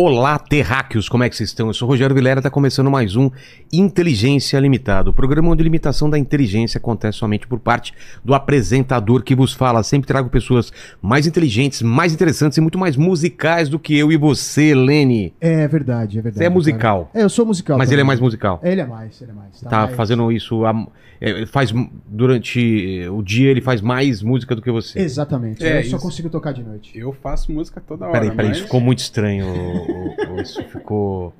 Olá, 0.00 0.38
terráqueos, 0.48 1.08
como 1.08 1.22
é 1.24 1.28
que 1.28 1.36
vocês 1.36 1.50
estão? 1.50 1.66
Eu 1.68 1.74
sou 1.74 1.86
o 1.86 1.90
Rogério 1.90 2.14
Vilera, 2.14 2.40
está 2.40 2.48
começando 2.50 2.90
mais 2.90 3.14
um 3.16 3.30
Inteligência 3.72 4.58
Limitada, 4.58 5.10
o 5.10 5.12
programa 5.12 5.50
onde 5.50 5.60
a 5.62 5.64
limitação 5.64 6.08
da 6.08 6.18
inteligência 6.18 6.78
acontece 6.78 7.18
somente 7.18 7.46
por 7.46 7.58
parte 7.58 7.92
do 8.24 8.34
apresentador 8.34 9.22
que 9.22 9.34
vos 9.34 9.52
fala. 9.52 9.82
Sempre 9.82 10.08
trago 10.08 10.30
pessoas 10.30 10.72
mais 11.02 11.26
inteligentes, 11.26 11.82
mais 11.82 12.12
interessantes 12.14 12.56
e 12.56 12.60
muito 12.60 12.78
mais 12.78 12.96
musicais 12.96 13.68
do 13.68 13.78
que 13.78 13.96
eu 13.96 14.10
e 14.10 14.16
você, 14.16 14.74
Lene. 14.74 15.34
É 15.40 15.68
verdade, 15.68 16.18
é 16.18 16.22
verdade. 16.22 16.38
Você 16.38 16.44
é 16.44 16.48
musical. 16.48 17.10
cara. 17.12 17.22
É, 17.22 17.24
eu 17.24 17.28
sou 17.28 17.44
musical. 17.44 17.76
Mas 17.76 17.88
também. 17.88 17.96
ele 17.96 18.02
é 18.02 18.04
mais 18.04 18.20
musical. 18.20 18.60
Ele 18.62 18.80
é 18.80 18.86
mais, 18.86 19.20
ele 19.20 19.30
é 19.30 19.34
mais. 19.34 19.60
Tá 19.60 19.82
mais- 19.84 19.96
fazendo 19.96 20.32
isso, 20.32 20.64
há- 20.64 20.86
é, 21.20 21.44
faz 21.46 21.72
durante 22.06 23.06
o 23.10 23.22
dia, 23.22 23.50
ele 23.50 23.60
faz 23.60 23.80
mais 23.80 24.22
música 24.22 24.54
do 24.54 24.62
que 24.62 24.70
você. 24.70 24.98
Exatamente. 25.00 25.64
É, 25.64 25.80
eu 25.80 25.82
só 25.84 25.96
isso. 25.96 25.98
consigo 26.06 26.30
tocar 26.30 26.52
de 26.52 26.62
noite. 26.62 26.96
Eu 26.96 27.12
faço 27.12 27.52
música 27.52 27.82
toda 27.86 28.04
hora. 28.06 28.12
Peraí, 28.12 28.30
peraí, 28.30 28.48
mas... 28.48 28.56
isso 28.58 28.66
ficou 28.66 28.80
muito 28.80 29.00
estranho. 29.00 29.44
o- 29.48 30.34
o- 30.36 30.37
Isso 30.42 30.62
ficou. 30.64 31.32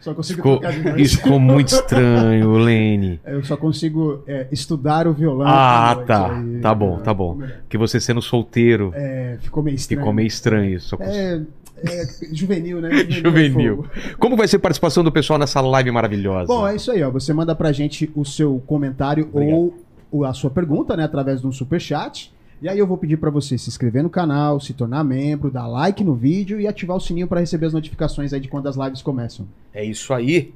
Só 0.00 0.12
consigo 0.14 0.42
ficou 0.42 0.60
isso 0.96 1.16
ficou 1.18 1.38
muito 1.38 1.68
estranho, 1.68 2.50
Lene. 2.58 3.20
Eu 3.24 3.44
só 3.44 3.56
consigo 3.56 4.24
é, 4.26 4.48
estudar 4.50 5.06
o 5.06 5.12
violão. 5.12 5.46
Ah, 5.46 6.02
tá. 6.04 6.36
aí- 6.38 6.60
Tá 6.60 6.74
bom, 6.74 6.98
tá 6.98 7.14
bom. 7.14 7.38
Que 7.68 7.78
você 7.78 8.00
sendo 8.00 8.20
solteiro 8.20 8.90
É, 8.96 9.36
ficou 9.40 9.62
meio 9.62 9.76
estranho. 9.76 10.00
ficou 10.00 10.12
meio 10.12 10.26
estranho 10.26 10.74
isso. 10.74 10.96
É, 11.00 11.40
é 11.84 12.04
juvenil, 12.32 12.80
né? 12.80 12.90
Juvenil. 13.10 13.76
fogo. 13.84 14.16
Como 14.18 14.36
vai 14.36 14.48
ser 14.48 14.56
a 14.56 14.60
participação 14.60 15.04
do 15.04 15.12
pessoal 15.12 15.38
nessa 15.38 15.60
live 15.60 15.92
maravilhosa? 15.92 16.48
Bom, 16.48 16.66
é 16.66 16.74
isso 16.74 16.90
aí, 16.90 17.00
ó. 17.04 17.10
Você 17.10 17.32
manda 17.32 17.54
pra 17.54 17.70
gente 17.70 18.10
o 18.16 18.24
seu 18.24 18.60
comentário 18.66 19.28
Obrigado. 19.32 19.72
ou 20.10 20.24
a 20.24 20.32
sua 20.34 20.50
pergunta, 20.50 20.96
né, 20.96 21.04
através 21.04 21.40
de 21.40 21.46
um 21.46 21.52
superchat. 21.52 22.32
E 22.62 22.68
aí 22.68 22.78
eu 22.78 22.86
vou 22.86 22.96
pedir 22.96 23.16
pra 23.16 23.28
você 23.28 23.58
se 23.58 23.68
inscrever 23.68 24.02
no 24.04 24.08
canal, 24.10 24.60
se 24.60 24.72
tornar 24.72 25.02
membro, 25.02 25.50
dar 25.50 25.66
like 25.66 26.04
no 26.04 26.14
vídeo 26.14 26.60
e 26.60 26.66
ativar 26.68 26.96
o 26.96 27.00
sininho 27.00 27.26
pra 27.26 27.40
receber 27.40 27.66
as 27.66 27.72
notificações 27.72 28.32
aí 28.32 28.38
de 28.38 28.46
quando 28.48 28.68
as 28.68 28.76
lives 28.76 29.02
começam. 29.02 29.46
É 29.74 29.84
isso 29.84 30.14
aí. 30.14 30.54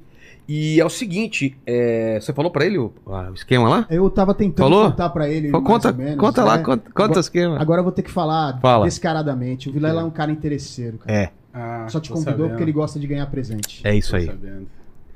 E 0.48 0.80
é 0.80 0.84
o 0.84 0.88
seguinte, 0.88 1.56
é, 1.66 2.20
você 2.20 2.32
falou 2.32 2.52
pra 2.52 2.64
ele 2.64 2.78
o, 2.78 2.92
o 3.04 3.34
esquema 3.34 3.68
lá? 3.68 3.86
Eu 3.90 4.08
tava 4.08 4.32
tentando 4.32 4.68
Falou? 4.70 4.88
contar 4.90 5.08
pra 5.10 5.28
ele 5.28 5.50
Conta, 5.50 5.88
mais 5.88 5.98
ou 5.98 6.04
menos, 6.04 6.20
conta 6.20 6.44
lá, 6.44 6.56
né? 6.58 6.62
conta, 6.62 6.90
conta 6.92 7.16
o 7.18 7.20
esquema. 7.20 7.58
Agora 7.60 7.80
eu 7.80 7.82
vou 7.82 7.92
ter 7.92 8.02
que 8.02 8.10
falar 8.12 8.60
Fala. 8.60 8.84
descaradamente. 8.84 9.68
O 9.68 9.72
Vilela 9.72 10.02
é 10.02 10.04
um 10.04 10.10
cara 10.10 10.30
interesseiro, 10.30 10.98
cara. 10.98 11.12
É, 11.12 11.30
Ah, 11.52 11.86
Só 11.88 11.98
te 11.98 12.10
convidou 12.10 12.32
sabendo, 12.34 12.48
porque 12.50 12.62
ele 12.62 12.70
gosta 12.72 13.00
de 13.00 13.06
ganhar 13.08 13.26
presente. 13.26 13.80
é 13.82 13.92
isso 13.96 14.10
tô 14.10 14.16
aí. 14.18 14.26
sabendo. 14.26 14.68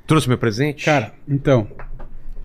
Trouxe 0.05 0.27
meu 0.27 0.37
presente? 0.37 0.83
Cara, 0.83 1.13
então, 1.25 1.65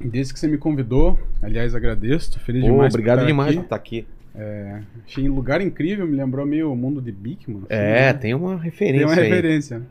desde 0.00 0.32
que 0.32 0.38
você 0.38 0.46
me 0.46 0.56
convidou, 0.58 1.18
aliás, 1.42 1.74
agradeço, 1.74 2.34
tô 2.34 2.38
feliz 2.38 2.62
Pô, 2.62 2.68
demais 2.70 2.92
por 2.92 2.98
obrigado 3.00 3.18
estar 3.18 3.26
demais 3.26 3.48
aqui. 3.50 3.56
por 3.58 3.64
estar 3.64 3.76
aqui. 3.76 4.06
É, 4.38 4.82
achei 5.04 5.28
um 5.30 5.34
lugar 5.34 5.60
incrível, 5.62 6.06
me 6.06 6.14
lembrou 6.16 6.44
meio 6.44 6.70
o 6.70 6.76
mundo 6.76 7.00
de 7.00 7.10
Bigman. 7.10 7.58
assim, 7.58 7.66
É, 7.70 8.12
né? 8.12 8.14
tem 8.14 8.34
uma 8.34 8.50
tem 8.56 8.58
referência 8.64 9.06
uma 9.06 9.14
aí. 9.14 9.28
referência. 9.28 9.78
né? 9.78 9.86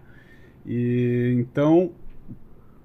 E 0.67 1.35
então, 1.39 1.91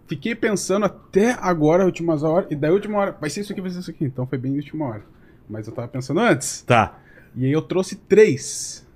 fiquei 0.06 0.34
pensando 0.34 0.86
até 0.86 1.32
agora, 1.32 1.84
últimas 1.84 2.22
horas, 2.22 2.50
e 2.50 2.56
da 2.56 2.70
última 2.70 2.98
hora, 2.98 3.12
vai 3.20 3.28
ser 3.28 3.42
isso 3.42 3.52
aqui, 3.52 3.60
vai 3.60 3.70
ser 3.70 3.80
isso 3.80 3.90
aqui. 3.90 4.04
Então 4.04 4.26
foi 4.26 4.38
bem 4.38 4.56
última 4.56 4.86
hora. 4.86 5.02
Mas 5.48 5.66
eu 5.66 5.74
tava 5.74 5.88
pensando 5.88 6.20
antes. 6.20 6.62
Tá. 6.62 6.98
E 7.36 7.44
aí 7.44 7.52
eu 7.52 7.60
trouxe 7.62 7.96
três. 7.96 8.86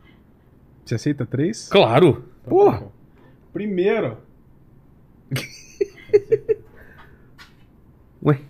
Você 0.84 0.94
aceita 0.94 1.26
três? 1.26 1.68
Claro. 1.68 2.24
Então, 2.42 2.50
Porra. 2.50 2.80
tá. 2.80 2.86
Primeiro. 3.52 4.18
Ué. 8.24 8.40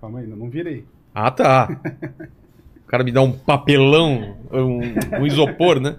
Calma 0.00 0.18
aí, 0.18 0.24
ainda 0.24 0.36
não 0.36 0.50
virei. 0.50 0.84
Ah, 1.14 1.30
tá. 1.30 1.68
O 2.86 2.88
cara 2.88 3.02
me 3.02 3.10
dá 3.10 3.20
um 3.20 3.32
papelão, 3.32 4.36
um, 4.52 5.20
um 5.20 5.26
isopor, 5.26 5.80
né? 5.80 5.96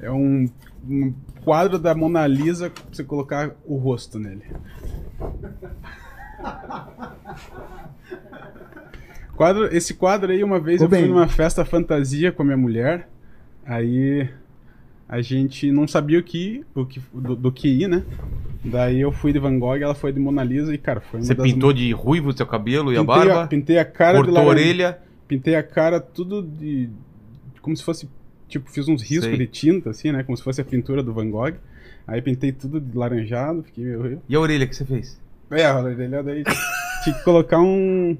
É 0.00 0.10
um, 0.10 0.48
um 0.88 1.12
quadro 1.44 1.78
da 1.78 1.94
Mona 1.94 2.26
Lisa 2.26 2.70
pra 2.70 2.82
você 2.90 3.04
colocar 3.04 3.54
o 3.66 3.76
rosto 3.76 4.18
nele. 4.18 4.44
Quadro, 9.36 9.66
esse 9.76 9.92
quadro 9.92 10.32
aí, 10.32 10.42
uma 10.42 10.58
vez 10.58 10.80
Ô, 10.80 10.84
eu 10.84 10.88
fui 10.88 11.00
bem. 11.02 11.08
numa 11.08 11.28
festa 11.28 11.62
fantasia 11.64 12.32
com 12.32 12.40
a 12.42 12.44
minha 12.46 12.56
mulher. 12.56 13.06
Aí 13.66 14.30
a 15.08 15.20
gente 15.20 15.70
não 15.70 15.86
sabia 15.86 16.18
o 16.18 16.22
que, 16.22 16.64
o 16.74 16.84
que 16.84 17.00
do, 17.12 17.36
do 17.36 17.52
que 17.52 17.68
ir, 17.68 17.88
né? 17.88 18.02
Daí 18.64 19.00
eu 19.00 19.12
fui 19.12 19.32
de 19.32 19.38
Van 19.38 19.56
Gogh, 19.58 19.76
ela 19.80 19.94
foi 19.94 20.12
de 20.12 20.18
Mona 20.18 20.42
Lisa 20.42 20.74
e, 20.74 20.78
cara, 20.78 21.00
foi 21.00 21.20
uma 21.20 21.26
Você 21.26 21.34
das 21.34 21.46
pintou 21.52 21.72
de 21.72 21.92
ruivo 21.92 22.30
o 22.30 22.36
seu 22.36 22.46
cabelo 22.46 22.92
e 22.92 22.96
a 22.96 23.00
pintei 23.00 23.14
barba? 23.16 23.46
pintei 23.46 23.78
a 23.78 23.84
cara 23.84 24.20
de 24.22 24.28
a 24.28 24.32
laranja- 24.32 24.48
orelha. 24.50 24.98
Pintei 25.28 25.54
a 25.54 25.62
cara 25.62 26.00
tudo 26.00 26.42
de. 26.42 26.88
Como 27.60 27.76
se 27.76 27.82
fosse. 27.84 28.08
Tipo, 28.48 28.70
fiz 28.70 28.86
uns 28.88 29.02
riscos 29.02 29.26
Sei. 29.28 29.36
de 29.38 29.46
tinta, 29.46 29.90
assim, 29.90 30.12
né? 30.12 30.22
Como 30.22 30.36
se 30.36 30.42
fosse 30.42 30.60
a 30.60 30.64
pintura 30.64 31.02
do 31.02 31.12
Van 31.12 31.28
Gogh. 31.30 31.54
Aí 32.06 32.22
pintei 32.22 32.52
tudo 32.52 32.80
de 32.80 32.96
laranjado, 32.96 33.62
fiquei 33.64 33.84
meio. 33.84 34.22
E 34.28 34.36
a 34.36 34.40
orelha 34.40 34.66
que 34.66 34.74
você 34.76 34.84
fez? 34.84 35.20
É, 35.50 35.64
a 35.66 35.78
orelha 35.80 36.22
daí. 36.22 36.44
tinha 37.04 37.14
que 37.16 37.24
colocar 37.24 37.58
um. 37.60 38.16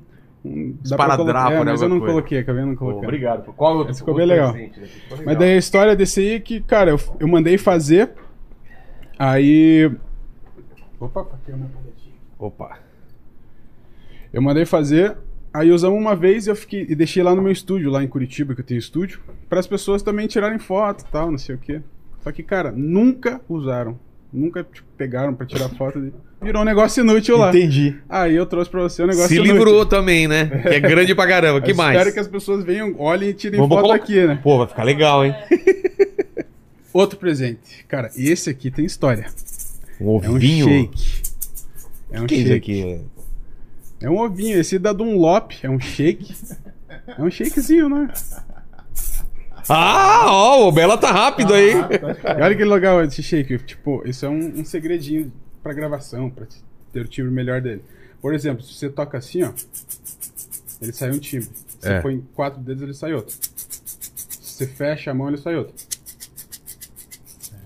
Um- 0.46 0.78
Esparadrapo, 0.84 1.52
é, 1.52 1.64
né, 1.64 1.70
Mas 1.72 1.82
eu 1.82 1.88
não 1.88 1.98
coisa. 1.98 2.14
coloquei, 2.14 2.38
acabei 2.38 2.64
não 2.64 2.76
colocando. 2.76 3.04
obrigado. 3.04 3.52
Qual 3.54 3.76
outro? 3.76 3.94
Ficou 3.94 4.14
outro 4.14 4.26
bem 4.26 4.36
legal. 4.36 4.52
presente? 4.52 4.80
Ficou 4.80 5.16
Mas 5.18 5.20
legal. 5.20 5.34
daí 5.36 5.52
a 5.52 5.56
história 5.56 5.96
desse 5.96 6.20
aí 6.20 6.34
é 6.34 6.40
que, 6.40 6.60
cara, 6.60 6.90
eu, 6.90 7.00
eu 7.20 7.28
mandei 7.28 7.58
fazer. 7.58 8.10
Aí. 9.18 9.90
Opa, 11.00 11.26
é. 11.48 11.54
Opa. 12.38 12.78
Eu 14.32 14.42
mandei 14.42 14.64
fazer, 14.66 15.16
aí 15.52 15.70
usamos 15.70 15.98
uma 15.98 16.14
vez 16.14 16.46
e 16.46 16.50
eu 16.50 16.56
fiquei 16.56 16.86
e 16.88 16.94
deixei 16.94 17.22
lá 17.22 17.34
no 17.34 17.40
meu 17.42 17.52
estúdio, 17.52 17.90
lá 17.90 18.02
em 18.02 18.08
Curitiba, 18.08 18.54
que 18.54 18.60
eu 18.60 18.64
tenho 18.64 18.78
estúdio, 18.78 19.20
para 19.48 19.58
as 19.60 19.66
pessoas 19.66 20.02
também 20.02 20.26
tirarem 20.26 20.58
foto 20.58 21.02
e 21.02 21.10
tal, 21.10 21.30
não 21.30 21.38
sei 21.38 21.54
o 21.54 21.58
quê. 21.58 21.80
Só 22.20 22.30
que, 22.32 22.42
cara, 22.42 22.72
nunca 22.72 23.40
usaram. 23.48 23.98
Nunca 24.38 24.62
tipo, 24.64 24.86
pegaram 24.98 25.32
pra 25.34 25.46
tirar 25.46 25.68
foto. 25.70 25.98
de- 25.98 26.12
Virou 26.42 26.60
um 26.60 26.64
negócio 26.66 27.00
inútil 27.02 27.38
lá. 27.38 27.48
Entendi. 27.48 27.96
Aí 28.06 28.34
eu 28.36 28.44
trouxe 28.44 28.70
pra 28.70 28.82
você 28.82 29.02
um 29.02 29.06
negócio 29.06 29.28
Se 29.28 29.36
inútil. 29.36 29.54
livrou 29.54 29.86
também, 29.86 30.28
né? 30.28 30.44
Que 30.62 30.68
é 30.68 30.80
grande 30.80 31.14
pra 31.14 31.26
caramba. 31.26 31.60
que 31.62 31.70
Eu 31.70 31.76
mais? 31.76 31.96
Espero 31.96 32.12
que 32.12 32.20
as 32.20 32.28
pessoas 32.28 32.62
venham, 32.62 32.94
olhem 32.98 33.30
e 33.30 33.34
tirem 33.34 33.58
Vamos 33.58 33.74
foto 33.74 33.86
colocar- 33.86 34.02
aqui, 34.04 34.26
né? 34.26 34.38
Pô, 34.42 34.58
vai 34.58 34.66
ficar 34.66 34.82
legal, 34.82 35.24
hein? 35.24 35.34
Outro 36.92 37.18
presente. 37.18 37.84
Cara, 37.88 38.10
esse 38.16 38.48
aqui 38.50 38.70
tem 38.70 38.84
história. 38.84 39.26
Um 40.00 40.04
É 40.22 40.28
um 40.28 40.34
ovinho. 40.34 40.66
shake. 40.68 41.22
É 42.10 42.20
um 42.20 42.26
que 42.26 42.34
é 42.34 42.38
isso 42.38 42.48
shake. 42.48 42.82
aqui? 42.82 43.00
É 44.02 44.10
um 44.10 44.18
ovinho. 44.18 44.58
Esse 44.60 44.78
da 44.78 44.92
Dunlop 44.92 45.52
é 45.62 45.70
um 45.70 45.80
shake. 45.80 46.34
É 47.06 47.22
um 47.22 47.30
shakezinho, 47.30 47.88
né? 47.88 48.08
Ah, 49.68 50.26
ó, 50.28 50.68
o 50.68 50.72
Bela 50.72 50.96
tá 50.96 51.10
rápido 51.10 51.52
aí. 51.54 51.72
E 51.72 52.42
olha 52.42 52.54
que 52.56 52.64
legal 52.64 53.02
esse 53.04 53.22
shake. 53.22 53.58
Tipo, 53.58 54.02
isso 54.06 54.24
é 54.24 54.28
um, 54.28 54.60
um 54.60 54.64
segredinho 54.64 55.32
pra 55.62 55.72
gravação, 55.72 56.30
pra 56.30 56.46
ter 56.92 57.00
o 57.00 57.08
timbre 57.08 57.32
melhor 57.32 57.60
dele. 57.60 57.82
Por 58.20 58.34
exemplo, 58.34 58.62
se 58.62 58.74
você 58.74 58.88
toca 58.88 59.18
assim, 59.18 59.42
ó, 59.42 59.50
ele 60.80 60.92
sai 60.92 61.10
um 61.10 61.18
timbre. 61.18 61.48
Se 61.80 61.88
É. 61.88 61.96
você 61.96 62.02
põe 62.02 62.24
quatro 62.34 62.60
dedos, 62.60 62.82
ele 62.82 62.94
sai 62.94 63.12
outro. 63.14 63.34
Se 63.34 64.54
você 64.58 64.66
fecha 64.66 65.10
a 65.10 65.14
mão, 65.14 65.28
ele 65.28 65.38
sai 65.38 65.56
outro. 65.56 65.74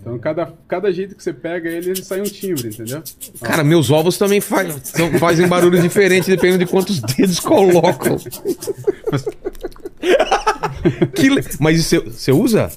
Então, 0.01 0.19
cada, 0.19 0.51
cada 0.67 0.91
jeito 0.91 1.15
que 1.15 1.23
você 1.23 1.31
pega 1.33 1.69
ele, 1.69 1.91
ele 1.91 2.03
sai 2.03 2.21
um 2.23 2.25
timbre, 2.25 2.69
entendeu? 2.69 3.03
Cara, 3.43 3.63
meus 3.63 3.91
ovos 3.91 4.17
também 4.17 4.41
fa- 4.41 4.65
são- 4.83 5.13
fazem 5.19 5.47
barulhos 5.47 5.83
diferentes 5.83 6.27
dependendo 6.27 6.65
de 6.65 6.71
quantos 6.71 7.01
dedos 7.01 7.39
colocam. 7.39 8.17
Que 11.15 11.29
le- 11.29 11.43
Mas 11.59 11.85
você- 11.85 11.99
você 12.01 12.33
usa? 12.33 12.71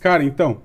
Cara, 0.00 0.24
então, 0.24 0.62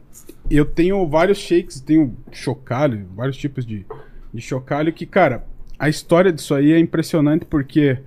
eu 0.50 0.66
tenho 0.66 1.06
vários 1.08 1.38
shakes, 1.38 1.80
tenho 1.80 2.16
chocalho, 2.32 3.06
vários 3.16 3.38
tipos 3.38 3.66
de, 3.66 3.86
de 4.34 4.42
chocalho 4.42 4.94
que, 4.94 5.06
cara, 5.06 5.46
a 5.78 5.90
história 5.90 6.32
disso 6.32 6.54
aí 6.56 6.72
é 6.72 6.80
impressionante 6.80 7.46
porque 7.46 7.98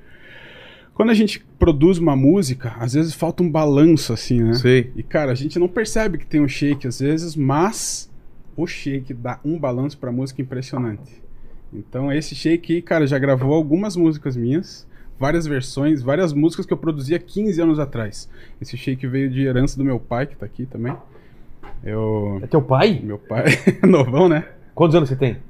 quando 0.95 1.11
a 1.11 1.15
gente 1.15 1.45
produz 1.59 1.99
uma 1.99 2.17
música, 2.17 2.75
às 2.79 2.95
vezes 2.95 3.13
falta 3.15 3.43
um 3.43 3.51
balanço 3.51 4.13
assim, 4.13 4.43
né? 4.43 4.55
Sei. 4.55 4.91
E, 4.97 5.03
cara, 5.03 5.31
a 5.33 5.35
gente 5.35 5.59
não 5.59 5.69
percebe 5.69 6.19
que 6.19 6.27
tem 6.27 6.41
um 6.41 6.49
shake 6.49 6.87
às 6.89 6.99
vezes, 7.01 7.37
mas 7.37 8.11
o 8.57 8.67
shake 8.67 9.13
dá 9.15 9.39
um 9.45 9.57
balanço 9.59 9.97
pra 9.99 10.11
música 10.11 10.41
impressionante. 10.43 11.23
Então, 11.73 12.11
esse 12.11 12.35
shake 12.35 12.77
aí, 12.77 12.83
cara, 12.83 13.07
já 13.07 13.19
gravou 13.19 13.53
algumas 13.53 13.95
músicas 13.95 14.35
minhas, 14.37 14.88
várias 15.19 15.47
versões, 15.47 16.03
várias 16.03 16.33
músicas 16.33 16.67
que 16.67 16.73
eu 16.73 16.77
produzia 16.77 17.19
15 17.19 17.61
anos 17.61 17.79
atrás. 17.79 18.29
Esse 18.61 18.77
shake 18.77 19.07
veio 19.07 19.31
de 19.31 19.45
herança 19.47 19.77
do 19.77 19.85
meu 19.85 19.99
pai, 19.99 20.27
que 20.27 20.37
tá 20.37 20.47
aqui 20.47 20.67
também. 20.67 20.95
Eu. 21.85 22.41
É 22.43 22.47
teu 22.47 22.63
pai? 22.63 23.01
Meu 23.03 23.19
pai, 23.19 23.45
novão, 23.87 24.29
né? 24.29 24.45
Quantos 24.75 24.97
anos 24.97 25.09
você 25.09 25.17
tem? 25.17 25.37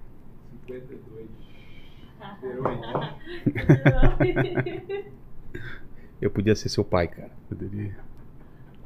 Eu 6.21 6.31
podia 6.31 6.55
ser 6.57 6.69
seu 6.69 6.85
pai, 6.85 7.07
cara. 7.09 7.31
Poderia. 7.49 7.97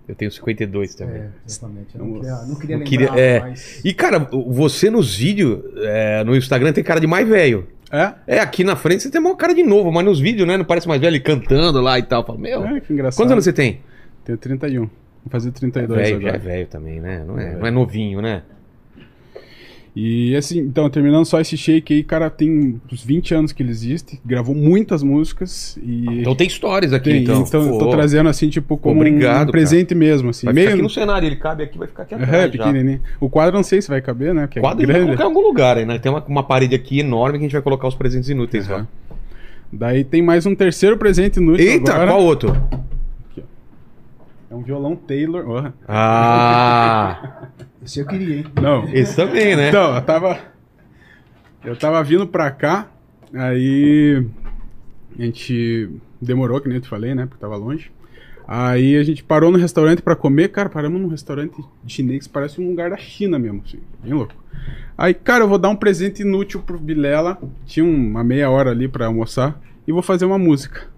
Eu 0.06 0.14
tenho 0.14 0.30
52 0.30 0.94
também. 0.94 1.22
É, 1.22 1.28
exatamente. 1.46 1.94
Eu 1.96 2.04
não 2.04 2.14
queria, 2.20 2.36
não 2.44 2.54
queria 2.56 2.76
Não 2.78 2.84
lembrar, 2.84 3.06
queria- 3.14 3.20
é. 3.22 3.40
mas... 3.40 3.80
E, 3.84 3.94
cara, 3.94 4.18
você 4.18 4.90
nos 4.90 5.16
vídeos, 5.16 5.62
é, 5.78 6.22
no 6.24 6.36
Instagram, 6.36 6.72
tem 6.72 6.84
cara 6.84 7.00
de 7.00 7.06
mais 7.06 7.26
velho. 7.26 7.66
É? 7.92 8.14
É, 8.26 8.40
aqui 8.40 8.64
na 8.64 8.74
frente 8.74 9.02
você 9.02 9.10
tem 9.10 9.20
uma 9.20 9.36
cara 9.36 9.54
de 9.54 9.62
novo, 9.62 9.92
mas 9.92 10.02
nos 10.04 10.18
vídeos, 10.18 10.48
né? 10.48 10.56
Não 10.56 10.64
parece 10.64 10.88
mais 10.88 10.98
velho, 11.00 11.22
cantando 11.22 11.78
lá 11.82 11.98
e 11.98 12.02
tal. 12.02 12.24
Fala, 12.24 12.38
meu, 12.38 12.64
É, 12.64 12.80
que 12.80 12.92
engraçado. 12.92 13.18
quantos 13.20 13.32
anos 13.32 13.44
você 13.44 13.52
tem? 13.52 13.80
Tenho 14.24 14.38
31. 14.38 14.80
Vou 14.80 14.90
fazer 15.30 15.52
32 15.52 16.00
velho, 16.00 16.20
já 16.22 16.26
é 16.28 16.30
agora. 16.30 16.38
velho 16.42 16.66
também, 16.68 17.00
né? 17.00 17.22
Não 17.26 17.38
é, 17.38 17.52
É 17.52 17.56
não 17.56 17.66
é 17.66 17.70
novinho, 17.70 18.22
né? 18.22 18.42
E 19.94 20.34
assim, 20.34 20.58
então, 20.60 20.88
terminando 20.88 21.26
só 21.26 21.38
esse 21.38 21.54
shake 21.54 21.92
aí, 21.92 22.02
cara, 22.02 22.30
tem 22.30 22.80
uns 22.90 23.04
20 23.04 23.34
anos 23.34 23.52
que 23.52 23.62
ele 23.62 23.68
existe, 23.68 24.18
gravou 24.24 24.54
muitas 24.54 25.02
músicas 25.02 25.78
e. 25.82 26.20
Então 26.20 26.34
tem 26.34 26.46
histórias 26.46 26.94
aqui, 26.94 27.10
Tem, 27.10 27.22
então. 27.22 27.44
então, 27.46 27.62
eu 27.66 27.78
tô 27.78 27.84
Pô, 27.86 27.90
trazendo 27.90 28.30
assim, 28.30 28.48
tipo, 28.48 28.78
como 28.78 28.96
Obrigado, 29.00 29.48
um 29.48 29.52
presente 29.52 29.94
mesmo, 29.94 30.30
assim. 30.30 30.46
Vai 30.46 30.54
meio 30.54 30.70
aqui 30.70 30.80
no 30.80 30.88
cenário, 30.88 31.26
ele 31.26 31.36
cabe 31.36 31.64
aqui, 31.64 31.76
vai 31.76 31.86
ficar 31.88 32.04
aqui 32.04 32.14
é, 32.14 32.16
atrás 32.16 32.44
já. 32.44 32.64
pequenininho. 32.64 33.00
O 33.20 33.28
quadro 33.28 33.54
não 33.54 33.62
sei 33.62 33.82
se 33.82 33.88
vai 33.90 34.00
caber, 34.00 34.32
né? 34.32 34.46
Porque 34.46 34.60
Quadro 34.60 34.78
é 34.82 34.86
gente 34.86 34.92
vai 34.92 34.94
grande. 35.02 35.16
colocar 35.18 35.24
em 35.24 35.36
algum 35.36 35.46
lugar 35.46 35.76
aí, 35.76 35.84
né? 35.84 35.98
Tem 35.98 36.10
uma, 36.10 36.24
uma 36.26 36.42
parede 36.42 36.74
aqui 36.74 37.00
enorme 37.00 37.38
que 37.38 37.44
a 37.44 37.48
gente 37.48 37.52
vai 37.52 37.62
colocar 37.62 37.86
os 37.86 37.94
presentes 37.94 38.30
inúteis 38.30 38.66
Aham. 38.70 38.78
lá. 38.78 38.86
Daí 39.70 40.04
tem 40.04 40.22
mais 40.22 40.46
um 40.46 40.54
terceiro 40.54 40.96
presente 40.96 41.36
inútil 41.38 41.66
Eita, 41.66 41.92
agora. 41.92 42.12
qual 42.12 42.22
outro? 42.24 42.56
É 44.52 44.54
um 44.54 44.60
violão 44.60 44.94
Taylor. 44.94 45.48
Ó. 45.48 45.72
Ah, 45.88 47.48
Esse 47.82 48.00
eu 48.00 48.06
queria, 48.06 48.36
hein? 48.36 48.44
Não. 48.60 48.86
esse 48.92 49.16
também, 49.16 49.56
né? 49.56 49.70
Então, 49.70 49.94
eu 49.94 50.02
tava. 50.02 50.38
Eu 51.64 51.74
tava 51.74 52.04
vindo 52.04 52.26
pra 52.26 52.50
cá, 52.50 52.86
aí. 53.32 54.22
A 55.18 55.22
gente 55.22 55.88
demorou, 56.20 56.60
que 56.60 56.68
nem 56.68 56.76
eu 56.76 56.82
te 56.82 56.88
falei, 56.88 57.14
né? 57.14 57.24
Porque 57.24 57.40
tava 57.40 57.56
longe. 57.56 57.90
Aí 58.46 58.94
a 58.98 59.02
gente 59.02 59.24
parou 59.24 59.50
no 59.50 59.56
restaurante 59.56 60.02
pra 60.02 60.14
comer. 60.14 60.48
Cara, 60.48 60.68
paramos 60.68 61.00
num 61.00 61.08
restaurante 61.08 61.56
chinês 61.86 62.26
que 62.26 62.32
parece 62.32 62.60
um 62.60 62.68
lugar 62.68 62.90
da 62.90 62.98
China 62.98 63.38
mesmo, 63.38 63.62
assim. 63.66 63.78
Bem 64.02 64.12
louco. 64.12 64.34
Aí, 64.98 65.14
cara, 65.14 65.44
eu 65.44 65.48
vou 65.48 65.58
dar 65.58 65.70
um 65.70 65.76
presente 65.76 66.20
inútil 66.20 66.60
pro 66.60 66.76
Vilela. 66.76 67.38
Tinha 67.64 67.86
uma 67.86 68.22
meia 68.22 68.50
hora 68.50 68.70
ali 68.70 68.86
pra 68.86 69.06
almoçar. 69.06 69.58
E 69.86 69.92
vou 69.92 70.02
fazer 70.02 70.26
uma 70.26 70.38
música. 70.38 70.88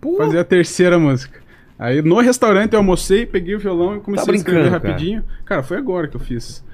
Pô, 0.00 0.16
Fazer 0.16 0.38
a 0.38 0.44
terceira 0.44 0.98
música. 0.98 1.46
Aí 1.78 2.02
no 2.02 2.18
restaurante 2.20 2.72
eu 2.72 2.78
almocei, 2.80 3.24
peguei 3.24 3.54
o 3.54 3.58
violão 3.58 3.96
e 3.96 4.00
comecei 4.00 4.26
Tá 4.26 4.32
a 4.32 4.34
escrever 4.34 4.62
brincando, 4.62 4.80
cara. 4.82 4.92
rapidinho. 4.92 5.24
Cara. 5.44 5.62
foi 5.62 5.76
agora 5.76 6.08
que 6.08 6.16
eu 6.16 6.20
fiz. 6.20 6.64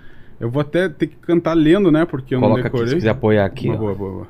Eu 0.40 0.50
vou 0.50 0.60
até 0.62 0.88
ter 0.88 1.08
que 1.08 1.16
cantar 1.16 1.52
lendo, 1.54 1.92
né? 1.92 2.04
Porque 2.04 2.34
eu 2.34 2.40
coloca 2.40 2.60
não 2.60 2.66
aqui, 2.66 2.72
decorei. 2.72 2.88
se 2.88 2.94
quiser 2.96 3.10
apoiar 3.10 3.44
aqui. 3.44 3.66
Boa, 3.68 3.76
ó. 3.76 3.78
boa, 3.80 3.94
boa, 3.94 4.10
boa. 4.12 4.28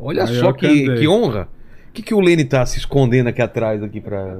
Olha 0.00 0.24
Aí 0.24 0.34
só 0.36 0.52
que, 0.52 0.66
cantei. 0.66 0.94
que 1.00 1.08
honra. 1.08 1.48
O 1.88 1.92
que, 1.92 2.02
que 2.02 2.14
o 2.14 2.20
Lene 2.20 2.44
tá 2.44 2.64
se 2.66 2.78
escondendo 2.78 3.28
aqui 3.28 3.40
atrás 3.42 3.82
aqui 3.82 4.00
pra. 4.00 4.36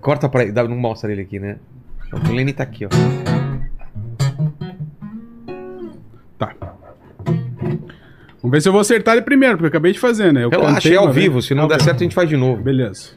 Corta 0.00 0.28
pra 0.28 0.42
ele, 0.44 0.52
não 0.52 0.76
mostra 0.76 1.10
ele 1.12 1.22
aqui, 1.22 1.38
né? 1.38 1.56
O 2.12 2.32
Lene 2.32 2.52
tá 2.52 2.62
aqui, 2.62 2.86
ó. 2.86 2.88
Tá. 6.38 6.54
Vamos 8.40 8.50
ver 8.50 8.60
se 8.60 8.68
eu 8.68 8.72
vou 8.72 8.80
acertar 8.80 9.14
ele 9.14 9.22
primeiro, 9.22 9.54
porque 9.56 9.66
eu 9.66 9.68
acabei 9.68 9.92
de 9.92 9.98
fazer, 9.98 10.32
né? 10.32 10.44
Eu 10.44 10.50
Relaxa, 10.50 10.74
cantei 10.74 10.92
é 10.94 10.96
ao 10.96 11.04
uma 11.04 11.12
vez. 11.12 11.24
vivo. 11.26 11.40
Se 11.42 11.54
não 11.54 11.68
der 11.68 11.74
vivo. 11.76 11.84
certo, 11.84 12.00
a 12.00 12.02
gente 12.02 12.14
faz 12.14 12.28
de 12.28 12.36
novo. 12.36 12.62
Beleza. 12.62 13.10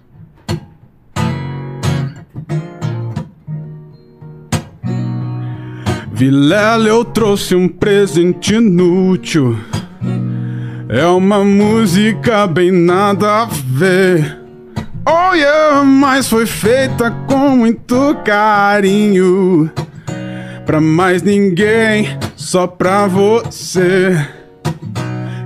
Vilela, 6.15 6.87
eu 6.87 7.03
trouxe 7.03 7.55
um 7.55 7.67
presente 7.67 8.55
inútil. 8.55 9.59
É 10.87 11.05
uma 11.07 11.43
música 11.43 12.47
bem 12.47 12.71
nada 12.71 13.41
a 13.41 13.45
ver. 13.45 14.39
Oh 15.05 15.33
yeah, 15.33 15.83
mas 15.83 16.29
foi 16.29 16.45
feita 16.45 17.11
com 17.27 17.57
muito 17.57 18.15
carinho. 18.23 19.69
Pra 20.65 20.79
mais 20.79 21.21
ninguém, 21.21 22.17
só 22.37 22.65
pra 22.65 23.07
você 23.07 24.17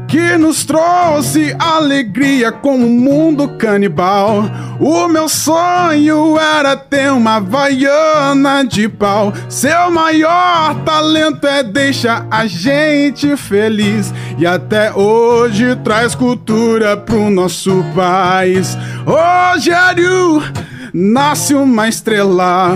que 0.10 0.38
nos 0.38 0.66
trouxe 0.66 1.56
alegria 1.60 2.52
como 2.52 2.86
um 2.86 2.90
mundo 2.90 3.48
canibal. 3.50 4.44
O 4.80 5.08
meu 5.08 5.30
sonho 5.30 6.38
era 6.40 6.76
ter 6.76 7.12
uma 7.12 7.40
vaiana 7.40 8.64
de 8.64 8.90
pau. 8.90 9.32
Seu 9.48 9.92
maior 9.92 10.74
talento 10.84 11.46
é 11.46 11.62
deixar 11.62 12.26
a 12.32 12.48
gente 12.48 13.38
feliz 13.38 14.12
e 14.40 14.48
até 14.48 14.92
hoje 14.92 15.76
traz 15.84 16.16
cultura 16.16 16.98
pro 16.98 17.30
nosso 17.30 17.86
país. 17.96 18.76
Rogério 19.06 20.42
nasce 20.92 21.54
uma 21.54 21.88
estrela. 21.88 22.76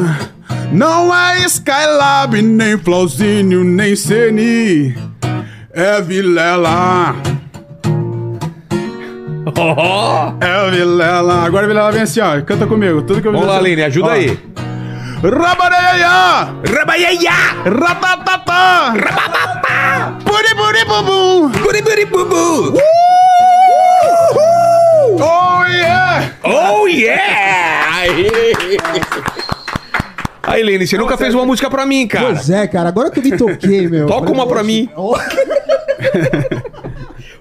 Não 0.72 1.14
é 1.14 1.46
Skylab, 1.46 2.40
nem 2.42 2.78
Flauzínio, 2.78 3.64
nem 3.64 3.96
Ceni. 3.96 5.13
É 5.74 6.00
Vilela. 6.02 7.16
É 10.40 10.70
Vilela. 10.72 11.46
Agora 11.46 11.68
Vilela 11.68 11.92
vem 11.92 12.04
assim, 12.04 12.22
ó. 12.22 12.40
Canta 12.42 12.68
comigo. 12.68 13.02
Tudo 13.02 13.22
que 13.22 13.28
eu 13.28 13.32
Vamos 13.32 13.48
lá, 13.48 13.60
Lene, 13.60 13.84
ajuda 13.84 14.10
Ó. 14.10 14.12
aí. 14.12 14.40
Rabareia! 15.24 16.54
Rabaieia! 16.78 17.32
Ratatata! 17.66 18.92
Rabababá! 18.92 20.18
Puri 20.26 20.54
puri 20.54 20.86
bubum! 20.86 21.50
Buriburibubu! 21.50 22.78
Oh, 25.22 25.64
yeah! 25.66 26.34
Oh 26.44 26.88
yeah! 26.88 27.96
Aí, 27.96 28.30
Aí 30.46 30.62
Lene, 30.62 30.86
você 30.86 30.98
nunca 30.98 31.16
fez 31.18 31.34
uma 31.34 31.46
música 31.46 31.70
pra 31.70 31.86
mim, 31.86 32.06
cara. 32.06 32.26
Pois 32.28 32.50
é, 32.50 32.68
cara, 32.68 32.90
agora 32.90 33.10
que 33.10 33.20
eu 33.20 33.24
me 33.24 33.38
toquei, 33.38 33.88
meu. 33.88 34.06
Toca 34.08 34.32
uma 34.32 34.46
pra 34.46 34.62
mim. 34.64 34.90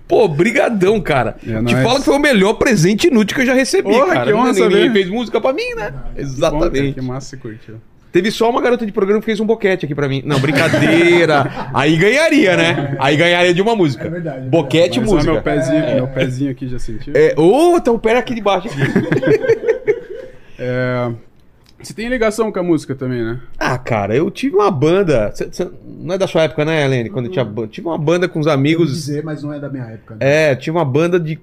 Pô, 0.06 0.28
brigadão, 0.28 1.00
cara. 1.00 1.36
É 1.42 1.46
Te 1.62 1.74
nóis. 1.74 1.82
falo 1.82 1.98
que 1.98 2.04
foi 2.04 2.14
o 2.16 2.20
melhor 2.20 2.54
presente 2.54 3.06
inútil 3.08 3.34
que 3.34 3.42
eu 3.42 3.46
já 3.46 3.54
recebi, 3.54 3.90
Porra, 3.90 4.12
cara. 4.12 4.26
que 4.26 4.32
honra 4.34 4.54
saber. 4.54 4.92
fez 4.92 5.08
música 5.08 5.40
pra 5.40 5.52
mim, 5.52 5.74
né? 5.74 5.90
Bom, 5.90 5.98
cara, 5.98 6.12
Exatamente. 6.16 6.92
que 6.92 7.00
massa 7.00 7.30
você 7.30 7.36
curtiu. 7.38 7.76
Teve 8.12 8.30
só 8.30 8.50
uma 8.50 8.60
garota 8.60 8.84
de 8.84 8.92
programa 8.92 9.20
que 9.20 9.24
fez 9.26 9.40
um 9.40 9.46
boquete 9.46 9.86
aqui 9.86 9.94
pra 9.94 10.06
mim. 10.06 10.22
Não, 10.26 10.38
brincadeira. 10.38 11.50
Aí 11.72 11.96
ganharia, 11.96 12.56
né? 12.58 12.94
Aí 13.00 13.16
ganharia 13.16 13.54
de 13.54 13.62
uma 13.62 13.74
música. 13.74 14.06
É 14.06 14.10
verdade, 14.10 14.46
é 14.46 14.50
Boquete 14.50 15.00
Mas, 15.00 15.08
ó, 15.08 15.14
música. 15.14 15.32
meu 15.32 15.42
pezinho, 15.42 15.94
meu 15.94 16.06
pezinho 16.08 16.50
aqui 16.50 16.68
já 16.68 16.78
sentiu. 16.78 17.14
É, 17.16 17.34
ô, 17.38 17.80
tá 17.80 17.90
o 17.90 17.98
pé 17.98 18.18
aqui 18.18 18.34
de 18.34 18.42
baixo. 18.42 18.68
É, 20.64 21.10
Você 21.82 21.92
tem 21.94 22.08
ligação 22.08 22.50
com 22.52 22.58
a 22.58 22.62
música 22.62 22.94
também, 22.94 23.22
né? 23.24 23.40
Ah, 23.58 23.76
cara, 23.78 24.14
eu 24.14 24.30
tive 24.30 24.54
uma 24.56 24.70
banda. 24.70 25.32
cê- 25.34 25.48
cê- 25.50 25.68
não 25.98 26.14
é 26.14 26.18
da 26.18 26.26
sua 26.26 26.42
época, 26.42 26.64
né, 26.64 26.84
Helene? 26.84 27.10
Quando 27.10 27.26
eu 27.26 27.32
tinha 27.32 27.44
ban- 27.44 27.66
Tive 27.66 27.86
uma 27.88 27.98
banda 27.98 28.28
com 28.28 28.38
os 28.40 28.46
eu 28.46 28.52
amigos. 28.52 28.90
dizer, 28.92 29.24
mas 29.24 29.42
não 29.42 29.52
é 29.52 29.58
da 29.58 29.68
minha 29.68 29.84
época. 29.84 30.14
né? 30.14 30.50
É, 30.50 30.54
tinha 30.54 30.72
uma 30.72 30.84
banda 30.84 31.18
de. 31.18 31.38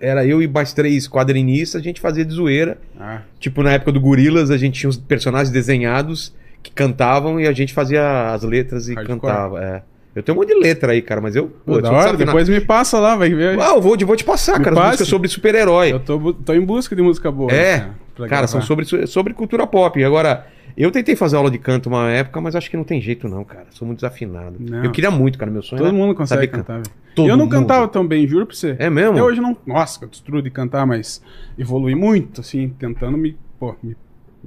Era 0.00 0.24
eu 0.24 0.40
e 0.40 0.48
mais 0.48 0.72
três 0.72 1.06
quadrinistas, 1.06 1.80
a 1.80 1.84
gente 1.84 2.00
fazia 2.00 2.24
de 2.24 2.32
zoeira. 2.32 2.78
Ah, 2.98 3.20
Tipo, 3.38 3.62
na 3.62 3.72
época 3.72 3.92
do 3.92 4.00
Gorilas, 4.00 4.50
a 4.50 4.56
gente 4.56 4.80
tinha 4.80 4.88
os 4.88 4.96
personagens 4.96 5.50
desenhados 5.50 6.32
que 6.62 6.70
cantavam 6.70 7.38
e 7.40 7.46
a 7.46 7.52
gente 7.52 7.72
fazia 7.74 8.32
as 8.32 8.42
letras 8.42 8.88
e 8.88 8.94
Hardcore. 8.94 9.20
cantava. 9.20 9.62
É. 9.62 9.82
Eu 10.14 10.22
tenho 10.22 10.36
um 10.36 10.40
monte 10.40 10.48
de 10.52 10.58
letra 10.58 10.92
aí, 10.92 11.00
cara, 11.02 11.20
mas 11.20 11.36
eu. 11.36 11.46
pô, 11.64 11.72
eu 11.72 11.76
hora, 11.76 11.82
desafinado. 11.82 12.24
depois 12.24 12.48
me 12.48 12.60
passa 12.60 12.98
lá, 12.98 13.14
vai 13.14 13.28
ver. 13.30 13.58
Ah, 13.60 13.74
eu 13.76 13.80
vou, 13.80 13.96
vou 13.96 14.16
te 14.16 14.24
passar, 14.24 14.58
Me 14.58 14.64
cara. 14.64 14.74
As 14.74 14.78
passe. 14.80 14.88
músicas 14.92 15.08
sobre 15.08 15.28
super-herói. 15.28 15.92
Eu 15.92 16.00
tô, 16.00 16.32
tô 16.32 16.52
em 16.54 16.60
busca 16.60 16.96
de 16.96 17.02
música 17.02 17.30
boa. 17.30 17.52
É, 17.52 17.80
pra 17.80 17.90
Cara, 18.28 18.42
gravar. 18.42 18.46
são 18.48 18.62
sobre, 18.62 18.84
sobre 19.06 19.34
cultura 19.34 19.66
pop. 19.66 20.02
Agora, 20.04 20.46
eu 20.76 20.90
tentei 20.90 21.14
fazer 21.16 21.36
aula 21.36 21.50
de 21.50 21.58
canto 21.58 21.88
uma 21.88 22.10
época, 22.10 22.40
mas 22.40 22.54
acho 22.56 22.70
que 22.70 22.76
não 22.76 22.84
tem 22.84 23.00
jeito, 23.00 23.28
não, 23.28 23.44
cara. 23.44 23.66
Sou 23.70 23.86
muito 23.86 23.98
desafinado. 24.00 24.56
Não. 24.58 24.84
Eu 24.84 24.90
queria 24.90 25.10
muito, 25.10 25.38
cara. 25.38 25.50
Meu 25.50 25.62
sonho 25.62 25.82
Todo 25.82 25.94
mundo 25.94 26.14
consegue 26.14 26.46
cantar, 26.48 26.74
velho. 26.82 26.90
Todo 27.14 27.28
eu 27.28 27.36
não 27.36 27.44
mundo. 27.44 27.52
cantava 27.52 27.88
tão 27.88 28.06
bem, 28.06 28.26
juro 28.26 28.46
pra 28.46 28.54
você. 28.54 28.76
É 28.78 28.88
mesmo? 28.88 29.12
Até 29.12 29.22
hoje 29.22 29.40
não. 29.40 29.56
Nossa, 29.66 30.04
eu 30.04 30.08
destruo 30.08 30.40
de 30.40 30.50
cantar, 30.50 30.86
mas 30.86 31.20
evolui 31.58 31.94
muito, 31.94 32.40
assim, 32.40 32.68
tentando 32.78 33.18
me, 33.18 33.36
pô, 33.58 33.74
me, 33.82 33.96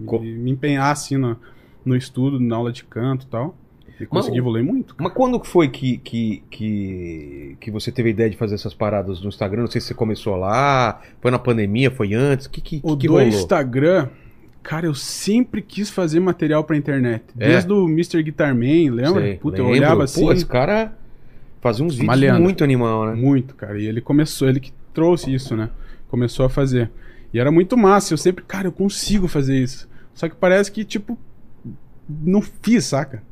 Co- 0.05 0.19
me, 0.19 0.31
me 0.33 0.51
empenhar, 0.51 0.91
assim, 0.91 1.17
no, 1.17 1.37
no 1.85 1.95
estudo, 1.95 2.39
na 2.39 2.55
aula 2.55 2.71
de 2.71 2.83
canto 2.85 3.25
e 3.25 3.29
tal. 3.29 3.55
E 3.99 4.05
consegui 4.05 4.37
o- 4.37 4.41
evoluir 4.41 4.63
muito. 4.63 4.95
Mas 4.97 5.13
quando 5.13 5.39
que 5.39 5.47
foi 5.47 5.67
que, 5.69 5.97
que, 5.99 6.43
que, 6.49 7.57
que 7.59 7.71
você 7.71 7.91
teve 7.91 8.09
a 8.09 8.11
ideia 8.11 8.29
de 8.29 8.35
fazer 8.37 8.55
essas 8.55 8.73
paradas 8.73 9.21
no 9.21 9.29
Instagram? 9.29 9.61
Não 9.61 9.67
sei 9.71 9.79
se 9.79 9.87
você 9.87 9.93
começou 9.93 10.35
lá, 10.35 11.01
foi 11.21 11.29
na 11.31 11.39
pandemia, 11.39 11.91
foi 11.91 12.13
antes? 12.13 12.47
O 12.47 12.49
que, 12.49 12.59
que, 12.61 12.79
O 12.83 12.97
que 12.97 13.07
do 13.07 13.13
rolou? 13.13 13.27
Instagram, 13.27 14.09
cara, 14.63 14.85
eu 14.87 14.95
sempre 14.95 15.61
quis 15.61 15.89
fazer 15.89 16.19
material 16.19 16.63
pra 16.63 16.75
internet. 16.75 17.23
É? 17.39 17.47
Desde 17.49 17.71
o 17.71 17.85
Mr. 17.87 18.21
Guitarman, 18.23 18.89
lembra? 18.89 19.21
Sei, 19.21 19.35
Puta, 19.37 19.57
eu 19.59 19.65
lembro. 19.65 19.79
olhava 19.79 20.03
assim. 20.05 20.21
Pô, 20.25 20.31
esse 20.33 20.45
cara 20.45 20.97
fazia 21.61 21.85
uns 21.85 21.95
vídeos 21.95 22.39
muito 22.39 22.63
animal, 22.63 23.05
né? 23.07 23.13
Muito, 23.15 23.55
cara. 23.55 23.79
E 23.79 23.85
ele 23.85 24.01
começou, 24.01 24.49
ele 24.49 24.59
que 24.59 24.73
trouxe 24.93 25.33
isso, 25.33 25.55
né? 25.55 25.69
Começou 26.09 26.45
a 26.45 26.49
fazer. 26.49 26.89
E 27.33 27.39
era 27.39 27.51
muito 27.51 27.77
massa. 27.77 28.13
Eu 28.13 28.17
sempre, 28.17 28.43
cara, 28.43 28.67
eu 28.67 28.71
consigo 28.71 29.27
fazer 29.27 29.57
isso. 29.57 29.87
Só 30.13 30.27
que 30.29 30.35
parece 30.35 30.71
que, 30.71 30.83
tipo, 30.83 31.17
não 32.07 32.41
fiz, 32.41 32.85
saca? 32.85 33.23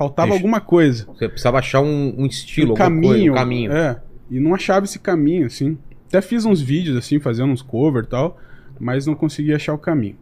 Faltava 0.00 0.28
Deixa- 0.28 0.38
alguma 0.42 0.62
coisa. 0.62 1.04
Você 1.04 1.28
precisava 1.28 1.58
achar 1.58 1.82
um, 1.82 2.14
um 2.16 2.24
estilo, 2.24 2.72
um 2.72 2.74
caminho. 2.74 3.06
coisa, 3.12 3.32
um 3.32 3.34
caminho. 3.34 3.70
É. 3.70 4.00
E 4.30 4.40
não 4.40 4.54
achava 4.54 4.86
esse 4.86 4.98
caminho, 4.98 5.44
assim. 5.44 5.76
Até 6.08 6.22
fiz 6.22 6.46
uns 6.46 6.58
vídeos, 6.58 6.96
assim, 6.96 7.20
fazendo 7.20 7.52
uns 7.52 7.60
cover 7.60 8.04
e 8.04 8.06
tal. 8.06 8.38
Mas 8.78 9.06
não 9.06 9.14
consegui 9.14 9.52
achar 9.52 9.74
o 9.74 9.78
caminho. 9.78 10.16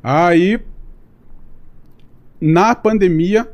Aí. 0.00 0.60
Na 2.40 2.72
pandemia. 2.76 3.50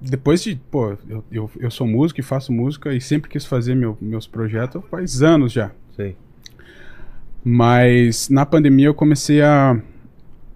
Depois 0.00 0.42
de. 0.42 0.56
Pô, 0.70 0.96
eu, 1.06 1.22
eu, 1.30 1.50
eu 1.60 1.70
sou 1.70 1.86
músico 1.86 2.20
e 2.20 2.22
faço 2.22 2.50
música 2.50 2.94
e 2.94 3.00
sempre 3.00 3.28
quis 3.30 3.44
fazer 3.44 3.74
meu- 3.74 3.98
meus 4.00 4.26
projetos 4.26 4.82
faz 4.90 5.22
anos 5.22 5.52
já. 5.52 5.70
Sei. 5.94 6.16
Mas 7.44 8.30
na 8.30 8.46
pandemia 8.46 8.86
eu 8.86 8.94
comecei 8.94 9.42
a, 9.42 9.78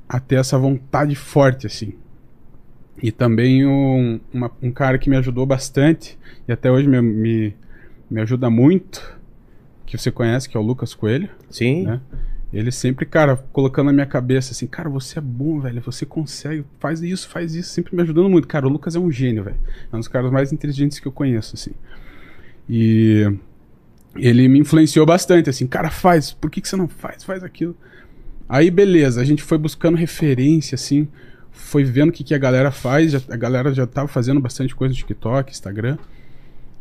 a 0.08 0.18
ter 0.18 0.36
essa 0.36 0.58
vontade 0.58 1.14
forte, 1.14 1.66
assim. 1.66 1.92
E 3.02 3.12
também 3.12 3.66
um, 3.66 4.18
uma- 4.32 4.50
um 4.62 4.70
cara 4.72 4.98
que 4.98 5.10
me 5.10 5.16
ajudou 5.16 5.44
bastante, 5.46 6.18
e 6.48 6.52
até 6.52 6.70
hoje 6.70 6.88
me, 6.88 7.00
me, 7.02 7.54
me 8.10 8.20
ajuda 8.20 8.48
muito, 8.48 9.14
que 9.84 9.96
você 9.98 10.10
conhece, 10.10 10.48
que 10.48 10.56
é 10.56 10.60
o 10.60 10.62
Lucas 10.62 10.94
Coelho, 10.94 11.28
Sim. 11.50 11.84
né? 11.84 12.00
Ele 12.52 12.70
sempre, 12.70 13.04
cara, 13.04 13.36
colocando 13.52 13.86
na 13.86 13.92
minha 13.92 14.06
cabeça 14.06 14.52
assim, 14.52 14.66
cara, 14.66 14.88
você 14.88 15.18
é 15.18 15.22
bom, 15.22 15.60
velho, 15.60 15.82
você 15.82 16.06
consegue, 16.06 16.64
faz 16.78 17.02
isso, 17.02 17.28
faz 17.28 17.54
isso, 17.54 17.70
sempre 17.70 17.94
me 17.94 18.02
ajudando 18.02 18.30
muito. 18.30 18.48
Cara, 18.48 18.66
o 18.66 18.70
Lucas 18.70 18.94
é 18.96 18.98
um 18.98 19.10
gênio, 19.10 19.44
velho. 19.44 19.56
É 19.92 19.94
um 19.96 19.98
dos 19.98 20.08
caras 20.08 20.30
mais 20.30 20.52
inteligentes 20.52 20.98
que 20.98 21.06
eu 21.06 21.12
conheço, 21.12 21.54
assim. 21.54 21.72
E 22.68 23.30
ele 24.16 24.48
me 24.48 24.60
influenciou 24.60 25.04
bastante, 25.04 25.50
assim, 25.50 25.66
cara, 25.66 25.90
faz, 25.90 26.32
por 26.32 26.50
que, 26.50 26.60
que 26.60 26.68
você 26.68 26.76
não 26.76 26.88
faz? 26.88 27.22
Faz 27.24 27.42
aquilo. 27.42 27.76
Aí, 28.48 28.70
beleza, 28.70 29.20
a 29.20 29.24
gente 29.24 29.42
foi 29.42 29.58
buscando 29.58 29.96
referência, 29.96 30.76
assim, 30.76 31.08
foi 31.56 31.82
vendo 31.84 32.10
o 32.10 32.12
que, 32.12 32.22
que 32.22 32.34
a 32.34 32.38
galera 32.38 32.70
faz, 32.70 33.12
já- 33.12 33.20
a 33.28 33.36
galera 33.36 33.74
já 33.74 33.86
tava 33.86 34.06
fazendo 34.06 34.40
bastante 34.40 34.74
coisa 34.74 34.92
no 34.92 34.98
TikTok, 34.98 35.50
Instagram. 35.50 35.98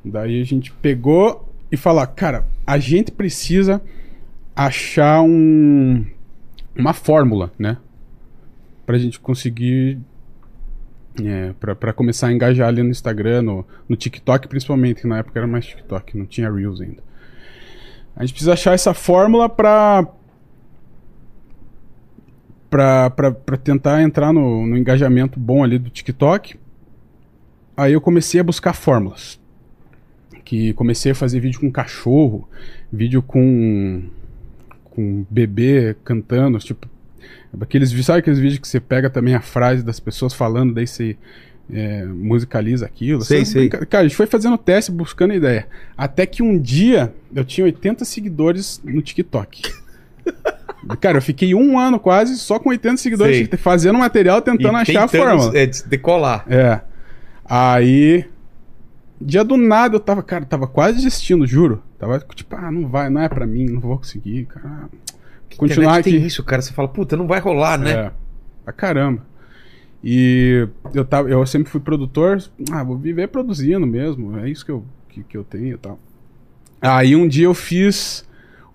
Daí 0.03 0.39
a 0.41 0.45
gente 0.45 0.71
pegou 0.71 1.51
e 1.71 1.77
falou, 1.77 2.05
cara, 2.05 2.45
a 2.67 2.77
gente 2.77 3.11
precisa 3.11 3.81
achar 4.55 5.21
um, 5.21 6.05
uma 6.75 6.93
fórmula, 6.93 7.51
né? 7.57 7.77
Pra 8.85 8.97
gente 8.97 9.19
conseguir. 9.19 9.97
É, 11.23 11.53
pra, 11.53 11.93
começar 11.93 12.27
a 12.27 12.33
engajar 12.33 12.67
ali 12.67 12.83
no 12.83 12.89
Instagram, 12.89 13.41
no, 13.41 13.65
no 13.87 13.95
TikTok 13.95 14.49
principalmente, 14.49 15.01
que 15.01 15.07
na 15.07 15.19
época 15.19 15.39
era 15.39 15.47
mais 15.47 15.65
TikTok, 15.65 16.17
não 16.17 16.25
tinha 16.25 16.51
Reels 16.51 16.81
ainda. 16.81 17.01
A 18.15 18.23
gente 18.23 18.33
precisa 18.33 18.53
achar 18.53 18.73
essa 18.73 18.93
fórmula 18.93 19.49
pra. 19.49 20.05
Pra 22.69 23.11
tentar 23.63 24.01
entrar 24.01 24.33
no, 24.33 24.65
no 24.65 24.77
engajamento 24.77 25.39
bom 25.39 25.63
ali 25.63 25.77
do 25.77 25.89
TikTok. 25.89 26.59
Aí 27.77 27.93
eu 27.93 28.01
comecei 28.01 28.39
a 28.39 28.43
buscar 28.43 28.73
fórmulas. 28.73 29.39
Que 30.43 30.73
comecei 30.73 31.11
a 31.11 31.15
fazer 31.15 31.39
vídeo 31.39 31.59
com 31.59 31.71
cachorro, 31.71 32.47
vídeo 32.91 33.21
com 33.21 34.03
com 34.95 35.25
bebê 35.29 35.93
cantando, 36.05 36.57
tipo, 36.59 36.87
aqueles 37.59 37.91
sabe 38.05 38.19
aqueles 38.19 38.39
vídeos 38.39 38.59
que 38.59 38.67
você 38.67 38.79
pega 38.79 39.09
também 39.09 39.35
a 39.35 39.41
frase 39.41 39.83
das 39.83 39.99
pessoas 39.99 40.33
falando, 40.33 40.73
daí 40.73 40.87
você 40.87 41.17
é, 41.69 42.05
musicaliza 42.05 42.85
aquilo? 42.85 43.21
Sei, 43.21 43.43
sei. 43.43 43.67
Cara, 43.67 43.99
a 43.99 44.03
gente 44.03 44.15
foi 44.15 44.25
fazendo 44.25 44.57
teste, 44.57 44.91
buscando 44.91 45.33
ideia. 45.33 45.67
Até 45.97 46.25
que 46.25 46.41
um 46.41 46.57
dia 46.57 47.13
eu 47.35 47.43
tinha 47.43 47.65
80 47.65 48.05
seguidores 48.05 48.81
no 48.83 49.01
TikTok. 49.01 49.63
Cara, 51.01 51.17
eu 51.17 51.21
fiquei 51.21 51.55
um 51.55 51.79
ano 51.79 51.99
quase 51.99 52.37
só 52.37 52.59
com 52.59 52.69
80 52.69 52.97
seguidores, 52.97 53.37
Sei. 53.49 53.57
fazendo 53.57 53.97
material, 53.97 54.41
tentando 54.41 54.77
E 54.77 54.81
achar 54.81 55.03
a 55.03 55.07
tentando, 55.07 55.27
fórmula. 55.39 55.57
É, 55.57 55.65
de- 55.65 55.83
decolar. 55.85 56.45
É. 56.47 56.81
Aí. 57.43 58.25
Dia 59.19 59.43
do 59.43 59.55
nada 59.57 59.95
eu 59.95 59.99
tava, 59.99 60.21
cara, 60.21 60.45
tava 60.45 60.67
quase 60.67 60.97
desistindo, 60.97 61.47
juro. 61.47 61.81
Tava 61.97 62.19
tipo, 62.35 62.53
ah, 62.55 62.69
não 62.69 62.87
vai, 62.87 63.09
não 63.09 63.21
é 63.21 63.29
pra 63.29 63.47
mim, 63.47 63.65
não 63.65 63.79
vou 63.79 63.97
conseguir, 63.97 64.45
cara. 64.45 64.89
Continuar 65.57 65.85
Internet 65.85 65.99
aqui. 66.01 66.11
tem 66.17 66.25
isso, 66.27 66.43
cara. 66.43 66.61
Você 66.61 66.73
fala, 66.73 66.87
puta, 66.89 67.15
não 67.15 67.25
vai 67.25 67.39
rolar, 67.39 67.77
né? 67.79 67.91
É. 67.91 68.11
Pra 68.65 68.73
caramba. 68.73 69.25
E 70.03 70.67
eu, 70.93 71.05
tava, 71.05 71.29
eu 71.29 71.43
sempre 71.45 71.71
fui 71.71 71.79
produtor. 71.79 72.43
Ah, 72.71 72.83
vou 72.83 72.97
viver 72.97 73.27
produzindo 73.29 73.87
mesmo. 73.87 74.37
É 74.37 74.49
isso 74.49 74.65
que 74.65 74.71
eu, 74.71 74.83
que, 75.09 75.23
que 75.23 75.37
eu 75.37 75.43
tenho 75.43 75.75
e 75.75 75.77
tal. 75.77 75.97
Aí 76.81 77.15
um 77.15 77.27
dia 77.27 77.45
eu 77.45 77.53
fiz 77.53 78.23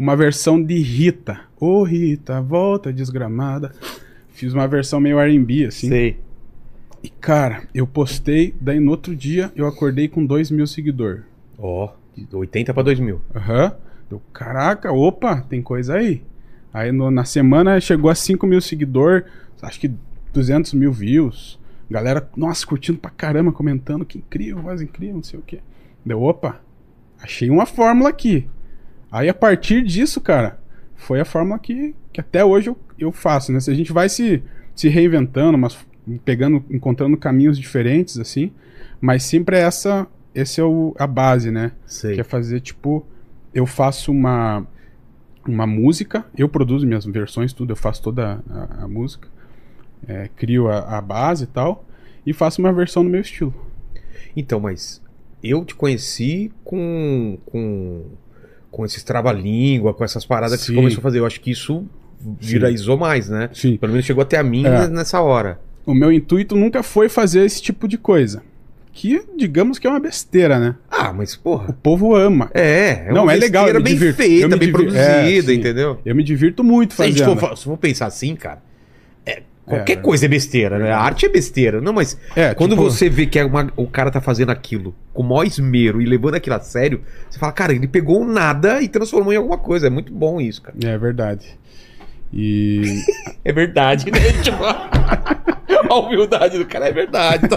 uma 0.00 0.16
versão 0.16 0.60
de 0.62 0.78
Rita. 0.78 1.40
Ô 1.60 1.82
Rita, 1.84 2.40
volta 2.40 2.90
desgramada. 2.90 3.70
Fiz 4.30 4.54
uma 4.54 4.66
versão 4.66 4.98
meio 4.98 5.18
R&B, 5.20 5.66
assim. 5.66 5.88
Sei. 5.88 6.18
E 7.02 7.10
cara, 7.10 7.64
eu 7.74 7.86
postei, 7.86 8.54
daí 8.58 8.80
no 8.80 8.90
outro 8.92 9.14
dia 9.14 9.52
eu 9.54 9.66
acordei 9.66 10.08
com 10.08 10.24
2 10.24 10.50
mil 10.50 10.66
seguidores. 10.66 11.22
Ó, 11.58 11.92
de 12.16 12.26
80 12.34 12.72
pra 12.72 12.82
2000. 12.82 13.20
Aham. 13.34 13.76
Eu, 14.10 14.22
caraca, 14.32 14.90
opa, 14.90 15.42
tem 15.42 15.60
coisa 15.60 15.96
aí. 15.96 16.22
Aí 16.72 16.90
no- 16.90 17.10
na 17.10 17.24
semana 17.24 17.78
chegou 17.78 18.10
a 18.10 18.14
5 18.14 18.46
mil 18.46 18.60
seguidores, 18.62 19.24
acho 19.60 19.78
que 19.80 19.92
200 20.32 20.72
mil 20.72 20.92
views. 20.92 21.58
Galera, 21.90 22.26
nossa, 22.36 22.66
curtindo 22.66 22.98
pra 22.98 23.10
caramba, 23.10 23.52
comentando 23.52 24.04
que 24.06 24.16
incrível, 24.18 24.62
voz 24.62 24.80
incrível, 24.80 25.16
não 25.16 25.22
sei 25.22 25.38
o 25.38 25.42
quê. 25.42 25.60
Deu, 26.06 26.22
opa, 26.22 26.60
achei 27.20 27.50
uma 27.50 27.66
fórmula 27.66 28.08
aqui. 28.08 28.48
Aí 29.10 29.28
a 29.28 29.34
partir 29.34 29.82
disso, 29.82 30.20
cara, 30.20 30.58
foi 30.94 31.20
a 31.20 31.24
fórmula 31.24 31.58
que, 31.58 31.94
que 32.12 32.20
até 32.20 32.44
hoje 32.44 32.68
eu, 32.68 32.78
eu 32.98 33.12
faço, 33.12 33.52
né? 33.52 33.60
Se 33.60 33.70
a 33.70 33.74
gente 33.74 33.92
vai 33.92 34.08
se, 34.08 34.42
se 34.74 34.88
reinventando, 34.88 35.56
mas 35.58 35.76
pegando, 36.24 36.64
encontrando 36.70 37.16
caminhos 37.16 37.58
diferentes, 37.58 38.18
assim, 38.18 38.52
mas 39.00 39.22
sempre 39.22 39.56
é 39.56 39.60
essa, 39.60 40.06
esse 40.34 40.60
é 40.60 40.64
o, 40.64 40.94
a 40.98 41.06
base, 41.06 41.50
né? 41.50 41.72
Sei. 41.86 42.14
Que 42.14 42.20
é 42.20 42.24
fazer, 42.24 42.60
tipo, 42.60 43.06
eu 43.52 43.66
faço 43.66 44.12
uma, 44.12 44.66
uma 45.46 45.66
música, 45.66 46.24
eu 46.36 46.48
produzo 46.48 46.86
minhas 46.86 47.04
versões, 47.04 47.52
tudo, 47.52 47.72
eu 47.72 47.76
faço 47.76 48.02
toda 48.02 48.42
a, 48.48 48.84
a 48.84 48.88
música, 48.88 49.28
é, 50.06 50.28
crio 50.36 50.68
a, 50.68 50.98
a 50.98 51.00
base 51.00 51.44
e 51.44 51.48
tal, 51.48 51.84
e 52.24 52.32
faço 52.32 52.60
uma 52.60 52.72
versão 52.72 53.02
no 53.02 53.10
meu 53.10 53.20
estilo. 53.20 53.54
Então, 54.36 54.60
mas 54.60 55.02
eu 55.42 55.64
te 55.64 55.74
conheci 55.74 56.52
com, 56.62 57.38
com, 57.46 58.04
com 58.70 58.84
esses 58.84 59.02
trava-língua, 59.02 59.92
com 59.94 60.04
essas 60.04 60.24
paradas 60.24 60.58
que 60.60 60.66
você 60.66 60.72
Sim. 60.72 60.76
começou 60.76 60.98
a 61.00 61.02
fazer. 61.02 61.18
Eu 61.18 61.26
acho 61.26 61.40
que 61.40 61.50
isso 61.50 61.84
viralizou 62.38 62.96
mais, 62.98 63.28
né? 63.28 63.48
Sim. 63.52 63.76
Pelo 63.76 63.92
menos 63.92 64.06
chegou 64.06 64.22
até 64.22 64.36
a 64.36 64.42
mim 64.42 64.64
É. 64.66 64.86
nessa 64.88 65.20
hora. 65.20 65.58
O 65.86 65.94
meu 65.94 66.12
intuito 66.12 66.54
nunca 66.56 66.82
foi 66.82 67.08
fazer 67.08 67.44
esse 67.44 67.60
tipo 67.62 67.88
de 67.88 67.96
coisa. 67.98 68.42
Que, 68.92 69.22
digamos 69.36 69.78
que 69.78 69.86
é 69.86 69.90
uma 69.90 70.00
besteira, 70.00 70.58
né? 70.58 70.74
Ah, 70.90 71.12
mas 71.12 71.34
O 71.34 71.40
porra. 71.40 71.72
povo 71.82 72.14
ama. 72.14 72.50
É, 72.52 73.06
é 73.08 73.12
Não, 73.12 73.22
uma 73.22 73.32
é 73.32 73.36
legal, 73.36 73.66
bem 73.80 73.94
divirto. 73.94 74.16
feita, 74.16 74.44
Eu 74.44 74.48
me 74.48 74.56
bem 74.56 74.58
divir- 74.58 74.72
produzida, 74.72 75.02
é, 75.02 75.40
sim. 75.42 75.54
entendeu? 75.54 75.98
Eu 76.04 76.14
me 76.14 76.22
divirto 76.24 76.62
muito 76.64 76.94
Se 76.94 77.02
a 77.02 77.06
gente 77.06 77.20
fazendo. 77.20 77.38
for, 77.38 77.56
se 77.56 77.64
for 77.64 77.76
pensar 77.78 78.06
assim, 78.06 78.34
cara, 78.34 78.58
é, 78.58 78.60
qualquer 79.70 79.94
É. 79.94 79.96
coisa 79.96 80.26
é 80.26 80.28
besteira, 80.28 80.78
né? 80.78 80.92
A 80.92 80.98
arte 81.00 81.24
é 81.24 81.28
besteira. 81.28 81.80
Não, 81.80 81.92
mas 81.92 82.18
É, 82.36 82.52
quando 82.54 82.72
tipo- 82.72 82.82
você 82.82 83.08
vê 83.08 83.24
que 83.26 83.38
é 83.38 83.44
uma- 83.44 83.72
o 83.76 83.86
cara 83.86 84.10
tá 84.10 84.20
fazendo 84.20 84.50
aquilo 84.50 84.94
com 85.14 85.22
o 85.22 85.26
maior 85.26 85.44
esmero 85.46 86.02
e 86.02 86.04
levando 86.04 86.34
aquilo 86.34 86.56
a 86.56 86.60
sério, 86.60 87.00
você 87.28 87.38
fala, 87.38 87.52
cara, 87.52 87.72
ele 87.72 87.88
pegou 87.88 88.24
nada 88.24 88.82
e 88.82 88.88
transformou 88.88 89.32
em 89.32 89.36
alguma 89.36 89.56
coisa. 89.58 89.86
É 89.86 89.90
muito 89.90 90.12
bom 90.12 90.40
isso, 90.40 90.60
cara. 90.62 90.76
É 90.84 90.98
verdade. 90.98 91.46
E. 92.32 93.00
É 93.44 93.52
verdade, 93.52 94.10
né? 94.10 94.18
Tipo, 94.42 94.62
a 94.62 95.98
humildade 95.98 96.58
do 96.58 96.66
cara 96.66 96.88
é 96.88 96.92
verdade. 96.92 97.48
Tá... 97.48 97.56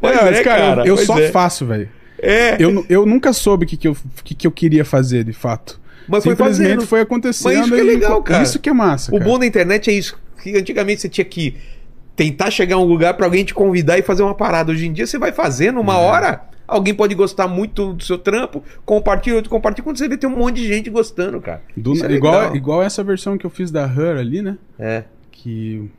Mas 0.00 0.16
É, 0.16 0.24
mas, 0.24 0.38
é, 0.38 0.42
cara, 0.44 0.86
eu, 0.86 0.96
só 0.96 1.18
é. 1.18 1.28
faço, 1.30 1.66
velho. 1.66 1.88
É, 2.18 2.56
Eu, 2.62 2.84
eu 2.88 3.04
nunca 3.04 3.32
soube 3.32 3.64
o 3.64 3.68
que, 3.68 3.76
que, 3.76 3.88
eu, 3.88 3.96
que, 4.24 4.34
que 4.34 4.46
eu 4.46 4.50
queria 4.52 4.84
fazer, 4.84 5.24
de 5.24 5.32
fato. 5.34 5.78
Mas 6.08 6.22
foi 6.24 6.32
Simplesmente 6.32 6.68
fazendo. 6.68 6.86
foi 6.86 7.00
acontecendo. 7.00 7.52
Mas 7.56 7.66
isso 7.66 7.74
que 7.74 7.80
é 7.80 7.84
legal, 7.84 8.22
cara. 8.22 8.42
Isso 8.42 8.58
que 8.58 8.68
é 8.68 8.72
massa. 8.72 9.14
O 9.14 9.18
cara. 9.18 9.30
bom 9.30 9.38
da 9.38 9.46
internet 9.46 9.90
é 9.90 9.92
isso. 9.92 10.18
Que 10.42 10.56
antigamente 10.56 11.00
você 11.00 11.08
tinha 11.08 11.24
que 11.24 11.56
tentar 12.16 12.50
chegar 12.50 12.76
a 12.76 12.78
um 12.78 12.84
lugar 12.84 13.14
pra 13.14 13.26
alguém 13.26 13.44
te 13.44 13.54
convidar 13.54 13.98
e 13.98 14.02
fazer 14.02 14.22
uma 14.22 14.34
parada. 14.34 14.70
Hoje 14.72 14.86
em 14.86 14.92
dia 14.92 15.06
você 15.06 15.18
vai 15.18 15.32
fazendo 15.32 15.80
uma 15.80 15.94
É. 15.94 15.96
hora. 15.96 16.40
Alguém 16.66 16.94
pode 16.94 17.14
gostar 17.14 17.46
muito 17.46 17.92
do 17.92 18.02
seu 18.02 18.16
trampo, 18.16 18.62
compartilha, 18.86 19.36
outro 19.36 19.50
compartilha. 19.50 19.84
Quando 19.84 19.98
você 19.98 20.08
vê, 20.08 20.16
tem 20.16 20.28
um 20.30 20.36
monte 20.36 20.56
de 20.56 20.66
gente 20.68 20.88
gostando, 20.88 21.38
cara. 21.40 21.60
Do- 21.76 21.92
é 22.06 22.12
igual, 22.12 22.56
igual 22.56 22.82
essa 22.82 23.04
versão 23.04 23.36
que 23.36 23.44
eu 23.44 23.50
fiz 23.50 23.70
da 23.70 23.84
Her 23.84 24.16
ali, 24.18 24.40
né? 24.40 24.56
É. 24.78 25.04
Que. 25.30 25.90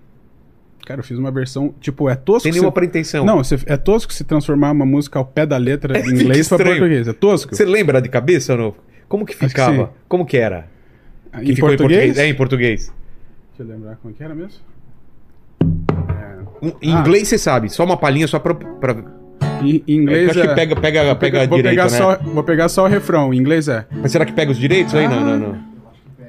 Cara, 0.87 0.99
eu 1.01 1.03
fiz 1.03 1.17
uma 1.17 1.31
versão. 1.31 1.73
Tipo, 1.79 2.09
é 2.09 2.15
tosco. 2.15 2.41
Você- 2.43 2.51
nenhuma 2.51 2.71
pretensão. 2.71 3.25
Não, 3.25 3.41
é 3.65 3.77
tosco 3.77 4.11
se 4.13 4.23
transformar 4.23 4.71
uma 4.71 4.85
música 4.85 5.17
ao 5.19 5.25
pé 5.25 5.45
da 5.45 5.57
letra 5.57 5.97
em 5.99 6.09
inglês 6.09 6.47
pra 6.47 6.57
português. 6.63 7.07
É 7.07 7.13
tosco? 7.13 7.55
Você 7.55 7.65
lembra 7.65 8.01
de 8.01 8.09
cabeça 8.09 8.53
ou 8.53 8.59
não? 8.59 8.75
Como 9.07 9.25
que 9.25 9.33
que 9.35 9.47
ficava? 9.47 9.85
sim. 9.87 9.89
Como 10.07 10.25
que 10.25 10.37
era? 10.37 10.67
em 11.37 11.43
Que 11.45 11.55
ficou 11.55 11.69
português? 11.69 12.17
É, 12.17 12.27
em 12.27 12.33
português. 12.33 12.93
Deixa 13.57 13.63
eu 13.71 13.75
lembrar 13.77 13.95
como 13.97 14.13
que 14.13 14.23
era 14.23 14.33
mesmo. 14.35 14.59
Um- 16.61 16.73
Em 16.81 16.95
Ah. 16.95 16.99
inglês 16.99 17.27
você 17.27 17.37
sabe, 17.37 17.69
só 17.69 17.83
uma 17.83 17.97
palhinha 17.97 18.27
só 18.27 18.39
pra. 18.39 18.53
pra... 18.55 18.95
Em, 19.61 19.83
em 19.87 19.95
inglês 19.97 20.29
acho 20.31 20.41
que 20.41 20.47
é- 20.47 20.53
pega, 20.55 20.75
pega, 20.75 21.03
vou 21.05 21.15
pega 21.15 21.47
vou, 21.47 21.57
direito, 21.57 21.71
pegar 21.75 21.83
né? 21.83 21.89
só, 21.97 22.17
vou 22.17 22.43
pegar 22.43 22.69
só 22.69 22.85
o 22.85 22.87
refrão. 22.87 23.33
Em 23.33 23.37
inglês 23.37 23.67
é. 23.67 23.85
Mas 23.91 24.11
será 24.11 24.25
que 24.25 24.33
pega 24.33 24.51
os 24.51 24.57
direitos 24.57 24.93
aí? 24.95 25.07
Não, 25.07 25.21
não, 25.21 25.37
não. 25.39 25.57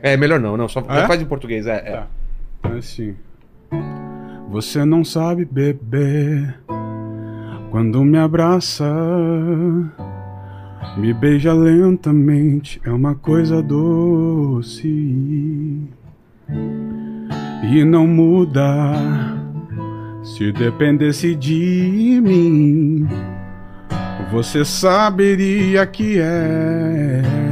É 0.03 0.17
melhor 0.17 0.39
não, 0.41 0.57
não. 0.57 0.69
Só 0.69 0.85
Ah, 0.89 1.01
é? 1.01 1.07
faz 1.07 1.21
em 1.21 1.25
português, 1.25 1.67
é. 1.67 1.75
é. 1.77 1.91
Tá. 1.93 2.07
Assim. 2.77 3.15
Você 4.51 4.85
não 4.85 5.05
sabe 5.05 5.45
beber 5.45 6.59
quando 7.71 8.03
me 8.05 8.19
abraça, 8.19 8.85
me 10.97 11.13
beija 11.13 11.53
lentamente, 11.53 12.81
é 12.85 12.91
uma 12.91 13.15
coisa 13.15 13.63
doce 13.63 14.89
e 16.49 17.85
não 17.85 18.07
muda. 18.07 18.95
Se 20.23 20.53
dependesse 20.53 21.35
de 21.35 22.21
mim, 22.23 23.09
você 24.31 24.65
saberia 24.65 25.87
que 25.87 26.19
és. 26.19 27.46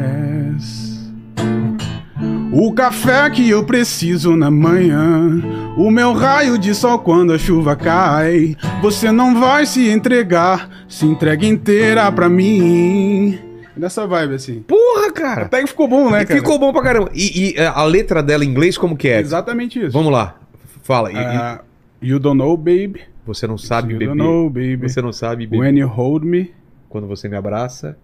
O 2.56 2.72
café 2.72 3.28
que 3.30 3.50
eu 3.50 3.64
preciso 3.64 4.36
na 4.36 4.48
manhã, 4.48 5.42
o 5.76 5.90
meu 5.90 6.12
raio 6.12 6.56
de 6.56 6.72
sol 6.72 7.00
quando 7.00 7.32
a 7.32 7.38
chuva 7.38 7.74
cai. 7.74 8.56
Você 8.80 9.10
não 9.10 9.40
vai 9.40 9.66
se 9.66 9.88
entregar, 9.90 10.86
se 10.88 11.04
entrega 11.04 11.44
inteira 11.44 12.12
pra 12.12 12.28
mim. 12.28 13.36
Nessa 13.76 14.06
vibe 14.06 14.34
assim. 14.34 14.62
Porra, 14.62 15.10
cara! 15.10 15.42
Até 15.46 15.62
que 15.62 15.66
ficou 15.66 15.88
bom, 15.88 16.08
né, 16.12 16.22
E 16.22 16.26
cara? 16.26 16.40
Ficou 16.40 16.56
bom 16.56 16.72
pra 16.72 16.80
caramba. 16.80 17.10
E, 17.12 17.54
e, 17.56 17.60
a 17.60 17.72
a 17.72 17.84
letra 17.84 18.22
dela 18.22 18.44
em 18.44 18.48
inglês 18.48 18.78
como 18.78 18.96
que 18.96 19.08
é? 19.08 19.18
Exatamente 19.18 19.80
isso. 19.80 19.90
Vamos 19.90 20.12
lá. 20.12 20.36
Fala. 20.84 21.10
Ah, 21.12 21.60
you 22.00 22.20
don't 22.20 22.38
know, 22.38 22.56
babe. 22.56 23.00
você 23.26 23.48
não 23.48 23.58
sabe 23.58 23.94
you 23.94 23.98
beber. 23.98 24.14
don't 24.14 24.22
know, 24.22 24.48
baby. 24.48 24.88
Você 24.88 25.02
não 25.02 25.12
sabe 25.12 25.44
beber. 25.44 25.58
When 25.58 25.76
you 25.76 25.88
hold 25.88 26.22
me 26.22 26.52
Quando 26.88 27.08
você 27.08 27.28
me 27.28 27.36
abraça 27.36 27.96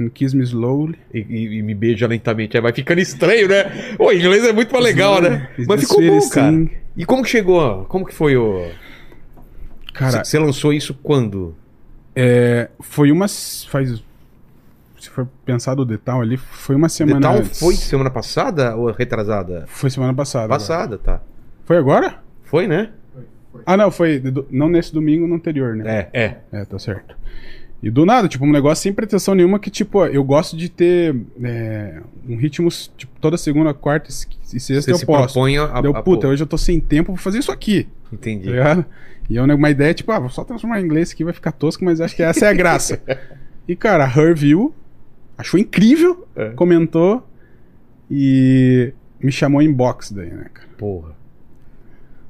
and 0.00 0.08
kiss 0.10 0.34
me 0.34 0.42
slowly. 0.44 0.96
e, 1.12 1.18
e- 1.20 1.58
e 1.58 1.62
me 1.62 1.74
beija 1.74 2.06
lentamente. 2.06 2.56
Aí 2.56 2.62
vai 2.62 2.72
ficando 2.72 3.00
estranho, 3.00 3.48
né? 3.48 3.94
O 3.98 4.12
inglês 4.12 4.44
é 4.44 4.52
muito 4.52 4.72
mais 4.72 4.84
legal, 4.84 5.20
né? 5.20 5.48
Mas 5.66 5.80
ficou 5.82 6.00
bom, 6.02 6.28
cara. 6.30 6.70
E 6.96 7.04
como 7.04 7.22
que 7.22 7.28
chegou? 7.30 7.84
Como 7.86 8.04
que 8.06 8.14
foi 8.14 8.36
o. 8.36 8.70
Cara, 9.94 10.24
Você 10.24 10.38
lançou 10.38 10.72
isso 10.72 10.94
quando? 11.02 11.54
é, 12.16 12.68
foi 12.80 13.10
uma. 13.12 13.26
Faz. 13.28 14.02
Se 14.98 15.10
for 15.10 15.26
pensar 15.44 15.74
do 15.74 15.84
detalhe 15.84 16.20
ali, 16.22 16.36
foi 16.36 16.76
uma 16.76 16.88
semana. 16.88 17.18
Detal 17.20 17.36
antes. 17.38 17.58
foi 17.58 17.74
semana 17.74 18.10
passada 18.10 18.76
ou 18.76 18.90
retrasada? 18.92 19.64
Foi 19.66 19.90
semana 19.90 20.14
passada. 20.14 20.44
agora. 20.44 20.58
Passada, 20.60 20.98
tá. 20.98 21.20
Foi 21.64 21.76
agora? 21.76 22.22
Foi, 22.44 22.66
né? 22.68 22.90
Ah, 23.66 23.76
não, 23.76 23.90
foi. 23.90 24.22
Não 24.50 24.68
nesse 24.68 24.92
domingo, 24.94 25.26
no 25.26 25.34
anterior, 25.34 25.74
né? 25.76 26.08
É, 26.12 26.22
é. 26.24 26.36
É, 26.52 26.64
tá 26.64 26.78
certo. 26.78 27.16
E 27.82 27.90
do 27.90 28.06
nada, 28.06 28.28
tipo, 28.28 28.44
um 28.44 28.52
negócio 28.52 28.80
sem 28.82 28.92
pretensão 28.92 29.34
nenhuma 29.34 29.58
que, 29.58 29.68
tipo, 29.68 30.04
eu 30.06 30.22
gosto 30.22 30.56
de 30.56 30.68
ter 30.68 31.16
é, 31.42 32.00
um 32.28 32.36
ritmo, 32.36 32.68
tipo, 32.96 33.12
toda 33.20 33.36
segunda, 33.36 33.74
quarta 33.74 34.08
e 34.08 34.12
sexta 34.12 34.82
Você 34.82 34.92
eu 34.92 34.98
se 34.98 35.04
posso. 35.04 35.34
propõe 35.34 35.58
a, 35.58 35.80
Deu, 35.80 35.96
a- 35.96 36.02
puta, 36.02 36.28
pô, 36.28 36.32
hoje 36.32 36.42
eu 36.42 36.46
tô 36.46 36.56
sem 36.56 36.78
tempo, 36.78 37.08
vou 37.12 37.16
fazer 37.18 37.38
isso 37.40 37.50
aqui, 37.50 37.84
tá 37.84 38.10
Entendi. 38.12 38.48
ligado? 38.50 38.84
E 39.28 39.36
é 39.36 39.42
uma 39.42 39.70
ideia, 39.70 39.92
tipo, 39.92 40.12
ah, 40.12 40.18
vou 40.20 40.28
só 40.30 40.44
transformar 40.44 40.80
em 40.80 40.84
inglês 40.84 41.10
aqui, 41.10 41.24
vai 41.24 41.32
ficar 41.32 41.50
tosco, 41.50 41.84
mas 41.84 42.00
acho 42.00 42.14
que 42.14 42.22
essa 42.22 42.46
é 42.46 42.48
a 42.50 42.52
graça. 42.52 43.00
e, 43.66 43.74
cara, 43.74 44.04
a 44.04 44.08
Her 44.08 44.34
viu, 44.36 44.72
achou 45.36 45.58
incrível, 45.58 46.28
É. 46.36 46.50
comentou 46.50 47.26
e 48.10 48.92
me 49.20 49.32
chamou 49.32 49.60
em 49.62 49.72
box 49.72 50.12
daí, 50.12 50.30
né, 50.30 50.46
cara? 50.52 50.68
Porra. 50.78 51.16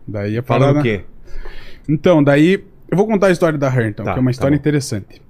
Daí 0.09 0.39
a 0.39 0.43
Falando 0.43 0.75
parada... 0.75 0.81
o 0.81 0.83
quê? 0.83 1.03
Então, 1.89 2.23
daí. 2.23 2.65
Eu 2.91 2.97
vou 2.97 3.07
contar 3.07 3.29
a 3.29 3.31
história 3.31 3.59
da 3.59 3.69
Her, 3.69 3.87
então, 3.89 4.05
Tá, 4.05 4.13
que 4.13 4.19
é 4.19 4.21
uma 4.21 4.27
tá 4.31 4.33
história 4.33 4.55
bom. 4.57 4.61
interessante. 4.61 5.23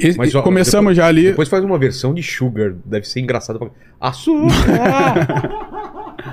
E- 0.00 0.14
Mas, 0.16 0.34
ó, 0.34 0.42
começamos 0.42 0.94
depois- 0.94 0.96
já 0.96 1.06
ali. 1.06 1.24
Depois 1.30 1.48
faz 1.48 1.64
uma 1.64 1.78
versão 1.78 2.14
de 2.14 2.22
Sugar. 2.22 2.72
Deve 2.84 3.06
ser 3.08 3.20
engraçado. 3.20 3.58
pra- 3.58 3.68
Açúcar! 4.00 4.48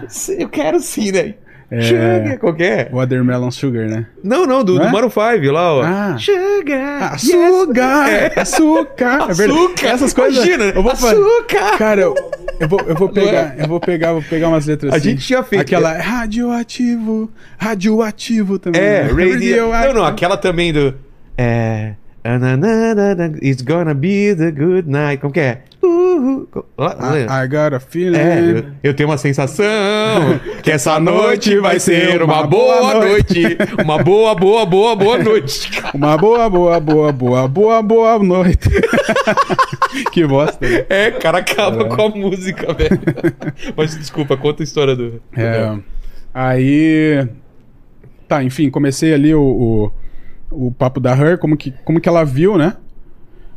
Eu 0.38 0.50
quero 0.50 0.80
sim, 0.80 1.12
né? 1.12 1.36
É. 1.72 1.82
Sugar, 1.82 2.38
qualquer. 2.40 2.92
Watermelon 2.92 3.50
Sugar, 3.50 3.88
né? 3.90 4.06
Não, 4.24 4.46
não, 4.46 4.64
do, 4.64 4.76
Não 4.76 4.82
do 4.84 4.88
é? 4.88 4.92
Maroon 4.92 5.10
5 5.10 5.52
lá, 5.52 5.74
ó. 5.74 5.82
Ah. 5.84 6.16
Sugar! 6.20 7.14
Açúcar! 7.14 8.08
yes. 8.08 8.38
Açúcar! 8.38 9.26
É 9.30 9.34
verdade. 9.34 9.60
Açúcar! 9.60 9.88
Essas 9.88 10.14
coisas. 10.14 10.38
Imagina, 10.46 10.64
eu 10.66 10.84
vou 10.84 10.92
açúcar! 10.92 11.78
Cara, 11.78 12.02
eu, 12.02 12.16
eu 12.60 12.68
vou, 12.70 12.80
eu 12.82 12.96
vou 12.96 13.10
é? 13.10 13.12
pegar, 13.12 13.56
eu 13.60 13.68
vou 13.68 13.80
pegar, 13.80 14.14
vou 14.14 14.22
pegar 14.22 14.50
umas 14.50 14.68
letras 14.68 14.94
A 14.94 14.98
assim. 14.98 15.10
gente 15.10 15.26
tinha 15.26 15.42
feito- 15.42 15.62
Aquela 15.64 15.94
radioativo, 15.98 17.32
radioativo 17.58 18.60
também. 18.60 18.80
É, 18.82 19.04
né? 19.12 19.24
radio. 19.34 19.72
Não, 19.72 19.94
não, 19.96 20.06
aquela 20.06 20.38
também 20.38 20.72
do. 20.72 20.94
É. 21.36 21.94
It's 23.42 23.62
gonna 23.62 23.94
be 23.94 24.34
the 24.34 24.52
good 24.52 24.90
night. 24.90 25.22
Como 25.22 25.32
que 25.32 25.40
é? 25.40 25.62
Lá- 26.78 26.98
I, 27.16 27.46
I 27.46 27.48
got 27.48 27.76
a 27.76 27.80
feeling. 27.80 28.18
É, 28.18 28.40
eu, 28.40 28.66
eu 28.84 28.94
tenho 28.96 29.10
uma 29.10 29.18
sensação 29.18 29.66
que 30.64 30.72
essa 30.72 31.00
noite 31.00 31.60
vai 31.60 31.80
ser 31.80 32.24
uma 32.24 32.42
boa 32.48 32.96
noite. 32.96 33.58
Uma 33.84 34.02
boa, 34.02 34.34
boa, 34.34 34.66
boa, 34.66 34.96
boa 34.96 35.18
noite. 35.20 35.70
Uma 35.94 36.18
boa, 36.18 36.50
boa, 36.50 36.80
boa, 36.80 37.12
boa, 37.14 37.48
boa, 37.48 37.82
boa 37.84 38.20
noite. 38.20 38.70
que 40.12 40.26
bosta. 40.26 40.68
né? 40.68 40.86
É, 40.90 41.12
cara, 41.12 41.38
acaba 41.40 41.86
com 41.86 42.02
a 42.02 42.10
música, 42.10 42.74
velho. 42.74 43.00
Mas 43.78 43.96
desculpa, 43.96 44.36
conta 44.36 44.64
a 44.64 44.66
história 44.66 44.96
do. 44.96 45.22
É, 45.38 45.78
aí. 46.34 47.28
Tá, 48.28 48.44
enfim, 48.44 48.72
comecei 48.72 49.14
ali 49.14 49.36
o, 49.36 49.42
o, 49.42 49.92
o 50.52 50.72
papo 50.72 51.00
da 51.00 51.16
Her, 51.16 51.38
como 51.38 51.56
que, 51.58 51.72
como 51.84 52.00
que 52.00 52.08
ela 52.10 52.24
viu, 52.24 52.58
né? 52.58 52.76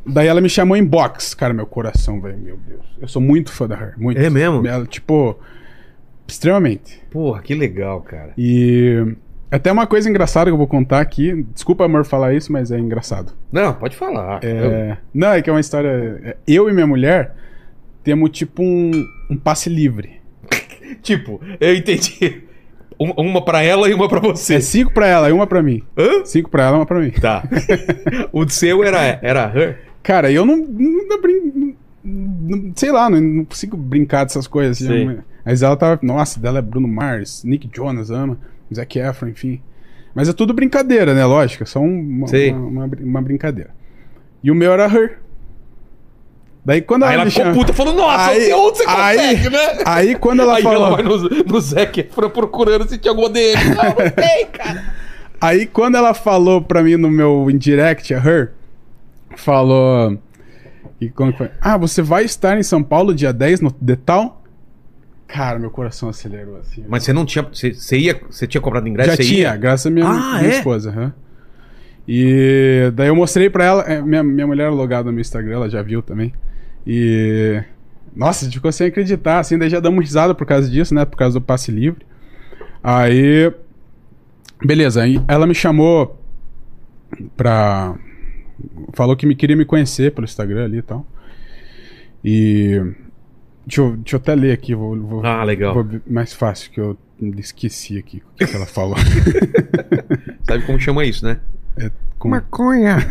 Daí 0.07 0.27
ela 0.27 0.41
me 0.41 0.49
chamou 0.49 0.77
em 0.77 0.85
box. 0.85 1.35
Cara, 1.35 1.53
meu 1.53 1.67
coração, 1.67 2.21
velho, 2.21 2.39
meu 2.39 2.57
Deus. 2.57 2.85
Eu 3.01 3.09
sou 3.09 3.21
muito 3.21 3.53
fã 3.53 3.67
da 3.69 3.77
Her. 3.77 3.95
Muito. 3.99 4.19
É 4.21 4.31
mesmo? 4.31 4.67
Ela, 4.67 4.87
tipo, 4.87 5.39
extremamente. 6.27 7.01
Porra, 7.11 7.43
que 7.43 7.55
legal, 7.55 8.01
cara. 8.01 8.33
E. 8.37 9.15
Até 9.51 9.73
uma 9.73 9.87
coisa 9.87 10.09
engraçada 10.11 10.51
que 10.51 10.53
eu 10.53 10.59
vou 10.59 10.67
contar 10.67 11.01
aqui. 11.01 11.43
Desculpa, 11.55 11.85
amor, 11.85 12.05
falar 12.05 12.35
isso, 12.35 12.53
mas 12.53 12.71
é 12.71 12.79
engraçado. 12.79 13.33
Não, 13.51 13.73
pode 13.73 13.97
falar. 13.97 14.41
É, 14.45 14.99
Não, 15.13 15.33
é 15.33 15.41
que 15.41 15.49
é 15.49 15.53
uma 15.53 15.61
história. 15.61 16.21
é, 16.23 16.37
Eu 16.47 16.69
e 16.69 16.73
minha 16.73 16.87
mulher 16.87 17.35
temos 18.05 18.31
tipo 18.31 18.63
um, 18.63 18.91
um 19.31 19.37
passe 19.37 19.69
livre. 19.71 20.19
Tipo, 21.03 21.41
eu 21.61 21.75
entendi. 21.75 22.45
Um- 23.01 23.13
Uma 23.17 23.45
pra 23.45 23.63
ela 23.63 23.89
e 23.89 23.95
uma 23.95 24.09
pra 24.09 24.19
você. 24.21 24.55
É 24.57 24.61
cinco 24.61 24.93
pra 24.93 25.07
ela 25.07 25.29
e 25.29 25.33
uma 25.33 25.47
pra 25.47 25.63
mim. 25.63 25.83
Hã? 25.97 26.25
Cinco 26.25 26.51
pra 26.51 26.65
ela 26.65 26.77
e 26.77 26.81
uma 26.81 26.87
pra 26.87 26.99
mim. 27.01 27.11
Tá. 27.11 27.43
o 28.33 28.49
seu 28.49 28.83
era, 28.83 29.19
era 29.23 29.53
her? 29.55 29.79
Cara, 30.03 30.31
eu 30.33 30.45
não. 30.45 30.57
não, 30.57 31.21
brin- 31.21 31.75
não- 32.05 32.73
sei 32.75 32.91
lá, 32.91 33.09
não, 33.11 33.21
não 33.21 33.45
consigo 33.45 33.77
brincar 33.77 34.25
dessas 34.25 34.47
coisas. 34.47 34.83
Assim. 34.83 35.05
Mas- 35.45 35.63
ela 35.63 35.77
tava. 35.77 35.99
Nossa, 36.03 36.41
dela 36.41 36.59
é 36.59 36.63
Bruno 36.63 36.89
Mars, 36.89 37.43
Nick 37.45 37.69
Jonas 37.75 38.11
ama, 38.11 38.39
Zac 38.75 38.99
Efron, 38.99 39.29
enfim. 39.29 39.61
Mas 40.15 40.29
é 40.29 40.33
tudo 40.33 40.53
brincadeira, 40.53 41.15
né? 41.15 41.25
Lógico, 41.25 41.63
é 41.63 41.67
só 41.67 41.79
um- 41.81 42.01
uma, 42.01 42.27
uma, 42.51 42.85
uma 42.85 42.91
uma 43.01 43.23
brincadeira. 43.23 43.71
E 44.43 44.51
o 44.51 44.55
meu 44.55 44.73
era 44.73 44.87
her. 44.87 45.19
Daí 46.69 46.83
quando 46.83 47.05
ela, 47.05 47.11
Aí 47.13 47.15
ela 47.15 47.25
me 47.25 47.31
ficou 47.31 47.45
chama- 47.47 47.57
puta, 47.57 47.73
falou, 47.73 47.95
nossa, 47.95 48.29
Aí- 48.29 48.53
onde 48.53 48.77
você 48.77 48.85
aí- 48.87 49.17
consegue, 49.17 49.49
né? 49.49 49.83
Aí 49.87 50.15
quando 50.17 50.43
ela 50.43 50.57
Aí 50.57 50.63
falou. 50.63 50.87
ela 50.89 50.97
vai 50.97 51.03
no, 51.03 51.17
no 51.47 51.61
Zac 51.63 51.99
Efron 51.99 52.29
procurando 52.29 52.87
se 52.87 52.99
tinha 52.99 53.11
alguma 53.11 53.31
dele. 53.31 53.57
Não, 53.75 53.85
não 54.05 54.11
tem, 54.11 54.47
cara. 54.49 54.85
Aí 55.41 55.65
quando 55.65 55.95
ela 55.97 56.13
falou 56.13 56.61
pra 56.61 56.83
mim 56.83 56.97
no 56.99 57.11
meu 57.11 57.51
indirect, 57.51 58.13
a 58.13 58.19
her, 58.19 58.53
falou. 59.35 60.19
E 61.01 61.09
como 61.09 61.33
foi? 61.33 61.49
Ah, 61.59 61.79
você 61.79 62.03
vai 62.03 62.25
estar 62.25 62.59
em 62.59 62.63
São 62.63 62.83
Paulo 62.83 63.15
dia 63.15 63.33
10 63.33 63.63
no 63.63 63.75
Detal? 63.81 64.43
Cara, 65.27 65.59
meu 65.59 65.71
coração 65.71 66.11
acelerou 66.11 66.59
assim. 66.59 66.85
Mas 66.87 67.03
você 67.03 67.15
não 67.15 67.25
tinha. 67.25 67.45
Você, 67.51 67.73
você 67.73 67.97
ia. 67.97 68.21
Você 68.29 68.47
tinha 68.47 68.61
comprado 68.61 68.87
ingresso? 68.87 69.11
Já 69.13 69.17
tinha, 69.17 69.39
ia? 69.49 69.57
graças 69.57 69.87
a 69.87 69.91
minha, 69.91 70.07
Ah, 70.07 70.39
minha 70.41 70.53
é? 70.53 70.57
esposa. 70.59 70.91
aham. 70.91 71.13
E 72.07 72.91
daí 72.95 73.09
eu 73.09 73.17
mostrei 73.17 73.49
pra 73.49 73.65
ela. 73.65 73.83
é, 73.85 74.03
minha, 74.03 74.23
minha 74.23 74.47
mulher 74.47 74.67
é 74.67 74.71
logada 74.71 75.05
no 75.05 75.13
meu 75.13 75.21
Instagram, 75.23 75.55
ela 75.55 75.71
já 75.71 75.81
viu 75.83 76.03
também. 76.03 76.33
E. 76.89 77.63
Nossa, 78.17 78.45
a 78.45 78.45
gente 78.47 78.55
ficou 78.55 78.73
sem 78.73 78.87
acreditar, 78.89 79.39
assim, 79.41 79.59
daí 79.59 79.69
já 79.69 79.79
damos 79.79 80.01
risada 80.01 80.35
por 80.35 80.47
causa 80.47 80.69
disso, 80.69 80.95
né? 80.95 81.05
Por 81.05 81.17
causa 81.19 81.39
do 81.39 81.45
passe 81.45 81.71
livre. 81.71 82.05
Aí. 82.83 83.53
Beleza, 84.65 85.03
aí 85.03 85.21
ela 85.29 85.47
me 85.47 85.55
chamou 85.55 86.19
pra. 87.37 87.95
Falou 88.95 89.15
que 89.17 89.27
me 89.27 89.37
queria 89.37 89.55
me 89.55 89.65
conhecer 89.65 90.13
pelo 90.13 90.25
Instagram 90.25 90.65
ali 90.65 90.79
e 90.79 90.83
tal. 90.83 91.07
E. 92.25 92.81
Deixa 93.67 93.83
eu, 93.83 93.97
deixa 93.99 94.17
eu 94.17 94.21
até 94.21 94.35
ler 94.35 94.53
aqui, 94.53 94.75
vou, 94.75 94.97
vou, 94.99 95.27
Ah, 95.27 95.45
legal. 95.45 95.75
vou 95.75 95.87
mais 96.07 96.33
fácil, 96.33 96.71
que 96.71 96.81
eu 96.81 96.97
esqueci 97.37 97.99
aqui 97.99 98.23
o 98.33 98.37
que, 98.39 98.47
que 98.47 98.57
ela 98.57 98.65
falou. 98.65 98.97
Sabe 100.49 100.65
como 100.65 100.81
chama 100.81 101.05
isso, 101.05 101.23
né? 101.27 101.39
Com- 102.19 102.31
Maconha. 102.31 102.97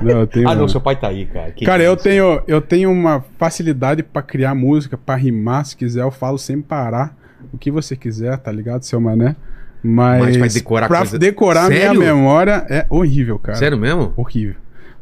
Não, 0.00 0.20
eu 0.20 0.26
tenho 0.26 0.48
Ah, 0.48 0.54
não, 0.54 0.68
seu 0.68 0.80
pai 0.80 0.96
tá 0.96 1.08
aí, 1.08 1.26
cara. 1.26 1.50
Que 1.52 1.64
Cara, 1.64 1.82
eu 1.82 1.96
tenho, 1.96 2.42
eu 2.46 2.60
tenho 2.60 2.90
uma 2.90 3.24
facilidade 3.38 4.02
pra 4.02 4.20
criar 4.22 4.54
música, 4.54 4.96
pra 4.98 5.14
rimar. 5.16 5.64
Se 5.64 5.76
quiser, 5.76 6.02
eu 6.02 6.10
falo 6.10 6.36
sem 6.38 6.60
parar. 6.60 7.16
O 7.52 7.58
que 7.58 7.70
você 7.70 7.96
quiser, 7.96 8.36
tá 8.38 8.50
ligado, 8.52 8.82
seu 8.82 9.00
mané? 9.00 9.36
Mas, 9.82 10.24
Mas 10.24 10.36
pra 10.38 10.46
decorar 10.48 10.88
pra 10.88 10.98
coisa- 10.98 11.18
decorar 11.18 11.68
minha 11.68 11.80
Sério? 11.82 12.00
memória 12.00 12.66
é 12.68 12.86
horrível, 12.90 13.38
cara. 13.38 13.56
Sério 13.56 13.78
mesmo? 13.78 14.12
Horrível. 14.16 14.56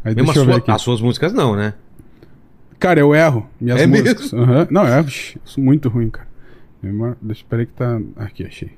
Mas 0.05 0.15
Mesmo 0.15 0.33
sua- 0.33 0.63
as 0.69 0.83
suas 0.83 1.01
músicas 1.01 1.33
não, 1.33 1.57
né? 1.57 1.73
Cara, 2.79 3.01
eu 3.01 3.15
erro 3.15 3.49
minhas 3.59 3.81
É 3.81 3.87
músicas. 3.87 4.33
Aham. 4.35 4.69
Não, 4.71 4.87
é, 4.87 5.05
muito 5.57 5.89
ruim, 5.89 6.11
cara. 6.11 6.29
Memória- 6.83 7.17
Deixa, 7.23 7.43
peraí 7.49 7.65
que 7.65 7.73
tá. 7.73 7.99
Aqui, 8.17 8.45
achei. 8.45 8.73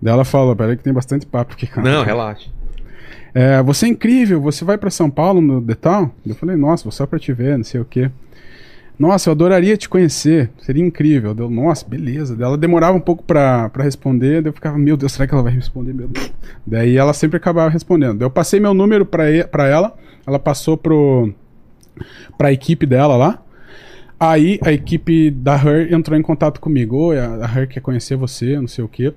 Daí 0.00 0.12
ela 0.12 0.24
fala, 0.24 0.54
peraí 0.54 0.76
que 0.76 0.82
tem 0.84 0.92
bastante 0.92 1.26
papo 1.26 1.54
aqui, 1.54 1.66
cara. 1.66 1.90
Não, 1.90 2.04
relaxa. 2.04 2.50
É, 3.34 3.62
você 3.62 3.86
é 3.86 3.88
incrível, 3.90 4.40
você 4.40 4.64
vai 4.64 4.78
pra 4.78 4.90
São 4.90 5.10
Paulo 5.10 5.40
no 5.40 5.60
Detal? 5.60 6.14
Eu 6.26 6.34
falei, 6.34 6.56
nossa, 6.56 6.84
vou 6.84 6.92
só 6.92 7.06
pra 7.06 7.18
te 7.18 7.32
ver, 7.32 7.56
não 7.56 7.64
sei 7.64 7.80
o 7.80 7.84
quê. 7.84 8.10
Nossa, 8.98 9.28
eu 9.28 9.32
adoraria 9.32 9.76
te 9.76 9.88
conhecer, 9.88 10.50
seria 10.60 10.84
incrível. 10.84 11.32
Deu, 11.32 11.48
nossa, 11.48 11.86
beleza. 11.86 12.36
Ela 12.40 12.58
demorava 12.58 12.96
um 12.96 13.00
pouco 13.00 13.22
pra 13.22 13.70
responder, 13.76 14.42
daí 14.42 14.50
eu 14.50 14.54
ficava, 14.54 14.76
meu 14.76 14.96
Deus, 14.96 15.12
será 15.12 15.26
que 15.26 15.32
ela 15.32 15.42
vai 15.42 15.52
responder? 15.52 15.94
Meu 15.94 16.08
Deus. 16.08 16.32
Daí 16.66 16.96
ela 16.96 17.12
sempre 17.12 17.36
acabava 17.36 17.70
respondendo. 17.70 18.22
Eu 18.22 18.30
passei 18.30 18.58
meu 18.58 18.74
número 18.74 19.06
pra, 19.06 19.24
pra 19.50 19.68
ela, 19.68 19.96
ela 20.26 20.38
passou 20.38 20.76
pro, 20.76 21.32
pra 22.36 22.52
equipe 22.52 22.86
dela 22.86 23.16
lá. 23.16 23.42
Aí 24.18 24.58
a 24.64 24.72
equipe 24.72 25.30
da 25.30 25.54
Her 25.54 25.92
entrou 25.94 26.18
em 26.18 26.22
contato 26.22 26.60
comigo. 26.60 26.96
Oi, 26.96 27.20
a 27.20 27.46
a 27.46 27.46
Her 27.46 27.68
quer 27.68 27.80
conhecer 27.80 28.16
você, 28.16 28.58
não 28.58 28.66
sei 28.66 28.82
o 28.82 28.88
quê. 28.88 29.14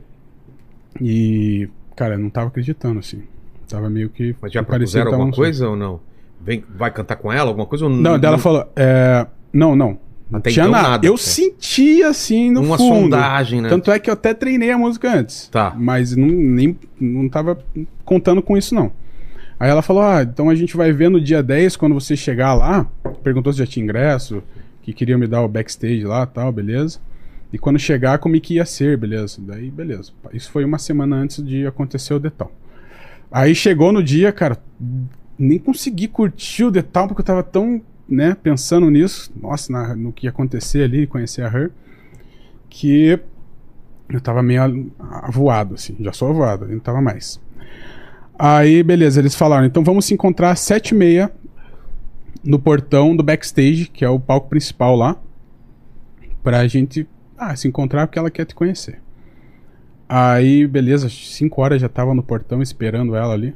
E, 1.02 1.68
cara, 1.96 2.14
eu 2.14 2.20
não 2.20 2.30
tava 2.30 2.50
acreditando, 2.50 3.00
assim. 3.00 3.24
Tava 3.72 3.90
meio 3.90 4.10
que. 4.10 4.36
Mas 4.42 4.52
já 4.52 4.62
propuseram 4.64 5.12
alguma 5.12 5.30
um- 5.30 5.32
coisa 5.32 5.70
ou 5.70 5.76
não? 5.76 6.00
Vem, 6.44 6.64
vai 6.76 6.90
cantar 6.92 7.16
com 7.18 7.32
ela 7.32 7.50
alguma 7.50 7.66
coisa 7.66 7.86
ou 7.86 7.90
Não, 7.92 8.18
dela 8.20 8.38
falou. 8.38 8.66
é, 8.76 9.26
Não, 9.54 9.76
não. 9.76 9.98
Não 10.30 10.40
Até 10.40 10.50
tinha 10.50 10.64
então, 10.64 10.72
nada. 10.72 10.90
nada. 10.92 11.06
Eu 11.06 11.16
É. 11.16 11.18
senti 11.18 12.02
assim 12.04 12.50
no 12.52 12.62
Uma 12.62 12.78
fundo. 12.78 13.02
sondagem, 13.02 13.60
né? 13.60 13.68
Tanto 13.68 13.92
é 13.92 14.00
que 14.00 14.10
eu 14.10 14.14
até 14.14 14.34
treinei 14.34 14.72
a 14.72 14.78
música 14.78 15.14
antes. 15.14 15.50
Tá. 15.50 15.76
Mas 15.78 16.16
não, 16.16 16.26
nem, 16.28 16.78
não 17.00 17.28
tava 17.28 17.58
contando 18.06 18.42
com 18.42 18.58
isso, 18.58 18.74
não. 18.74 18.92
Aí 19.60 19.70
ela 19.70 19.82
falou: 19.82 20.02
Ah, 20.02 20.24
então 20.24 20.50
a 20.50 20.56
gente 20.56 20.76
vai 20.78 20.92
ver 20.94 21.10
no 21.10 21.20
dia 21.20 21.44
10, 21.44 21.76
quando 21.76 21.94
você 21.94 22.16
chegar 22.16 22.54
lá. 22.54 22.88
Perguntou 23.24 23.52
se 23.52 23.60
já 23.60 23.68
tinha 23.68 23.84
ingresso, 23.84 24.42
que 24.82 24.94
queria 24.94 25.18
me 25.18 25.28
dar 25.28 25.42
o 25.42 25.48
backstage 25.50 26.04
lá 26.06 26.26
tal, 26.26 26.50
beleza. 26.52 27.00
E 27.54 27.58
quando 27.60 27.78
chegar, 27.78 28.18
como 28.18 28.38
é 28.38 28.40
que 28.40 28.54
ia 28.56 28.66
ser, 28.66 28.96
beleza. 28.98 29.38
Daí, 29.46 29.70
beleza. 29.70 30.12
Isso 30.34 30.50
foi 30.50 30.64
uma 30.64 30.78
semana 30.80 31.18
antes 31.18 31.44
de 31.46 31.68
acontecer 31.68 32.14
o 32.14 32.20
detal. 32.20 32.50
Aí 33.32 33.56
chegou 33.56 33.92
no 33.92 34.04
dia, 34.04 34.32
cara, 34.32 34.58
nem 35.40 35.58
consegui 35.58 36.08
curtir 36.08 36.66
o 36.66 36.72
detal 36.72 37.08
porque 37.08 37.22
eu 37.22 37.26
tava 37.26 37.44
tão, 37.44 37.82
né, 38.08 38.36
pensando 38.36 38.90
nisso, 38.90 39.32
nossa, 39.42 39.72
na- 39.72 39.96
no 39.96 40.12
que 40.12 40.28
ia 40.28 40.30
acontecer 40.30 40.84
ali, 40.84 41.08
conhecer 41.08 41.44
a 41.44 41.48
Her, 41.48 41.72
que 42.70 43.20
eu 44.10 44.20
tava 44.22 44.44
meio 44.44 44.92
avoado, 45.00 45.76
assim, 45.76 45.96
já 46.00 46.12
sou 46.12 46.30
avoado, 46.30 46.68
não 46.68 46.80
tava 46.80 47.02
mais. 47.02 47.40
Aí, 48.38 48.84
beleza, 48.84 49.20
eles 49.22 49.36
falaram, 49.36 49.66
então 49.66 49.84
vamos 49.84 50.06
se 50.06 50.14
encontrar 50.14 50.52
às 50.52 50.60
sete 50.60 50.90
e 50.90 50.96
meia 50.96 51.32
no 52.44 52.60
portão 52.60 53.16
do 53.16 53.24
backstage, 53.24 53.86
que 53.86 54.04
é 54.04 54.10
o 54.10 54.20
palco 54.20 54.50
principal 54.50 54.96
lá, 54.96 55.16
pra 56.44 56.68
gente 56.68 57.08
ah, 57.38 57.56
se 57.56 57.68
encontrar 57.68 58.08
porque 58.08 58.20
ela 58.20 58.32
quer 58.32 58.46
te 58.46 58.56
conhecer. 58.56 59.00
Aí, 60.14 60.68
beleza, 60.68 61.08
5 61.08 61.62
horas 61.62 61.82
já 61.82 61.88
tava 61.88 62.14
no 62.14 62.22
portão 62.22 62.62
esperando 62.62 63.16
ela 63.16 63.34
ali. 63.34 63.56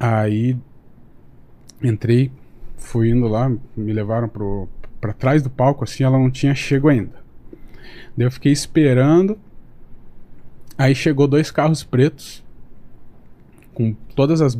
Aí 0.00 0.56
entrei, 1.82 2.32
fui 2.78 3.10
indo 3.10 3.28
lá, 3.28 3.52
me 3.76 3.92
levaram 3.92 4.26
pro, 4.26 4.66
pra 5.02 5.12
trás 5.12 5.42
do 5.42 5.50
palco, 5.50 5.84
assim, 5.84 6.02
ela 6.02 6.18
não 6.18 6.30
tinha 6.30 6.54
chego 6.54 6.88
ainda. 6.88 7.12
Daí 8.16 8.26
eu 8.26 8.30
fiquei 8.30 8.52
esperando. 8.52 9.38
Aí 10.78 10.94
chegou 10.94 11.28
dois 11.28 11.50
carros 11.50 11.84
pretos, 11.84 12.42
com 13.74 13.92
todas 14.16 14.40
as 14.40 14.58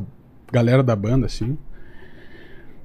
galera 0.52 0.82
da 0.82 0.94
banda, 0.94 1.24
assim. 1.24 1.56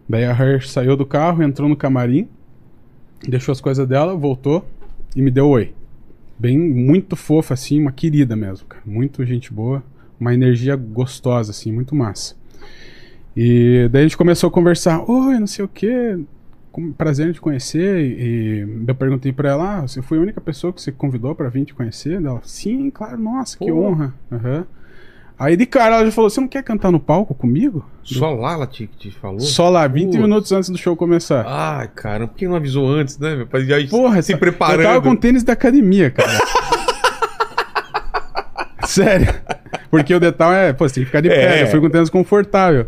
Daí 0.08 0.24
a 0.24 0.32
Her 0.32 0.66
saiu 0.66 0.96
do 0.96 1.06
carro, 1.06 1.44
entrou 1.44 1.68
no 1.68 1.76
camarim, 1.76 2.30
deixou 3.28 3.52
as 3.52 3.60
coisas 3.60 3.86
dela, 3.86 4.16
voltou 4.16 4.66
e 5.14 5.22
me 5.22 5.30
deu 5.30 5.50
oi. 5.50 5.76
Bem, 6.40 6.58
muito 6.58 7.18
fofa, 7.18 7.54
assim, 7.54 7.82
uma 7.82 7.92
querida 7.92 8.34
mesmo, 8.34 8.66
cara. 8.66 8.82
Muito 8.86 9.26
gente 9.26 9.52
boa, 9.52 9.84
uma 10.18 10.34
energia 10.34 10.74
gostosa, 10.76 11.52
assim, 11.52 11.70
muito 11.70 11.94
massa. 11.94 12.34
E 13.36 13.90
daí 13.92 14.02
a 14.02 14.06
gente 14.06 14.18
começou 14.18 14.48
a 14.48 14.52
conversar, 14.52 15.04
oi, 15.10 15.38
não 15.38 15.48
sei 15.48 15.66
o 15.66 15.68
que, 15.68 16.18
prazer 16.98 17.28
em 17.28 17.34
te 17.34 17.42
conhecer. 17.42 18.00
E, 18.00 18.86
eu 18.88 18.96
perguntei 18.96 19.34
pra 19.34 19.50
ela, 19.50 19.80
ah, 19.80 19.82
você 19.82 20.02
foi 20.02 20.18
a 20.18 20.22
única 20.22 20.40
pessoa 20.40 20.72
que 20.72 20.82
você 20.82 20.94
convidou 20.94 21.36
pra 21.36 21.50
vir 21.50 21.66
te 21.66 21.74
conhecer? 21.74 22.24
Ela, 22.24 22.42
sim, 22.44 22.90
claro, 22.90 23.18
nossa, 23.22 23.58
que 23.58 23.70
Pô. 23.70 23.84
honra. 23.84 24.14
Aham. 24.32 24.66
Aí 25.40 25.56
de 25.56 25.66
cara 25.66 25.96
ela 25.96 26.06
já 26.06 26.12
falou, 26.12 26.30
você 26.30 26.42
não 26.42 26.50
quer 26.50 26.62
cantar 26.62 26.92
no 26.92 27.00
palco 27.00 27.34
comigo? 27.34 27.86
Só 28.04 28.34
lá 28.34 28.54
ela 28.54 28.68
te, 28.68 28.88
te 28.88 29.10
falou? 29.10 29.40
Só 29.40 29.70
lá, 29.70 29.88
20 29.88 30.08
Putz. 30.08 30.20
minutos 30.20 30.52
antes 30.52 30.70
do 30.70 30.78
show 30.78 30.98
começar. 30.98 31.46
Ai, 31.48 31.90
cara, 31.96 32.28
por 32.28 32.36
que 32.36 32.46
não 32.46 32.56
avisou 32.56 32.86
antes, 32.86 33.18
né? 33.18 33.38
meu? 33.38 33.48
Pra 33.48 33.62
já 33.62 33.78
Porra, 33.90 34.22
se 34.22 34.36
preparando. 34.36 34.82
Eu 34.82 34.88
tava 34.88 35.02
com 35.02 35.16
tênis 35.16 35.42
da 35.42 35.54
academia, 35.54 36.12
cara. 36.12 36.38
Sério. 38.86 39.34
Porque 39.90 40.14
o 40.14 40.20
detalhe 40.20 40.70
é, 40.70 40.74
pô, 40.74 40.88
você 40.88 40.96
tem 40.96 41.04
que 41.04 41.08
ficar 41.08 41.22
de 41.22 41.30
pé. 41.30 41.60
É. 41.60 41.64
Eu 41.64 41.68
fui 41.68 41.80
com 41.80 41.90
tênis 41.90 42.10
confortável. 42.10 42.88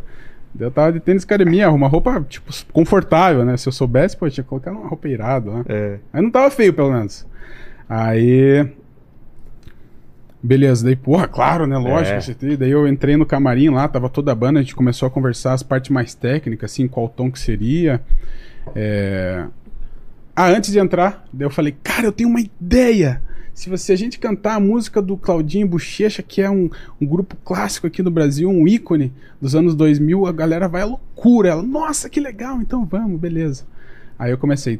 Eu 0.59 0.69
tava 0.69 0.91
de 0.91 0.99
tênis 0.99 1.21
de 1.21 1.27
academia, 1.27 1.71
uma 1.71 1.87
roupa, 1.87 2.25
tipo, 2.27 2.51
confortável, 2.73 3.45
né? 3.45 3.55
Se 3.55 3.69
eu 3.69 3.71
soubesse, 3.71 4.17
pô, 4.17 4.27
eu 4.27 4.31
tinha 4.31 4.43
colocado 4.43 4.75
uma 4.75 4.89
roupa 4.89 5.07
irada 5.07 5.49
lá. 5.49 5.63
É. 5.69 5.99
Aí 6.11 6.21
não 6.21 6.29
tava 6.29 6.51
feio, 6.51 6.73
pelo 6.73 6.91
menos. 6.91 7.25
Aí. 7.87 8.67
Beleza, 10.43 10.83
daí, 10.83 10.95
porra, 10.95 11.27
claro, 11.27 11.67
né? 11.67 11.77
Lógico, 11.77 12.31
É. 12.31 12.33
tem- 12.33 12.57
daí 12.57 12.71
eu 12.71 12.87
entrei 12.87 13.15
no 13.15 13.25
camarim 13.25 13.69
lá, 13.69 13.87
tava 13.87 14.09
toda 14.09 14.31
a 14.31 14.35
banda, 14.35 14.59
a 14.59 14.63
gente 14.63 14.75
começou 14.75 15.07
a 15.07 15.11
conversar 15.11 15.53
as 15.53 15.61
partes 15.61 15.91
mais 15.91 16.15
técnicas, 16.15 16.71
assim, 16.71 16.87
qual 16.87 17.07
tom 17.07 17.31
que 17.31 17.39
seria. 17.39 18.01
É... 18.75 19.45
Ah, 20.35 20.47
antes 20.47 20.71
de 20.71 20.79
entrar, 20.79 21.27
daí 21.31 21.45
eu 21.45 21.51
falei, 21.51 21.75
cara, 21.83 22.05
eu 22.07 22.11
tenho 22.11 22.29
uma 22.29 22.39
ideia. 22.41 23.21
se 23.53 23.69
você 23.69 23.91
a 23.91 23.95
gente 23.97 24.17
cantar 24.17 24.55
a 24.55 24.59
música 24.59 25.01
do 25.01 25.15
Claudinho 25.17 25.67
Bochecha, 25.67 26.23
que 26.23 26.41
é 26.41 26.49
um, 26.49 26.69
um 26.99 27.05
grupo 27.05 27.35
clássico 27.43 27.85
aqui 27.85 28.01
no 28.01 28.09
Brasil, 28.09 28.49
um 28.49 28.65
ícone 28.67 29.11
dos 29.41 29.53
anos 29.53 29.75
2000, 29.75 30.25
a 30.25 30.31
galera 30.31 30.67
vai 30.69 30.81
à 30.81 30.85
loucura. 30.85 31.49
Ela, 31.49 31.61
nossa, 31.61 32.09
que 32.09 32.19
legal, 32.19 32.61
então 32.61 32.85
vamos, 32.85 33.19
beleza. 33.19 33.65
Aí 34.17 34.31
eu 34.31 34.37
comecei. 34.37 34.79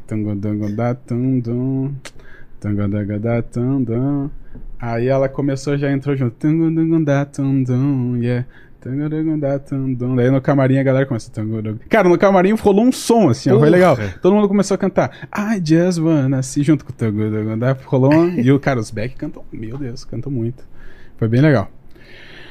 Aí 4.82 5.06
ela 5.06 5.28
começou, 5.28 5.78
já 5.78 5.92
entrou 5.92 6.16
junto. 6.16 6.34
yeah. 8.16 8.44
Daí 10.16 10.28
no 10.28 10.40
camarim 10.40 10.78
a 10.78 10.82
galera 10.82 11.06
começa. 11.06 11.30
tangodang- 11.30 11.78
Cara, 11.88 12.08
no 12.08 12.18
camarim 12.18 12.52
rolou 12.54 12.84
um 12.84 12.90
som 12.90 13.28
assim, 13.28 13.48
ó, 13.48 13.60
foi 13.60 13.70
legal. 13.70 13.96
Todo 14.20 14.34
mundo 14.34 14.48
começou 14.48 14.74
a 14.74 14.78
cantar. 14.78 15.28
I 15.32 15.62
just 15.64 16.00
wanna 16.00 16.42
see 16.42 16.64
junto 16.64 16.84
com 16.84 16.92
o. 16.92 17.78
Rolou 17.86 18.12
um, 18.12 18.40
E 18.40 18.50
o 18.50 18.58
cara, 18.58 18.80
os 18.80 18.90
Beck 18.90 19.14
cantam. 19.14 19.44
Meu 19.52 19.78
Deus, 19.78 20.04
cantam 20.04 20.32
muito. 20.32 20.64
Foi 21.16 21.28
bem 21.28 21.40
legal. 21.40 21.70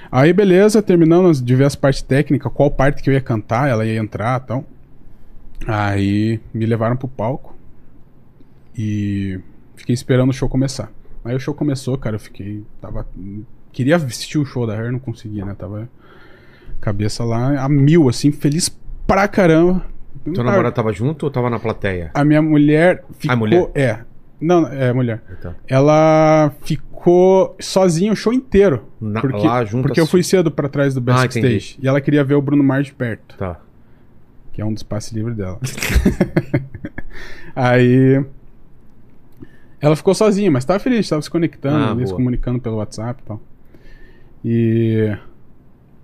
Aí, 0.09 0.31
beleza, 0.31 0.81
terminamos 0.81 1.41
de 1.43 1.53
ver 1.53 1.65
as 1.65 1.75
partes 1.75 2.01
técnicas, 2.01 2.49
qual 2.53 2.71
parte 2.71 3.03
que 3.03 3.09
eu 3.09 3.13
ia 3.13 3.19
cantar, 3.21 3.69
ela 3.69 3.85
ia 3.85 3.99
entrar 3.99 4.41
e 4.41 4.47
tal. 4.47 4.65
Aí 5.67 6.39
me 6.53 6.65
levaram 6.65 6.95
pro 6.95 7.07
palco 7.09 7.55
e 8.77 9.37
fiquei 9.75 9.93
esperando 9.93 10.29
o 10.29 10.33
show 10.33 10.47
começar. 10.47 10.89
Aí 11.23 11.36
o 11.36 11.39
show 11.39 11.53
começou, 11.53 11.97
cara, 11.97 12.15
eu 12.15 12.19
fiquei. 12.19 12.63
Tava. 12.81 13.05
Queria 13.71 13.95
assistir 13.95 14.38
o 14.38 14.45
show 14.45 14.65
da 14.67 14.73
Hair, 14.73 14.91
não 14.91 14.99
conseguia, 14.99 15.45
né? 15.45 15.55
Tava. 15.57 15.88
Cabeça 16.79 17.23
lá 17.23 17.63
a 17.63 17.69
mil, 17.69 18.10
assim, 18.10 18.31
feliz 18.31 18.69
pra 19.05 19.27
caramba. 19.27 19.86
Tua 20.34 20.43
namorada 20.43 20.71
tava 20.71 20.91
junto 20.91 21.23
ou 21.23 21.31
tava 21.31 21.49
na 21.49 21.60
plateia? 21.60 22.12
A 22.13 22.23
minha 22.23 22.41
mulher 22.41 23.03
ficou. 23.17 23.38
mulher? 23.38 23.69
É. 23.75 23.99
Não, 24.39 24.67
é 24.67 24.91
mulher. 24.91 25.21
Tá. 25.41 25.53
Ela 25.67 26.51
ficou 26.63 27.55
sozinha 27.60 28.12
o 28.12 28.15
show 28.15 28.34
inteiro. 28.34 28.84
Na- 28.99 29.21
porque 29.21 29.45
lá 29.45 29.63
junto 29.63 29.84
porque 29.84 29.99
eu 29.99 30.03
assim. 30.03 30.12
fui 30.12 30.23
cedo 30.23 30.49
pra 30.51 30.67
trás 30.67 30.93
do 30.95 30.99
Ah, 30.99 31.03
backstage. 31.15 31.39
entendi. 31.47 31.77
e 31.81 31.88
ela 31.88 32.01
queria 32.01 32.23
ver 32.23 32.34
o 32.36 32.41
Bruno 32.41 32.63
Mars 32.63 32.88
de 32.88 32.93
perto, 32.93 33.38
Tá. 33.38 33.60
que 34.51 34.60
é 34.62 34.65
um 34.65 34.73
dos 34.73 34.81
passes 34.84 35.12
livres 35.12 35.36
dela. 35.38 35.60
Aí. 37.55 38.23
Ela 39.81 39.95
ficou 39.95 40.13
sozinha, 40.13 40.51
mas 40.51 40.63
tava 40.63 40.79
feliz, 40.79 41.09
tava 41.09 41.21
se 41.21 41.29
conectando, 41.29 41.75
Ah, 41.85 41.91
ali, 41.91 42.01
se 42.01 42.05
boa. 42.11 42.17
comunicando 42.17 42.59
pelo 42.59 42.75
WhatsApp 42.77 43.21
e 43.23 43.25
tal. 43.25 43.41
E. 44.45 45.17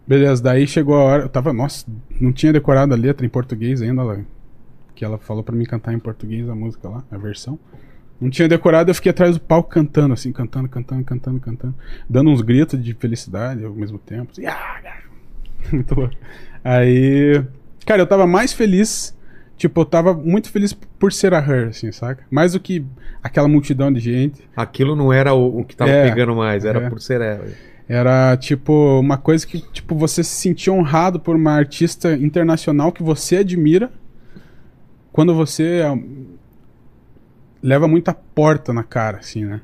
Beleza, 0.07 0.41
daí 0.41 0.65
chegou 0.67 0.95
a 0.95 1.03
hora. 1.03 1.23
Eu 1.23 1.29
tava, 1.29 1.51
nossa, 1.53 1.85
não 2.19 2.31
tinha 2.31 2.53
decorado 2.53 2.93
a 2.93 2.97
letra 2.97 3.25
em 3.25 3.29
português 3.29 3.81
ainda, 3.81 4.01
ela- 4.01 4.25
que 4.95 5.03
ela 5.05 5.17
falou 5.17 5.43
pra 5.43 5.55
mim 5.55 5.65
cantar 5.65 5.93
em 5.93 5.99
português 5.99 6.49
a 6.49 6.55
música 6.55 6.87
lá, 6.89 7.03
a 7.11 7.17
versão. 7.17 7.59
Não 8.19 8.29
tinha 8.31 8.47
decorado, 8.47 8.89
eu 8.89 8.95
fiquei 8.95 9.11
atrás 9.11 9.35
do 9.35 9.41
palco 9.41 9.69
cantando, 9.69 10.13
assim, 10.13 10.31
cantando, 10.31 10.67
cantando, 10.67 11.03
cantando, 11.03 11.39
cantando. 11.39 11.75
Dando 12.09 12.31
uns 12.31 12.41
gritos 12.41 12.83
de 12.83 12.93
felicidade 12.95 13.63
ao 13.63 13.73
mesmo 13.73 13.99
tempo. 13.99 14.31
Assim, 14.31 14.45
ah, 14.47 14.79
cara. 14.81 15.03
Muito 15.71 15.93
louco. 15.93 16.15
Aí. 16.63 17.43
Cara, 17.85 18.01
eu 18.01 18.07
tava 18.07 18.25
mais 18.25 18.53
feliz. 18.53 19.15
Tipo, 19.58 19.82
eu 19.82 19.86
tava 19.86 20.13
muito 20.13 20.52
feliz 20.52 20.72
por 20.72 21.12
ser 21.12 21.34
a 21.34 21.39
Her, 21.39 21.70
assim, 21.70 21.91
saca? 21.91 22.24
Mais 22.30 22.54
do 22.54 22.60
que 22.60 22.86
aquela 23.24 23.48
multidão 23.48 23.91
de 23.91 24.00
gente. 24.00 24.48
Aquilo 24.56 24.96
não 24.96 25.12
era 25.12 25.34
o, 25.34 25.62
o 25.62 25.65
que 25.65 25.76
tava 25.76 25.89
É, 25.89 26.08
pegando 26.08 26.36
mais, 26.36 26.63
era 26.63 26.80
é. 26.80 26.89
por 26.89 27.02
ser 27.02 27.22
ela. 27.22 27.48
Era, 27.89 28.38
tipo, 28.38 29.00
uma 29.00 29.17
coisa 29.17 29.48
que, 29.48 29.60
tipo, 29.72 29.96
você 29.96 30.24
se 30.24 30.36
sentia 30.36 30.72
honrado 30.72 31.20
por 31.20 31.36
uma 31.36 31.54
artista 31.54 32.13
internacional 32.13 32.91
que 32.91 33.02
você 33.02 33.38
admira 33.38 33.91
quando 35.12 35.34
você 35.34 35.82
ah, 35.84 35.98
leva 37.63 37.88
muita 37.88 38.13
porta 38.13 38.72
na 38.72 38.84
cara, 38.84 39.17
assim, 39.17 39.43
né? 39.43 39.62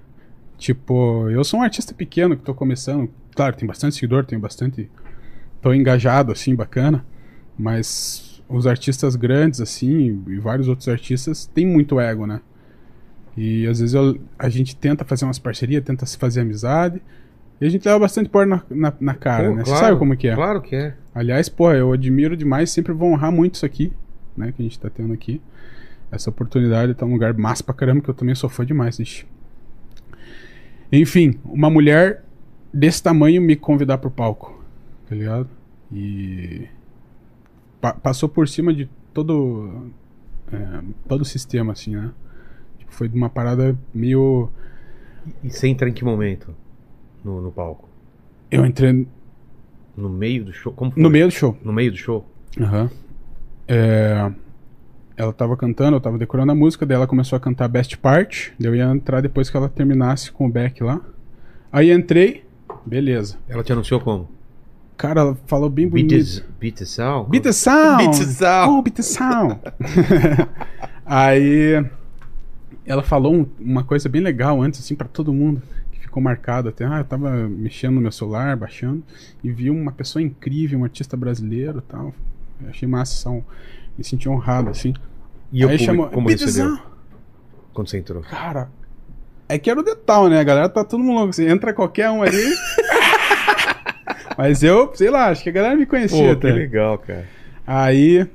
Tipo, 0.57 1.29
eu 1.29 1.43
sou 1.43 1.59
um 1.59 1.63
artista 1.63 1.93
pequeno 1.93 2.35
que 2.35 2.41
tô 2.41 2.55
começando. 2.55 3.11
Claro, 3.35 3.55
tem 3.55 3.67
bastante 3.67 3.93
seguidor, 3.93 4.25
tenho 4.25 4.41
bastante. 4.41 4.89
Tô 5.61 5.71
engajado, 5.71 6.31
assim, 6.31 6.55
bacana. 6.55 7.05
Mas 7.57 8.32
os 8.47 8.67
artistas 8.67 9.15
grandes, 9.15 9.59
assim, 9.61 10.23
e 10.27 10.37
vários 10.37 10.67
outros 10.67 10.87
artistas, 10.87 11.45
têm 11.47 11.65
muito 11.65 11.99
ego, 11.99 12.25
né? 12.27 12.41
E 13.35 13.65
às 13.67 13.79
vezes 13.79 13.95
eu- 13.95 14.19
a 14.37 14.47
gente 14.49 14.75
tenta 14.75 15.03
fazer 15.03 15.25
umas 15.25 15.39
parcerias, 15.39 15.83
tenta 15.83 16.05
se 16.05 16.17
fazer 16.17 16.41
amizade. 16.41 17.01
E 17.59 17.65
a 17.65 17.69
gente 17.69 17.85
leva 17.85 17.99
bastante 17.99 18.29
porta 18.29 18.47
na, 18.49 18.63
na, 18.69 18.93
na 18.99 19.13
cara, 19.15 19.49
Pô, 19.49 19.55
né? 19.55 19.63
Você 19.63 19.71
claro, 19.71 19.85
sabe 19.85 19.99
como 19.99 20.15
que 20.17 20.27
é. 20.27 20.35
Claro 20.35 20.61
que 20.61 20.75
é. 20.75 20.95
Aliás, 21.15 21.49
porra, 21.49 21.75
eu 21.75 21.91
admiro 21.93 22.35
demais, 22.35 22.69
sempre 22.71 22.91
vou 22.93 23.11
honrar 23.11 23.31
muito 23.31 23.55
isso 23.55 23.65
aqui, 23.65 23.91
né, 24.35 24.51
que 24.51 24.61
a 24.61 24.65
gente 24.65 24.79
tá 24.79 24.89
tendo 24.89 25.13
aqui. 25.13 25.41
Essa 26.11 26.29
oportunidade 26.29 26.93
tá 26.93 27.05
num 27.05 27.13
lugar 27.13 27.33
massa 27.33 27.63
pra 27.63 27.73
caramba, 27.73 28.01
que 28.01 28.09
eu 28.09 28.13
também 28.13 28.35
sou 28.35 28.49
fã 28.49 28.65
demais, 28.65 28.99
ixi. 28.99 29.25
Enfim, 30.91 31.39
uma 31.45 31.69
mulher 31.69 32.23
desse 32.73 33.01
tamanho 33.01 33.41
me 33.41 33.55
convidar 33.55 33.97
pro 33.97 34.11
palco, 34.11 34.63
tá 35.09 35.15
ligado? 35.15 35.49
E 35.91 36.67
pa- 37.83 37.93
passou 37.93 38.29
por 38.29 38.47
cima 38.47 38.73
de 38.73 38.89
todo 39.13 39.87
é, 40.51 40.79
todo 41.05 41.21
o 41.21 41.25
sistema, 41.25 41.73
assim, 41.73 41.95
né? 41.97 42.11
Tipo, 42.79 42.93
foi 42.93 43.09
uma 43.09 43.29
parada 43.29 43.77
meio... 43.93 44.49
E 45.43 45.49
você 45.49 45.67
entra 45.67 45.89
em 45.89 45.93
que 45.93 46.05
momento? 46.05 46.55
No, 47.25 47.41
no 47.41 47.51
palco? 47.51 47.89
Eu 48.49 48.65
entrei 48.65 49.05
No 49.97 50.07
meio 50.09 50.45
do 50.45 50.53
show? 50.53 50.71
Como 50.71 50.91
foi? 50.91 51.03
no 51.03 51.09
meio 51.09 51.27
do 51.27 51.31
show. 51.33 51.57
No 51.61 51.73
meio 51.73 51.91
do 51.91 51.97
show? 51.97 52.25
Aham. 52.59 52.89
É, 53.67 54.31
ela 55.17 55.33
tava 55.33 55.57
cantando, 55.57 55.97
eu 55.97 56.01
tava 56.01 56.17
decorando 56.17 56.53
a 56.53 56.55
música, 56.55 56.85
daí 56.85 56.95
ela 56.95 57.07
começou 57.07 57.35
a 57.35 57.39
cantar 57.39 57.67
Best 57.67 57.97
Part, 57.97 58.53
daí 58.57 58.69
eu 58.71 58.75
ia 58.75 58.85
entrar 58.85 59.21
depois 59.21 59.49
que 59.49 59.57
ela 59.57 59.67
terminasse 59.67 60.31
com 60.31 60.45
o 60.45 60.49
back 60.49 60.81
lá. 60.83 61.01
Aí 61.71 61.91
entrei, 61.91 62.45
beleza. 62.85 63.37
Ela 63.49 63.61
te 63.63 63.73
anunciou 63.73 63.99
como? 63.99 64.29
Cara, 65.03 65.19
ela 65.19 65.37
falou 65.47 65.69
bem 65.69 65.85
bonito. 65.85 66.45
beat 66.61 66.77
the 66.77 66.85
sound? 66.85 67.29
Beat 67.29 67.43
the 67.43 67.51
sound! 67.51 67.97
Beat 68.05 68.17
the 68.19 68.23
sound. 68.25 68.71
Oh, 68.71 68.81
beat 68.81 68.95
the 68.95 69.03
sound! 69.03 69.59
Aí 71.05 71.85
ela 72.85 73.03
falou 73.03 73.33
um- 73.35 73.45
uma 73.59 73.83
coisa 73.83 74.07
bem 74.07 74.21
legal 74.21 74.61
antes, 74.61 74.79
assim, 74.79 74.95
pra 74.95 75.07
todo 75.07 75.33
mundo, 75.33 75.61
que 75.91 75.99
ficou 75.99 76.23
marcado 76.23 76.69
até. 76.69 76.85
Ah, 76.85 76.99
eu 76.99 77.03
tava 77.03 77.29
mexendo 77.49 77.95
no 77.95 78.01
meu 78.01 78.13
celular, 78.13 78.55
baixando, 78.55 79.03
e 79.43 79.51
vi 79.51 79.69
uma 79.69 79.91
pessoa 79.91 80.21
incrível, 80.23 80.79
um 80.79 80.83
artista 80.85 81.17
brasileiro 81.17 81.79
e 81.79 81.81
tal. 81.91 82.13
Eu 82.61 82.69
achei 82.69 82.87
massa, 82.87 83.13
são, 83.15 83.43
me 83.97 84.03
senti 84.05 84.29
honrado, 84.29 84.69
assim. 84.69 84.93
E 85.51 85.63
Aí 85.63 85.69
público, 85.69 85.83
chamou, 85.83 86.07
como 86.09 86.27
"Beat 86.27 86.39
the 86.39 86.45
recebeu? 86.45 86.69
sound!" 86.77 86.83
Quando 87.73 87.89
você 87.89 87.97
entrou? 87.97 88.21
Cara, 88.21 88.69
é 89.49 89.57
que 89.59 89.69
era 89.69 89.79
o 89.79 89.83
detal, 89.83 90.29
né? 90.29 90.39
A 90.39 90.43
galera 90.43 90.69
tá 90.69 90.83
todo 90.85 90.99
mundo 91.03 91.15
louco. 91.15 91.29
Assim, 91.31 91.45
entra 91.47 91.73
qualquer 91.73 92.09
um 92.09 92.21
ali. 92.23 92.37
Mas 94.37 94.63
eu, 94.63 94.91
sei 94.95 95.09
lá, 95.09 95.27
acho 95.29 95.43
que 95.43 95.49
a 95.49 95.53
galera 95.53 95.75
me 95.75 95.85
conhecia 95.85 96.17
Pô, 96.17 96.39
que 96.39 96.47
até. 96.47 96.51
legal, 96.53 96.97
cara. 96.97 97.25
Aí 97.65 98.27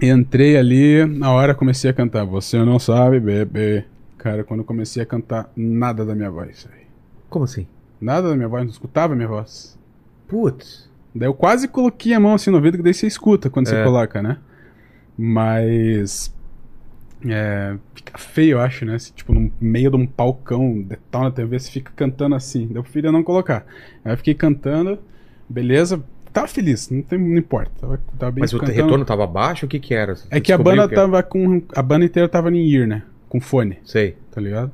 entrei 0.00 0.56
ali, 0.56 1.04
na 1.06 1.32
hora 1.32 1.54
comecei 1.54 1.90
a 1.90 1.92
cantar. 1.94 2.24
Você 2.24 2.58
não 2.64 2.78
sabe, 2.78 3.20
bebê. 3.20 3.84
Cara, 4.16 4.42
quando 4.44 4.60
eu 4.60 4.64
comecei 4.64 5.02
a 5.02 5.06
cantar, 5.06 5.50
nada 5.56 6.04
da 6.04 6.14
minha 6.14 6.30
voz. 6.30 6.64
velho. 6.64 6.86
Como 7.28 7.44
assim? 7.44 7.66
Nada 8.00 8.28
da 8.30 8.36
minha 8.36 8.48
voz, 8.48 8.64
não 8.64 8.70
escutava 8.70 9.12
a 9.12 9.16
minha 9.16 9.28
voz. 9.28 9.78
Putz. 10.26 10.88
Daí 11.14 11.28
eu 11.28 11.34
quase 11.34 11.68
coloquei 11.68 12.12
a 12.14 12.20
mão 12.20 12.34
assim 12.34 12.50
no 12.50 12.56
ouvido, 12.56 12.76
que 12.76 12.82
daí 12.82 12.94
você 12.94 13.06
escuta 13.06 13.48
quando 13.50 13.66
É. 13.68 13.70
você 13.70 13.82
coloca, 13.84 14.22
né? 14.22 14.38
Mas. 15.16 16.34
É, 17.28 17.76
fica 17.94 18.16
feio, 18.16 18.52
eu 18.52 18.60
acho, 18.60 18.84
né? 18.84 18.96
Se, 18.98 19.12
tipo, 19.12 19.34
no 19.34 19.50
meio 19.60 19.90
de 19.90 19.96
um 19.96 20.06
palcão, 20.06 20.80
detal 20.80 21.24
na 21.24 21.30
TV, 21.32 21.58
você 21.58 21.70
fica 21.70 21.90
cantando 21.96 22.36
assim. 22.36 22.66
Daí 22.68 22.76
eu 22.76 22.82
prefiro 22.84 23.10
não 23.10 23.24
colocar. 23.24 23.66
Aí 24.04 24.12
eu 24.12 24.16
fiquei 24.16 24.34
cantando, 24.34 24.98
beleza. 25.48 26.02
Tava 26.32 26.46
feliz, 26.46 26.90
não, 26.90 27.00
tem, 27.02 27.18
não 27.18 27.38
importa. 27.38 27.70
Tava, 27.80 28.00
tava 28.18 28.32
bem 28.32 28.42
Mas 28.42 28.52
o 28.52 28.58
cantando. 28.58 28.76
retorno 28.76 29.04
tava 29.04 29.26
baixo? 29.26 29.66
O 29.66 29.68
que 29.68 29.80
que 29.80 29.94
era? 29.94 30.14
É 30.30 30.38
que 30.40 30.52
a 30.52 30.58
banda 30.58 30.86
que- 30.88 30.94
tava 30.94 31.22
com. 31.22 31.62
A 31.74 31.82
banda 31.82 32.04
inteira 32.04 32.28
tava 32.28 32.50
em 32.50 32.70
ear, 32.74 32.86
né? 32.86 33.02
Com 33.28 33.40
fone, 33.40 33.78
Sei. 33.84 34.16
tá 34.30 34.40
ligado? 34.40 34.70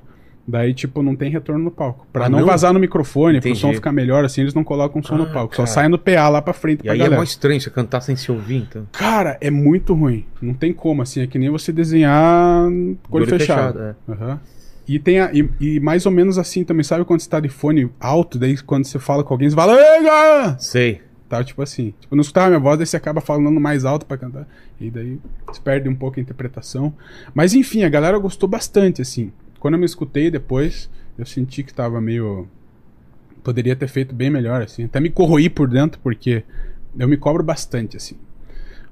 Daí, 0.47 0.75
tipo, 0.75 1.03
não 1.03 1.17
tem 1.17 1.31
retorno 1.31 1.65
no 1.65 1.71
palco. 1.71 2.07
Pra 2.13 2.27
Ah, 2.27 2.29
não, 2.29 2.41
não? 2.41 2.47
vazar 2.47 2.71
no 2.75 2.79
microfone, 2.79 3.41
pro 3.41 3.49
Entendi. 3.49 3.61
som 3.61 3.73
ficar 3.73 3.93
melhor, 3.93 4.27
assim, 4.27 4.43
eles 4.43 4.53
não 4.53 4.63
colocam 4.63 5.03
som 5.03 5.17
no 5.17 5.23
Ah, 5.23 5.33
palco. 5.33 5.57
cara. 5.57 5.67
Só 5.67 5.73
sai 5.75 5.89
no 5.89 5.97
PA 5.99 6.29
lá 6.29 6.43
pra 6.43 6.53
frente 6.53 6.81
E 6.81 6.83
pra 6.83 6.93
aí 6.93 6.99
é 6.99 7.03
galera. 7.05 7.17
mó 7.17 7.23
estranho 7.23 7.59
você 7.59 7.71
cantar 7.71 8.03
sem 8.03 8.15
se 8.15 8.31
ouvir, 8.31 8.57
então. 8.57 8.87
Cara, 8.93 9.39
é 9.41 9.51
muito 9.51 9.95
ruim. 9.95 10.27
Não 10.43 10.53
tem 10.53 10.71
como, 10.73 11.01
assim. 11.01 11.23
É 11.23 11.27
que 11.27 11.39
nem 11.39 11.49
você 11.49 11.73
desenhar 11.73 12.67
com 12.69 12.97
o 13.11 13.17
olho 13.17 13.27
fechado. 13.27 13.73
fechado, 13.79 13.97
Aham. 14.07 14.41
E, 14.87 14.99
tem 14.99 15.19
a- 15.21 15.31
e, 15.33 15.49
e 15.61 15.81
mais 15.81 16.05
ou 16.05 16.13
menos 16.13 16.37
assim 16.39 16.63
também, 16.65 16.85
sabe 16.85 17.05
quando 17.05 17.21
você 17.21 17.29
tá 17.29 17.41
de 17.41 17.49
fone 17.49 17.91
alto, 17.99 18.39
daí 18.39 18.57
quando 18.59 18.85
você 18.85 18.99
fala 18.99 19.25
com 19.25 19.33
alguém, 19.33 19.49
você 19.49 19.57
fala, 19.57 19.75
galera! 19.77 20.59
Sei. 20.59 21.01
Tá, 21.27 21.43
tipo 21.43 21.63
assim. 21.63 21.95
Tipo, 21.99 22.15
não 22.15 22.21
escutava 22.21 22.49
minha 22.49 22.61
voz, 22.61 22.77
daí 22.79 22.87
você 22.87 22.97
acaba 22.99 23.21
falando 23.21 23.59
mais 23.59 23.85
alto 23.87 24.05
pra 24.05 24.19
cantar. 24.19 24.47
E 24.79 24.91
daí 24.91 25.19
você 25.47 25.61
perde 25.61 25.89
um 25.89 25.95
pouco 25.95 26.19
a 26.21 26.23
interpretação. 26.23 26.95
Mas 27.33 27.55
enfim, 27.55 27.83
a 27.83 27.89
galera 27.89 28.19
gostou 28.19 28.49
bastante, 28.49 29.01
assim. 29.01 29.33
Quando 29.59 29.75
eu 29.75 29.81
me 29.81 29.87
escutei 29.87 30.31
depois, 30.31 30.91
eu 31.19 31.25
senti 31.25 31.63
que 31.63 31.73
tava 31.73 31.99
meio. 32.01 32.47
Poderia 33.43 33.75
ter 33.75 33.89
feito 33.89 34.15
bem 34.15 34.29
melhor, 34.31 34.63
assim. 34.63 34.85
Até 34.85 35.01
me 35.01 35.09
corroí 35.11 35.49
por 35.49 35.67
dentro, 35.67 35.99
porque 36.03 36.45
eu 36.99 37.09
me 37.09 37.17
cobro 37.17 37.43
bastante, 37.43 37.97
assim. 37.97 38.17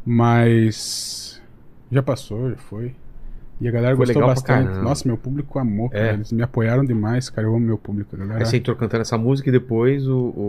Mas. 0.05 1.41
Já 1.91 2.03
passou, 2.03 2.51
já 2.51 2.57
foi. 2.57 2.95
E 3.61 3.69
a 3.69 3.71
galera 3.71 3.97
Foi 3.97 4.07
gostou 4.07 4.27
bastante. 4.27 4.71
Nossa, 4.83 5.07
meu 5.07 5.17
público 5.17 5.59
amou, 5.59 5.89
cara. 5.89 6.09
É. 6.09 6.13
Eles 6.15 6.33
me 6.33 6.43
apoiaram 6.43 6.85
demais, 6.85 7.31
cara. 7.31 7.47
Eu 7.47 7.55
amo 7.55 7.65
meu 7.67 7.79
público, 7.79 8.17
a 8.17 8.19
galera. 8.19 8.39
Aí 8.41 8.47
você 8.47 8.57
entrou 8.57 8.77
cantando 8.77 9.03
essa 9.03 9.17
música 9.17 9.49
e 9.49 9.53
depois 9.53 10.07
o. 10.09 10.17
o, 10.19 10.43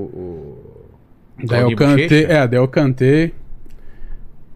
o... 1.41 1.45
Daí 1.45 1.61
eu 1.61 1.75
cantei, 1.75 2.07
Bochecha? 2.07 2.33
é, 2.33 2.47
daí 2.47 2.59
eu 2.59 2.67
cantei. 2.67 3.33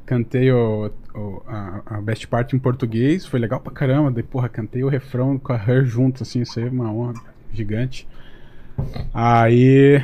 Cantei 0.05 0.51
o, 0.51 0.89
o- 1.13 1.41
a, 1.47 1.81
a 1.85 2.01
best 2.01 2.27
part 2.27 2.55
em 2.55 2.59
português, 2.59 3.25
foi 3.25 3.39
legal 3.39 3.59
pra 3.59 3.71
caramba. 3.73 4.09
Daí, 4.09 4.23
porra, 4.23 4.47
cantei 4.49 4.83
o 4.83 4.87
refrão 4.89 5.37
com 5.37 5.53
a 5.53 5.57
Her 5.57 5.85
junto, 5.85 6.23
assim, 6.23 6.41
isso 6.41 6.57
aí 6.59 6.65
é 6.67 6.69
uma 6.69 6.91
honra 6.91 7.13
gigante. 7.53 8.07
Aí. 9.13 10.01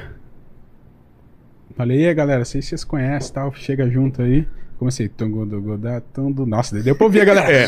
Falei, 1.76 2.02
e 2.02 2.08
aí 2.08 2.14
galera, 2.14 2.46
sei 2.46 2.62
se 2.62 2.70
vocês 2.70 2.84
conhecem 2.84 3.32
e 3.32 3.34
tal, 3.34 3.54
chega 3.54 3.90
junto 3.90 4.22
aí. 4.22 4.48
Comecei, 4.80 5.08
tongo 5.08 5.46
do 5.46 5.62
godá, 5.62 6.02
tongo. 6.02 6.46
Nossa, 6.46 6.76
daí 6.76 6.84
deu 6.84 6.96
pra 6.96 7.06
ouvir 7.06 7.22
a 7.22 7.26
galera. 7.26 7.52
É. 7.52 7.68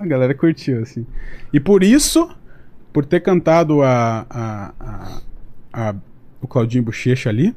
A 0.00 0.06
galera 0.06 0.34
curtiu, 0.34 0.82
assim. 0.82 1.04
E 1.52 1.58
por 1.58 1.82
isso, 1.82 2.30
por 2.92 3.04
ter 3.04 3.20
cantado 3.20 3.82
a, 3.82 4.26
a, 4.30 4.72
a, 4.80 5.20
a- 5.90 5.94
o 6.40 6.46
Claudinho 6.46 6.84
Bochecha 6.84 7.30
ali, 7.30 7.54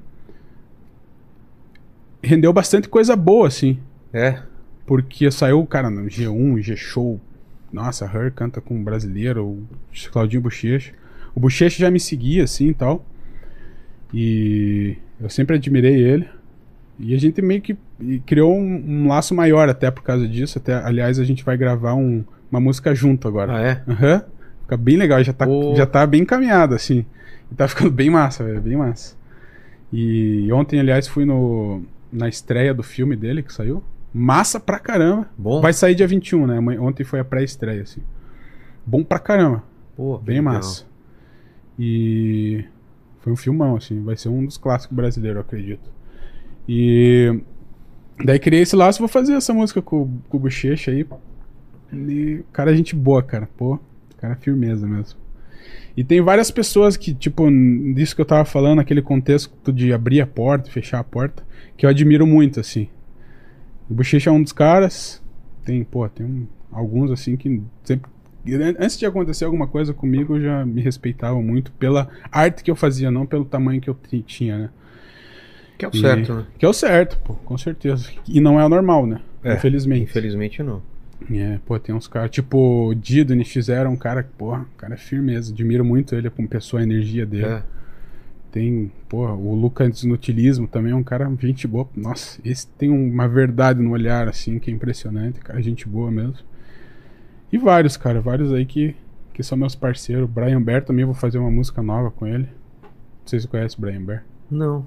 rendeu 2.23 2.51
bastante 2.53 2.88
coisa 2.89 3.15
boa, 3.15 3.47
assim. 3.47 3.80
É. 4.13 4.41
Porque 4.86 5.30
saiu, 5.30 5.65
cara, 5.65 5.89
no 5.89 6.06
G1, 6.08 6.62
G-Show. 6.62 7.19
Nossa, 7.71 8.06
a 8.06 8.08
Her 8.08 8.32
canta 8.32 8.62
com 8.62 8.75
um 8.75 8.84
brasileiro, 8.84 9.43
o 9.45 9.67
Claudinho 10.12 10.41
Bochecha. 10.41 10.93
O 11.36 11.39
Bochecha 11.39 11.77
já 11.80 11.91
me 11.91 11.99
seguia, 11.99 12.45
assim 12.45 12.67
e 12.69 12.73
tal. 12.73 13.06
E 14.13 14.95
eu 15.19 15.30
sempre 15.30 15.58
admirei 15.58 15.95
ele. 16.01 16.27
E 16.99 17.13
a 17.13 17.19
gente 17.19 17.41
meio 17.41 17.62
que 17.62 17.77
criou 18.25 18.55
um, 18.55 18.83
um 19.03 19.07
laço 19.07 19.36
maior 19.36 19.69
até 19.69 19.91
por 19.91 20.01
causa 20.03 20.27
disso. 20.27 20.57
Até, 20.57 20.73
aliás, 20.73 21.19
a 21.19 21.23
gente 21.23 21.43
vai 21.43 21.55
gravar 21.57 21.93
um- 21.93 22.23
uma 22.51 22.60
música 22.60 22.93
junto 22.95 23.27
agora. 23.27 23.55
Ah, 23.57 23.62
é? 23.62 23.83
Aham. 23.88 24.23
Fica 24.63 24.77
bem 24.77 24.97
legal, 24.97 25.23
já 25.23 25.31
tá, 25.31 25.45
Pô. 25.45 25.73
já 25.75 25.86
tá 25.86 26.05
bem 26.07 26.21
encaminhado, 26.23 26.73
assim. 26.75 27.05
E 27.51 27.55
tá 27.55 27.67
ficando 27.67 27.91
bem 27.91 28.10
massa, 28.10 28.43
velho, 28.43 28.62
bem 28.62 28.75
massa. 28.75 29.15
E 29.93 30.49
ontem, 30.51 30.79
aliás, 30.79 31.07
fui 31.07 31.23
no, 31.23 31.83
na 32.12 32.27
estreia 32.27 32.73
do 32.73 32.83
filme 32.83 33.15
dele 33.15 33.41
que 33.43 33.53
saiu. 33.53 33.81
Massa 34.13 34.60
pra 34.60 34.79
caramba. 34.79 35.27
Bom. 35.38 35.62
Vai 35.62 35.71
sair 35.73 35.93
dia 35.95 36.07
21, 36.07 36.47
né? 36.47 36.60
Ontem 36.79 37.03
foi 37.03 37.19
a 37.19 37.23
pré-estreia, 37.25 37.83
assim. 37.83 38.01
Bom 38.86 39.03
pra 39.03 39.19
caramba. 39.19 39.63
Pô, 39.95 40.17
Bem 40.17 40.38
legal. 40.39 40.53
massa. 40.55 40.86
E 41.79 42.65
foi 43.19 43.31
um 43.31 43.36
filmão, 43.36 43.75
assim. 43.75 44.01
Vai 44.03 44.15
ser 44.17 44.29
um 44.29 44.45
dos 44.45 44.57
clássicos 44.57 44.95
brasileiros, 44.95 45.38
eu 45.38 45.41
acredito. 45.41 45.96
E 46.67 47.39
daí 48.23 48.39
criei 48.39 48.62
esse 48.63 48.75
laço, 48.75 48.99
vou 48.99 49.08
fazer 49.08 49.34
essa 49.34 49.53
música 49.53 49.82
com, 49.82 50.19
com 50.30 50.38
o 50.38 50.39
Bochecha 50.39 50.91
aí. 50.91 51.06
E, 51.93 52.43
cara, 52.51 52.75
gente 52.75 52.95
boa, 52.95 53.23
cara. 53.23 53.47
Pô, 53.58 53.80
cara, 54.17 54.36
firmeza 54.36 54.86
mesmo. 54.88 55.17
E 55.95 56.03
tem 56.03 56.21
várias 56.21 56.51
pessoas 56.51 56.95
que, 56.95 57.13
tipo, 57.13 57.47
disso 57.95 58.15
que 58.15 58.21
eu 58.21 58.25
tava 58.25 58.45
falando, 58.45 58.80
aquele 58.80 59.01
contexto 59.01 59.71
de 59.73 59.91
abrir 59.93 60.21
a 60.21 60.27
porta, 60.27 60.69
fechar 60.69 60.99
a 60.99 61.03
porta, 61.03 61.43
que 61.75 61.86
eu 61.86 61.89
admiro 61.89 62.27
muito, 62.27 62.60
assim. 62.60 62.88
O 63.89 63.93
Bochecha 63.93 64.30
é 64.30 64.34
um 64.34 64.41
dos 64.43 64.51
caras. 64.51 65.23
Tem, 65.63 65.84
pô, 65.84 66.08
tem 66.08 66.25
um- 66.25 66.47
alguns, 66.71 67.10
assim, 67.12 67.36
que 67.36 67.62
sempre. 67.84 68.12
Antes 68.80 68.97
de 68.97 69.06
acontecer 69.06 69.43
alguma 69.43 69.67
coisa 69.67 69.93
comigo, 69.93 70.39
já 70.39 70.65
me 70.65 70.82
respeitavam 70.82 71.41
muito 71.43 71.71
pela 71.73 72.08
arte 72.32 72.63
que 72.63 72.71
eu 72.71 72.75
fazia, 72.75 73.12
não 73.12 73.25
pelo 73.25 73.43
tamanho 73.43 73.82
que 73.82 73.89
eu 73.89 73.93
ti- 74.08 74.21
tinha, 74.21 74.58
né? 74.58 74.69
Que 75.77 75.85
é 75.85 75.87
o 75.87 75.91
E- 75.93 75.99
certo, 75.99 76.33
né? 76.33 76.45
Que 76.57 76.65
é 76.65 76.69
o 76.69 76.73
certo, 76.73 77.17
pô, 77.23 77.33
com 77.33 77.57
certeza. 77.57 78.09
E 78.27 78.39
não 78.41 78.59
é 78.59 78.65
o 78.65 78.69
normal, 78.69 79.05
né? 79.05 79.21
É, 79.43 79.53
Infelizmente. 79.53 80.03
Infelizmente 80.03 80.63
não. 80.63 80.81
É, 81.31 81.59
pô, 81.65 81.77
tem 81.79 81.93
uns 81.95 82.07
caras, 82.07 82.29
tipo, 82.31 82.87
o 82.89 82.95
Dido, 82.95 83.33
NX0 83.33 83.85
é 83.85 83.89
um 83.89 83.95
cara, 83.95 84.27
porra, 84.37 84.61
o 84.61 84.77
cara 84.77 84.93
é 84.93 84.97
firmeza. 84.97 85.51
Admiro 85.51 85.83
muito 85.83 86.15
ele 86.15 86.29
como 86.29 86.47
pessoa, 86.47 86.79
a 86.79 86.83
energia 86.83 87.25
dele. 87.25 87.45
É. 87.45 87.63
Tem, 88.51 88.91
porra, 89.09 89.33
o 89.33 89.53
Lucas 89.53 90.03
Inutilismo 90.03 90.67
também 90.67 90.91
é 90.91 90.95
um 90.95 91.03
cara, 91.03 91.29
gente 91.39 91.67
boa. 91.67 91.87
Nossa, 91.95 92.39
esse 92.45 92.67
tem 92.67 92.89
uma 92.89 93.27
verdade 93.27 93.81
no 93.81 93.91
olhar, 93.91 94.27
assim, 94.27 94.57
que 94.57 94.71
é 94.71 94.73
impressionante, 94.73 95.39
cara, 95.39 95.61
gente 95.61 95.87
boa 95.87 96.09
mesmo. 96.09 96.35
E 97.51 97.57
vários, 97.57 97.97
cara, 97.97 98.19
vários 98.21 98.51
aí 98.53 98.65
que, 98.65 98.95
que 99.33 99.43
são 99.43 99.57
meus 99.57 99.75
parceiros. 99.75 100.29
Brian 100.29 100.61
Bear 100.61 100.83
também 100.83 101.05
vou 101.05 101.13
fazer 101.13 101.37
uma 101.37 101.51
música 101.51 101.81
nova 101.81 102.09
com 102.11 102.25
ele. 102.25 102.47
Não 102.83 103.27
sei 103.27 103.39
se 103.39 103.43
você 103.45 103.51
conhece 103.51 103.77
o 103.77 103.81
Brian 103.81 104.01
Bear. 104.03 104.23
Não. 104.49 104.85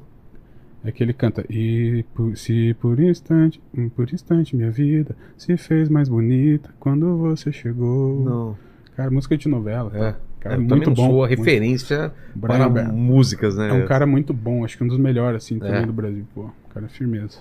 É 0.82 0.90
que 0.90 1.02
ele 1.02 1.12
canta 1.12 1.44
E 1.50 2.04
por- 2.14 2.34
se 2.36 2.74
por 2.80 2.98
instante, 2.98 3.60
por 3.94 4.12
instante 4.12 4.56
minha 4.56 4.70
vida 4.70 5.14
se 5.36 5.54
fez 5.58 5.88
mais 5.90 6.08
bonita 6.08 6.70
quando 6.80 7.18
você 7.18 7.52
chegou. 7.52 8.24
Não. 8.24 8.58
Cara, 8.96 9.10
música 9.10 9.36
de 9.36 9.48
novela. 9.48 9.90
É. 9.94 10.12
tá? 10.12 10.18
Cara, 10.40 10.54
eu 10.56 10.60
muito 10.62 10.90
bom. 10.90 10.96
sou 11.10 11.24
a 11.24 11.28
muito- 11.28 11.38
referência 11.38 12.12
Brian 12.34 12.56
para 12.56 12.68
Bear. 12.70 12.92
músicas, 12.94 13.56
né? 13.56 13.68
É 13.68 13.72
um 13.74 13.86
cara 13.86 14.06
muito 14.06 14.32
bom, 14.32 14.64
acho 14.64 14.78
que 14.78 14.82
um 14.82 14.88
dos 14.88 14.96
melhores 14.98 15.44
assim 15.44 15.58
também 15.58 15.82
É. 15.82 15.86
do 15.86 15.92
Brasil, 15.92 16.24
pô. 16.34 16.48
Cara, 16.72 16.88
firmeza. 16.88 17.40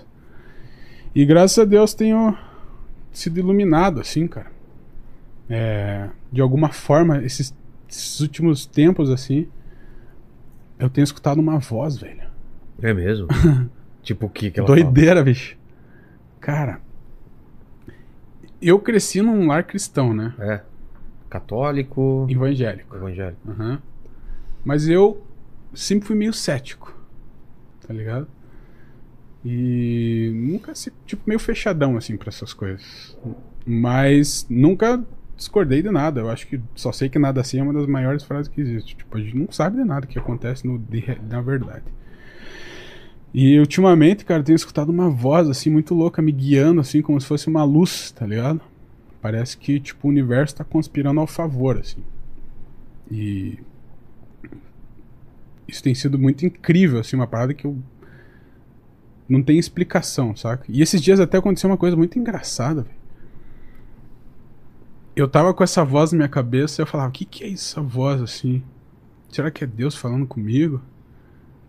E 1.14 1.24
graças 1.24 1.58
a 1.58 1.64
Deus 1.64 1.94
tenho 1.94 2.36
sido 3.10 3.38
iluminado 3.38 4.00
assim, 4.00 4.26
cara. 4.28 4.52
É, 5.48 6.10
de 6.30 6.40
alguma 6.42 6.68
forma 6.68 7.22
esses, 7.24 7.56
esses 7.88 8.20
últimos 8.20 8.66
tempos 8.66 9.08
assim, 9.10 9.48
eu 10.78 10.88
tenho 10.90 11.04
escutado 11.04 11.38
uma 11.40 11.58
voz, 11.58 11.96
velho. 11.96 12.28
É 12.82 12.92
mesmo? 12.94 13.28
tipo 14.02 14.26
o 14.26 14.30
que 14.30 14.50
que 14.50 14.60
ela 14.60 14.66
Doideira, 14.66 15.22
bicho. 15.22 15.56
Cara, 16.40 16.80
eu 18.60 18.78
cresci 18.78 19.22
num 19.22 19.46
lar 19.46 19.64
cristão, 19.64 20.12
né? 20.12 20.34
fala? 20.36 20.52
É. 20.52 20.62
Católico, 21.28 22.26
Evangélico. 22.28 22.96
evangélico. 22.96 23.40
Aham. 23.48 23.80
Mas 24.64 24.88
eu 24.88 25.22
sempre 25.72 26.06
fui 26.06 26.16
meio 26.16 26.32
cético. 26.32 26.98
Tá 27.86 27.94
ligado? 27.94 28.26
E 29.44 30.32
nunca 30.34 30.74
se, 30.74 30.92
tipo, 31.06 31.22
meio 31.26 31.38
fechadão 31.38 31.96
assim 31.96 32.16
pra 32.16 32.28
essas 32.28 32.52
coisas. 32.52 33.16
Mas 33.64 34.46
nunca 34.50 35.02
discordei 35.36 35.82
de 35.82 35.90
nada. 35.90 36.20
Eu 36.20 36.28
acho 36.28 36.46
que 36.46 36.60
só 36.74 36.92
sei 36.92 37.08
que 37.08 37.18
nada 37.18 37.40
assim 37.40 37.58
é 37.58 37.62
uma 37.62 37.72
das 37.72 37.86
maiores 37.86 38.22
frases 38.22 38.48
que 38.48 38.60
existe. 38.60 38.96
Tipo, 38.96 39.16
a 39.16 39.20
gente 39.20 39.36
não 39.36 39.50
sabe 39.50 39.76
de 39.76 39.84
nada 39.84 40.06
que 40.06 40.18
acontece 40.18 40.66
no, 40.66 40.78
de 40.78 41.18
na 41.28 41.40
verdade. 41.40 41.84
E 43.32 43.58
ultimamente, 43.58 44.24
cara, 44.24 44.40
eu 44.40 44.44
tenho 44.44 44.56
escutado 44.56 44.88
uma 44.88 45.08
voz 45.08 45.48
assim 45.48 45.70
muito 45.70 45.94
louca 45.94 46.20
me 46.20 46.32
guiando 46.32 46.80
assim 46.80 47.00
como 47.00 47.20
se 47.20 47.26
fosse 47.26 47.48
uma 47.48 47.62
luz, 47.64 48.10
tá 48.10 48.26
ligado? 48.26 48.60
Parece 49.22 49.56
que 49.56 49.78
tipo 49.78 50.06
o 50.06 50.10
universo 50.10 50.56
tá 50.56 50.64
conspirando 50.64 51.20
ao 51.20 51.26
favor 51.26 51.78
assim. 51.78 52.02
E 53.10 53.58
isso 55.70 55.82
tem 55.82 55.94
sido 55.94 56.18
muito 56.18 56.44
incrível, 56.44 56.98
assim, 56.98 57.14
uma 57.16 57.26
parada 57.26 57.54
que 57.54 57.64
eu 57.64 57.78
não 59.28 59.40
tem 59.42 59.58
explicação, 59.58 60.34
saca? 60.34 60.64
E 60.68 60.82
esses 60.82 61.00
dias 61.00 61.20
até 61.20 61.38
aconteceu 61.38 61.70
uma 61.70 61.76
coisa 61.76 61.96
muito 61.96 62.18
engraçada, 62.18 62.82
velho. 62.82 63.00
Eu 65.14 65.28
tava 65.28 65.54
com 65.54 65.62
essa 65.62 65.84
voz 65.84 66.10
na 66.10 66.16
minha 66.16 66.28
cabeça 66.28 66.80
e 66.80 66.82
eu 66.82 66.86
falava, 66.86 67.10
o 67.10 67.12
que 67.12 67.24
que 67.24 67.44
é 67.44 67.52
essa 67.52 67.80
voz, 67.80 68.20
assim? 68.20 68.62
Será 69.28 69.50
que 69.50 69.62
é 69.62 69.66
Deus 69.66 69.94
falando 69.94 70.26
comigo? 70.26 70.82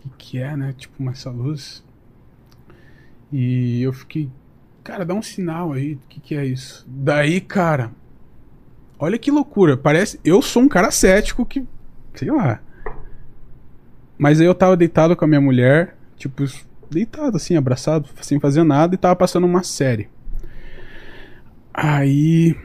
Que 0.02 0.10
que 0.18 0.38
é, 0.40 0.56
né? 0.56 0.74
Tipo, 0.78 1.10
essa 1.10 1.30
luz. 1.30 1.84
E 3.32 3.82
eu 3.82 3.94
fiquei, 3.94 4.30
cara, 4.84 5.06
dá 5.06 5.14
um 5.14 5.22
sinal 5.22 5.72
aí, 5.74 5.94
o 5.94 6.00
que 6.10 6.20
que 6.20 6.36
é 6.36 6.46
isso? 6.46 6.86
Daí, 6.88 7.40
cara, 7.40 7.92
olha 9.00 9.18
que 9.18 9.32
loucura, 9.32 9.78
parece, 9.78 10.20
eu 10.26 10.42
sou 10.42 10.64
um 10.64 10.68
cara 10.68 10.92
cético 10.92 11.46
que, 11.46 11.66
sei 12.14 12.30
lá, 12.30 12.60
mas 14.18 14.40
aí 14.40 14.46
eu 14.46 14.54
tava 14.54 14.78
deitado 14.78 15.16
com 15.16 15.26
a 15.26 15.28
minha 15.28 15.42
mulher, 15.42 15.96
tipo, 16.16 16.44
deitado 16.92 17.38
assim, 17.38 17.56
abraçado, 17.56 18.08
sem 18.22 18.40
fazer 18.40 18.64
nada, 18.64 18.94
e 18.94 18.98
tava 18.98 19.16
passando 19.16 19.46
uma 19.46 19.64
série. 19.64 20.10
Aí. 21.74 22.56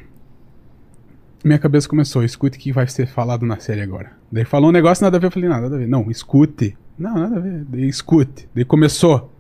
Minha 1.43 1.59
cabeça 1.59 1.89
começou, 1.89 2.23
escute 2.25 2.59
o 2.59 2.61
que 2.61 2.73
vai 2.73 2.87
ser 2.89 3.07
falado 3.07 3.47
na 3.47 3.59
série 3.59 3.81
agora. 3.81 4.13
Daí 4.31 4.45
falou 4.45 4.69
um 4.69 4.73
negócio, 4.73 5.03
nada 5.03 5.17
a 5.17 5.21
ver, 5.21 5.29
eu 5.29 5.31
falei, 5.31 5.49
nada, 5.49 5.63
nada 5.63 5.77
a 5.77 5.79
ver. 5.79 5.89
Não, 5.89 6.11
escute. 6.11 6.77
Não, 6.99 7.15
nada 7.15 7.37
a 7.37 7.41
ver. 7.41 7.65
Daí 7.65 7.89
escute. 7.89 8.49
Daí 8.55 8.65
começou. 8.65 9.33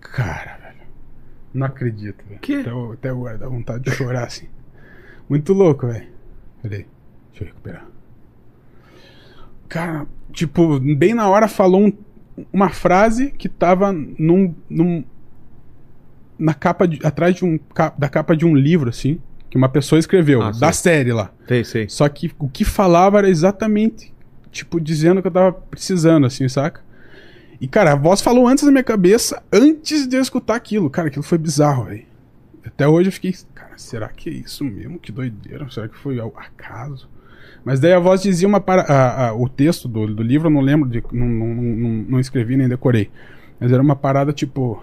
Cara, 0.00 0.58
velho. 0.62 0.86
Não 1.54 1.66
acredito, 1.66 2.24
velho. 2.28 2.40
Quê? 2.40 2.56
Até, 2.60 2.70
até 2.92 3.08
agora 3.10 3.38
dá 3.38 3.48
vontade 3.48 3.84
de 3.84 3.90
chorar 3.90 4.24
assim. 4.26 4.46
Muito 5.28 5.52
louco, 5.52 5.86
velho. 5.86 6.06
Peraí. 6.62 6.86
Deixa 7.30 7.44
eu 7.44 7.46
recuperar. 7.48 7.86
Cara, 9.68 10.06
tipo, 10.32 10.78
bem 10.80 11.14
na 11.14 11.28
hora 11.28 11.46
falou 11.48 11.86
um- 11.86 11.92
uma 12.52 12.70
frase 12.70 13.30
que 13.32 13.48
tava 13.48 13.92
num, 13.92 14.54
num 14.68 15.04
na 16.38 16.54
capa 16.54 16.86
de, 16.86 17.04
atrás 17.04 17.34
de 17.34 17.44
um 17.44 17.58
da 17.98 18.08
capa 18.08 18.36
de 18.36 18.46
um 18.46 18.54
livro 18.54 18.88
assim, 18.88 19.20
que 19.50 19.56
uma 19.58 19.68
pessoa 19.68 19.98
escreveu, 19.98 20.40
Ah, 20.40 20.50
da 20.52 20.72
sei. 20.72 20.92
série 20.92 21.12
lá. 21.12 21.32
Sei, 21.48 21.64
sei. 21.64 21.88
Só 21.88 22.08
que 22.08 22.30
o 22.38 22.48
que 22.48 22.64
falava 22.64 23.18
era 23.18 23.28
exatamente, 23.28 24.14
tipo, 24.52 24.80
dizendo 24.80 25.20
que 25.20 25.26
eu 25.28 25.32
tava 25.32 25.52
precisando, 25.52 26.26
assim, 26.26 26.48
saca? 26.48 26.80
E, 27.60 27.66
cara, 27.66 27.92
a 27.92 27.96
voz 27.96 28.20
falou 28.20 28.46
antes 28.46 28.64
na 28.64 28.70
minha 28.70 28.84
cabeça, 28.84 29.42
antes 29.52 30.06
de 30.06 30.16
eu 30.16 30.22
escutar 30.22 30.54
aquilo. 30.54 30.88
Cara, 30.88 31.08
aquilo 31.08 31.24
foi 31.24 31.38
bizarro, 31.38 31.84
velho. 31.86 32.06
Até 32.64 32.86
hoje 32.86 33.08
eu 33.08 33.12
fiquei, 33.12 33.34
cara, 33.54 33.76
será 33.76 34.08
que 34.08 34.28
é 34.28 34.32
isso 34.32 34.64
mesmo? 34.64 34.98
Que 34.98 35.10
doideira. 35.10 35.68
Será 35.70 35.88
que 35.88 35.96
foi 35.96 36.20
ao 36.20 36.32
acaso? 36.36 37.08
Mas 37.64 37.80
daí 37.80 37.92
a 37.92 37.98
voz 37.98 38.22
dizia 38.22 38.46
uma 38.46 38.60
para... 38.60 38.82
a- 38.82 39.28
a- 39.28 39.34
o 39.34 39.48
texto 39.48 39.88
do, 39.88 40.06
do 40.14 40.22
livro, 40.22 40.46
eu 40.46 40.52
não 40.52 40.60
lembro, 40.60 40.88
de, 40.88 41.02
não, 41.12 41.26
não, 41.26 41.46
não, 41.54 41.90
não 42.10 42.20
escrevi 42.20 42.56
nem 42.56 42.68
decorei. 42.68 43.10
Mas 43.58 43.72
era 43.72 43.82
uma 43.82 43.96
parada 43.96 44.32
tipo: 44.32 44.80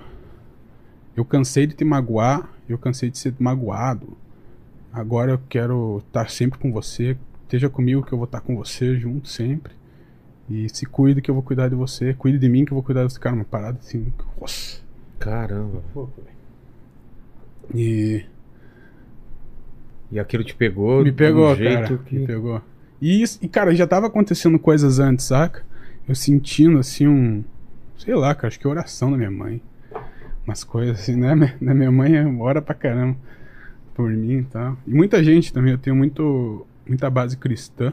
Eu 1.15 1.23
cansei 1.23 1.65
de 1.65 1.73
te 1.75 1.85
magoar, 1.85 2.49
eu 2.67 2.77
cansei 2.77 3.09
de 3.09 3.17
ser 3.17 3.33
magoado. 3.39 4.17
Agora 4.91 5.31
eu 5.31 5.39
quero 5.47 6.03
estar 6.07 6.29
sempre 6.29 6.59
com 6.59 6.71
você. 6.71 7.15
Esteja 7.43 7.69
comigo 7.69 8.03
que 8.03 8.11
eu 8.11 8.17
vou 8.17 8.25
estar 8.25 8.41
com 8.41 8.55
você 8.57 8.97
junto 8.97 9.29
sempre. 9.29 9.73
E 10.49 10.69
se 10.69 10.85
cuide 10.85 11.21
que 11.21 11.29
eu 11.31 11.35
vou 11.35 11.43
cuidar 11.43 11.69
de 11.69 11.75
você. 11.75 12.13
Cuide 12.13 12.37
de 12.37 12.47
mim 12.47 12.65
que 12.65 12.71
eu 12.71 12.75
vou 12.75 12.83
cuidar 12.83 13.05
de 13.05 13.11
você. 13.13 13.19
Cara, 13.19 13.35
uma 13.35 13.45
parada 13.45 13.79
assim. 13.79 14.11
Nossa. 14.39 14.79
Caramba. 15.19 15.81
E 17.73 18.23
E 20.11 20.19
aquilo 20.19 20.43
te 20.43 20.55
pegou 20.55 21.03
me 21.03 21.11
pegou, 21.11 21.51
um 21.51 21.57
cara. 21.57 21.97
que... 21.97 22.15
Me 22.19 22.27
pegou. 22.27 22.61
E, 23.01 23.21
isso- 23.21 23.39
e, 23.41 23.47
cara, 23.47 23.75
já 23.75 23.87
tava 23.87 24.07
acontecendo 24.07 24.57
coisas 24.59 24.99
antes, 24.99 25.25
saca? 25.25 25.63
Eu 26.07 26.15
sentindo, 26.15 26.77
assim, 26.77 27.07
um... 27.07 27.43
Sei 27.97 28.13
lá, 28.13 28.33
cara, 28.35 28.47
acho 28.47 28.59
que 28.59 28.67
oração 28.67 29.11
da 29.11 29.17
minha 29.17 29.31
mãe. 29.31 29.61
Umas 30.45 30.63
coisas 30.63 30.99
assim, 30.99 31.15
né? 31.15 31.33
Minha- 31.35 31.57
né? 31.59 31.73
Minha 31.73 31.91
mãe 31.91 32.39
ora 32.39 32.61
pra 32.61 32.75
caramba 32.75 33.17
por 33.95 34.11
mim 34.11 34.39
e 34.39 34.43
tal. 34.43 34.77
E 34.85 34.93
muita 34.93 35.23
gente 35.23 35.51
também, 35.51 35.71
eu 35.71 35.77
tenho 35.77 35.95
muito, 35.95 36.67
muita 36.87 37.09
base 37.09 37.35
cristã 37.35 37.91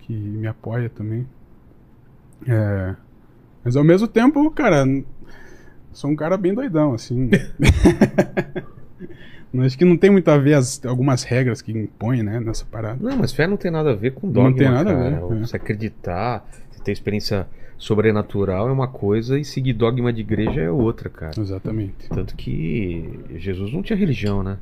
que 0.00 0.12
me 0.12 0.46
apoia 0.46 0.90
também. 0.90 1.26
É... 2.46 2.94
Mas 3.64 3.76
ao 3.76 3.84
mesmo 3.84 4.06
tempo, 4.08 4.50
cara, 4.50 4.84
sou 5.92 6.10
um 6.10 6.16
cara 6.16 6.36
bem 6.36 6.54
doidão, 6.54 6.94
assim. 6.94 7.28
Acho 9.60 9.78
que 9.78 9.84
não 9.84 9.96
tem 9.96 10.10
muito 10.10 10.28
a 10.30 10.36
ver 10.36 10.54
as, 10.54 10.84
algumas 10.84 11.22
regras 11.24 11.62
que 11.62 11.72
impõem, 11.72 12.22
né, 12.22 12.38
nessa 12.38 12.64
parada. 12.66 12.98
Não, 13.00 13.16
mas 13.16 13.32
fé 13.32 13.46
não 13.46 13.56
tem 13.56 13.70
nada 13.70 13.90
a 13.92 13.94
ver 13.94 14.12
com 14.12 14.30
dogma, 14.30 14.50
Não 14.50 14.56
tem 14.56 14.68
nada 14.68 14.90
a 14.90 14.94
cara. 14.94 15.10
ver, 15.26 15.36
é. 15.36 15.40
Você 15.40 15.56
acreditar, 15.56 16.46
você 16.70 16.82
ter 16.82 16.92
experiência 16.92 17.46
sobrenatural 17.78 18.68
é 18.68 18.72
uma 18.72 18.88
coisa 18.88 19.38
e 19.38 19.44
seguir 19.44 19.72
dogma 19.72 20.12
de 20.12 20.20
igreja 20.20 20.60
é 20.60 20.70
outra, 20.70 21.08
cara. 21.08 21.32
Exatamente. 21.40 22.08
Tanto 22.10 22.36
que 22.36 23.20
Jesus 23.36 23.72
não 23.72 23.82
tinha 23.82 23.96
religião, 23.98 24.42
né? 24.42 24.58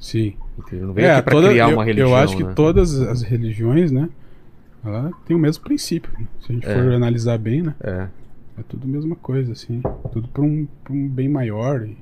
Sim. 0.00 0.34
Ele 0.72 0.80
não 0.82 0.94
veio 0.94 1.06
É, 1.06 1.14
aqui 1.16 1.22
pra 1.24 1.32
toda- 1.32 1.48
criar 1.50 1.68
eu, 1.70 1.74
uma 1.76 1.84
religião, 1.84 2.08
eu 2.10 2.16
acho 2.16 2.36
que 2.36 2.44
né? 2.44 2.52
todas 2.56 3.00
as 3.00 3.22
religiões, 3.22 3.90
né, 3.92 4.08
ela 4.84 5.10
tem 5.26 5.36
o 5.36 5.40
mesmo 5.40 5.62
princípio. 5.64 6.10
né? 6.18 6.26
Se 6.40 6.52
a 6.52 6.54
gente 6.54 6.66
É. 6.68 6.74
for 6.74 6.92
analisar 6.92 7.38
bem, 7.38 7.62
né, 7.62 7.74
É. 7.82 8.08
é 8.58 8.62
tudo 8.68 8.84
a 8.84 8.88
mesma 8.88 9.16
coisa, 9.16 9.52
assim. 9.52 9.82
Tudo 10.12 10.28
pra 10.28 10.42
um, 10.42 10.66
pra 10.84 10.92
um 10.92 11.08
bem 11.08 11.28
maior 11.28 11.82
e, 11.86 11.96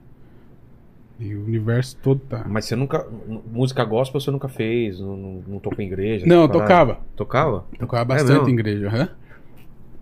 e 1.18 1.35
o 1.35 1.45
universo 1.45 1.97
todo 2.03 2.20
tá... 2.20 2.45
Mas 2.49 2.64
você 2.66 2.77
nunca... 2.77 3.07
Música 3.53 3.85
gospel 3.85 4.20
você 4.20 4.31
nunca 4.31 4.49
fez, 4.49 5.01
não, 5.01 5.16
não, 5.16 5.43
não 5.49 5.59
tocou 5.59 5.83
em 5.83 5.87
igreja? 5.87 6.27
Não, 6.27 6.43
eu 6.43 6.49
tocava. 6.49 7.01
Tocava? 7.16 7.64
Tocava 7.79 8.03
É 8.03 8.05
bastante 8.16 8.33
mesmo? 8.39 8.49
em 8.49 8.53
igreja, 8.53 8.87
aham. 8.89 9.09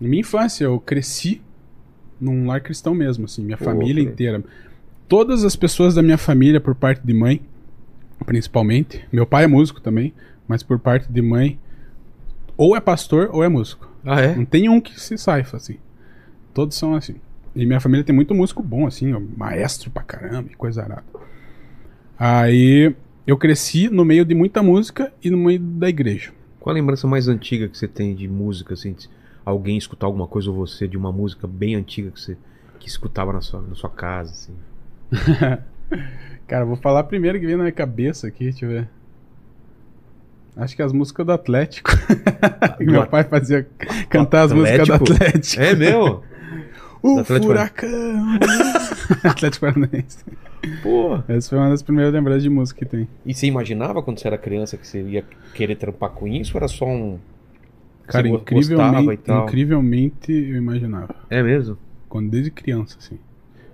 Na 0.01 0.09
minha 0.09 0.21
infância, 0.21 0.65
eu 0.65 0.79
cresci 0.81 1.41
num 2.21 2.47
lar 2.47 2.61
cristão 2.61 2.95
mesmo, 2.95 3.25
assim, 3.27 3.43
minha 3.45 3.57
Pô, 3.57 3.65
família 3.65 4.03
cara. 4.03 4.13
inteira. 4.13 4.45
Todas 5.09 5.45
as 5.45 5.55
pessoas 5.55 5.95
da 5.95 6.03
minha 6.03 6.19
família, 6.19 6.61
por 6.61 6.75
parte 6.75 7.07
de 7.07 7.13
mãe, 7.15 7.41
principalmente, 8.27 9.05
meu 9.13 9.27
pai 9.27 9.45
é 9.45 9.47
músico 9.47 9.81
também, 9.81 10.13
mas 10.49 10.63
por 10.63 10.79
parte 10.79 11.11
de 11.13 11.23
mãe, 11.23 11.59
ou 12.57 12.77
é 12.77 12.81
pastor 12.81 13.31
ou 13.33 13.43
é 13.43 13.49
músico. 13.49 13.91
Ah, 14.05 14.21
é? 14.21 14.35
Não 14.35 14.45
tem 14.45 14.69
um 14.69 14.81
que 14.81 15.01
se 15.01 15.17
saifa, 15.17 15.57
assim. 15.57 15.79
Todos 16.53 16.77
são 16.77 16.95
assim. 16.95 17.17
E 17.55 17.65
minha 17.65 17.81
família 17.81 18.05
tem 18.05 18.15
muito 18.15 18.35
músico 18.35 18.63
bom, 18.63 18.87
assim, 18.87 19.13
ó, 19.13 19.21
maestro 19.37 19.91
pra 19.91 20.03
caramba, 20.03 20.51
coisa 20.57 20.83
arada. 20.83 21.05
Aí 22.19 22.95
eu 23.27 23.37
cresci 23.37 23.89
no 23.89 24.05
meio 24.05 24.25
de 24.25 24.35
muita 24.35 24.63
música 24.63 25.13
e 25.23 25.31
no 25.31 25.39
meio 25.39 25.61
da 25.61 25.89
igreja. 25.89 26.33
Qual 26.61 26.73
a 26.73 26.75
lembrança 26.75 27.07
mais 27.07 27.29
antiga 27.29 27.69
que 27.69 27.77
você 27.77 27.87
tem 27.87 28.15
de 28.15 28.27
música, 28.29 28.75
assim? 28.75 28.93
de 28.93 29.09
alguém 29.45 29.77
escutar 29.77 30.07
alguma 30.07 30.27
coisa 30.27 30.51
ou 30.51 30.57
você 30.57 30.89
de 30.89 30.97
uma 30.97 31.13
música 31.13 31.47
bem 31.47 31.75
antiga 31.75 32.11
que 32.11 32.21
você 32.21 32.37
que 32.79 32.89
escutava 32.89 33.33
na 33.33 33.41
sua, 33.41 33.63
na 33.63 33.75
sua 33.75 33.91
casa, 33.91 34.33
assim? 34.33 34.55
Cara, 36.47 36.65
vou 36.65 36.77
falar 36.77 37.05
primeiro 37.05 37.39
que 37.39 37.47
vem 37.47 37.57
na 37.57 37.65
minha 37.65 37.73
cabeça 37.73 38.27
aqui, 38.27 38.45
deixa 38.45 38.65
eu 38.65 38.71
ver. 38.71 38.89
Acho 40.57 40.77
que 40.77 40.83
as 40.83 40.93
músicas 40.93 41.27
do 41.27 41.33
Atlético. 41.33 41.91
Que 42.79 42.85
meu 42.85 43.07
pai 43.07 43.25
fazia 43.25 43.67
cantar 44.09 44.43
as 44.43 44.53
músicas 44.53 44.89
do 44.89 44.95
Atlético. 44.95 45.63
É 45.63 45.75
meu? 45.75 46.23
O 47.03 47.17
do 47.17 47.21
Atlético 47.21 47.53
Furacão. 47.53 48.39
Atlético 49.23 49.67
Paranaense. 49.67 50.25
Pô. 50.83 51.21
Essa 51.29 51.51
foi 51.51 51.59
uma 51.59 51.69
das 51.69 51.83
primeiras 51.83 52.15
lembranças 52.15 52.43
de 52.43 52.49
música 52.49 52.79
que 52.79 52.91
tem. 52.91 53.07
E 53.27 53.35
você 53.35 53.47
imaginava 53.47 54.03
quando 54.03 54.19
você 54.19 54.27
era 54.27 54.39
criança 54.39 54.79
que 54.79 54.87
você 54.87 55.03
ia 55.03 55.23
querer 55.53 55.77
trampar 55.77 56.09
com 56.11 56.27
isso 56.27 56.53
ou 56.55 56.59
era 56.59 56.69
só 56.69 56.87
um. 56.87 57.19
Cara, 58.07 58.27
incrivelmente, 58.27 59.31
incrivelmente 59.31 60.33
eu 60.33 60.57
imaginava. 60.57 61.15
É 61.29 61.43
mesmo? 61.43 61.77
Quando 62.09 62.31
desde 62.31 62.51
criança, 62.51 62.97
assim. 62.99 63.19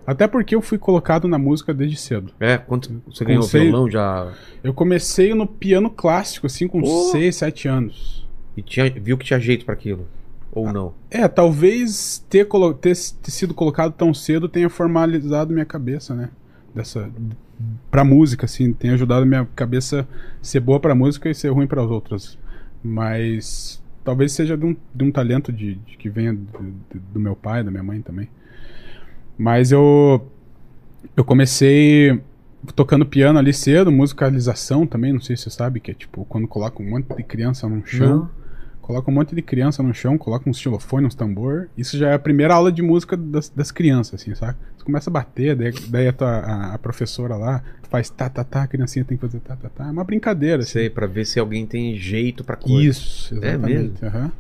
Até 0.07 0.27
porque 0.27 0.55
eu 0.55 0.63
fui 0.63 0.79
colocado 0.79 1.29
na 1.29 1.39
música 1.39 1.73
desde 1.75 1.97
cedo. 1.97 2.33
É, 2.41 2.59
quando 2.59 3.03
você 3.07 3.25
ganhou 3.25 3.43
Conceito. 3.43 3.65
violão 3.71 3.89
já. 3.91 4.33
Eu 4.63 4.75
comecei 4.75 5.35
no 5.35 5.47
piano 5.47 5.89
clássico, 5.91 6.47
assim, 6.47 6.67
com 6.67 6.81
Oh. 6.83 7.11
6, 7.13 7.37
7 7.37 7.69
anos. 7.69 8.27
E 8.57 8.63
tinha, 8.63 8.91
viu 8.91 9.17
que 9.17 9.25
tinha 9.25 9.39
jeito 9.39 9.65
pra 9.65 9.75
aquilo. 9.75 10.07
Ou 10.53 10.73
não? 10.73 10.95
É, 11.11 11.29
talvez 11.29 12.25
ter, 12.29 12.45
ter, 12.81 12.97
ter 12.97 13.31
sido 13.31 13.55
colocado 13.55 13.93
tão 13.93 14.13
cedo 14.13 14.49
tenha 14.49 14.69
formalizado 14.69 15.53
minha 15.53 15.65
cabeça, 15.65 16.15
né? 16.15 16.31
Dessa. 16.75 17.09
Pra 17.91 18.03
música, 18.03 18.47
assim, 18.47 18.73
tenha 18.73 18.95
ajudado 18.95 19.25
minha 19.27 19.47
cabeça 19.55 20.09
ser 20.43 20.61
boa 20.61 20.81
pra 20.81 20.95
música 20.95 21.29
e 21.31 21.35
ser 21.35 21.51
ruim 21.51 21.67
para 21.67 21.83
as 21.85 21.91
outras. 21.91 22.39
Mas 22.83 23.83
talvez 24.03 24.33
seja 24.33 24.57
de 24.57 24.65
um, 24.65 24.77
de 24.95 25.05
um 25.05 25.13
talento 25.13 25.53
de, 25.53 25.75
de 25.75 25.97
que 25.97 26.09
venha 26.09 26.33
do, 26.33 26.43
do- 26.43 27.01
do 27.13 27.21
meu 27.21 27.37
pai, 27.37 27.63
da 27.63 27.71
minha 27.71 27.83
mãe 27.83 28.01
também. 28.01 28.29
Mas 29.41 29.73
eu. 29.73 30.31
Eu 31.17 31.25
comecei 31.25 32.21
tocando 32.77 33.07
piano 33.07 33.39
ali 33.39 33.55
cedo, 33.55 33.91
musicalização 33.91 34.87
também, 34.87 35.15
não 35.15 35.21
sei 35.21 35.35
se 35.35 35.45
você 35.45 35.51
sabe, 35.51 35.81
que 35.81 35.91
é 35.91 35.95
tipo 35.95 36.27
quando 36.27 36.47
coloca 36.47 36.83
um 36.83 36.91
monte 36.91 37.07
de 37.17 37.23
criança 37.23 37.67
num 37.67 37.85
chão. 37.87 38.29
Coloca 38.83 39.11
um 39.11 39.15
monte 39.15 39.35
de 39.35 39.41
criança 39.41 39.83
no 39.83 39.95
chão, 39.95 40.19
coloca 40.19 40.51
uns 40.51 40.59
xilofone, 40.59 41.07
uns 41.07 41.15
tambor. 41.15 41.69
Isso 41.79 41.97
já 41.97 42.11
é 42.11 42.15
a 42.15 42.19
primeira 42.19 42.55
aula 42.55 42.71
de 42.71 42.83
música 42.83 43.17
das, 43.17 43.49
das 43.49 43.71
crianças, 43.71 44.21
assim, 44.21 44.35
sabe? 44.35 44.59
Você 44.77 44.85
começa 44.85 45.09
a 45.09 45.13
bater, 45.13 45.57
daí, 45.57 45.73
daí 45.89 46.09
a, 46.09 46.13
tua, 46.13 46.29
a, 46.29 46.75
a 46.75 46.79
professora 46.79 47.37
lá 47.37 47.63
faz 47.89 48.11
tá, 48.11 48.29
tá, 48.29 48.45
tá, 48.45 48.65
a 48.65 48.67
criancinha 48.67 49.05
tem 49.05 49.17
que 49.17 49.23
fazer 49.23 49.41
tá, 49.41 49.57
tá, 49.57 49.69
tá. 49.71 49.87
É 49.87 49.91
uma 49.91 50.05
brincadeira, 50.05 50.63
assim. 50.63 50.73
Sei, 50.73 50.91
pra 50.91 51.07
ver 51.07 51.25
se 51.25 51.39
alguém 51.39 51.65
tem 51.67 51.97
jeito 51.97 52.45
pra 52.45 52.57
coisa. 52.57 52.91
Isso, 52.91 53.35
É 53.41 53.55
exatamente. 53.55 54.05
aham. 54.05 54.33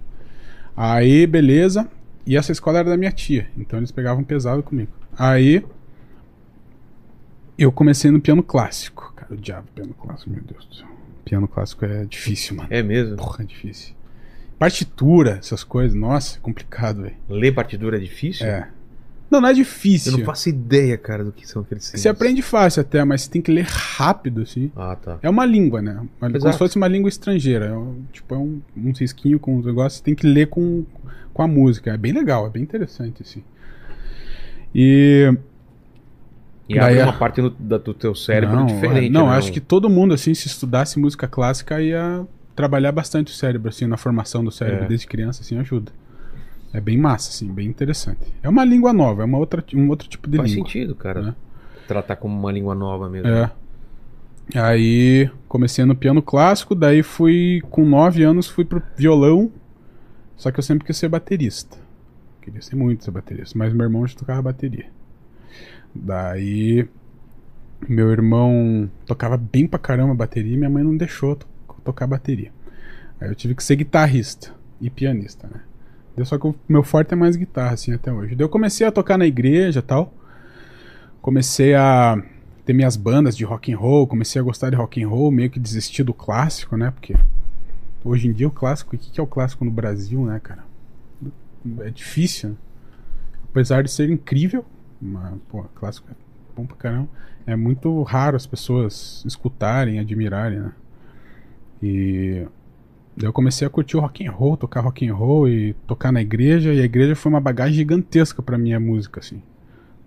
Aí, 0.76 1.26
beleza. 1.26 1.88
E 2.26 2.36
essa 2.36 2.52
escola 2.52 2.78
era 2.78 2.90
da 2.90 2.96
minha 2.96 3.12
tia, 3.12 3.48
então 3.56 3.78
eles 3.78 3.90
pegavam 3.90 4.22
pesado 4.22 4.62
comigo. 4.62 4.92
Aí, 5.18 5.64
eu 7.58 7.70
comecei 7.72 8.10
no 8.10 8.20
piano 8.20 8.42
clássico. 8.42 9.12
Cara, 9.16 9.34
o 9.34 9.36
diabo 9.36 9.68
piano 9.74 9.94
clássico, 9.94 10.30
meu 10.30 10.42
Deus 10.42 10.64
do 10.66 10.74
céu. 10.74 10.88
Piano 11.24 11.46
clássico 11.46 11.84
é 11.84 12.04
difícil, 12.04 12.56
mano. 12.56 12.68
É 12.70 12.82
mesmo? 12.82 13.16
Porra, 13.16 13.42
é 13.42 13.46
difícil. 13.46 13.94
Partitura, 14.58 15.38
essas 15.38 15.64
coisas, 15.64 15.94
nossa, 15.94 16.38
é 16.38 16.40
complicado, 16.40 17.02
velho. 17.02 17.16
Ler 17.28 17.52
partitura 17.52 17.96
é 17.96 18.00
difícil? 18.00 18.46
É. 18.46 18.68
Não, 19.30 19.40
não 19.40 19.48
é 19.48 19.52
difícil. 19.52 20.12
Eu 20.12 20.18
não 20.18 20.24
faço 20.26 20.48
ideia, 20.48 20.98
cara, 20.98 21.22
do 21.24 21.30
que 21.30 21.46
são 21.46 21.62
aqueles 21.62 21.84
Você 21.94 22.08
aprende 22.08 22.42
fácil 22.42 22.80
até, 22.80 23.04
mas 23.04 23.22
você 23.22 23.30
tem 23.30 23.40
que 23.40 23.52
ler 23.52 23.64
rápido, 23.64 24.42
assim. 24.42 24.72
Ah, 24.74 24.96
tá. 24.96 25.18
É 25.22 25.30
uma 25.30 25.44
língua, 25.46 25.80
né? 25.80 25.92
Uma, 26.20 26.30
como 26.32 26.52
se 26.52 26.58
fosse 26.58 26.76
uma 26.76 26.88
língua 26.88 27.08
estrangeira. 27.08 27.66
É 27.66 27.72
um- 27.72 28.02
tipo, 28.12 28.34
é 28.34 28.38
um, 28.38 28.60
um 28.76 28.94
cisquinho 28.94 29.38
com 29.38 29.56
os 29.58 29.64
negócios, 29.66 29.98
você 29.98 30.04
tem 30.04 30.14
que 30.16 30.26
ler 30.26 30.48
com, 30.48 30.84
com 31.32 31.42
a 31.42 31.46
música. 31.46 31.92
É 31.92 31.96
bem 31.96 32.12
legal, 32.12 32.46
é 32.46 32.50
bem 32.50 32.62
interessante, 32.62 33.22
assim. 33.22 33.42
E. 34.74 35.32
E 36.68 36.74
Daí 36.78 37.02
uma 37.02 37.12
parte 37.12 37.40
do, 37.42 37.50
do 37.50 37.94
teu 37.94 38.14
cérebro 38.14 38.54
não, 38.56 38.66
diferente. 38.66 39.06
é- 39.06 39.10
não, 39.10 39.26
né? 39.28 39.36
acho 39.36 39.50
que 39.52 39.60
todo 39.60 39.90
mundo, 39.90 40.14
assim, 40.14 40.32
se 40.34 40.46
estudasse 40.46 40.98
música 41.00 41.26
clássica, 41.26 41.80
ia 41.82 42.24
trabalhar 42.54 42.92
bastante 42.92 43.32
o 43.32 43.34
cérebro, 43.34 43.68
assim, 43.68 43.86
na 43.86 43.96
formação 43.96 44.44
do 44.44 44.52
cérebro 44.52 44.84
É. 44.84 44.88
desde 44.88 45.06
criança, 45.06 45.42
assim, 45.42 45.58
ajuda. 45.58 45.90
É 46.72 46.80
bem 46.80 46.96
massa, 46.96 47.30
assim, 47.30 47.52
bem 47.52 47.66
interessante. 47.66 48.20
É 48.42 48.48
uma 48.48 48.64
língua 48.64 48.92
nova, 48.92 49.22
é 49.22 49.24
uma 49.24 49.38
outra, 49.38 49.64
um 49.74 49.88
outro 49.88 50.08
tipo 50.08 50.28
de 50.30 50.36
Faz 50.36 50.50
língua. 50.50 50.66
sentido, 50.66 50.94
cara. 50.94 51.22
né? 51.22 51.34
Tratar 51.88 52.16
como 52.16 52.38
uma 52.38 52.52
língua 52.52 52.74
nova 52.74 53.08
mesmo. 53.08 53.28
É. 53.28 53.50
Aí 54.54 55.30
comecei 55.48 55.84
no 55.84 55.94
piano 55.94 56.22
clássico, 56.22 56.74
daí 56.74 57.02
fui 57.02 57.60
com 57.70 57.84
9 57.84 58.22
anos 58.22 58.46
fui 58.48 58.64
pro 58.64 58.82
violão. 58.96 59.50
Só 60.36 60.50
que 60.50 60.58
eu 60.58 60.62
sempre 60.62 60.86
quis 60.86 60.96
ser 60.96 61.08
baterista. 61.08 61.76
Queria 62.40 62.62
ser 62.62 62.74
muito 62.76 63.04
ser 63.04 63.10
baterista, 63.10 63.58
mas 63.58 63.72
meu 63.72 63.84
irmão 63.84 64.06
já 64.06 64.16
tocava 64.16 64.40
bateria. 64.42 64.86
Daí 65.94 66.88
meu 67.88 68.10
irmão 68.10 68.90
tocava 69.06 69.36
bem 69.36 69.66
pra 69.66 69.78
caramba 69.78 70.14
bateria 70.14 70.54
e 70.54 70.56
minha 70.56 70.70
mãe 70.70 70.82
não 70.84 70.96
deixou 70.96 71.34
to- 71.36 71.46
tocar 71.84 72.06
bateria. 72.06 72.52
Aí 73.20 73.28
eu 73.28 73.34
tive 73.34 73.54
que 73.54 73.62
ser 73.64 73.76
guitarrista 73.76 74.52
e 74.80 74.88
pianista, 74.90 75.46
né? 75.48 75.60
Deu 76.16 76.24
só 76.24 76.38
que 76.38 76.46
o 76.46 76.54
meu 76.68 76.82
forte 76.82 77.12
é 77.12 77.16
mais 77.16 77.36
guitarra 77.36 77.74
assim 77.74 77.92
até 77.92 78.12
hoje. 78.12 78.34
Daí 78.34 78.44
eu 78.44 78.48
comecei 78.48 78.86
a 78.86 78.92
tocar 78.92 79.16
na 79.16 79.26
igreja, 79.26 79.80
tal. 79.80 80.12
Comecei 81.22 81.74
a 81.74 82.22
ter 82.64 82.72
minhas 82.72 82.96
bandas 82.96 83.36
de 83.36 83.44
rock 83.44 83.72
and 83.72 83.76
roll, 83.76 84.06
comecei 84.06 84.40
a 84.40 84.44
gostar 84.44 84.70
de 84.70 84.76
rock 84.76 85.02
and 85.02 85.08
roll, 85.08 85.30
meio 85.30 85.50
que 85.50 85.58
desisti 85.58 86.02
do 86.02 86.14
clássico, 86.14 86.76
né? 86.76 86.90
Porque 86.90 87.14
hoje 88.04 88.28
em 88.28 88.32
dia 88.32 88.48
o 88.48 88.50
clássico, 88.50 88.96
o 88.96 88.98
que 88.98 89.20
é 89.20 89.22
o 89.22 89.26
clássico 89.26 89.64
no 89.64 89.70
Brasil, 89.70 90.24
né, 90.24 90.40
cara? 90.40 90.64
É 91.80 91.90
difícil. 91.90 92.50
né? 92.50 92.56
Apesar 93.50 93.82
de 93.82 93.90
ser 93.90 94.08
incrível, 94.08 94.64
mas, 95.00 95.34
pô, 95.48 95.62
clássico 95.74 96.08
é 96.10 96.14
bom 96.54 96.64
pra 96.64 96.76
caramba. 96.76 97.08
É 97.46 97.56
muito 97.56 98.02
raro 98.02 98.36
as 98.36 98.46
pessoas 98.46 99.24
escutarem, 99.26 99.98
admirarem, 99.98 100.60
né? 100.60 100.72
E 101.82 102.46
daí 103.16 103.28
eu 103.28 103.32
comecei 103.32 103.66
a 103.66 103.70
curtir 103.70 103.96
o 103.96 104.00
rock 104.00 104.26
and 104.26 104.30
roll, 104.30 104.56
tocar 104.56 104.80
rock 104.80 105.06
and 105.06 105.14
roll 105.14 105.48
e 105.48 105.74
tocar 105.86 106.12
na 106.12 106.20
igreja, 106.20 106.72
e 106.72 106.80
a 106.80 106.84
igreja 106.84 107.14
foi 107.14 107.30
uma 107.30 107.40
bagagem 107.40 107.74
gigantesca 107.74 108.42
pra 108.42 108.56
minha 108.58 108.80
música, 108.80 109.20
assim. 109.20 109.42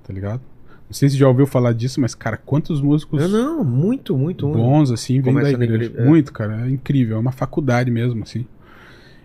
Tá 0.04 0.14
ligado? 0.14 0.41
Não 0.88 0.93
sei 0.93 1.10
se 1.10 1.18
já 1.18 1.28
ouviu 1.28 1.47
falar 1.47 1.74
disso, 1.74 1.99
mas, 2.01 2.14
cara, 2.14 2.38
quantos 2.38 2.82
músicos 2.82 3.22
Não, 3.32 3.58
não, 3.58 3.64
muito, 3.64 4.18
muito. 4.18 4.47
bons, 4.47 4.91
assim, 4.91 5.22
vêm 5.22 5.34
da 5.34 5.49
igreja. 5.49 5.64
igreja, 5.64 5.93
é. 5.97 6.06
Muito, 6.06 6.32
cara, 6.32 6.68
é 6.68 6.70
incrível, 6.70 7.18
é 7.18 7.20
uma 7.20 7.32
faculdade 7.32 7.89
mesmo, 7.89 8.24
assim. 8.24 8.45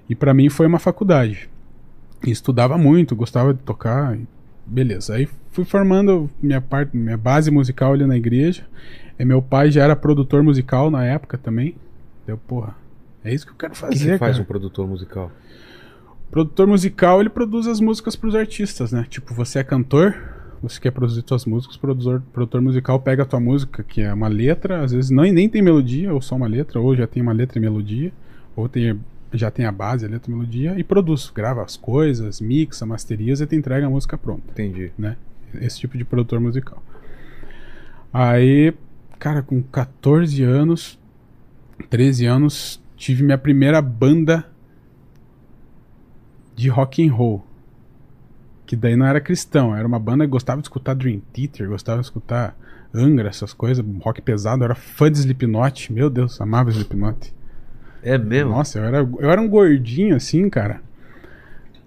E 0.08 0.14
pra 0.14 0.32
mim 0.32 0.48
foi 0.48 0.66
uma 0.66 0.78
faculdade. 0.78 1.50
E 2.26 2.30
estudava 2.30 2.78
muito, 2.78 3.14
gostava 3.14 3.52
de 3.52 3.60
tocar, 3.60 4.16
e 4.16 4.26
beleza. 4.66 5.14
Aí 5.14 5.28
fui 5.50 5.64
formando 5.64 6.30
minha 6.42 6.60
parte, 6.60 6.96
minha 6.96 7.16
base 7.16 7.50
musical 7.50 7.92
ali 7.92 8.06
na 8.06 8.16
igreja. 8.16 8.64
E 9.18 9.24
meu 9.24 9.42
pai 9.42 9.70
já 9.70 9.82
era 9.82 9.96
produtor 9.96 10.42
musical 10.42 10.90
na 10.90 11.04
época 11.04 11.36
também. 11.36 11.74
Deu, 12.26 12.38
porra, 12.38 12.74
é 13.28 13.34
isso 13.34 13.46
que 13.46 13.52
eu 13.52 13.56
quero 13.56 13.72
O 13.72 13.76
fazer, 13.76 13.94
que, 13.94 14.04
que 14.12 14.18
faz 14.18 14.32
cara. 14.32 14.42
um 14.42 14.44
produtor 14.46 14.86
musical? 14.86 15.30
Produtor 16.30 16.66
musical, 16.66 17.20
ele 17.20 17.30
produz 17.30 17.66
as 17.66 17.80
músicas 17.80 18.14
pros 18.14 18.34
artistas, 18.34 18.92
né? 18.92 19.06
Tipo, 19.08 19.32
você 19.32 19.60
é 19.60 19.64
cantor, 19.64 20.14
você 20.62 20.78
quer 20.80 20.90
produzir 20.90 21.24
suas 21.26 21.46
músicas, 21.46 21.76
o 21.76 21.80
produtor, 21.80 22.22
produtor 22.32 22.60
musical 22.60 23.00
pega 23.00 23.22
a 23.22 23.26
tua 23.26 23.40
música, 23.40 23.82
que 23.82 24.02
é 24.02 24.12
uma 24.12 24.28
letra, 24.28 24.82
às 24.82 24.92
vezes 24.92 25.10
nem, 25.10 25.32
nem 25.32 25.48
tem 25.48 25.62
melodia, 25.62 26.12
ou 26.12 26.20
só 26.20 26.36
uma 26.36 26.46
letra, 26.46 26.80
ou 26.80 26.94
já 26.94 27.06
tem 27.06 27.22
uma 27.22 27.32
letra 27.32 27.58
e 27.58 27.60
melodia, 27.62 28.12
ou 28.54 28.68
tem, 28.68 28.98
já 29.32 29.50
tem 29.50 29.64
a 29.64 29.72
base, 29.72 30.04
a 30.04 30.08
letra 30.08 30.30
e 30.30 30.34
melodia, 30.34 30.74
e 30.78 30.84
produz, 30.84 31.30
grava 31.34 31.62
as 31.62 31.76
coisas, 31.76 32.40
mixa, 32.40 32.84
masteriza 32.84 33.44
e 33.44 33.46
te 33.46 33.56
entrega 33.56 33.86
a 33.86 33.90
música 33.90 34.18
pronta, 34.18 34.50
Entendi. 34.50 34.90
né? 34.98 35.16
Esse 35.54 35.78
tipo 35.80 35.96
de 35.96 36.04
produtor 36.04 36.40
musical. 36.40 36.82
Aí, 38.12 38.74
cara, 39.18 39.42
com 39.42 39.62
14 39.62 40.42
anos, 40.42 40.98
13 41.88 42.26
anos, 42.26 42.82
tive 42.98 43.22
minha 43.22 43.38
primeira 43.38 43.80
banda 43.80 44.44
de 46.54 46.68
rock 46.68 47.06
and 47.06 47.12
roll. 47.12 47.46
Que 48.66 48.76
daí 48.76 48.96
não 48.96 49.06
era 49.06 49.20
cristão, 49.20 49.74
era 49.74 49.86
uma 49.86 49.98
banda 49.98 50.24
que 50.24 50.30
gostava 50.30 50.60
de 50.60 50.66
escutar 50.66 50.94
Dream 50.94 51.22
Theater, 51.32 51.68
gostava 51.68 52.00
de 52.00 52.06
escutar 52.06 52.54
Angra, 52.92 53.28
essas 53.28 53.54
coisas, 53.54 53.84
rock 54.02 54.20
pesado, 54.20 54.64
era 54.64 54.74
fã 54.74 55.10
de 55.10 55.18
Slipknot, 55.18 55.92
meu 55.92 56.10
Deus, 56.10 56.38
amava 56.40 56.70
Slipknot. 56.70 57.32
É 58.02 58.18
mesmo? 58.18 58.50
Nossa, 58.50 58.78
eu 58.78 58.84
era, 58.84 58.98
eu 58.98 59.30
era 59.30 59.40
um 59.40 59.48
gordinho 59.48 60.16
assim, 60.16 60.50
cara. 60.50 60.82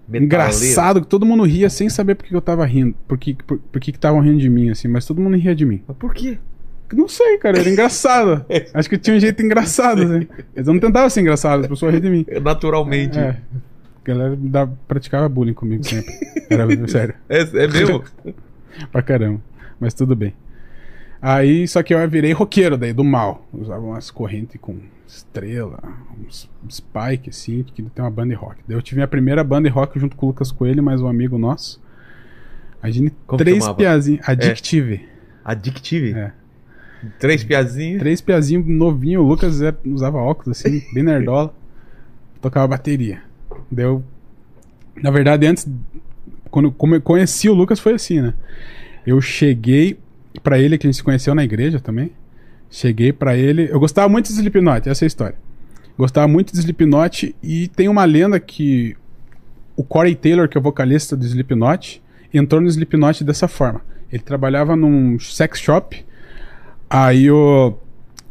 Metaleiro. 0.08 0.24
Engraçado 0.24 1.00
que 1.00 1.06
todo 1.06 1.24
mundo 1.24 1.44
ria 1.44 1.70
sem 1.70 1.88
saber 1.88 2.16
por 2.16 2.26
que 2.26 2.34
eu 2.34 2.40
tava 2.40 2.64
rindo, 2.66 2.96
por 3.06 3.16
que 3.16 3.34
por, 3.34 3.80
que 3.80 3.90
estavam 3.90 4.20
rindo 4.20 4.38
de 4.38 4.48
mim, 4.48 4.70
assim, 4.70 4.88
mas 4.88 5.06
todo 5.06 5.20
mundo 5.20 5.36
ria 5.36 5.54
de 5.54 5.64
mim. 5.64 5.82
Mas 5.86 5.96
por 5.96 6.12
quê? 6.12 6.38
Não 6.92 7.08
sei, 7.08 7.38
cara, 7.38 7.58
era 7.58 7.68
engraçado. 7.68 8.44
Acho 8.74 8.88
que 8.88 8.98
tinha 8.98 9.16
um 9.16 9.20
jeito 9.20 9.42
engraçado, 9.42 10.02
assim. 10.02 10.26
Eles 10.54 10.66
não 10.66 10.78
tentavam 10.78 11.08
ser 11.10 11.20
engraçados, 11.20 11.64
as 11.64 11.70
pessoas 11.70 11.92
riam 11.92 12.02
de 12.02 12.10
mim. 12.10 12.26
Naturalmente. 12.42 13.18
É. 13.18 13.30
A 13.30 14.04
galera 14.04 14.36
da- 14.36 14.66
praticava 14.88 15.28
bullying 15.28 15.54
comigo 15.54 15.84
sempre. 15.84 16.12
Era 16.50 16.88
sério. 16.88 17.14
É, 17.28 17.40
é 17.40 17.68
mesmo? 17.68 18.02
Pra 18.90 19.02
caramba. 19.02 19.40
Mas 19.78 19.94
tudo 19.94 20.14
bem. 20.16 20.34
Aí, 21.20 21.68
só 21.68 21.82
que 21.82 21.94
eu 21.94 22.08
virei 22.08 22.32
roqueiro 22.32 22.76
daí, 22.76 22.92
do 22.92 23.04
mal. 23.04 23.46
Usava 23.52 23.80
umas 23.80 24.10
correntes 24.10 24.60
com 24.60 24.76
estrela, 25.06 25.78
uns 26.18 26.50
spike, 26.70 27.30
assim, 27.30 27.62
que 27.62 27.80
tem 27.82 28.04
uma 28.04 28.10
banda 28.10 28.30
de 28.30 28.34
rock. 28.34 28.56
Daí 28.66 28.76
eu 28.76 28.82
tive 28.82 28.96
minha 28.96 29.06
primeira 29.06 29.44
banda 29.44 29.68
de 29.68 29.74
rock 29.74 30.00
junto 30.00 30.16
com 30.16 30.26
o 30.26 30.28
Lucas 30.30 30.50
Coelho, 30.50 30.82
mais 30.82 31.00
um 31.00 31.06
amigo 31.06 31.38
nosso. 31.38 31.80
A 32.82 32.90
gente, 32.90 33.14
Como 33.26 33.38
três 33.38 33.58
chamava? 33.58 33.76
piazinhos. 33.78 34.28
Addictive. 34.28 35.06
Addictive? 35.44 36.12
É. 36.14 36.32
Três 37.18 37.42
piazinhos. 37.44 37.98
Três 38.00 38.20
piazinhos 38.20 38.66
novinho, 38.66 39.20
o 39.20 39.26
Lucas 39.26 39.60
era- 39.60 39.76
usava 39.84 40.18
óculos 40.18 40.58
assim, 40.58 40.82
bem 40.94 41.02
nerdola. 41.02 41.54
Tocava 42.40 42.66
bateria. 42.68 43.22
Deu. 43.70 44.02
Na 45.02 45.10
verdade, 45.10 45.46
antes. 45.46 45.66
Quando 46.50 46.70
como 46.70 46.94
eu 46.94 47.00
conheci 47.00 47.48
o 47.48 47.54
Lucas 47.54 47.80
foi 47.80 47.94
assim, 47.94 48.20
né? 48.20 48.34
Eu 49.06 49.20
cheguei 49.20 49.98
pra 50.42 50.58
ele, 50.58 50.76
que 50.76 50.86
a 50.86 50.88
gente 50.90 50.96
se 50.96 51.02
conheceu 51.02 51.34
na 51.34 51.42
igreja 51.44 51.80
também. 51.80 52.10
Cheguei 52.70 53.12
pra 53.12 53.36
ele. 53.36 53.68
Eu 53.70 53.80
gostava 53.80 54.08
muito 54.08 54.26
de 54.26 54.32
Slipknot, 54.34 54.88
essa 54.88 55.04
é 55.04 55.06
a 55.06 55.08
história. 55.08 55.36
Gostava 55.96 56.26
muito 56.28 56.52
de 56.52 56.58
Slipknot 56.58 57.34
e 57.42 57.68
tem 57.68 57.88
uma 57.88 58.04
lenda 58.04 58.38
que 58.40 58.96
o 59.76 59.82
Corey 59.84 60.14
Taylor, 60.14 60.48
que 60.48 60.56
é 60.56 60.60
o 60.60 60.62
vocalista 60.62 61.16
do 61.16 61.24
Slipknot, 61.24 62.02
entrou 62.32 62.60
no 62.60 62.68
Slipknot 62.68 63.24
dessa 63.24 63.46
forma. 63.48 63.80
Ele 64.10 64.22
trabalhava 64.22 64.74
num 64.76 65.18
sex 65.18 65.58
shop 65.58 66.04
Aí 66.92 67.30
o. 67.30 67.72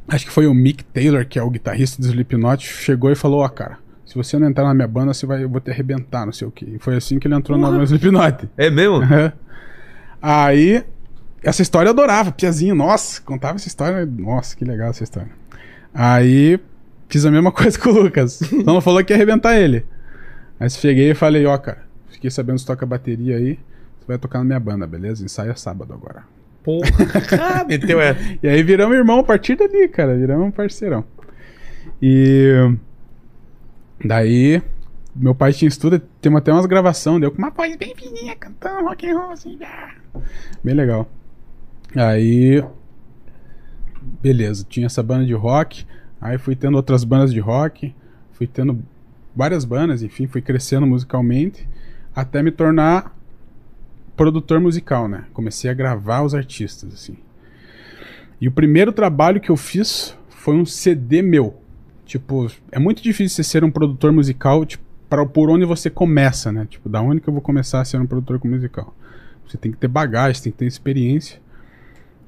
Acho 0.08 0.28
que 0.28 0.32
foi 0.32 0.46
o 0.46 0.54
Mick 0.54 0.84
Taylor, 0.84 1.26
que 1.26 1.40
é 1.40 1.44
o 1.44 1.50
guitarrista 1.50 2.00
do 2.00 2.08
Slipknot, 2.08 2.64
chegou 2.64 3.12
e 3.12 3.16
falou: 3.16 3.42
Ó, 3.42 3.50
cara, 3.50 3.80
se 4.06 4.14
você 4.14 4.38
não 4.38 4.48
entrar 4.48 4.66
na 4.66 4.74
minha 4.76 4.88
banda, 4.88 5.16
você 5.16 5.26
vai, 5.26 5.44
eu 5.44 5.50
vou 5.50 5.60
te 5.60 5.72
arrebentar, 5.72 6.28
não 6.28 6.34
sei 6.34 6.48
o 6.48 6.52
quê. 6.52 6.74
E 6.76 6.78
foi 6.78 6.96
assim 6.96 7.18
que 7.18 7.28
ele 7.28 7.34
entrou 7.34 7.58
no 7.58 7.84
Slipknot. 7.84 8.48
É 8.56 8.70
mesmo? 8.70 9.00
Aí, 10.22 10.86
essa 11.42 11.64
história 11.64 11.88
eu 11.88 11.92
adorava, 11.92 12.32
Piazinho, 12.32 12.76
nossa, 12.76 13.20
contava 13.22 13.56
essa 13.56 13.68
história, 13.68 14.06
nossa, 14.06 14.56
que 14.56 14.64
legal 14.64 14.92
essa 14.92 15.04
história. 15.04 15.32
Aí, 15.92 16.60
fiz 17.10 17.26
a 17.26 17.32
mesma 17.32 17.50
coisa 17.54 17.80
com 17.80 17.90
o 17.90 18.04
Lucas. 18.04 18.34
Só 18.34 18.74
não 18.74 18.80
falou 18.80 19.04
que 19.04 19.12
ia 19.12 19.18
arrebentar 19.18 19.58
ele. 19.58 19.84
Aí 20.60 20.70
cheguei 20.70 21.10
e 21.10 21.16
falei: 21.16 21.48
Ó, 21.48 21.58
cara, 21.58 21.84
fiquei 22.12 22.30
sabendo 22.30 22.58
que 22.58 22.62
você 22.62 22.68
toca 22.68 22.86
bateria 22.86 23.38
aí, 23.38 23.58
você 24.00 24.08
vai 24.08 24.20
tocar 24.20 24.38
na 24.38 24.46
minha 24.46 24.60
banda, 24.60 24.86
beleza? 24.86 25.26
Ensaia 25.26 25.56
sábado 25.56 25.92
agora. 25.92 26.24
Porra. 26.64 26.88
Meteu 27.68 28.00
essa. 28.00 28.20
E 28.42 28.48
aí 28.48 28.64
viramos 28.64 28.96
irmão 28.96 29.20
a 29.20 29.24
partir 29.24 29.56
dali, 29.56 29.88
cara. 29.88 30.16
Viramos 30.16 30.48
um 30.48 30.52
parceirão. 30.52 31.04
E. 32.02 32.76
Daí. 34.04 34.62
Meu 35.14 35.36
pai 35.36 35.52
tinha 35.52 35.68
estudo, 35.68 36.00
tem 36.00 36.34
até 36.38 36.54
umas 36.54 36.66
gravações, 36.66 37.20
deu 37.20 37.32
com 37.32 37.38
uma 37.38 37.50
voz 37.50 37.76
bem 37.76 37.94
fininha, 37.94 38.34
cantando 38.34 38.88
rock 38.88 39.10
and 39.10 39.18
roll, 39.18 39.32
assim. 39.32 39.60
Bem 40.64 40.74
legal. 40.74 41.10
Aí. 41.96 42.64
Beleza, 44.22 44.66
tinha 44.68 44.86
essa 44.86 45.04
banda 45.04 45.26
de 45.26 45.34
rock. 45.34 45.86
Aí 46.20 46.38
fui 46.38 46.56
tendo 46.56 46.76
outras 46.76 47.04
bandas 47.04 47.34
de 47.34 47.40
rock. 47.40 47.94
Fui 48.32 48.48
tendo 48.48 48.82
várias 49.36 49.66
bandas, 49.66 50.02
enfim, 50.02 50.28
fui 50.28 50.42
crescendo 50.42 50.88
musicalmente. 50.88 51.68
Até 52.16 52.42
me 52.42 52.52
tornar 52.52 53.16
produtor 54.22 54.60
musical, 54.60 55.08
né? 55.08 55.26
Comecei 55.34 55.68
a 55.68 55.74
gravar 55.74 56.22
os 56.22 56.36
artistas, 56.36 56.94
assim. 56.94 57.18
E 58.40 58.48
o 58.48 58.52
primeiro 58.52 58.92
trabalho 58.92 59.42
que 59.42 59.50
eu 59.50 59.58
fiz 59.58 60.16
foi 60.30 60.56
um 60.56 60.64
CD 60.64 61.24
meu. 61.24 61.60
Tipo, 62.06 62.46
é 62.72 62.78
muito 62.78 63.02
difícil 63.02 63.36
você 63.36 63.44
ser 63.44 63.64
um 63.64 63.72
produtor 63.72 64.12
musical, 64.12 64.64
tipo, 64.64 64.84
para 65.10 65.26
por 65.26 65.50
onde 65.50 65.66
você 65.66 65.90
começa, 65.90 66.52
né? 66.52 66.68
Tipo, 66.70 66.88
da 66.88 67.02
onde 67.02 67.20
que 67.20 67.28
eu 67.28 67.34
vou 67.34 67.42
começar 67.42 67.82
a 67.82 67.86
ser 67.86 67.98
um 67.98 68.06
produtor 68.06 68.40
musical? 68.46 68.96
Você 69.48 69.58
tem 69.58 69.72
que 69.72 69.80
ter 69.80 69.88
bagagem, 69.88 70.44
tem 70.44 70.52
que 70.52 70.60
ter 70.60 70.68
experiência. 70.68 71.40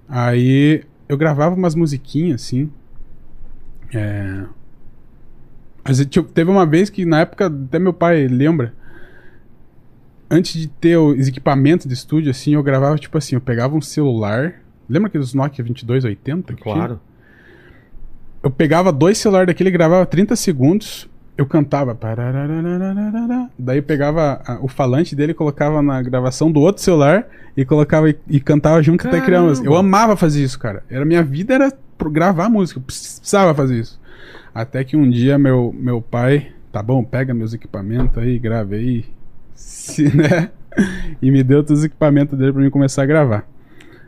Aí 0.10 0.84
eu 1.08 1.16
gravava 1.16 1.54
umas 1.54 1.76
musiquinhas 1.76 2.41
assim. 2.41 2.72
É... 3.94 4.46
Vezes, 5.86 6.08
tipo, 6.08 6.28
teve 6.28 6.50
uma 6.50 6.66
vez 6.66 6.89
que 6.89 7.06
na 7.06 7.20
época 7.20 7.46
até 7.46 7.78
meu 7.78 7.94
pai 7.94 8.28
lembra 8.28 8.74
antes 10.34 10.54
de 10.60 10.68
ter 10.68 10.98
os 10.98 11.28
equipamentos 11.28 11.86
de 11.86 11.94
estúdio, 11.94 12.32
assim, 12.32 12.54
eu 12.56 12.64
gravava, 12.64 12.98
tipo 12.98 13.18
assim, 13.18 13.36
eu 13.36 13.42
pegava 13.42 13.76
um 13.76 13.82
celular. 13.82 14.56
Lembra 14.90 15.08
aqueles 15.08 15.34
Nokia 15.34 15.64
2280? 15.64 16.54
que 16.54 16.62
tinha? 16.64 16.76
Claro. 16.76 17.00
Eu 18.42 18.52
pegava 18.52 18.92
dois 18.92 19.18
celulares 19.18 19.48
daquele, 19.48 19.72
gravava 19.72 20.06
30 20.06 20.36
segundos, 20.36 21.10
eu 21.38 21.46
cantava. 21.46 21.98
Daí 23.58 23.78
eu 23.78 23.84
pegava 23.84 24.42
a- 24.46 24.60
o 24.62 24.68
falante 24.68 25.16
dele, 25.16 25.34
colocava 25.34 25.82
na 25.82 26.02
gravação 26.02 26.52
do 26.52 26.60
outro 26.60 26.82
celular 26.84 27.26
e 27.56 27.64
colocava 27.64 28.10
e, 28.10 28.18
e 28.28 28.40
cantava 28.40 28.82
junto 28.84 29.08
até 29.08 29.18
criar 29.22 29.38
Caramba. 29.38 29.50
música. 29.50 29.68
Eu 29.68 29.76
amava 29.78 30.18
fazer 30.18 30.44
isso, 30.44 30.60
cara. 30.60 30.84
Era 30.90 31.06
minha 31.06 31.24
vida 31.24 31.54
era 31.54 31.72
gravar 32.12 32.50
música, 32.50 32.80
eu 32.80 32.84
precisava 32.84 33.54
fazer 33.56 33.80
isso. 33.80 33.98
Até 34.54 34.84
que 34.84 34.98
um 34.98 35.10
dia 35.10 35.38
meu, 35.38 35.74
meu 35.78 36.02
pai, 36.02 36.52
tá 36.72 36.84
bom, 36.84 37.02
pega 37.04 37.34
meus 37.34 37.54
equipamentos 37.54 38.18
aí, 38.18 38.38
grave 38.38 38.76
aí, 38.76 39.06
se, 39.64 40.03
né? 40.16 40.51
E 41.22 41.32
me 41.32 41.43
deu 41.43 41.64
todos 41.64 41.80
os 41.80 41.86
equipamentos 41.86 42.38
dele 42.38 42.51
pra 42.51 42.61
mim 42.61 42.70
começar 42.70 43.03
a 43.03 43.05
gravar. 43.05 43.47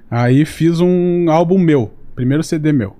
Aí 0.10 0.45
fiz 0.45 0.80
um 0.80 1.30
álbum 1.30 1.58
meu, 1.58 1.93
primeiro 2.14 2.43
CD 2.43 2.72
meu. 2.72 2.95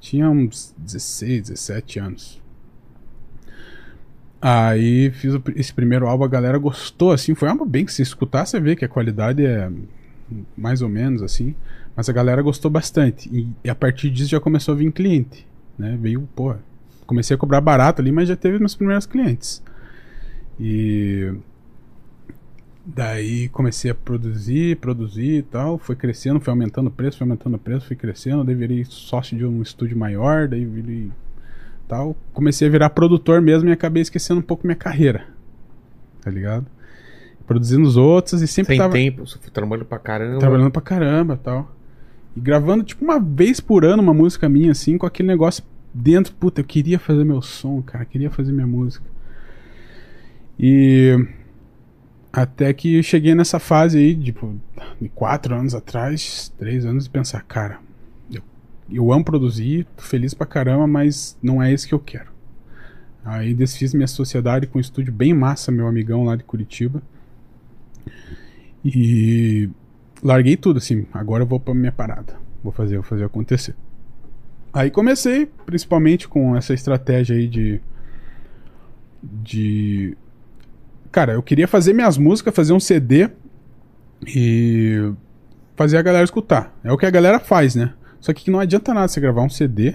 Tinha 0.00 0.30
uns 0.30 0.74
16, 0.78 1.48
17 1.48 1.98
anos. 1.98 2.42
Aí 4.40 5.10
fiz 5.10 5.34
esse 5.56 5.72
primeiro 5.72 6.06
álbum, 6.06 6.24
a 6.24 6.28
galera 6.28 6.58
gostou, 6.58 7.12
assim. 7.12 7.34
Foi 7.34 7.50
um 7.50 7.66
bem 7.66 7.84
que 7.84 7.92
se 7.92 8.02
escutar, 8.02 8.46
você 8.46 8.60
vê 8.60 8.76
que 8.76 8.84
a 8.84 8.88
qualidade 8.88 9.44
é 9.44 9.70
mais 10.56 10.82
ou 10.82 10.88
menos 10.88 11.22
assim. 11.22 11.54
Mas 11.94 12.08
a 12.08 12.12
galera 12.12 12.42
gostou 12.42 12.70
bastante. 12.70 13.28
E, 13.32 13.48
e 13.64 13.70
a 13.70 13.74
partir 13.74 14.10
disso 14.10 14.30
já 14.30 14.40
começou 14.40 14.74
a 14.74 14.76
vir 14.76 14.92
cliente. 14.92 15.46
Né? 15.78 15.98
Veio, 16.00 16.28
pô. 16.34 16.54
Comecei 17.06 17.34
a 17.34 17.38
cobrar 17.38 17.60
barato 17.60 18.02
ali, 18.02 18.12
mas 18.12 18.28
já 18.28 18.36
teve 18.36 18.58
meus 18.58 18.74
primeiros 18.74 19.06
clientes. 19.06 19.62
E. 20.60 21.32
Daí 22.88 23.48
comecei 23.48 23.90
a 23.90 23.94
produzir, 23.94 24.76
produzir 24.76 25.38
e 25.38 25.42
tal. 25.42 25.76
Foi 25.76 25.96
crescendo, 25.96 26.38
foi 26.38 26.52
aumentando 26.52 26.86
o 26.86 26.90
preço, 26.90 27.18
foi 27.18 27.24
aumentando 27.26 27.56
o 27.56 27.58
preço, 27.58 27.86
fui 27.86 27.96
crescendo. 27.96 28.44
Daí 28.44 28.54
virei 28.54 28.84
sócio 28.84 29.36
de 29.36 29.44
um 29.44 29.60
estúdio 29.60 29.98
maior, 29.98 30.46
daí 30.46 30.64
virei 30.64 31.10
tal. 31.88 32.16
Comecei 32.32 32.68
a 32.68 32.70
virar 32.70 32.90
produtor 32.90 33.42
mesmo 33.42 33.68
e 33.68 33.72
acabei 33.72 34.02
esquecendo 34.02 34.38
um 34.38 34.42
pouco 34.42 34.66
minha 34.66 34.76
carreira. 34.76 35.26
Tá 36.20 36.30
ligado? 36.30 36.66
Produzindo 37.44 37.86
os 37.86 37.96
outros 37.96 38.40
e 38.40 38.46
sempre 38.46 38.74
Sem 38.74 38.78
tava 38.78 38.92
tempo, 38.92 39.24
trabalhando 39.52 39.86
pra 39.86 39.98
caramba. 39.98 40.38
trabalhando 40.38 40.70
pra 40.70 40.82
caramba 40.82 41.36
tal. 41.36 41.74
E 42.36 42.40
gravando, 42.40 42.84
tipo, 42.84 43.04
uma 43.04 43.18
vez 43.18 43.58
por 43.60 43.84
ano 43.84 44.02
uma 44.02 44.14
música 44.14 44.48
minha, 44.48 44.70
assim, 44.70 44.96
com 44.96 45.06
aquele 45.06 45.28
negócio 45.28 45.64
dentro. 45.92 46.34
Puta, 46.34 46.60
eu 46.60 46.64
queria 46.64 46.98
fazer 46.98 47.24
meu 47.24 47.42
som, 47.42 47.82
cara, 47.82 48.04
queria 48.04 48.30
fazer 48.30 48.52
minha 48.52 48.66
música. 48.66 49.04
E. 50.58 51.26
Até 52.36 52.70
que 52.74 52.98
eu 52.98 53.02
cheguei 53.02 53.34
nessa 53.34 53.58
fase 53.58 53.96
aí, 53.96 54.14
tipo, 54.14 54.60
de 55.00 55.08
quatro 55.08 55.54
anos 55.54 55.74
atrás, 55.74 56.52
três 56.58 56.84
anos, 56.84 57.04
de 57.04 57.10
pensar, 57.10 57.42
cara, 57.42 57.78
eu, 58.30 58.42
eu 58.90 59.10
amo 59.10 59.24
produzir, 59.24 59.86
tô 59.96 60.02
feliz 60.02 60.34
pra 60.34 60.46
caramba, 60.46 60.86
mas 60.86 61.38
não 61.42 61.62
é 61.62 61.72
isso 61.72 61.88
que 61.88 61.94
eu 61.94 61.98
quero. 61.98 62.30
Aí 63.24 63.54
desfiz 63.54 63.94
minha 63.94 64.06
sociedade 64.06 64.66
com 64.66 64.76
um 64.76 64.80
estúdio 64.82 65.14
bem 65.14 65.32
massa, 65.32 65.72
meu 65.72 65.86
amigão 65.86 66.24
lá 66.24 66.36
de 66.36 66.44
Curitiba. 66.44 67.02
E 68.84 69.70
larguei 70.22 70.58
tudo, 70.58 70.76
assim, 70.76 71.06
agora 71.14 71.42
eu 71.42 71.46
vou 71.46 71.58
pra 71.58 71.72
minha 71.72 71.90
parada. 71.90 72.36
Vou 72.62 72.70
fazer, 72.70 72.96
vou 72.96 73.02
fazer 73.02 73.24
acontecer. 73.24 73.74
Aí 74.74 74.90
comecei, 74.90 75.46
principalmente 75.64 76.28
com 76.28 76.54
essa 76.54 76.74
estratégia 76.74 77.34
aí 77.34 77.48
de. 77.48 77.80
De. 79.22 80.14
Cara, 81.16 81.32
eu 81.32 81.42
queria 81.42 81.66
fazer 81.66 81.94
minhas 81.94 82.18
músicas, 82.18 82.54
fazer 82.54 82.74
um 82.74 82.78
CD 82.78 83.30
e 84.26 85.10
fazer 85.74 85.96
a 85.96 86.02
galera 86.02 86.22
escutar. 86.22 86.76
É 86.84 86.92
o 86.92 86.98
que 86.98 87.06
a 87.06 87.10
galera 87.10 87.40
faz, 87.40 87.74
né? 87.74 87.94
Só 88.20 88.34
que 88.34 88.50
não 88.50 88.60
adianta 88.60 88.92
nada 88.92 89.08
você 89.08 89.18
gravar 89.18 89.40
um 89.40 89.48
CD 89.48 89.94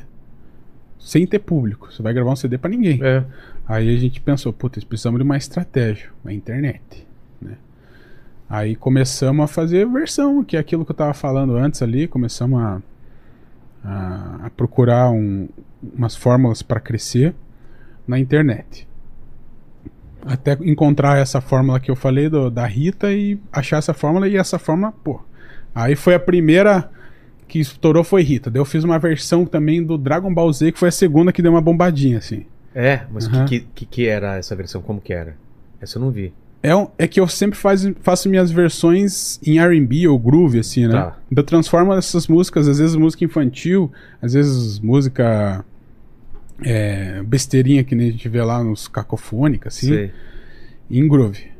sem 0.97 1.27
ter 1.27 1.37
público. 1.37 1.93
Você 1.93 2.01
vai 2.01 2.11
gravar 2.11 2.31
um 2.31 2.35
CD 2.35 2.57
pra 2.57 2.71
ninguém. 2.71 2.99
É. 3.03 3.23
Aí 3.67 3.95
a 3.95 3.99
gente 3.99 4.19
pensou, 4.19 4.51
putz, 4.51 4.83
precisamos 4.83 5.19
de 5.19 5.23
uma 5.23 5.37
estratégia, 5.37 6.09
uma 6.23 6.33
internet, 6.33 7.07
né? 7.39 7.55
Aí 8.49 8.75
começamos 8.75 9.43
a 9.43 9.47
fazer 9.47 9.87
versão, 9.87 10.43
que 10.43 10.57
é 10.57 10.59
aquilo 10.59 10.83
que 10.83 10.89
eu 10.91 10.95
tava 10.95 11.13
falando 11.13 11.55
antes 11.55 11.83
ali, 11.83 12.07
começamos 12.07 12.59
a, 12.59 12.81
a, 13.83 14.39
a 14.47 14.49
procurar 14.49 15.11
um- 15.11 15.47
umas 15.95 16.15
fórmulas 16.15 16.63
para 16.63 16.79
crescer 16.79 17.35
na 18.07 18.17
internet. 18.17 18.87
Até 20.25 20.57
encontrar 20.61 21.17
essa 21.17 21.41
fórmula 21.41 21.79
que 21.79 21.89
eu 21.89 21.95
falei 21.95 22.29
do- 22.29 22.49
da 22.49 22.65
Rita 22.65 23.11
e 23.11 23.39
achar 23.51 23.77
essa 23.77 23.93
fórmula 23.93 24.27
e 24.27 24.37
essa 24.37 24.59
fórmula, 24.59 24.91
pô. 25.03 25.21
Aí 25.73 25.95
foi 25.95 26.13
a 26.15 26.19
primeira 26.19 26.89
que 27.47 27.59
estourou 27.59 28.03
foi 28.03 28.21
Rita. 28.23 28.49
Daí 28.49 28.59
eu 28.61 28.65
fiz 28.65 28.83
uma 28.83 28.97
versão 28.99 29.45
também 29.45 29.83
do 29.83 29.97
Dragon 29.97 30.33
Ball 30.33 30.51
Z, 30.53 30.71
que 30.71 30.79
foi 30.79 30.89
a 30.89 30.91
segunda 30.91 31.31
que 31.33 31.41
deu 31.41 31.51
uma 31.51 31.61
bombadinha, 31.61 32.17
assim. 32.19 32.45
É, 32.73 33.01
mas 33.11 33.27
o 33.27 33.29
Aham. 33.31 33.45
que, 33.45 33.59
que, 33.75 33.85
que 33.85 34.07
era 34.07 34.37
essa 34.37 34.55
versão? 34.55 34.81
Como 34.81 35.01
que 35.01 35.11
era? 35.11 35.35
Essa 35.81 35.97
eu 35.97 36.01
não 36.01 36.11
vi. 36.11 36.33
É, 36.63 36.75
um- 36.75 36.87
é 36.97 37.07
que 37.07 37.19
eu 37.19 37.27
sempre 37.27 37.57
faz, 37.57 37.91
faço 38.01 38.29
minhas 38.29 38.51
versões 38.51 39.39
em 39.45 39.59
R&B 39.59 40.07
ou 40.07 40.17
groove, 40.19 40.59
assim, 40.59 40.85
né? 40.87 40.93
Tá. 40.93 41.17
Então 41.29 41.41
eu 41.41 41.45
transformo 41.45 41.91
essas 41.93 42.27
músicas, 42.27 42.67
às 42.67 42.77
vezes 42.77 42.95
música 42.95 43.25
infantil, 43.25 43.91
às 44.21 44.33
vezes 44.33 44.79
música 44.79 45.65
é, 46.63 47.21
besteirinha 47.23 47.83
que 47.83 47.95
nem 47.95 48.09
a 48.09 48.11
gente 48.11 48.27
vê 48.29 48.41
lá 48.41 48.63
nos 48.63 48.87
cacofônicas, 48.87 49.77
assim, 49.77 49.87
Sei. 49.87 50.11
em 50.89 51.07
groove. 51.07 51.51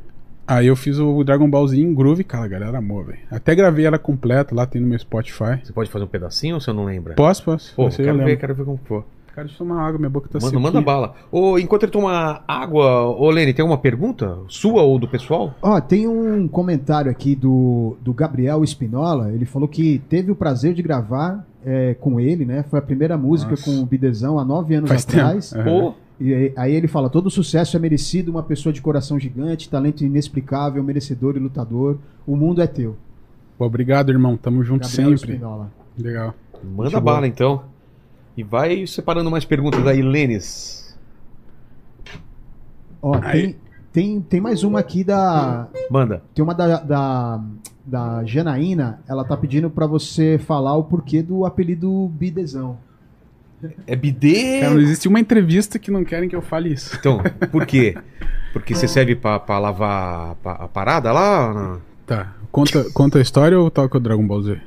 Aí 0.46 0.66
eu 0.66 0.76
fiz 0.76 0.98
o 0.98 1.22
Dragon 1.22 1.48
Ball 1.48 1.66
Z 1.68 1.78
em 1.78 1.94
groove, 1.94 2.24
cara, 2.24 2.44
a 2.44 2.48
galera 2.48 2.78
amou, 2.78 3.04
velho. 3.04 3.20
Até 3.30 3.54
gravei 3.54 3.86
ela 3.86 3.98
completa, 3.98 4.54
lá 4.54 4.66
tem 4.66 4.80
no 4.80 4.88
meu 4.88 4.98
Spotify. 4.98 5.60
Você 5.62 5.72
pode 5.72 5.90
fazer 5.90 6.04
um 6.04 6.08
pedacinho 6.08 6.56
ou 6.56 6.60
você 6.60 6.72
não 6.72 6.84
lembra? 6.84 7.14
Posso, 7.14 7.44
posso. 7.44 7.74
Pô, 7.74 7.88
quero 7.88 8.18
ver, 8.18 8.36
quero 8.36 8.54
ver 8.54 8.64
como 8.64 8.78
for. 8.84 9.04
Cara, 9.34 9.46
deixa 9.46 9.62
eu 9.62 9.66
tomar 9.66 9.86
água, 9.86 9.98
minha 9.98 10.10
boca 10.10 10.28
tá 10.28 10.38
seca. 10.38 10.58
manda 10.58 10.80
bala. 10.80 11.14
Ô, 11.30 11.58
enquanto 11.58 11.84
ele 11.84 11.92
toma 11.92 12.42
água, 12.46 13.06
ô 13.06 13.30
Lene, 13.30 13.54
tem 13.54 13.62
alguma 13.62 13.78
pergunta? 13.78 14.38
Sua 14.46 14.82
ou 14.82 14.98
do 14.98 15.08
pessoal? 15.08 15.54
Ó, 15.62 15.80
tem 15.80 16.06
um 16.06 16.46
comentário 16.46 17.10
aqui 17.10 17.34
do, 17.34 17.96
do 18.02 18.12
Gabriel 18.12 18.62
Espinola. 18.62 19.32
Ele 19.32 19.46
falou 19.46 19.66
que 19.66 20.02
teve 20.08 20.30
o 20.30 20.36
prazer 20.36 20.74
de 20.74 20.82
gravar 20.82 21.46
é, 21.64 21.94
com 21.94 22.18
ele, 22.20 22.44
né? 22.44 22.62
Foi 22.64 22.78
a 22.78 22.82
primeira 22.82 23.16
música 23.16 23.50
Nossa. 23.52 23.64
com 23.64 23.80
o 23.80 23.86
Bidezão 23.86 24.38
há 24.38 24.44
nove 24.44 24.74
anos 24.74 24.88
Faz 24.88 25.04
atrás. 25.04 25.50
tempo. 25.50 25.64
Pô, 25.64 25.94
E 26.20 26.52
aí, 26.56 26.74
ele 26.74 26.88
fala: 26.88 27.08
todo 27.10 27.30
sucesso 27.30 27.76
é 27.76 27.80
merecido, 27.80 28.30
uma 28.30 28.42
pessoa 28.42 28.72
de 28.72 28.80
coração 28.82 29.18
gigante, 29.18 29.68
talento 29.68 30.04
inexplicável, 30.04 30.82
merecedor 30.82 31.36
e 31.36 31.38
lutador. 31.40 31.98
O 32.26 32.36
mundo 32.36 32.60
é 32.62 32.66
teu. 32.66 32.96
Pô, 33.58 33.66
obrigado, 33.66 34.10
irmão. 34.10 34.36
Tamo 34.36 34.62
junto 34.62 34.88
Gabriel 34.88 35.16
sempre. 35.16 35.32
Espinola. 35.32 35.70
Legal. 35.98 36.34
manda 36.64 37.00
bala 37.00 37.26
então. 37.26 37.64
E 38.36 38.42
vai 38.42 38.86
separando 38.86 39.30
mais 39.30 39.44
perguntas 39.44 39.86
aí, 39.86 40.00
Lênis. 40.00 40.96
Ó, 43.02 43.18
Aí. 43.22 43.42
tem, 43.42 43.56
tem, 43.92 44.20
tem 44.20 44.40
mais 44.40 44.62
uma 44.64 44.80
aqui 44.80 45.04
da. 45.04 45.68
Manda. 45.90 46.22
Tem 46.34 46.42
uma 46.42 46.54
da, 46.54 46.80
da, 46.80 47.40
da 47.84 48.24
Janaína. 48.24 49.00
Ela 49.06 49.24
tá 49.24 49.36
pedindo 49.36 49.68
pra 49.68 49.86
você 49.86 50.38
falar 50.38 50.74
o 50.76 50.84
porquê 50.84 51.22
do 51.22 51.44
apelido 51.44 52.08
Bidezão. 52.08 52.78
É 53.86 53.94
bidê? 53.94 54.60
Cara, 54.60 54.74
não 54.74 54.80
existe 54.80 55.06
uma 55.06 55.20
entrevista 55.20 55.78
que 55.78 55.90
não 55.90 56.04
querem 56.04 56.28
que 56.28 56.34
eu 56.34 56.42
fale 56.42 56.72
isso. 56.72 56.96
Então, 56.98 57.20
por 57.52 57.64
quê? 57.64 57.96
Porque 58.52 58.74
você 58.74 58.88
serve 58.88 59.14
pra, 59.14 59.38
pra 59.38 59.58
lavar 59.58 60.36
a 60.44 60.68
parada 60.68 61.12
lá? 61.12 61.78
Tá. 62.04 62.34
Conta, 62.50 62.84
conta 62.92 63.18
a 63.18 63.22
história 63.22 63.58
ou 63.58 63.70
toca 63.70 63.96
o 63.96 64.00
Dragon 64.00 64.26
Ball 64.26 64.42
Z? 64.42 64.60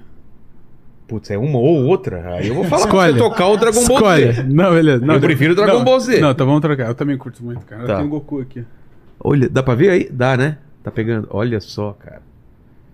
Putz, 1.08 1.30
é 1.30 1.38
uma 1.38 1.60
ou 1.60 1.86
outra? 1.86 2.36
Aí 2.36 2.48
eu 2.48 2.56
vou 2.56 2.64
falar 2.64 2.88
pra 2.88 2.90
Escolhe. 2.90 3.14
você 3.14 3.20
tocar 3.20 3.48
o 3.48 3.58
Dragon 3.58 3.86
Ball 3.86 3.98
Escolhe. 3.98 4.32
Z. 4.32 4.44
Não, 4.44 4.74
beleza. 4.74 5.06
Não, 5.06 5.14
Eu 5.16 5.22
prefiro 5.22 5.54
Dragon 5.56 5.78
não, 5.78 5.84
Ball 5.84 6.00
Z. 6.00 6.20
Não, 6.20 6.34
tá, 6.34 6.44
vamos 6.44 6.62
trocar. 6.62 6.88
Eu 6.88 6.96
também 6.96 7.18
curto 7.18 7.44
muito, 7.44 7.64
cara. 7.66 7.86
Tá. 7.86 7.94
Eu 7.94 7.98
tenho 7.98 8.10
Goku 8.10 8.40
aqui. 8.40 8.66
Olha, 9.20 9.50
dá 9.50 9.64
pra 9.64 9.76
ver 9.76 9.90
aí? 9.90 10.10
Dá, 10.10 10.38
né? 10.38 10.58
Tá 10.84 10.92
pegando. 10.92 11.28
Olha 11.32 11.60
só, 11.60 11.94
cara. 11.94 12.22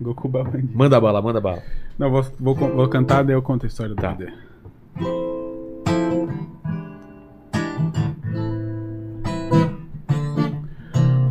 Goku 0.00 0.28
Babandi. 0.28 0.68
Manda 0.74 1.00
bala, 1.00 1.22
manda 1.22 1.40
bala. 1.40 1.62
Não, 1.98 2.10
vou, 2.10 2.24
vou, 2.40 2.54
vou 2.54 2.88
cantar, 2.88 3.22
daí 3.22 3.34
eu 3.34 3.42
conto 3.42 3.64
a 3.64 3.68
história 3.68 3.94
do 3.94 4.00
Tá. 4.00 4.16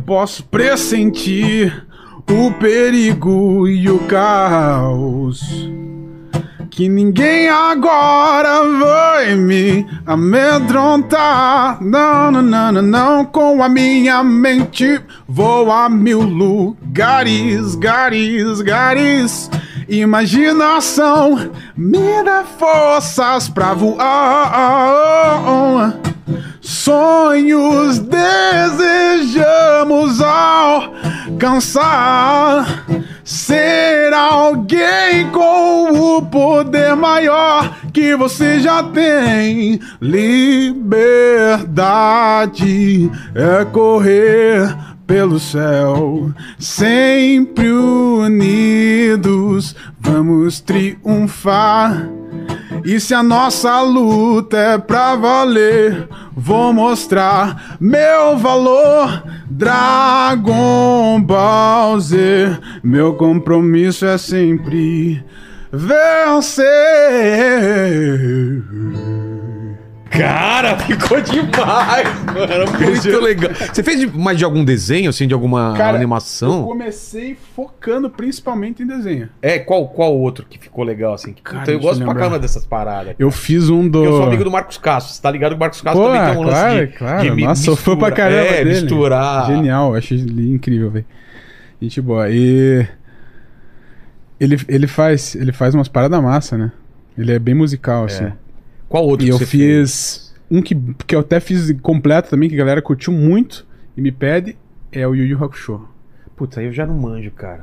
Posso 0.06 0.44
pressentir 0.44 1.86
o 2.28 2.52
perigo 2.58 3.66
e 3.66 3.90
o 3.90 3.98
caos. 4.06 5.42
Que 6.74 6.88
ninguém 6.88 7.50
agora 7.50 8.62
vai 8.78 9.36
me 9.36 9.86
amedrontar. 10.06 11.76
Não, 11.82 12.32
não, 12.32 12.40
não, 12.40 12.72
não, 12.72 12.80
não. 12.80 13.26
Com 13.26 13.62
a 13.62 13.68
minha 13.68 14.24
mente 14.24 14.98
vou 15.28 15.70
a 15.70 15.90
mil 15.90 16.22
lugares, 16.22 17.74
gares, 17.74 18.62
gares. 18.62 19.50
Imaginação 19.86 21.50
me 21.76 22.22
dá 22.24 22.42
forças 22.42 23.50
pra 23.50 23.74
voar. 23.74 24.00
Sonhos 26.60 27.98
desejamos 27.98 30.20
alcançar. 30.20 31.82
Ser 33.24 34.12
alguém 34.12 35.30
com 35.30 36.16
o 36.16 36.22
poder 36.22 36.96
maior 36.96 37.76
que 37.92 38.16
você 38.16 38.58
já 38.60 38.82
tem. 38.82 39.78
Liberdade 40.00 40.90
é 43.34 43.64
correr 43.66 44.74
pelo 45.06 45.38
céu, 45.38 46.32
sempre 46.58 47.70
unidos, 47.70 49.76
vamos 50.00 50.58
triunfar. 50.60 52.21
E 52.84 52.98
se 52.98 53.14
a 53.14 53.22
nossa 53.22 53.80
luta 53.80 54.56
é 54.56 54.78
pra 54.78 55.14
valer, 55.14 56.08
vou 56.36 56.72
mostrar 56.72 57.76
meu 57.80 58.36
valor. 58.36 59.22
Dragon 59.48 61.20
Ball 61.22 62.00
Z, 62.00 62.58
meu 62.82 63.14
compromisso 63.14 64.04
é 64.06 64.18
sempre 64.18 65.22
vencer. 65.70 66.64
Cara, 70.12 70.78
ficou 70.78 71.20
demais, 71.20 72.06
mano. 72.26 72.78
Muito 72.86 73.20
legal. 73.20 73.50
Você 73.72 73.82
fez 73.82 74.00
de- 74.00 74.06
mais 74.06 74.36
de 74.38 74.44
algum 74.44 74.64
desenho, 74.64 75.08
assim, 75.10 75.26
de 75.26 75.34
alguma 75.34 75.74
Cara, 75.76 75.92
Eu 75.92 75.96
animação? 75.96 76.64
comecei 76.64 77.36
focando 77.56 78.10
principalmente 78.10 78.82
em 78.82 78.86
desenho. 78.86 79.28
É, 79.40 79.58
qual, 79.58 79.88
qual 79.88 80.14
outro 80.16 80.44
que 80.48 80.58
ficou 80.58 80.84
legal, 80.84 81.14
assim? 81.14 81.34
Cara, 81.42 81.60
puta, 81.60 81.70
eu 81.70 81.76
eu 81.76 81.80
gosto 81.80 82.04
pra 82.04 82.14
caramba 82.14 82.38
dessas 82.38 82.66
paradas. 82.66 83.14
Eu 83.18 83.30
fiz 83.30 83.68
um 83.70 83.88
do. 83.88 84.04
Eu 84.04 84.12
sou 84.12 84.24
amigo 84.24 84.44
do 84.44 84.50
Marcos 84.50 84.78
Castro. 84.78 85.12
Você 85.14 85.22
tá 85.22 85.30
ligado 85.30 85.50
que 85.52 85.56
o 85.56 85.60
Marcos 85.60 85.80
Castro 85.80 86.02
Pô, 86.02 86.08
também 86.10 86.30
tem 86.30 86.36
um 86.38 86.42
lance 86.46 86.60
claro, 86.60 86.86
de, 86.86 86.92
claro. 86.92 87.22
de 87.22 87.30
mi- 87.30 87.44
Nossa, 87.44 87.62
sou 87.62 87.76
fã 87.76 87.96
pra 87.96 88.08
mistura- 88.08 88.30
caramba 88.30 88.48
É, 88.50 88.64
dele. 88.64 88.70
misturar. 88.80 89.46
Genial, 89.46 89.94
achei 89.94 90.18
incrível, 90.18 90.90
velho. 90.90 91.06
Gente 91.80 92.00
boa. 92.00 92.28
E 92.30 92.86
ele, 94.38 94.56
ele 94.68 94.86
faz, 94.86 95.34
ele 95.34 95.52
faz 95.52 95.74
umas 95.74 95.88
paradas 95.88 96.22
massa, 96.22 96.56
né? 96.58 96.72
Ele 97.16 97.32
é 97.32 97.38
bem 97.38 97.54
musical 97.54 98.04
assim. 98.04 98.30
Qual 98.92 99.06
outro 99.06 99.24
E 99.24 99.28
que 99.28 99.32
eu 99.34 99.38
você 99.38 99.46
fiz 99.46 100.34
um 100.50 100.60
que, 100.60 100.74
que 101.06 101.14
eu 101.16 101.20
até 101.20 101.40
fiz 101.40 101.72
completo 101.80 102.28
também, 102.28 102.46
que 102.48 102.54
a 102.54 102.58
galera 102.58 102.82
curtiu 102.82 103.10
muito 103.12 103.66
e 103.96 104.02
me 104.02 104.12
pede, 104.12 104.54
é 104.92 105.08
o 105.08 105.14
Yu 105.14 105.24
Yu 105.24 105.42
Hakusho. 105.42 105.88
Puta, 106.36 106.60
aí 106.60 106.66
eu 106.66 106.72
já 106.72 106.84
não 106.84 106.94
manjo, 106.94 107.30
cara. 107.30 107.62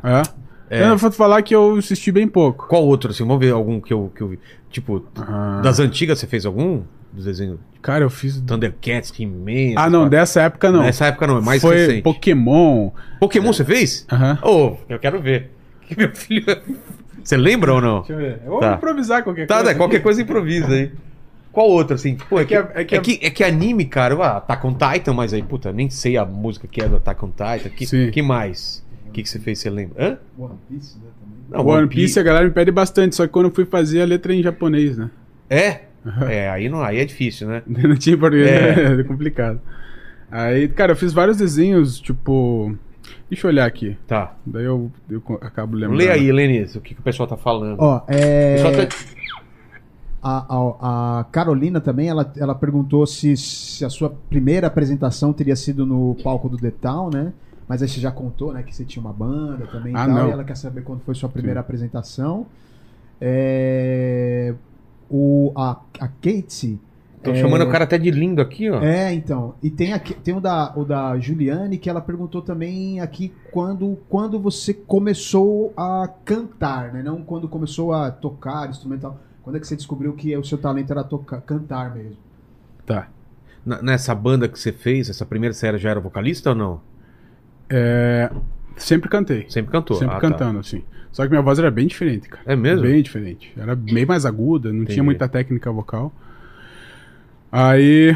É? 0.69 0.79
É. 0.81 0.89
Eu 0.89 0.97
vou 0.97 1.09
te 1.09 1.15
falar 1.15 1.41
que 1.43 1.53
eu 1.53 1.75
assisti 1.77 2.11
bem 2.11 2.27
pouco. 2.27 2.67
Qual 2.67 2.83
outro, 2.83 3.11
assim? 3.11 3.23
Vamos 3.23 3.39
ver 3.45 3.51
algum 3.53 3.79
que 3.79 3.93
eu, 3.93 4.11
que 4.15 4.21
eu 4.21 4.29
vi. 4.29 4.39
Tipo, 4.71 5.05
Ah, 5.17 5.61
das 5.63 5.79
antigas 5.79 6.17
você 6.19 6.25
fez 6.25 6.45
algum? 6.47 6.81
Dos 7.13 7.25
desenhos? 7.25 7.59
Cara, 7.81 8.03
eu 8.03 8.09
fiz. 8.09 8.39
Thundercats, 8.41 9.11
He-Man. 9.19 9.73
Ah, 9.75 9.89
não, 9.89 10.01
paradas. 10.01 10.09
dessa 10.11 10.41
época 10.41 10.71
não. 10.71 10.81
Nessa 10.83 11.05
época 11.07 11.25
não, 11.27 11.37
é 11.37 11.41
mais 11.41 11.61
Foi 11.61 11.75
recente. 11.75 12.01
Pokémon. 12.03 12.91
Pokémon 13.19 13.51
você 13.53 13.63
fez? 13.65 14.05
Aham. 14.11 14.37
Ô, 14.43 14.77
eu 14.89 14.97
quero 14.99 15.19
ver. 15.21 15.51
Que 15.87 15.95
meu 15.97 16.15
filho. 16.15 16.45
Você 17.23 17.35
lembra 17.35 17.73
ou 17.73 17.81
não? 17.81 17.99
Deixa 18.01 18.13
eu 18.13 18.17
ver. 18.17 18.39
Eu 18.45 18.51
vou 18.51 18.59
Tá. 18.59 18.75
improvisar 18.75 19.23
qualquer 19.23 19.47
Tá, 19.47 19.55
coisa. 19.57 19.71
né? 19.71 19.77
Qualquer 19.77 20.01
coisa 20.03 20.21
improvisa 20.21 20.67
aí. 20.71 20.91
Qual 21.59 21.69
outro, 21.71 21.95
assim? 21.95 22.15
Pô, 22.15 22.39
é, 22.39 22.43
que, 22.45 22.47
que 22.47 22.55
é, 22.55 22.57
a- 22.59 22.71
é 22.75 22.85
que 22.85 22.99
que, 23.01 23.25
é 23.25 23.29
que 23.29 23.43
anime, 23.43 23.83
cara, 23.83 24.15
ah, 24.15 24.37
Attack 24.37 24.65
on 24.65 24.73
Titan, 24.73 25.11
mas 25.13 25.33
aí, 25.33 25.43
puta, 25.43 25.73
nem 25.73 25.89
sei 25.89 26.15
a 26.15 26.23
música 26.25 26.65
que 26.69 26.81
é 26.81 26.87
do 26.87 26.95
Attack 26.95 27.25
on 27.25 27.31
Titan. 27.31 27.69
Que, 27.69 27.85
Sim. 27.85 28.11
que 28.11 28.21
mais? 28.21 28.81
O 29.07 29.11
que, 29.11 29.23
que 29.23 29.27
você 29.29 29.39
fez, 29.39 29.59
você 29.59 29.69
lembra? 29.69 30.01
Hã? 30.01 30.17
One 30.41 30.55
Piece, 30.69 30.97
né. 30.99 31.03
Não, 31.49 31.67
One 31.67 31.87
Piece 31.89 32.17
a 32.17 32.23
galera 32.23 32.45
me 32.45 32.51
pede 32.51 32.71
bastante, 32.71 33.13
só 33.13 33.27
que 33.27 33.33
quando 33.33 33.47
eu 33.49 33.53
fui 33.53 33.65
fazer 33.65 34.01
a 34.01 34.05
letra 34.05 34.33
em 34.33 34.41
japonês, 34.41 34.97
né? 34.97 35.09
É? 35.49 35.81
É, 36.29 36.49
aí, 36.49 36.69
não, 36.69 36.81
aí 36.81 36.97
é 36.97 37.03
difícil, 37.03 37.49
né? 37.49 37.61
Não 37.67 37.97
tinha 37.97 38.17
português, 38.17 38.49
É. 38.49 38.93
é 39.01 39.03
complicado. 39.03 39.59
Aí, 40.31 40.69
cara, 40.69 40.93
eu 40.93 40.95
fiz 40.95 41.11
vários 41.11 41.35
desenhos, 41.35 41.99
tipo. 41.99 42.73
Deixa 43.29 43.47
eu 43.47 43.51
olhar 43.51 43.65
aqui. 43.65 43.97
Tá. 44.07 44.35
Daí 44.45 44.63
eu, 44.63 44.89
eu 45.09 45.21
acabo 45.41 45.75
lembrando. 45.75 45.97
Lê 45.97 46.09
aí, 46.09 46.31
Lenice, 46.31 46.77
o 46.77 46.81
que, 46.81 46.93
que 46.93 47.01
o 47.01 47.03
pessoal 47.03 47.27
tá 47.27 47.35
falando. 47.35 47.79
Ó, 47.79 47.97
O 47.97 48.03
é... 48.07 48.55
pessoal 48.55 48.73
tá- 48.73 48.95
A, 50.21 50.45
a- 50.53 51.19
a 51.19 51.23
Carolina 51.25 51.79
também, 51.79 52.09
ela, 52.09 52.31
ela 52.35 52.53
perguntou 52.53 53.07
se, 53.07 53.37
se 53.37 53.85
a 53.85 53.89
sua 53.89 54.09
primeira 54.29 54.67
apresentação 54.67 55.31
teria 55.31 55.55
sido 55.55 55.85
no 55.85 56.15
palco 56.23 56.49
do 56.49 56.57
The 56.57 56.71
Town, 56.71 57.09
né? 57.09 57.31
Mas 57.67 57.81
aí 57.81 57.87
você 57.87 57.99
já 57.99 58.11
contou, 58.11 58.51
né? 58.51 58.63
Que 58.63 58.75
você 58.75 58.83
tinha 58.83 59.01
uma 59.01 59.13
banda 59.13 59.65
também 59.67 59.93
Ah, 59.95 60.03
e 60.03 60.07
tal. 60.07 60.15
não. 60.15 60.27
E 60.27 60.31
ela 60.31 60.43
quer 60.43 60.57
saber 60.57 60.81
quando 60.81 61.01
foi 61.01 61.13
sua 61.15 61.29
primeira 61.29 61.59
apresentação. 61.59 62.47
É, 63.21 64.53
O, 65.09 65.51
a, 65.55 65.79
a 65.99 66.07
Kate... 66.07 66.79
Tô 67.21 67.31
é, 67.31 67.35
chamando 67.35 67.63
o 67.63 67.69
cara 67.69 67.83
até 67.83 67.97
de 67.97 68.09
lindo 68.11 68.41
aqui, 68.41 68.69
ó. 68.69 68.81
É, 68.81 69.13
então. 69.13 69.53
E 69.61 69.69
tem, 69.69 69.91
aqui, 69.91 70.13
tem 70.13 70.33
o, 70.33 70.39
da, 70.39 70.71
o 70.73 70.85
da 70.85 71.19
Juliane, 71.19 71.77
que 71.77 71.89
ela 71.89 71.99
perguntou 71.99 72.41
também 72.41 73.01
aqui 73.01 73.33
quando, 73.51 73.97
quando 74.07 74.39
você 74.39 74.73
começou 74.73 75.73
a 75.75 76.09
cantar, 76.23 76.93
né? 76.93 77.03
Não 77.03 77.21
quando 77.21 77.49
começou 77.49 77.91
a 77.91 78.09
tocar 78.09 78.69
instrumental. 78.69 79.19
Quando 79.43 79.55
é 79.55 79.59
que 79.59 79.67
você 79.67 79.75
descobriu 79.75 80.13
que 80.13 80.35
o 80.37 80.43
seu 80.43 80.57
talento 80.57 80.91
era 80.91 81.03
tocar, 81.03 81.41
cantar 81.41 81.93
mesmo? 81.95 82.17
Tá. 82.85 83.07
Na- 83.65 83.81
nessa 83.81 84.13
banda 84.15 84.47
que 84.47 84.59
você 84.59 84.71
fez, 84.71 85.09
essa 85.09 85.25
primeira 85.25 85.53
série 85.53 85.77
já 85.77 85.89
era 85.91 85.99
vocalista 85.99 86.49
ou 86.51 86.55
não? 86.55 86.81
É, 87.69 88.29
sempre 88.77 89.09
cantei. 89.09 89.45
Sempre 89.49 89.71
cantou? 89.71 89.97
Sempre 89.97 90.15
Ah, 90.15 90.19
tá. 90.19 90.29
cantando, 90.29 90.59
assim. 90.59 90.83
Só 91.11 91.23
que 91.23 91.29
minha 91.29 91.41
voz 91.41 91.57
era 91.57 91.71
bem 91.71 91.87
diferente, 91.87 92.29
cara. 92.29 92.43
É 92.45 92.55
mesmo? 92.55 92.83
Bem 92.83 93.01
diferente. 93.01 93.51
Era 93.57 93.75
bem 93.75 94.05
mais 94.05 94.25
aguda, 94.25 94.69
não 94.69 94.77
Entendi. 94.81 94.93
tinha 94.93 95.03
muita 95.03 95.27
técnica 95.27 95.71
vocal. 95.71 96.13
Aí. 97.51 98.15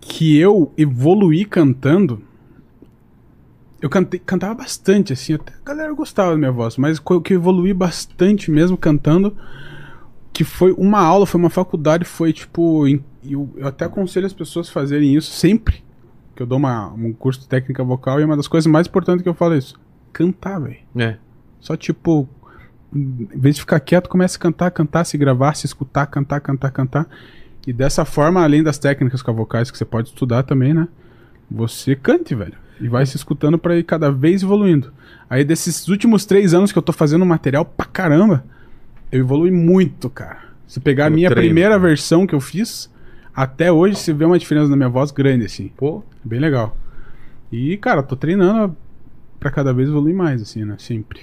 Que 0.00 0.38
eu 0.38 0.72
evoluí 0.76 1.44
cantando. 1.44 2.22
Eu 3.80 3.88
cantei, 3.88 4.18
cantava 4.18 4.54
bastante, 4.54 5.12
assim, 5.12 5.34
até 5.34 5.52
a 5.52 5.64
galera 5.68 5.92
gostava 5.92 6.32
da 6.32 6.36
minha 6.36 6.50
voz, 6.50 6.76
mas 6.76 6.98
o 7.04 7.20
que 7.20 7.32
eu 7.34 7.38
evoluí 7.38 7.72
bastante 7.72 8.50
mesmo 8.50 8.76
cantando, 8.76 9.36
que 10.32 10.42
foi 10.42 10.72
uma 10.72 11.00
aula, 11.00 11.26
foi 11.26 11.40
uma 11.40 11.50
faculdade, 11.50 12.04
foi 12.04 12.32
tipo. 12.32 12.86
em- 12.88 13.02
Eu, 13.24 13.48
eu 13.56 13.66
até 13.66 13.84
aconselho 13.84 14.26
as 14.26 14.32
pessoas 14.32 14.68
a 14.68 14.72
fazerem 14.72 15.14
isso 15.14 15.30
sempre. 15.32 15.82
Que 16.34 16.42
eu 16.42 16.46
dou 16.46 16.56
uma, 16.58 16.88
um 16.92 17.12
curso 17.12 17.40
de 17.40 17.48
técnica 17.48 17.82
vocal 17.84 18.20
e 18.20 18.24
uma 18.24 18.36
das 18.36 18.46
coisas 18.48 18.66
mais 18.70 18.86
importantes 18.86 19.22
que 19.22 19.28
eu 19.28 19.34
falo 19.34 19.54
é 19.54 19.58
isso. 19.58 19.74
Cantar, 20.12 20.60
velho. 20.60 20.76
É. 20.96 21.16
Só 21.60 21.76
tipo, 21.76 22.28
em 22.94 23.28
vez 23.34 23.56
de 23.56 23.60
ficar 23.60 23.80
quieto, 23.80 24.08
comece 24.08 24.36
a 24.36 24.40
cantar, 24.40 24.70
cantar, 24.70 25.04
se 25.04 25.18
gravar, 25.18 25.54
se 25.54 25.66
escutar, 25.66 26.06
cantar, 26.06 26.40
cantar, 26.40 26.70
cantar. 26.70 27.06
E 27.66 27.72
dessa 27.72 28.04
forma, 28.04 28.42
além 28.42 28.62
das 28.62 28.78
técnicas 28.78 29.20
com 29.20 29.34
vocais 29.34 29.70
que 29.70 29.76
você 29.76 29.84
pode 29.84 30.08
estudar 30.08 30.44
também, 30.44 30.72
né? 30.72 30.86
Você 31.50 31.94
cante, 31.96 32.34
velho. 32.34 32.54
E 32.80 32.88
vai 32.88 33.04
se 33.04 33.16
escutando 33.16 33.58
pra 33.58 33.76
ir 33.76 33.82
cada 33.82 34.10
vez 34.10 34.42
evoluindo. 34.42 34.92
Aí 35.28 35.44
desses 35.44 35.88
últimos 35.88 36.24
três 36.24 36.54
anos 36.54 36.72
que 36.72 36.78
eu 36.78 36.82
tô 36.82 36.92
fazendo 36.92 37.24
material 37.26 37.64
pra 37.64 37.86
caramba, 37.86 38.44
eu 39.10 39.20
evolui 39.20 39.50
muito, 39.50 40.08
cara. 40.08 40.48
Se 40.66 40.80
pegar 40.80 41.06
a 41.06 41.10
minha 41.10 41.30
treino, 41.30 41.48
primeira 41.48 41.78
versão 41.78 42.26
que 42.26 42.34
eu 42.34 42.40
fiz, 42.40 42.90
até 43.34 43.72
hoje 43.72 43.96
você 43.96 44.12
vê 44.12 44.24
uma 44.24 44.38
diferença 44.38 44.68
na 44.68 44.76
minha 44.76 44.88
voz 44.88 45.10
grande, 45.10 45.44
assim. 45.44 45.70
Pô, 45.76 46.02
Bem 46.24 46.40
legal. 46.40 46.76
E, 47.50 47.76
cara, 47.78 48.02
tô 48.02 48.14
treinando 48.14 48.76
pra 49.40 49.50
cada 49.50 49.72
vez 49.72 49.88
evoluir 49.88 50.14
mais, 50.14 50.42
assim, 50.42 50.64
né? 50.64 50.76
Sempre. 50.78 51.20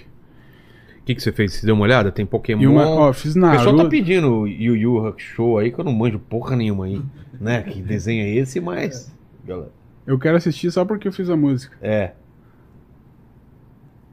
o 0.99 1.03
que, 1.05 1.13
que 1.13 1.21
você 1.21 1.31
fez? 1.31 1.53
Você 1.53 1.65
deu 1.65 1.75
uma 1.75 1.83
olhada? 1.83 2.11
Tem 2.11 2.25
Pokémon. 2.25 2.61
E 2.61 2.67
uma, 2.67 2.87
ó, 2.87 3.13
fiz 3.13 3.31
o 3.31 3.33
pessoal 3.35 3.55
Naruto. 3.55 3.83
tá 3.83 3.89
pedindo 3.89 4.47
Yu 4.47 4.75
Yu 4.75 5.05
Hakusho 5.05 5.57
aí, 5.57 5.71
que 5.71 5.79
eu 5.79 5.85
não 5.85 5.93
manjo 5.93 6.17
porra 6.17 6.55
nenhuma 6.55 6.85
aí. 6.85 7.01
Né? 7.39 7.61
Que 7.61 7.81
desenho 7.81 8.23
é 8.23 8.33
esse, 8.35 8.59
mas. 8.59 9.13
Galera. 9.45 9.69
Eu 10.05 10.19
quero 10.19 10.37
assistir 10.37 10.71
só 10.71 10.85
porque 10.85 11.07
eu 11.07 11.11
fiz 11.11 11.29
a 11.29 11.35
música. 11.35 11.75
É, 11.81 12.11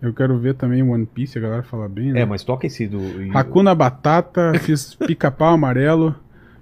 Eu 0.01 0.12
quero 0.12 0.36
ver 0.38 0.55
também 0.55 0.82
One 0.82 1.07
Piece, 1.07 1.38
a 1.38 1.40
galera 1.40 1.62
fala 1.62 1.88
bem, 1.88 2.12
né? 2.12 2.22
é, 2.22 2.24
mas 2.24 2.43
toca 2.43 2.66
esse 2.66 2.86
do. 2.88 2.99
Hakuna 3.36 3.74
Batata, 3.74 4.53
fiz 4.61 4.95
Pica-Pau 4.95 5.55
Amarelo, 5.55 6.14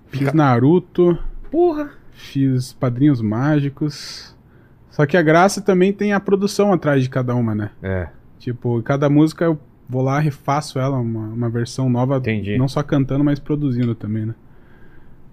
fiz 0.08 0.32
Naruto, 0.32 1.18
Porra! 1.50 1.90
fiz 2.12 2.72
Padrinhos 2.72 3.20
Mágicos. 3.22 4.36
Só 4.90 5.06
que 5.06 5.16
a 5.16 5.22
graça 5.22 5.62
também 5.62 5.92
tem 5.92 6.12
a 6.12 6.20
produção 6.20 6.72
atrás 6.72 7.02
de 7.02 7.08
cada 7.08 7.34
uma, 7.34 7.54
né? 7.54 7.70
É, 7.82 8.08
Tipo, 8.38 8.82
cada 8.82 9.08
música 9.08 9.44
eu 9.44 9.58
vou 9.88 10.02
lá, 10.02 10.18
refaço 10.18 10.78
ela, 10.78 10.98
uma, 10.98 11.28
uma 11.28 11.48
versão 11.50 11.88
nova, 11.90 12.16
Entendi. 12.18 12.56
não 12.58 12.68
só 12.68 12.82
cantando, 12.82 13.22
mas 13.24 13.38
produzindo 13.38 13.94
também, 13.94 14.26
né? 14.26 14.34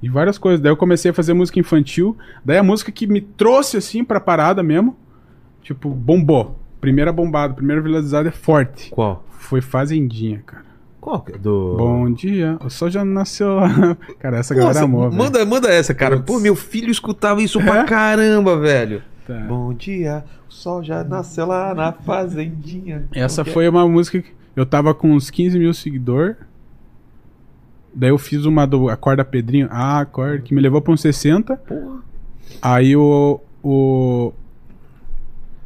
E 0.02 0.10
várias 0.10 0.38
coisas. 0.38 0.60
Daí 0.62 0.72
eu 0.72 0.78
comecei 0.78 1.12
a 1.12 1.14
fazer 1.14 1.34
música 1.34 1.60
infantil. 1.60 2.16
Daí 2.46 2.58
a 2.58 2.64
música 2.64 2.92
que 2.92 3.08
me 3.08 3.20
trouxe 3.22 3.78
assim 3.78 4.04
pra 4.04 4.20
parada 4.20 4.62
mesmo, 4.62 4.96
tipo, 5.62 5.90
bombou. 5.90 6.60
Primeira 6.80 7.12
bombada, 7.12 7.54
primeira 7.54 7.82
viralizada 7.82 8.30
é 8.30 8.32
forte. 8.32 8.92
qual? 8.92 9.26
Foi 9.32 9.62
Fazendinha, 9.62 10.44
cara. 10.46 10.66
Qual? 11.02 11.22
que 11.22 11.32
é 11.34 11.38
Do. 11.38 11.76
Bom 11.78 12.12
dia, 12.12 12.58
o 12.64 12.70
sol 12.70 12.90
já 12.90 13.04
nasceu. 13.04 13.58
cara, 14.20 14.38
essa 14.38 14.54
Nossa, 14.54 14.68
galera 14.68 14.86
amou, 14.86 15.10
velho. 15.10 15.14
manda, 15.24 15.46
manda 15.46 15.70
essa, 15.70 15.94
cara. 15.94 16.18
Putz. 16.18 16.28
Pô, 16.28 16.40
meu 16.40 16.56
filho 16.56 16.92
escutava 16.92 17.42
isso 17.42 17.60
pra 17.60 17.80
É? 17.80 17.84
caramba, 17.86 18.58
velho. 18.60 19.02
Tá. 19.26 19.40
Bom 19.40 19.74
dia, 19.74 20.24
o 20.48 20.54
sol 20.54 20.84
já 20.84 21.04
nasceu 21.04 21.48
lá 21.48 21.74
na 21.74 21.92
fazendinha. 21.92 23.06
Essa 23.14 23.42
é? 23.42 23.46
foi 23.46 23.68
uma 23.68 23.88
música 23.88 24.22
que 24.22 24.32
eu 24.56 24.66
tava 24.66 24.94
com 24.94 25.12
uns 25.12 25.30
15 25.30 25.58
mil 25.58 25.74
seguidores. 25.74 26.36
Daí 27.98 28.12
eu 28.12 28.18
fiz 28.20 28.46
uma 28.46 28.68
do 28.68 28.90
Acorda 28.90 29.26
Pedrinho. 29.26 29.68
Ah, 29.72 30.02
acorda, 30.02 30.38
que 30.38 30.54
me 30.54 30.62
levou 30.62 30.80
pra 30.80 30.94
uns 30.94 31.02
60. 31.02 31.56
Porra. 31.58 31.98
Aí 32.62 32.96
o. 32.96 33.42
o 33.64 34.32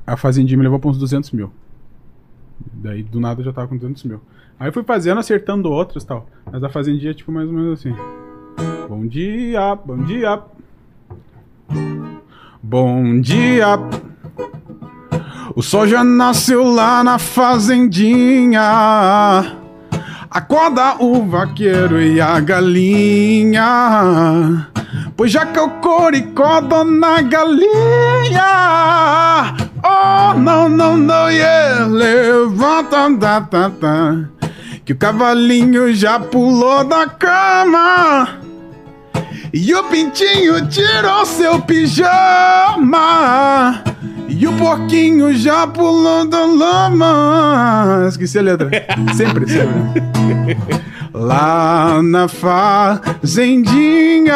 a 0.08 0.16
Fazendinha 0.16 0.58
me 0.58 0.64
levou 0.64 0.80
pra 0.80 0.90
uns 0.90 0.98
200 0.98 1.30
mil. 1.32 1.52
Daí 2.74 3.04
do 3.04 3.20
nada 3.20 3.42
eu 3.42 3.46
já 3.46 3.52
tava 3.52 3.68
com 3.68 3.76
200 3.76 4.06
mil. 4.06 4.22
Aí 4.58 4.70
eu 4.70 4.74
fui 4.74 4.82
fazendo, 4.84 5.20
acertando 5.20 5.70
outros 5.70 6.06
e 6.06 6.08
tal. 6.08 6.26
Mas 6.50 6.64
a 6.64 6.70
Fazendinha 6.70 7.12
é 7.12 7.14
tipo 7.14 7.34
mais 7.34 7.50
ou 7.50 7.54
menos 7.54 7.78
assim. 7.80 7.94
Bom 8.88 9.06
dia, 9.06 9.76
bom 9.76 9.98
dia. 9.98 10.42
Bom 12.64 13.20
dia. 13.20 13.78
O 15.54 15.62
sol 15.62 15.86
já 15.86 16.02
nasceu 16.02 16.64
lá 16.64 17.04
na 17.04 17.20
fazendinha. 17.20 18.62
Acorda 20.34 20.96
o 20.98 21.26
vaqueiro 21.26 22.02
e 22.02 22.22
a 22.22 22.40
galinha. 22.40 23.66
Pois 25.18 25.30
já 25.30 25.46
que 25.46 25.60
o 25.60 25.70
coricó, 25.82 26.62
dona 26.62 27.22
galinha. 27.22 28.40
Oh, 29.84 30.34
não, 30.40 30.70
não, 30.70 30.96
não, 30.96 31.30
yeah. 31.30 31.86
Levanta, 31.86 33.12
tá, 33.20 33.42
tá, 33.42 33.70
tá. 33.72 34.20
Que 34.86 34.94
o 34.94 34.98
cavalinho 34.98 35.94
já 35.94 36.18
pulou 36.18 36.86
da 36.86 37.08
cama. 37.08 38.40
E 39.52 39.76
o 39.76 39.84
pintinho 39.84 40.66
tirou 40.70 41.26
seu 41.26 41.62
pijama. 41.62 42.14
E 44.34 44.48
o 44.48 44.58
porquinho 44.58 45.34
já 45.34 45.68
pulou 45.68 46.26
da 46.28 46.46
lama. 46.46 48.06
Esqueci 48.08 48.40
a 48.40 48.42
letra. 48.42 48.70
Sempre, 49.14 49.46
sempre. 49.48 50.02
Lá 51.14 52.02
na 52.02 52.30
fazendinha 52.30 54.34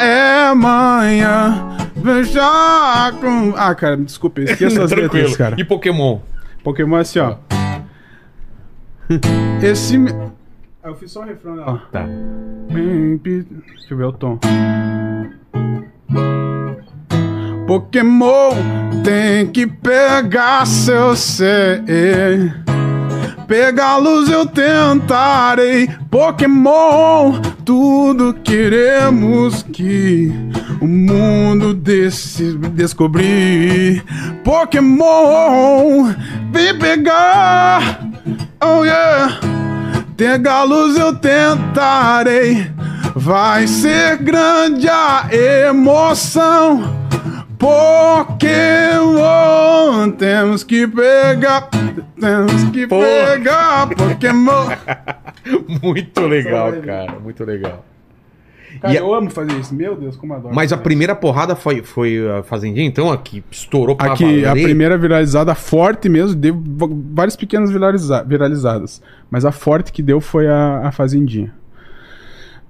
é 0.00 0.52
manhã. 0.52 1.76
Veja 1.94 3.12
com. 3.20 3.54
Ah, 3.56 3.72
cara, 3.74 3.96
me 3.96 4.04
desculpa, 4.04 4.40
esqueço 4.40 4.82
as 4.82 4.90
letras, 4.96 5.36
cara. 5.36 5.54
E 5.58 5.64
Pokémon? 5.64 6.18
Pokémon 6.64 6.98
é 6.98 7.02
assim, 7.02 7.20
ó. 7.20 7.36
Esse. 9.62 9.96
Ah, 10.82 10.88
eu 10.88 10.96
fiz 10.96 11.12
só 11.12 11.20
o 11.20 11.24
refrão 11.24 11.54
dela. 11.54 11.82
Tá. 11.92 12.04
Deixa 13.22 13.46
eu 13.90 13.96
ver 13.96 14.04
o 14.04 14.12
tom. 14.12 14.40
Pokémon 17.66 18.52
tem 19.02 19.46
que 19.48 19.66
pegar 19.66 20.64
seu 20.66 21.16
ser. 21.16 21.82
Pegá-los 23.48 24.28
eu 24.28 24.46
tentarei. 24.46 25.88
Pokémon, 26.10 27.40
tudo 27.64 28.34
queremos 28.34 29.64
que 29.64 30.32
o 30.80 30.86
mundo 30.86 31.74
desse 31.74 32.56
descobrir. 32.72 34.04
Pokémon, 34.44 36.12
vem 36.52 36.78
pegar. 36.78 38.00
Oh 38.60 38.84
yeah. 38.84 39.40
Pegá-los 40.16 40.96
eu 40.96 41.14
tentarei. 41.14 42.70
Vai 43.14 43.66
ser 43.66 44.18
grande 44.18 44.88
a 44.88 45.28
emoção. 45.30 47.06
Pokémon, 47.58 48.36
temos 50.12 50.62
que 50.64 50.86
pegar. 50.86 51.68
Temos 52.20 52.64
que 52.70 52.86
Pô. 52.86 53.00
pegar 53.00 53.88
Pokémon. 53.88 54.66
Muito 55.82 56.20
legal, 56.26 56.72
cara. 56.84 57.18
Muito 57.20 57.44
legal. 57.44 57.84
Cara, 58.80 58.92
E 58.92 58.96
a- 58.98 59.00
eu 59.00 59.14
amo 59.14 59.30
fazer 59.30 59.52
isso. 59.58 59.74
Meu 59.74 59.96
Deus, 59.96 60.16
como 60.16 60.34
adoro. 60.34 60.54
Mas 60.54 60.72
a 60.72 60.76
primeira 60.76 61.14
porrada 61.14 61.56
foi, 61.56 61.82
foi 61.82 62.18
a 62.38 62.42
Fazendinha, 62.42 62.86
então, 62.86 63.10
a 63.10 63.16
que 63.16 63.42
estourou 63.50 63.96
pra 63.96 64.12
Aqui, 64.12 64.44
a 64.44 64.48
valer? 64.50 64.64
primeira 64.64 64.98
viralizada 64.98 65.54
forte 65.54 66.08
mesmo, 66.08 66.34
deu 66.36 66.62
várias 67.14 67.36
pequenas 67.36 67.70
viraliza- 67.70 68.22
viralizadas. 68.22 69.00
Mas 69.30 69.44
a 69.46 69.52
forte 69.52 69.92
que 69.92 70.02
deu 70.02 70.20
foi 70.20 70.46
a, 70.46 70.82
a 70.88 70.92
Fazendinha. 70.92 71.54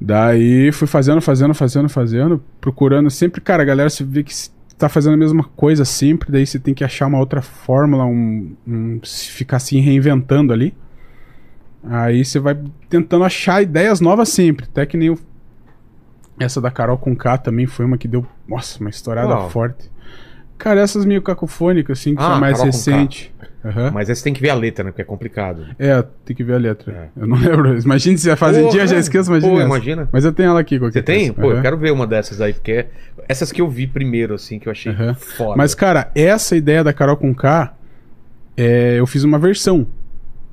Daí 0.00 0.70
fui 0.72 0.86
fazendo, 0.86 1.20
fazendo, 1.22 1.54
fazendo, 1.54 1.88
fazendo, 1.88 2.42
procurando 2.60 3.10
sempre, 3.10 3.40
cara, 3.40 3.62
a 3.62 3.66
galera 3.66 3.88
se 3.90 4.04
vê 4.04 4.22
que 4.22 4.34
se 4.34 4.50
tá 4.78 4.88
fazendo 4.88 5.14
a 5.14 5.16
mesma 5.16 5.44
coisa 5.44 5.84
sempre, 5.84 6.30
daí 6.30 6.46
você 6.46 6.58
tem 6.58 6.74
que 6.74 6.84
achar 6.84 7.06
uma 7.06 7.18
outra 7.18 7.40
fórmula, 7.42 8.04
um, 8.04 8.54
um- 8.66 9.00
se 9.02 9.30
ficar 9.30 9.58
se 9.58 9.78
reinventando 9.80 10.52
ali. 10.52 10.74
Aí 11.82 12.24
você 12.24 12.38
vai 12.38 12.58
tentando 12.88 13.24
achar 13.24 13.62
ideias 13.62 14.00
novas 14.00 14.28
sempre, 14.28 14.66
até 14.66 14.84
que 14.84 14.96
nem 14.96 15.10
o- 15.10 15.18
essa 16.38 16.60
da 16.60 16.70
Carol 16.70 16.98
com 16.98 17.14
K 17.16 17.38
também 17.38 17.66
foi 17.66 17.84
uma 17.84 17.96
que 17.96 18.08
deu, 18.08 18.26
nossa, 18.46 18.80
uma 18.80 18.90
estourada 18.90 19.28
forte. 19.50 19.90
Cara, 20.58 20.80
essas 20.80 21.04
meio 21.04 21.20
cacofônicas, 21.22 21.98
assim, 21.98 22.14
que 22.14 22.22
Ah, 22.22 22.30
são 22.32 22.40
mais 22.40 22.56
Carol 22.58 22.72
com 22.72 22.78
K. 22.78 22.90
recente. 22.90 23.34
Aham. 23.64 23.90
Mas 23.92 24.08
você 24.08 24.22
tem 24.22 24.32
que 24.32 24.40
ver 24.40 24.50
a 24.50 24.54
letra, 24.54 24.84
né? 24.84 24.90
Porque 24.90 25.02
é 25.02 25.04
complicado. 25.04 25.66
É, 25.78 26.02
tem 26.24 26.34
que 26.36 26.42
ver 26.44 26.54
a 26.54 26.58
letra. 26.58 26.92
É. 27.16 27.20
Eu 27.20 27.26
não 27.26 27.36
lembro. 27.38 27.76
Imagina 27.78 28.16
se 28.16 28.30
a 28.30 28.36
fazendinha 28.36 28.70
Porra, 28.72 28.86
já 28.86 28.98
esqueço, 28.98 29.30
imagina. 29.30 29.52
pô, 29.52 29.58
essa. 29.58 29.66
imagina. 29.66 30.08
Mas 30.12 30.24
eu 30.24 30.32
tenho 30.32 30.50
ela 30.50 30.60
aqui. 30.60 30.78
Você 30.78 31.02
tem? 31.02 31.26
coisa. 31.32 31.34
Pô, 31.34 31.46
eu 31.48 31.52
Aham. 31.54 31.62
quero 31.62 31.76
ver 31.76 31.90
uma 31.92 32.06
dessas 32.06 32.40
aí, 32.40 32.52
porque 32.52 32.72
é- 32.72 32.88
essas 33.28 33.50
que 33.52 33.60
eu 33.60 33.68
vi 33.68 33.86
primeiro, 33.86 34.34
assim, 34.34 34.58
que 34.58 34.68
eu 34.68 34.70
achei 34.72 34.92
Aham. 34.92 35.14
foda. 35.14 35.56
Mas, 35.56 35.74
cara, 35.74 36.10
essa 36.14 36.56
ideia 36.56 36.82
da 36.84 36.92
Carol 36.92 37.16
com 37.16 37.34
K, 37.34 37.74
é, 38.56 38.94
eu 38.98 39.06
fiz 39.06 39.24
uma 39.24 39.38
versão. 39.38 39.86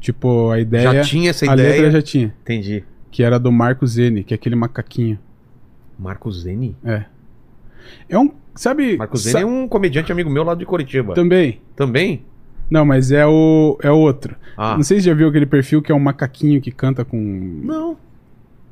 Tipo, 0.02 0.50
a 0.52 0.60
ideia. 0.60 0.92
já 0.92 1.02
tinha 1.02 1.30
essa 1.30 1.50
a 1.50 1.54
ideia. 1.54 1.70
letra 1.70 1.92
já 1.92 2.02
tinha. 2.02 2.34
Entendi. 2.42 2.84
Que 3.12 3.24
era 3.24 3.40
do 3.40 3.52
Marco 3.52 3.86
Zene, 3.88 4.24
que 4.24 4.34
é 4.34 4.36
aquele 4.36 4.56
macaquinho. 4.56 5.18
Marco 5.98 6.30
Zeni? 6.32 6.76
É. 6.84 7.04
É 8.10 8.18
um. 8.18 8.32
Sabe. 8.56 8.98
Marco 8.98 9.18
sa- 9.18 9.40
é 9.40 9.46
um 9.46 9.68
comediante 9.68 10.12
amigo 10.12 10.30
meu 10.30 10.44
lá 10.44 10.54
de 10.56 10.66
Curitiba. 10.66 11.14
Também. 11.14 11.60
Também? 11.76 12.24
Não, 12.70 12.86
mas 12.86 13.12
é 13.12 13.26
o. 13.26 13.78
É 13.82 13.92
outro. 13.92 14.36
Ah. 14.58 14.76
Não 14.76 14.84
sei 14.84 15.00
se 15.00 15.06
já 15.08 15.14
viu 15.14 15.28
aquele 15.28 15.46
perfil 15.46 15.82
que 15.82 15.92
é 15.92 15.96
um 15.96 16.00
macaquinho 16.00 16.62
que 16.62 16.72
canta 16.72 17.04
com. 17.04 17.18
Não. 17.64 17.98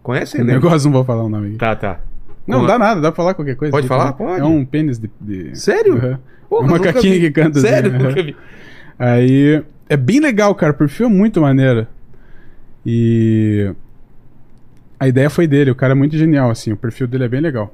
Conhece 0.04 0.38
Um 0.38 0.42
ele? 0.42 0.54
negócio, 0.54 0.86
não 0.88 0.94
vou 0.94 1.04
falar 1.04 1.24
o 1.24 1.30
nome 1.30 1.50
aqui. 1.50 1.58
Tá, 1.58 1.76
tá. 1.76 2.00
Não, 2.48 2.66
dá 2.66 2.78
nada, 2.80 3.00
dá 3.02 3.12
pra 3.12 3.16
falar 3.18 3.34
qualquer 3.34 3.56
coisa. 3.56 3.72
Pode 3.72 3.88
falar? 3.88 4.14
também. 4.14 4.34
Pode. 4.34 4.42
É 4.42 4.46
um 4.46 4.66
pênis 4.66 4.98
de. 4.98 5.10
de- 5.20 5.56
Sério? 5.60 5.96
Aham. 5.98 6.20
Porra, 6.50 6.64
um 6.66 6.68
nunca 6.68 6.86
macaquinho 6.88 7.20
que 7.20 7.32
canta 7.32 7.60
assim, 7.60 7.68
Sério? 7.68 7.92
aham. 7.96 8.04
Nunca 8.10 8.24
vi. 8.24 8.36
Aí 8.98 9.64
é 9.90 9.98
bem 9.98 10.20
legal, 10.20 10.54
cara. 10.56 10.72
O 10.74 10.76
perfil 10.76 11.06
é 11.08 11.10
muito 11.10 11.40
maneiro. 11.42 11.86
E 12.86 13.72
a 15.00 15.08
ideia 15.08 15.30
foi 15.30 15.48
dele. 15.48 15.72
O 15.72 15.76
cara 15.76 15.94
é 15.94 15.96
muito 15.96 16.18
genial, 16.18 16.50
assim. 16.50 16.72
O 16.72 16.78
perfil 16.78 17.08
dele 17.08 17.26
é 17.26 17.28
bem 17.28 17.42
legal, 17.42 17.74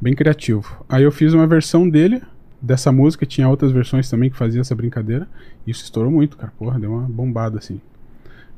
bem 0.00 0.14
criativo. 0.14 0.84
Aí 0.88 1.02
eu 1.02 1.12
fiz 1.12 1.32
uma 1.34 1.46
versão 1.46 1.88
dele 1.88 2.20
dessa 2.60 2.90
música. 2.92 3.24
Tinha 3.26 3.48
outras 3.48 3.72
versões 3.72 4.08
também 4.08 4.30
que 4.30 4.36
fazia 4.36 4.60
essa 4.60 4.74
brincadeira. 4.74 5.26
E 5.66 5.70
isso 5.70 5.84
estourou 5.84 6.10
muito, 6.10 6.36
cara. 6.36 6.52
Porra, 6.58 6.78
deu 6.78 6.92
uma 6.92 7.02
bombada 7.08 7.58
assim. 7.58 7.80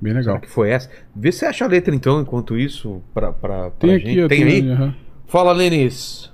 Bem 0.00 0.12
legal. 0.12 0.34
Será 0.34 0.40
que 0.40 0.50
foi 0.50 0.70
essa? 0.70 0.90
Vê 1.14 1.32
se 1.32 1.38
você 1.38 1.46
acha 1.46 1.64
a 1.64 1.68
letra, 1.68 1.94
então, 1.94 2.20
enquanto 2.20 2.56
isso, 2.58 3.00
pra, 3.14 3.32
pra, 3.32 3.70
pra 3.70 3.88
Tem 3.88 3.98
gente. 3.98 4.20
aqui, 4.20 4.28
Tem 4.28 4.44
aí? 4.44 4.70
aham. 4.70 4.94
Fala, 5.26 5.52
Lenis. 5.52 6.30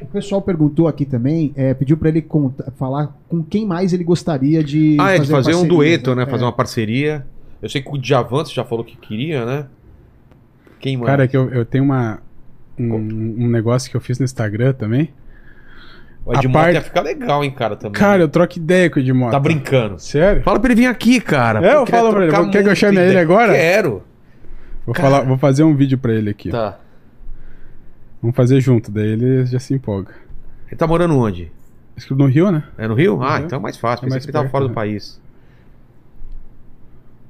O 0.00 0.06
pessoal 0.06 0.42
perguntou 0.42 0.86
aqui 0.88 1.04
também, 1.06 1.52
é, 1.56 1.72
pediu 1.72 1.96
pra 1.96 2.10
ele 2.10 2.20
conta- 2.20 2.70
falar 2.76 3.16
com 3.28 3.42
quem 3.42 3.66
mais 3.66 3.92
ele 3.94 4.04
gostaria 4.04 4.62
de 4.62 4.96
Ah, 5.00 5.12
é 5.12 5.18
de 5.18 5.26
fazer 5.26 5.50
um 5.54 5.60
parcerias, 5.60 5.68
dueto, 5.68 6.14
né? 6.14 6.22
É. 6.24 6.26
Fazer 6.26 6.44
uma 6.44 6.52
parceria. 6.52 7.26
Eu 7.62 7.68
sei 7.70 7.80
que 7.80 7.88
o 7.90 7.96
Djavan 7.98 8.44
você 8.44 8.52
já 8.52 8.62
falou 8.64 8.84
que 8.84 8.94
queria, 8.96 9.44
né? 9.46 9.66
Quem 10.80 10.96
mais? 10.98 11.06
Cara, 11.06 11.24
é 11.24 11.28
que 11.28 11.36
eu, 11.36 11.48
eu 11.48 11.64
tenho 11.64 11.82
uma. 11.84 12.20
Um, 12.78 13.44
um 13.44 13.48
negócio 13.48 13.90
que 13.90 13.96
eu 13.96 14.00
fiz 14.00 14.18
no 14.18 14.24
Instagram 14.24 14.72
também. 14.74 15.12
o 16.24 16.32
Edmota 16.34 16.58
parte- 16.58 16.74
ia 16.74 16.82
ficar 16.82 17.00
legal, 17.02 17.42
hein, 17.44 17.50
cara, 17.50 17.76
também. 17.76 17.92
Cara, 17.98 18.22
eu 18.22 18.28
troco 18.28 18.58
ideia 18.58 18.90
com 18.90 18.98
o 18.98 19.02
Edmota. 19.02 19.30
Tá 19.32 19.40
brincando. 19.40 19.98
Sério? 19.98 20.42
Fala 20.42 20.58
pra 20.60 20.72
ele 20.72 20.80
vir 20.82 20.86
aqui, 20.88 21.20
cara. 21.20 21.64
É, 21.66 21.74
eu 21.76 21.86
falo 21.86 22.10
pra 22.12 22.24
ele. 22.26 22.50
Quer 22.50 22.62
que 22.62 22.68
eu 22.68 22.74
chame 22.76 22.98
ele 22.98 23.18
agora? 23.18 23.52
Quero. 23.52 24.02
Vou, 24.84 24.94
falar, 24.94 25.22
vou 25.22 25.38
fazer 25.38 25.64
um 25.64 25.74
vídeo 25.74 25.96
pra 25.98 26.12
ele 26.12 26.30
aqui. 26.30 26.50
Tá. 26.50 26.78
Vamos 28.22 28.36
fazer 28.36 28.60
junto, 28.60 28.90
daí 28.90 29.08
ele 29.08 29.46
já 29.46 29.58
se 29.58 29.72
empolga. 29.74 30.12
Ele 30.68 30.76
tá 30.76 30.86
morando 30.86 31.16
onde? 31.18 31.50
No 32.10 32.26
Rio, 32.26 32.50
né? 32.50 32.62
É 32.76 32.86
no 32.88 32.94
Rio? 32.94 33.22
Ah, 33.22 33.38
Uhum. 33.38 33.44
então 33.46 33.58
é 33.58 33.62
mais 33.62 33.76
fácil. 33.78 34.02
É 34.04 34.06
Pensei 34.06 34.10
mais 34.16 34.24
que 34.26 34.30
ele 34.30 34.36
tava 34.38 34.48
fora 34.48 34.64
do 34.64 34.68
né? 34.68 34.74
país. 34.74 35.20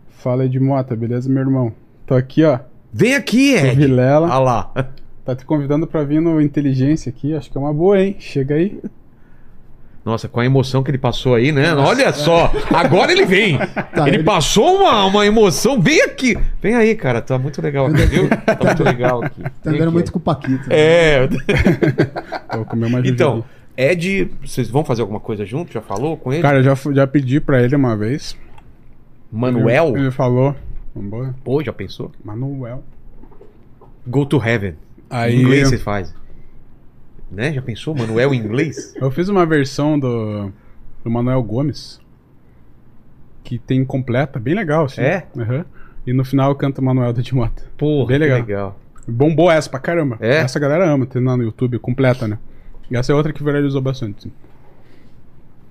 Fala 0.09 0.43
aí 0.43 0.49
de 0.49 0.59
Mota, 0.59 0.97
beleza, 0.97 1.29
meu 1.31 1.41
irmão? 1.43 1.73
Tô 2.07 2.15
aqui, 2.15 2.43
ó. 2.45 2.59
Vem 2.93 3.15
aqui, 3.15 3.55
Ed. 3.55 3.77
Vilela. 3.77 4.29
Ah 4.29 4.39
lá. 4.39 4.73
Tá 5.27 5.35
te 5.35 5.45
convidando 5.45 5.87
pra 5.89 6.05
vir 6.05 6.21
no 6.23 6.41
Inteligência 6.41 7.11
aqui. 7.11 7.35
Acho 7.35 7.51
que 7.51 7.59
é 7.59 7.61
uma 7.61 7.75
boa, 7.75 8.01
hein? 8.01 8.15
Chega 8.21 8.55
aí. 8.55 8.81
Nossa, 10.05 10.29
com 10.29 10.39
a 10.39 10.47
emoção 10.47 10.85
que 10.85 10.91
ele 10.93 10.99
passou 10.99 11.35
aí, 11.35 11.51
né? 11.51 11.75
Olha 11.75 12.13
só, 12.13 12.53
agora 12.73 13.11
ele 13.11 13.27
vem. 13.27 13.57
ele, 14.07 14.17
ele- 14.19 14.23
passou 14.23 14.77
uma, 14.77 15.05
uma 15.05 15.27
emoção. 15.27 15.81
Vem 15.83 16.01
aqui. 16.03 16.39
Vem 16.63 16.77
aí, 16.77 16.95
cara. 16.95 17.21
Tá 17.21 17.37
muito 17.37 17.61
legal 17.61 17.87
aqui, 17.87 18.07
viu? 18.07 18.29
Tá 18.29 18.57
muito 18.65 18.85
legal 18.85 19.25
aqui. 19.25 19.43
Tá 19.61 19.71
andando 19.73 19.91
muito 19.91 20.13
com 20.13 20.19
o 20.21 20.23
Paquito. 20.23 20.69
né? 20.69 20.77
É. 20.79 21.29
Vou 22.55 22.65
comer 22.65 22.87
uma 22.87 23.01
Então, 23.01 23.31
jujuba. 23.31 23.49
Ed, 23.77 24.31
vocês 24.45 24.71
vão 24.71 24.85
fazer 24.85 25.03
alguma 25.03 25.19
coisa 25.19 25.45
junto? 25.45 25.73
Já 25.73 25.83
falou 25.83 26.17
com 26.17 26.33
ele? 26.33 26.41
Cara, 26.41 26.59
eu 26.59 26.63
já, 26.63 26.75
já 26.95 27.05
pedi 27.05 27.41
pra 27.41 27.61
ele 27.61 27.75
uma 27.75 27.97
vez. 27.97 28.37
Manuel? 29.33 29.89
Ele, 29.89 30.03
ele 30.03 30.11
falou. 30.13 30.55
Vambora. 30.95 31.35
Pô, 31.43 31.61
já 31.65 31.73
pensou? 31.73 32.13
Manuel. 32.25 32.85
Go 34.07 34.25
to 34.25 34.41
heaven. 34.41 34.75
Aí. 35.11 35.37
Em 35.37 35.43
inglês 35.43 35.69
você 35.69 35.79
faz. 35.79 36.15
Né? 37.31 37.53
Já 37.53 37.63
pensou? 37.63 37.95
Manuel 37.95 38.33
em 38.33 38.39
inglês? 38.39 38.95
Eu 39.01 39.11
fiz 39.11 39.29
uma 39.29 39.45
versão 39.45 39.99
do, 39.99 40.53
do 41.05 41.11
Manuel 41.11 41.43
Gomes. 41.43 42.01
Que 43.43 43.59
tem 43.59 43.85
completa, 43.85 44.41
bem 44.41 44.55
legal, 44.55 44.87
assim. 44.87 45.01
É? 45.01 45.27
Aham. 45.37 45.65
E 46.07 46.13
no 46.13 46.25
final 46.25 46.51
eu 46.51 46.55
canto 46.55 46.81
o 46.81 46.85
Manuel 46.85 47.13
da 47.13 47.21
Timota. 47.21 47.65
Pô, 47.77 48.07
Bem 48.07 48.19
legal. 48.19 48.39
legal. 48.39 48.81
Bombou 49.09 49.51
essa 49.51 49.69
pra 49.69 49.81
caramba. 49.81 50.17
É? 50.21 50.37
Essa 50.37 50.59
galera 50.59 50.89
ama, 50.89 51.07
lá 51.15 51.37
no 51.37 51.43
YouTube, 51.43 51.79
completa, 51.81 52.29
né? 52.29 52.39
E 52.89 52.97
essa 52.97 53.13
é 53.13 53.15
outra 53.15 53.33
que 53.33 53.43
viralizou 53.43 53.81
bastante. 53.81 54.33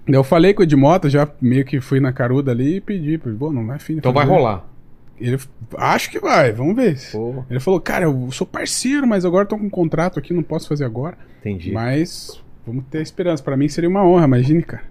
Eu 0.06 0.24
falei 0.24 0.54
com 0.54 0.62
o 0.62 0.64
Edmota, 0.64 1.10
já 1.10 1.28
meio 1.42 1.66
que 1.66 1.80
fui 1.80 2.00
na 2.00 2.12
caruda 2.14 2.52
ali 2.52 2.76
e 2.76 2.82
pedi. 2.82 3.18
Pô, 3.18 3.52
não 3.52 3.66
vai 3.66 3.80
fim. 3.80 3.94
Então 3.94 4.12
vai 4.14 4.26
rolar. 4.26 4.66
Ele, 5.20 5.38
acho 5.78 6.12
que 6.12 6.20
vai, 6.20 6.52
vamos 6.52 6.76
ver. 6.76 6.98
Pô, 7.12 7.44
Ele 7.50 7.60
falou, 7.60 7.80
cara, 7.80 8.06
eu 8.06 8.30
sou 8.32 8.46
parceiro, 8.46 9.08
mas 9.08 9.24
agora 9.26 9.46
tô 9.46 9.58
com 9.58 9.66
um 9.66 9.70
contrato 9.70 10.20
aqui, 10.20 10.34
não 10.34 10.44
posso 10.44 10.68
fazer 10.68 10.84
agora. 10.86 11.18
entendi. 11.40 11.72
Mas 11.72 12.44
vamos 12.68 12.84
ter 12.92 13.02
esperança. 13.02 13.42
Pra 13.42 13.56
mim 13.56 13.68
seria 13.70 13.90
uma 13.90 14.04
honra, 14.06 14.26
imagine, 14.26 14.62
cara. 14.64 14.84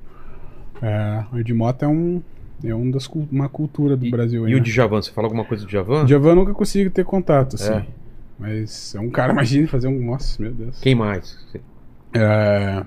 É, 0.83 1.25
o 1.33 1.39
Edmota 1.39 1.85
é 1.85 1.89
um. 1.89 2.23
É 2.63 2.75
um 2.75 2.91
das, 2.91 3.07
uma 3.31 3.49
cultura 3.49 3.97
do 3.97 4.07
E- 4.07 4.11
Brasil. 4.11 4.49
E 4.49 4.55
o 4.55 4.59
né? 4.59 4.63
Djavan, 4.63 5.03
você 5.03 5.11
falou 5.11 5.27
alguma 5.27 5.45
coisa 5.45 5.65
do 5.65 5.69
Djavan? 5.69 6.07
Djavan 6.07 6.31
eu 6.31 6.37
nunca 6.37 6.55
consigo 6.55 6.89
ter 6.91 7.05
contato, 7.05 7.57
assim. 7.57 7.73
É. 7.73 7.87
Mas 8.39 8.95
é 8.95 9.01
um 9.01 9.11
cara, 9.11 9.33
imagina 9.35 9.69
fazer 9.69 9.89
um. 9.89 10.01
Nossa, 10.07 10.41
meu 10.43 10.53
Deus. 10.53 10.81
Quem 10.81 10.95
mais? 10.95 11.37
É, 12.15 12.83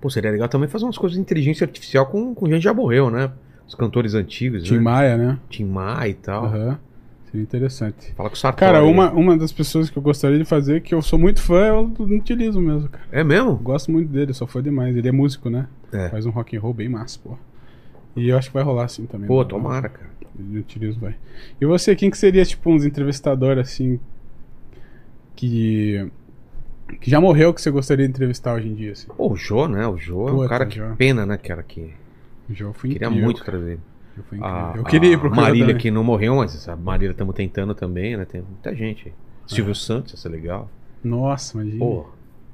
Pô, 0.00 0.10
seria 0.10 0.30
legal 0.30 0.48
também 0.48 0.68
fazer 0.68 0.84
umas 0.84 0.98
coisas 0.98 1.16
de 1.16 1.20
inteligência 1.22 1.64
artificial 1.64 2.06
com, 2.06 2.34
com 2.34 2.46
gente 2.46 2.58
que 2.58 2.64
já 2.64 2.74
morreu, 2.74 3.10
né? 3.10 3.30
Os 3.66 3.74
cantores 3.74 4.14
antigos, 4.14 4.62
Tim 4.62 4.74
né? 4.76 4.80
Maia, 4.80 5.16
né? 5.16 5.38
Tim 5.48 5.64
Maia 5.64 6.08
e 6.08 6.14
tal. 6.14 6.44
Aham. 6.44 6.78
Seria 7.26 7.42
interessante. 7.42 8.12
Fala 8.14 8.30
com 8.30 8.36
o 8.36 8.38
Sartori. 8.38 8.72
Cara, 8.72 8.84
uma, 8.84 9.10
uma 9.10 9.36
das 9.36 9.50
pessoas 9.50 9.90
que 9.90 9.96
eu 9.96 10.02
gostaria 10.02 10.38
de 10.38 10.44
fazer, 10.44 10.80
que 10.80 10.94
eu 10.94 11.02
sou 11.02 11.18
muito 11.18 11.42
fã, 11.42 11.64
é 11.64 11.72
o 11.72 11.86
Nutilismo 11.86 12.62
mesmo, 12.62 12.88
cara. 12.88 13.04
É 13.10 13.24
mesmo? 13.24 13.50
Eu 13.50 13.56
gosto 13.56 13.90
muito 13.90 14.08
dele, 14.08 14.32
só 14.32 14.46
foi 14.46 14.62
demais. 14.62 14.96
Ele 14.96 15.08
é 15.08 15.12
músico, 15.12 15.50
né? 15.50 15.66
É. 15.92 16.08
Faz 16.08 16.24
um 16.24 16.30
rock 16.30 16.56
and 16.56 16.60
roll 16.60 16.72
bem 16.72 16.88
massa, 16.88 17.18
pô. 17.22 17.36
E 18.14 18.28
eu 18.28 18.38
acho 18.38 18.48
que 18.48 18.54
vai 18.54 18.62
rolar 18.62 18.84
assim 18.84 19.06
também. 19.06 19.26
Pô, 19.26 19.42
né? 19.42 19.48
tomara, 19.48 19.88
cara. 19.88 20.10
Nutilismo 20.38 21.00
vai. 21.00 21.16
E 21.60 21.66
você, 21.66 21.96
quem 21.96 22.10
que 22.10 22.16
seria, 22.16 22.44
tipo, 22.44 22.70
uns 22.70 22.84
entrevistadores, 22.84 23.68
assim, 23.68 23.98
que... 25.34 26.08
Que 27.00 27.10
já 27.10 27.20
morreu, 27.20 27.52
que 27.52 27.60
você 27.60 27.70
gostaria 27.70 28.06
de 28.06 28.12
entrevistar 28.12 28.54
hoje 28.54 28.68
em 28.68 28.74
dia, 28.74 28.92
assim? 28.92 29.08
Pô, 29.08 29.32
o 29.32 29.36
Jô, 29.36 29.66
né? 29.66 29.88
O 29.88 29.96
Jô 29.96 30.28
é 30.28 30.32
um 30.32 30.48
cara 30.48 30.64
que 30.64 30.76
Jô. 30.76 30.94
pena, 30.96 31.26
né, 31.26 31.36
cara? 31.36 31.64
Que 31.64 31.92
João 32.54 32.72
foi 32.72 32.90
queria 32.90 33.06
incrível, 33.08 33.24
muito 33.24 33.44
cara. 33.44 33.58
trazer 33.58 33.78
foi 34.28 34.38
incrível. 34.38 34.56
A, 34.58 34.72
eu 34.76 34.84
queria 34.84 35.10
ir 35.10 35.14
a 35.14 35.18
pro 35.18 35.30
Marília 35.34 35.66
também. 35.66 35.76
que 35.82 35.90
não 35.90 36.02
morreu, 36.04 36.36
mas 36.36 36.68
a 36.68 36.74
Marília 36.76 37.10
estamos 37.12 37.34
tentando 37.34 37.74
também, 37.74 38.16
né? 38.16 38.24
Tem 38.24 38.40
muita 38.42 38.74
gente 38.74 39.08
aí. 39.08 39.12
Silvio 39.46 39.74
Santos, 39.74 40.12
ia 40.12 40.18
ser 40.18 40.28
legal. 40.30 40.70
Nossa, 41.04 41.54
imagina. 41.60 41.78
Pô, 41.78 42.06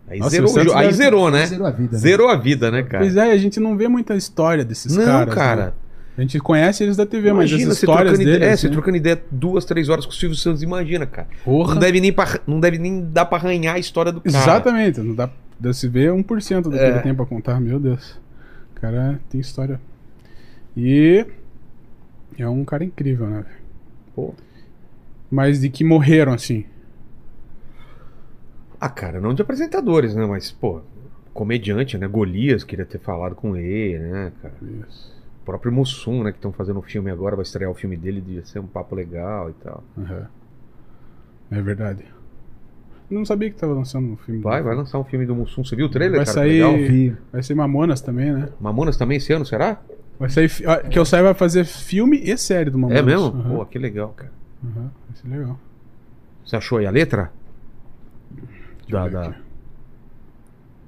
aí 0.09 0.19
Nossa, 0.19 0.31
zerou, 0.31 0.65
jo- 0.65 0.75
aí 0.75 0.93
zerou, 0.93 1.31
né? 1.31 1.47
Zerou 1.47 1.67
a 1.67 1.71
vida. 1.71 1.93
né? 1.93 1.99
Zerou 1.99 2.29
a 2.29 2.37
vida, 2.37 2.71
né, 2.71 2.83
cara? 2.83 3.05
Pois 3.05 3.17
é, 3.17 3.31
a 3.31 3.37
gente 3.37 3.61
não 3.61 3.77
vê 3.77 3.87
muita 3.89 4.15
história 4.17 4.65
desses 4.65 4.97
não, 4.97 5.05
caras. 5.05 5.35
cara. 5.35 5.65
né? 5.67 5.73
A 6.19 6.21
gente 6.21 6.39
conhece 6.41 6.83
eles 6.85 6.97
da 6.97 7.07
TV, 7.07 7.33
mas 7.33 7.49
Imagina 7.51 7.71
as 7.73 7.79
você 7.79 7.87
histórias 7.87 8.09
trocando 8.13 8.23
ideia, 8.23 8.39
deles. 8.41 8.53
é, 8.53 8.57
você 8.57 8.67
né? 8.67 8.73
trocando 8.75 8.97
ideia 8.99 9.23
duas, 9.31 9.65
três 9.65 9.89
horas 9.89 10.05
com 10.05 10.11
o 10.13 10.15
Silvio 10.15 10.37
Santos, 10.37 10.63
imagina, 10.63 11.07
cara. 11.07 11.29
Porra. 11.43 11.75
Não 11.75 11.81
deve 11.81 12.01
nem 12.01 12.13
pra, 12.13 12.39
não 12.47 12.61
deve 12.61 12.77
nem 12.77 13.03
dar 13.11 13.25
pra 13.25 13.39
arranhar 13.39 13.77
a 13.77 13.79
história 13.79 14.13
do 14.13 14.21
cara. 14.21 14.37
Exatamente, 14.37 15.01
não 15.01 15.15
dá 15.15 15.31
dá 15.59 15.73
se 15.73 15.89
ver 15.89 16.11
1% 16.13 16.63
do 16.65 16.71
que 16.73 16.77
É. 16.79 16.89
ele 16.91 16.99
tem 17.01 17.15
pra 17.15 17.25
contar, 17.25 17.59
meu 17.61 17.79
Deus. 17.81 18.21
O 18.83 18.85
cara 18.85 19.21
tem 19.31 19.41
história. 19.41 19.81
E 20.77 21.25
é 22.37 22.49
um 22.49 22.65
cara 22.65 22.83
incrível, 22.83 23.31
né? 23.31 23.47
Pô. 24.13 24.35
Mas 25.31 25.61
de 25.61 25.71
que 25.71 25.85
morreram 25.85 26.33
assim. 26.33 26.65
Ah, 28.81 28.89
cara, 28.89 29.21
não 29.21 29.35
de 29.35 29.41
apresentadores, 29.41 30.17
né? 30.17 30.27
Mas, 30.27 30.51
pô, 30.51 30.83
comediante, 31.33 31.97
né? 31.97 32.09
Golias 32.09 32.65
queria 32.65 32.85
ter 32.85 32.99
falado 32.99 33.37
com 33.37 33.55
ele, 33.55 34.01
né, 34.01 34.33
cara? 34.43 34.55
Isso. 34.61 35.15
O 35.43 35.45
próprio 35.45 35.71
Mussum, 35.71 36.25
né? 36.25 36.33
Que 36.33 36.39
estão 36.39 36.53
fazendo 36.53 36.81
um 36.81 36.83
filme 36.83 37.09
agora, 37.09 37.37
vai 37.37 37.45
estrear 37.45 37.71
o 37.71 37.75
filme 37.75 37.97
dele, 37.97 38.21
de 38.21 38.45
ser 38.49 38.59
um 38.59 38.67
papo 38.67 38.97
legal 38.97 39.49
e 39.49 39.53
tal. 39.63 39.85
Aham. 39.97 40.27
É 41.53 41.63
verdade. 41.63 42.05
Não 43.13 43.25
sabia 43.25 43.51
que 43.51 43.57
tava 43.57 43.75
lançando 43.75 44.09
um 44.13 44.17
filme. 44.17 44.41
Vai, 44.41 44.63
vai 44.63 44.75
lançar 44.75 44.99
um 44.99 45.05
filme 45.05 45.27
do 45.27 45.35
Mussum. 45.35 45.63
Você 45.65 45.77
viu 45.77 45.87
o 45.87 45.89
trailer, 45.89 46.17
Vai 46.17 46.25
cara? 46.25 46.35
sair- 46.35 46.63
Que 46.63 46.77
Legal. 46.79 46.91
Vi. 46.91 47.17
Vai 47.33 47.43
ser 47.43 47.55
Mamonas 47.55 48.01
também, 48.01 48.33
né? 48.33 48.49
Mamonas 48.61 48.97
também 48.97 49.19
esse 49.19 49.33
ano, 49.33 49.45
será? 49.45 49.81
Vai 50.19 50.31
sair. 50.31 50.49
Que 50.91 50.99
eu 50.99 51.05
saiba 51.05 51.25
vai 51.27 51.35
fazer 51.35 51.65
filme 51.65 52.19
e 52.23 52.37
série 52.39 52.71
do 52.71 52.79
Mamonas. 52.79 53.03
É 53.03 53.05
mesmo? 53.05 53.27
Aham. 53.27 53.57
Pô, 53.57 53.67
que 53.67 53.79
legal, 53.79 54.09
cara. 54.17 54.33
Aham, 54.65 54.91
Vai 55.09 55.17
ser 55.17 55.29
legal. 55.29 55.59
Você 56.45 56.57
achou 56.57 56.79
aí 56.79 56.87
a 56.87 56.91
letra? 56.91 57.31
Da, 58.89 59.09
da... 59.09 59.29
aqui. 59.29 59.39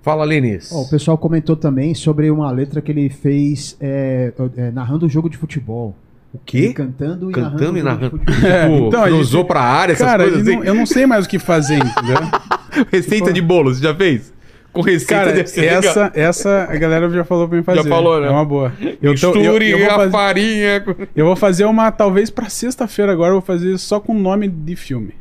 Fala, 0.02 0.24
Lenis. 0.24 0.70
Ó, 0.70 0.82
o 0.82 0.88
pessoal 0.90 1.16
comentou 1.16 1.56
também 1.56 1.94
sobre 1.94 2.30
uma 2.30 2.50
letra 2.50 2.82
que 2.82 2.92
ele 2.92 3.08
fez 3.08 3.76
é, 3.80 4.32
é, 4.56 4.70
narrando 4.70 5.06
o 5.06 5.08
jogo 5.08 5.30
de 5.30 5.36
futebol. 5.38 5.94
O 6.34 6.40
quê? 6.44 6.72
Cantando 6.74 7.30
e 7.30 7.32
Cantando 7.32 7.78
e 7.78 7.82
narrando. 7.82 8.20
É, 8.44 8.62
Tipo, 8.68 8.86
então, 8.88 9.02
a 9.04 9.06
cruzou 9.06 9.40
gente- 9.42 9.48
pra 9.48 9.60
área, 9.60 9.92
essas 9.92 10.06
Cara, 10.06 10.24
coisas 10.24 10.46
eu 10.46 10.52
assim. 10.52 10.56
não, 10.60 10.64
eu 10.66 10.74
não 10.74 10.86
sei 10.86 11.06
mais 11.06 11.24
o 11.24 11.28
que 11.28 11.38
fazer, 11.38 11.76
entendeu? 11.76 12.16
Receita 12.92 13.32
de 13.32 13.40
bolo, 13.40 13.72
você 13.74 13.82
já 13.82 13.94
fez? 13.94 14.34
Com 14.72 14.80
receita 14.80 15.14
Cara, 15.14 15.32
deve 15.32 15.46
ser 15.46 15.60
legal. 15.60 15.78
essa, 15.84 16.12
essa 16.14 16.66
a 16.68 16.74
galera 16.76 17.08
já 17.08 17.22
falou 17.24 17.46
pra 17.48 17.56
mim 17.56 17.62
fazer. 17.62 17.88
falou, 17.88 18.20
né? 18.20 18.26
É 18.26 18.30
uma 18.30 18.44
boa. 18.44 18.72
Eu, 19.00 19.14
tô- 19.14 19.28
eu, 19.36 19.52
Misture 19.52 19.70
eu 19.70 19.90
a 19.90 19.94
fazer, 19.94 20.10
farinha. 20.10 20.80
com- 20.80 20.94
eu 21.14 21.24
vou 21.26 21.36
fazer 21.36 21.64
uma, 21.64 21.92
talvez 21.92 22.28
pra 22.28 22.48
sexta-feira 22.48 23.12
agora, 23.12 23.28
eu 23.30 23.34
vou 23.34 23.42
fazer 23.42 23.78
só 23.78 24.00
com 24.00 24.12
nome 24.18 24.48
de 24.48 24.74
filme. 24.74 25.14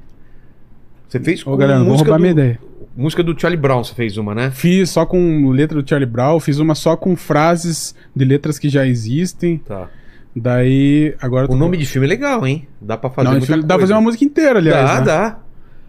Você 1.08 1.20
fez 1.20 1.46
Ô, 1.46 1.56
galera, 1.56 1.78
não 1.78 1.86
vou 1.86 1.94
música 1.94 2.10
roubar 2.10 2.18
do, 2.18 2.22
minha 2.22 2.32
ideia. 2.32 2.60
Música 2.98 3.22
do 3.24 3.40
Charlie 3.40 3.60
Brown, 3.60 3.84
você 3.84 3.94
fez 3.94 4.18
uma, 4.18 4.34
né? 4.34 4.50
Fiz 4.50 4.90
só 4.90 5.06
com 5.06 5.50
letra 5.52 5.80
do 5.80 5.88
Charlie 5.88 6.10
Brown, 6.10 6.40
fiz 6.40 6.58
uma 6.58 6.74
só 6.74 6.96
com 6.98 7.16
frases 7.16 7.94
de 8.16 8.26
letras 8.26 8.58
que 8.58 8.70
já 8.70 8.88
existem. 8.88 9.60
Tá. 9.60 9.88
Daí, 10.36 11.16
agora 11.22 11.52
O 11.52 11.56
nome 11.56 11.78
de 11.78 11.86
filme 11.86 12.08
é 12.08 12.10
legal, 12.10 12.46
hein? 12.48 12.68
Dá 12.82 12.98
pra 12.98 13.10
fazer 13.10 13.26
Não, 13.26 13.32
muita 13.34 13.46
filme- 13.48 13.62
dá 13.64 13.76
pra 13.76 13.82
fazer 13.82 13.94
uma 13.94 14.02
música 14.02 14.26
inteira, 14.26 14.60
aliás. 14.60 14.90
Dá, 14.90 15.00
né? 15.00 15.06
dá. 15.06 15.30
Dá 15.30 15.38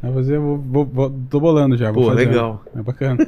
pra 0.02 0.12
fazer, 0.12 0.38
vou, 0.38 0.58
vou- 0.58 0.84
vou- 0.84 1.14
tô 1.30 1.40
bolando 1.40 1.76
já. 1.78 1.90
Pô, 1.92 2.10
legal. 2.10 2.62
É 2.76 2.82
bacana. 2.82 3.18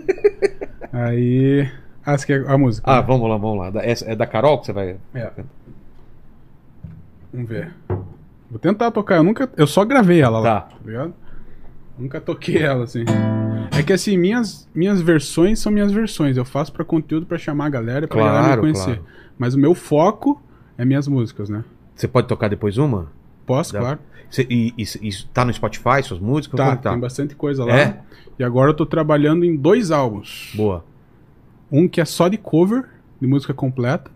Aí. 0.92 1.68
Ah, 2.04 2.16
você 2.18 2.26
quer 2.26 2.48
a 2.48 2.58
música? 2.58 2.88
Ah, 2.90 2.96
né? 3.00 3.04
vamos 3.06 3.28
lá, 3.30 3.36
vamos 3.36 3.58
lá. 3.74 3.82
Essa- 3.82 4.10
É 4.10 4.14
da 4.14 4.26
Carol 4.26 4.58
que 4.60 4.66
você 4.66 4.72
vai... 4.72 4.96
É. 5.14 5.30
Vamos 7.32 7.48
ver. 7.48 7.72
Vou 8.50 8.58
tentar 8.60 8.90
tocar. 8.90 9.16
Eu 9.16 9.22
nunca. 9.24 9.48
Eu 9.56 9.66
só 9.66 9.84
gravei 9.84 10.20
ela 10.20 10.38
lá. 10.38 10.60
Tá. 10.62 10.68
ligado? 10.84 11.14
Nunca 11.98 12.20
toquei 12.20 12.58
ela 12.62 12.84
assim. 12.84 13.04
É 13.76 13.82
que 13.82 13.92
assim, 13.92 14.16
minhas, 14.16 14.68
minhas 14.74 15.00
versões 15.00 15.58
são 15.58 15.72
minhas 15.72 15.90
versões. 15.92 16.36
Eu 16.36 16.44
faço 16.44 16.72
pra 16.72 16.84
conteúdo 16.84 17.26
pra 17.26 17.38
chamar 17.38 17.66
a 17.66 17.70
galera, 17.70 18.06
pra 18.06 18.18
galera 18.18 18.38
me 18.40 18.44
Claro, 18.46 18.60
conhecer. 18.60 18.84
claro. 18.84 19.04
Mas 19.38 19.54
o 19.54 19.58
meu 19.58 19.74
foco 19.74 20.40
é 20.78 20.84
minhas 20.84 21.08
músicas, 21.08 21.48
né? 21.48 21.64
Você 21.94 22.06
pode 22.06 22.26
tocar 22.28 22.48
depois 22.48 22.76
uma? 22.78 23.08
Posso, 23.46 23.72
Dá. 23.72 23.78
claro. 23.80 23.98
Você- 24.30 24.46
e, 24.50 24.74
e, 24.76 24.82
e 25.08 25.10
tá 25.32 25.44
no 25.44 25.52
Spotify, 25.52 26.02
suas 26.02 26.20
músicas? 26.20 26.56
Tá, 26.58 26.76
tá? 26.76 26.90
tem 26.90 27.00
bastante 27.00 27.34
coisa 27.34 27.64
lá. 27.64 27.76
É? 27.78 28.00
E 28.38 28.44
agora 28.44 28.70
eu 28.70 28.74
tô 28.74 28.84
trabalhando 28.84 29.44
em 29.44 29.56
dois 29.56 29.90
álbuns. 29.90 30.52
Boa. 30.54 30.84
Um 31.70 31.88
que 31.88 32.00
é 32.00 32.04
só 32.04 32.28
de 32.28 32.36
cover, 32.36 32.84
de 33.20 33.26
música 33.26 33.54
completa, 33.54 34.10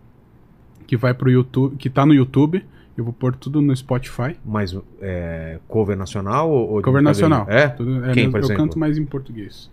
que 0.86 0.96
vai 0.96 1.14
pro 1.14 1.30
YouTube, 1.30 1.76
que 1.76 1.88
tá 1.88 2.04
no 2.04 2.12
YouTube. 2.12 2.64
Eu 2.96 3.04
vou 3.04 3.12
pôr 3.14 3.34
tudo 3.34 3.62
no 3.62 3.74
Spotify. 3.74 4.36
Mas 4.44 4.76
é, 5.00 5.58
cover 5.68 5.96
nacional 5.96 6.50
ou... 6.50 6.82
Cover 6.82 7.00
nacional. 7.02 7.46
É? 7.48 7.68
Tudo- 7.68 8.04
é 8.04 8.12
Quem, 8.12 8.24
mesmo- 8.24 8.32
por 8.32 8.38
eu 8.40 8.44
exemplo? 8.44 8.62
canto 8.64 8.78
mais 8.78 8.98
em 8.98 9.04
português. 9.06 9.70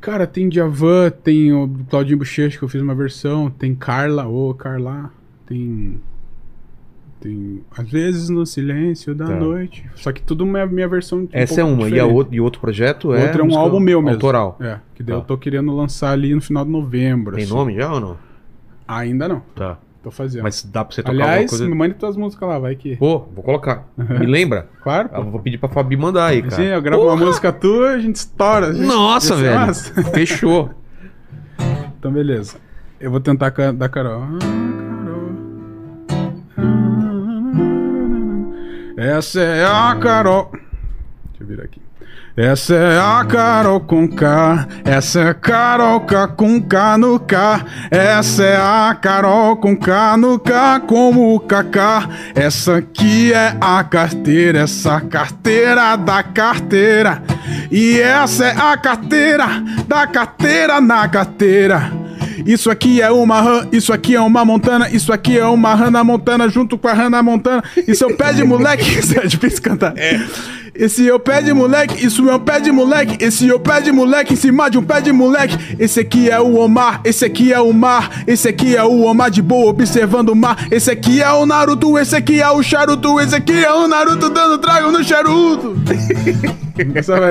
Cara, 0.00 0.26
tem 0.26 0.48
Djavan, 0.48 1.10
tem 1.10 1.52
o 1.52 1.70
Claudinho 1.88 2.18
Bochecha, 2.18 2.58
que 2.58 2.64
eu 2.64 2.68
fiz 2.68 2.82
uma 2.82 2.94
versão, 2.94 3.48
tem 3.48 3.74
Carla, 3.74 4.26
ô 4.26 4.52
Carla, 4.52 5.10
tem. 5.52 6.00
Tem. 7.20 7.60
Às 7.76 7.88
vezes 7.88 8.28
no 8.28 8.44
silêncio 8.44 9.14
da 9.14 9.26
Tá. 9.26 9.36
noite. 9.36 9.88
Só 9.94 10.10
que 10.10 10.20
tudo 10.20 10.44
minha, 10.44 10.66
minha 10.66 10.88
versão. 10.88 11.20
um 11.20 11.28
Essa 11.32 11.60
é 11.60 11.64
uma. 11.64 11.88
E, 11.88 12.00
a 12.00 12.04
outro, 12.04 12.34
e 12.34 12.40
outro 12.40 12.60
projeto 12.60 13.14
é... 13.14 13.26
outro 13.26 13.42
é 13.42 13.44
um 13.44 13.56
álbum 13.56 13.78
meu 13.78 14.02
mesmo. 14.02 14.16
Autoral. 14.16 14.56
É, 14.60 14.78
que 14.94 15.02
daí 15.04 15.14
Tá. 15.14 15.20
eu 15.22 15.24
tô 15.24 15.38
querendo 15.38 15.72
lançar 15.72 16.10
ali 16.10 16.34
no 16.34 16.40
final 16.40 16.64
de 16.64 16.70
novembro. 16.72 17.36
Tem 17.36 17.44
assim. 17.44 17.54
nome 17.54 17.76
já 17.76 17.92
ou 17.92 18.00
não? 18.00 18.16
Ainda 18.88 19.28
não, 19.28 19.40
Tá. 19.54 19.78
tô 20.02 20.10
fazendo. 20.10 20.42
Mas 20.42 20.64
dá 20.64 20.84
pra 20.84 20.92
você 20.92 21.00
tocar 21.00 21.12
alguma 21.12 21.28
Aliás, 21.30 21.48
coisa... 21.50 21.64
me 21.68 21.74
mande 21.76 21.94
tuas 21.94 22.16
músicas 22.16 22.48
lá, 22.48 22.58
vai 22.58 22.74
que. 22.74 22.96
Pô, 22.96 23.20
vou 23.32 23.44
colocar. 23.44 23.86
Me 23.96 24.26
lembra? 24.26 24.68
Claro, 24.82 25.08
Eu 25.14 25.24
pô. 25.24 25.30
vou 25.30 25.40
pedir 25.40 25.58
pra 25.58 25.68
Fabi 25.68 25.96
mandar 25.96 26.26
aí, 26.26 26.42
cara. 26.42 26.56
Sim, 26.56 26.64
eu 26.64 26.82
gravo 26.82 27.04
uma 27.04 27.14
música 27.16 27.52
tua, 27.52 27.90
a 27.90 27.98
gente 28.00 28.16
estoura. 28.16 28.66
a 28.66 28.72
gente- 28.72 28.84
Nossa, 28.84 29.36
velho. 29.36 29.54
massa. 29.60 30.02
Fechou. 30.10 30.70
Então, 32.00 32.10
beleza. 32.10 32.56
Eu 32.98 33.12
vou 33.12 33.20
tentar 33.20 33.50
da 33.72 33.88
Carol. 33.88 34.22
Essa 39.02 39.40
é 39.40 39.64
a 39.64 39.96
Carol. 40.00 40.48
Deixa 40.52 41.42
eu 41.42 41.46
virar 41.48 41.64
aqui. 41.64 41.82
Essa 42.36 42.74
é 42.74 43.00
a 43.00 43.24
Carol 43.24 43.80
com 43.80 44.06
K. 44.06 44.68
Essa 44.84 45.20
é 45.20 45.28
a 45.30 45.34
Carol 45.34 46.00
K 46.02 46.28
com 46.28 46.62
K 46.62 46.98
no 46.98 47.18
K. 47.18 47.64
Essa 47.90 48.44
é 48.44 48.56
a 48.56 48.94
Carol 48.94 49.56
com 49.56 49.76
K 49.76 50.16
no 50.16 50.38
K 50.38 50.78
como 50.86 51.34
o 51.34 51.40
KK. 51.40 52.08
Essa 52.36 52.76
aqui 52.76 53.32
é 53.32 53.56
a 53.60 53.82
carteira. 53.82 54.60
Essa 54.60 55.00
carteira 55.00 55.96
da 55.96 56.22
carteira. 56.22 57.24
E 57.72 58.00
essa 58.00 58.46
é 58.46 58.56
a 58.56 58.76
carteira 58.76 59.46
da 59.88 60.06
carteira 60.06 60.80
na 60.80 61.08
carteira. 61.08 61.90
Isso 62.46 62.70
aqui 62.70 63.00
é 63.00 63.10
uma 63.10 63.40
Han, 63.40 63.68
isso 63.72 63.92
aqui 63.92 64.14
é 64.14 64.20
uma 64.20 64.44
Montana, 64.44 64.88
isso 64.90 65.12
aqui 65.12 65.38
é 65.38 65.46
uma 65.46 65.74
Hannah 65.74 66.04
Montana 66.04 66.48
junto 66.48 66.76
com 66.78 66.88
a 66.88 66.92
Hannah 66.92 67.22
Montana. 67.22 67.62
Isso 67.86 68.04
é 68.04 68.06
um 68.06 68.16
pé 68.16 68.32
de 68.32 68.44
moleque, 68.44 68.82
isso 68.98 69.18
é 69.18 69.26
difícil 69.26 69.62
cantar. 69.62 69.94
Esse 70.74 71.06
é 71.06 71.14
o 71.14 71.20
pé 71.20 71.42
de 71.42 71.52
moleque, 71.52 72.04
isso 72.04 72.28
é 72.30 72.34
um 72.34 72.38
pé 72.38 72.58
de 72.58 72.72
moleque, 72.72 73.22
esse 73.22 73.48
é 73.48 73.54
o 73.54 73.60
pé 73.60 73.80
de 73.80 73.92
moleque 73.92 74.32
em 74.32 74.36
cima 74.36 74.70
de 74.70 74.78
um 74.78 74.82
pé 74.82 75.00
de 75.02 75.12
moleque. 75.12 75.56
Esse 75.78 76.00
aqui 76.00 76.30
é 76.30 76.40
o 76.40 76.56
Omar, 76.56 77.02
esse 77.04 77.24
aqui 77.24 77.52
é 77.52 77.60
o 77.60 77.72
mar, 77.72 78.24
esse 78.26 78.48
aqui 78.48 78.74
é 78.74 78.82
o 78.82 79.02
Omar 79.02 79.30
de 79.30 79.42
boa 79.42 79.70
observando 79.70 80.30
o 80.30 80.36
mar. 80.36 80.66
Esse 80.70 80.90
aqui 80.90 81.20
é 81.20 81.30
o 81.30 81.44
Naruto, 81.44 81.98
esse 81.98 82.16
aqui 82.16 82.40
é 82.40 82.50
o 82.50 82.62
Charuto, 82.62 83.20
esse 83.20 83.34
aqui 83.34 83.64
é 83.64 83.72
o 83.72 83.86
Naruto 83.86 84.30
dando 84.30 84.58
trago 84.58 84.90
no 84.90 85.04
charuto. 85.04 85.76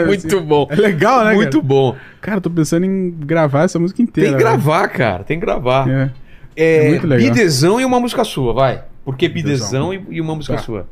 Muito 0.07 0.41
bom. 0.41 0.67
É 0.69 0.75
legal, 0.75 1.23
né? 1.25 1.33
Muito 1.33 1.57
cara? 1.57 1.63
bom. 1.67 1.95
Cara, 2.21 2.37
eu 2.37 2.41
tô 2.41 2.49
pensando 2.49 2.85
em 2.85 3.09
gravar 3.11 3.63
essa 3.63 3.79
música 3.79 4.01
inteira. 4.01 4.29
Tem 4.31 4.37
que 4.37 4.43
gravar, 4.43 4.87
cara. 4.89 5.23
Tem 5.23 5.39
que 5.39 5.45
gravar. 5.45 5.83
velho. 5.85 5.97
É. 5.97 6.11
É, 6.55 6.85
É 6.87 6.89
muito 6.89 7.07
legal. 7.07 7.29
Bidezão 7.29 7.79
e 7.79 7.85
uma 7.85 7.99
música 7.99 8.23
sua, 8.23 8.53
vai. 8.53 8.83
Por 9.05 9.15
que 9.17 9.27
Bidezão. 9.29 9.89
Bidezão 9.89 10.11
e, 10.13 10.17
e 10.17 10.21
uma 10.21 10.35
música 10.35 10.55
Tá. 10.55 10.61
sua? 10.61 10.87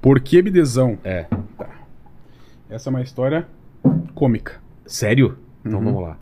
Por 0.00 0.18
que 0.20 0.40
bidezão? 0.40 0.96
É. 1.04 1.26
Essa 2.70 2.88
é 2.88 2.90
uma 2.90 3.02
história 3.02 3.46
cômica. 4.14 4.54
Sério? 4.86 5.36
Então 5.64 5.78
Uhum. 5.78 5.84
vamos 5.86 6.02
lá. 6.02 6.16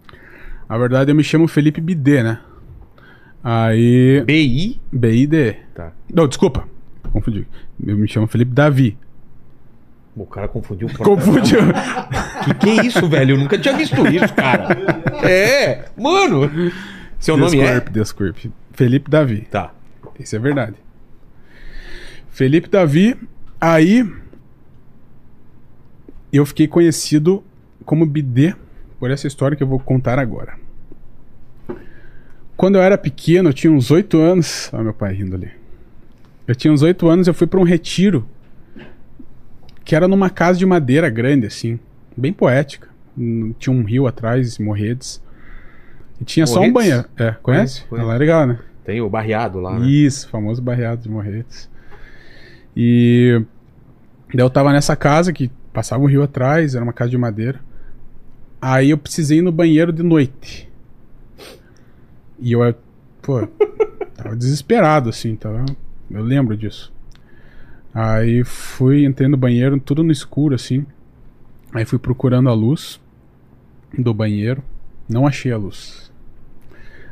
Na 0.68 0.76
verdade, 0.76 1.10
eu 1.12 1.14
me 1.14 1.22
chamo 1.22 1.46
Felipe 1.46 1.80
Bidê, 1.80 2.22
né? 2.22 2.40
Aí. 3.42 4.22
BI? 4.26 4.80
BID. 4.92 5.56
Tá. 5.74 5.92
Não, 6.12 6.26
desculpa. 6.26 6.66
Confundi. 7.12 7.46
Eu 7.86 7.96
me 7.96 8.08
chamo 8.08 8.26
Felipe 8.26 8.52
Davi. 8.52 8.98
O 10.22 10.26
cara 10.26 10.48
confundiu 10.48 10.88
o. 10.88 10.98
Confundiu. 10.98 11.60
Que 12.44 12.54
que 12.54 12.70
é 12.70 12.86
isso, 12.86 13.06
velho? 13.08 13.34
Eu 13.34 13.38
nunca 13.38 13.58
tinha 13.58 13.76
visto 13.76 14.06
isso, 14.06 14.32
cara. 14.32 14.68
É, 15.22 15.86
mano. 15.96 16.50
Seu 17.18 17.36
nome 17.36 17.60
é? 17.60 17.80
Desculpe. 17.80 18.50
Felipe 18.72 19.10
Davi. 19.10 19.46
Tá. 19.50 19.72
Isso 20.18 20.34
é 20.36 20.38
verdade. 20.38 20.76
Felipe 22.30 22.68
Davi, 22.68 23.16
aí 23.60 24.08
eu 26.32 26.46
fiquei 26.46 26.68
conhecido 26.68 27.42
como 27.84 28.06
Bidê 28.06 28.54
por 28.98 29.10
essa 29.10 29.26
história 29.26 29.56
que 29.56 29.62
eu 29.62 29.66
vou 29.66 29.80
contar 29.80 30.18
agora. 30.18 30.54
Quando 32.56 32.76
eu 32.76 32.82
era 32.82 32.98
pequeno, 32.98 33.50
eu 33.50 33.52
tinha 33.52 33.72
uns 33.72 33.90
8 33.90 34.18
anos. 34.18 34.70
Olha 34.72 34.84
meu 34.84 34.94
pai 34.94 35.14
rindo 35.14 35.34
ali. 35.34 35.50
Eu 36.46 36.54
tinha 36.54 36.72
uns 36.72 36.82
8 36.82 37.08
anos, 37.08 37.26
eu 37.26 37.34
fui 37.34 37.46
para 37.46 37.60
um 37.60 37.64
retiro 37.64 38.26
que 39.88 39.96
era 39.96 40.06
numa 40.06 40.28
casa 40.28 40.58
de 40.58 40.66
madeira 40.66 41.08
grande, 41.08 41.46
assim, 41.46 41.80
bem 42.14 42.30
poética. 42.30 42.88
Tinha 43.58 43.74
um 43.74 43.82
rio 43.82 44.06
atrás, 44.06 44.58
Morredes. 44.58 45.18
E 46.20 46.24
tinha 46.26 46.46
só 46.46 46.60
um 46.60 46.70
banheiro. 46.70 47.06
É, 47.16 47.30
conhece? 47.42 47.86
Conheço. 47.86 48.04
Ela 48.04 48.14
é 48.14 48.18
legal, 48.18 48.46
né? 48.46 48.58
Tem 48.84 49.00
o 49.00 49.08
barreado 49.08 49.58
lá, 49.60 49.78
né? 49.78 49.86
Isso, 49.86 50.28
famoso 50.28 50.60
barreado 50.60 51.00
de 51.00 51.08
Morretes. 51.08 51.70
E 52.76 53.42
daí 54.34 54.44
eu 54.44 54.50
tava 54.50 54.74
nessa 54.74 54.94
casa 54.94 55.32
que 55.32 55.50
passava 55.72 56.02
um 56.02 56.06
rio 56.06 56.22
atrás, 56.22 56.74
era 56.74 56.84
uma 56.84 56.92
casa 56.92 57.10
de 57.10 57.16
madeira. 57.16 57.58
Aí 58.60 58.90
eu 58.90 58.98
precisei 58.98 59.38
ir 59.38 59.42
no 59.42 59.50
banheiro 59.50 59.90
de 59.90 60.02
noite. 60.02 60.70
E 62.38 62.52
eu, 62.52 62.74
pô, 63.22 63.48
tava 64.14 64.36
desesperado 64.36 65.08
assim, 65.08 65.34
tava, 65.34 65.64
eu 66.10 66.22
lembro 66.22 66.54
disso. 66.58 66.92
Aí 68.00 68.44
fui, 68.44 69.04
entrei 69.04 69.26
no 69.26 69.36
banheiro, 69.36 69.80
tudo 69.80 70.04
no 70.04 70.12
escuro 70.12 70.54
assim. 70.54 70.86
Aí 71.74 71.84
fui 71.84 71.98
procurando 71.98 72.48
a 72.48 72.54
luz 72.54 73.00
do 73.92 74.14
banheiro, 74.14 74.62
não 75.08 75.26
achei 75.26 75.50
a 75.50 75.56
luz. 75.56 76.08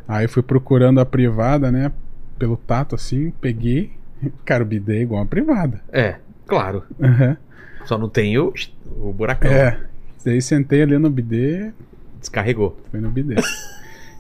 Aí 0.07 0.28
fui 0.28 0.45
procurando 0.45 1.01
a 1.01 1.05
privada, 1.05 1.72
né? 1.72 1.91
Pelo 2.39 2.57
tato 2.57 2.95
assim, 2.95 3.32
peguei. 3.41 3.95
Cara, 4.47 4.62
o 4.62 4.66
bidê 4.66 4.99
é 4.99 5.03
igual 5.03 5.24
a 5.24 5.26
privada. 5.26 5.82
É, 5.93 6.20
claro. 6.47 6.84
Aham. 7.03 7.37
Só 7.84 7.99
não 7.99 8.09
tem 8.09 8.39
o, 8.39 8.55
o 8.97 9.12
buracão. 9.12 9.51
É. 9.51 9.80
Daí 10.24 10.41
sentei 10.41 10.82
ali 10.82 10.97
no 10.99 11.11
bidê, 11.11 11.72
Descarregou. 12.20 12.80
foi 12.93 13.01
no 13.01 13.11
bidê. 13.11 13.34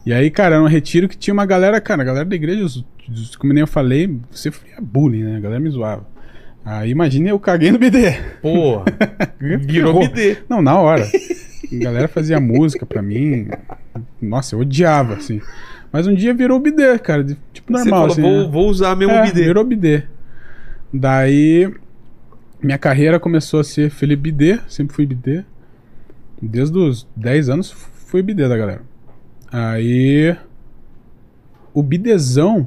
e 0.04 0.12
aí, 0.12 0.32
cara, 0.32 0.56
era 0.56 0.64
um 0.64 0.68
retiro 0.68 1.08
que 1.08 1.16
tinha 1.16 1.32
uma 1.32 1.46
galera, 1.46 1.80
cara, 1.80 2.02
a 2.02 2.04
galera 2.04 2.24
da 2.24 2.34
igreja, 2.34 2.82
como 3.38 3.52
nem 3.52 3.60
eu 3.60 3.68
falei, 3.68 4.18
você 4.32 4.50
sofria 4.50 4.80
bullying, 4.80 5.22
né? 5.22 5.36
A 5.36 5.40
galera 5.40 5.60
me 5.60 5.70
zoava. 5.70 6.15
Aí 6.68 6.90
imagina 6.90 7.28
eu 7.28 7.38
caguei 7.38 7.70
no 7.70 7.78
bidê. 7.78 8.12
Porra. 8.42 8.84
Virou 9.38 10.00
bidê. 10.00 10.38
Não, 10.48 10.60
na 10.60 10.76
hora. 10.80 11.06
A 11.06 11.76
galera 11.76 12.08
fazia 12.08 12.40
música 12.40 12.84
pra 12.84 13.00
mim. 13.00 13.46
Nossa, 14.20 14.56
eu 14.56 14.60
odiava, 14.60 15.14
assim. 15.14 15.40
Mas 15.92 16.08
um 16.08 16.14
dia 16.14 16.34
virou 16.34 16.58
bidê, 16.58 16.98
cara. 16.98 17.22
de- 17.22 17.38
Tipo 17.52 17.72
Você 17.72 17.88
normal, 17.88 18.00
falou, 18.00 18.12
assim. 18.12 18.22
vou, 18.22 18.42
né? 18.46 18.48
vou 18.50 18.68
usar 18.68 18.96
meu 18.96 19.08
É, 19.10 19.22
bidê. 19.26 19.44
Virou 19.44 19.64
bidê. 19.64 20.02
Daí, 20.92 21.72
minha 22.60 22.78
carreira 22.78 23.20
começou 23.20 23.60
a 23.60 23.64
ser 23.64 23.88
Felipe 23.90 24.22
Bidê, 24.24 24.58
sempre 24.68 24.94
fui 24.94 25.06
bidê. 25.06 25.44
Desde 26.42 26.76
os 26.76 27.06
10 27.14 27.48
anos 27.48 27.70
fui 27.70 28.22
bidê 28.22 28.48
da 28.48 28.56
galera. 28.56 28.82
Aí, 29.52 30.36
o 31.72 31.82
bidezão 31.82 32.66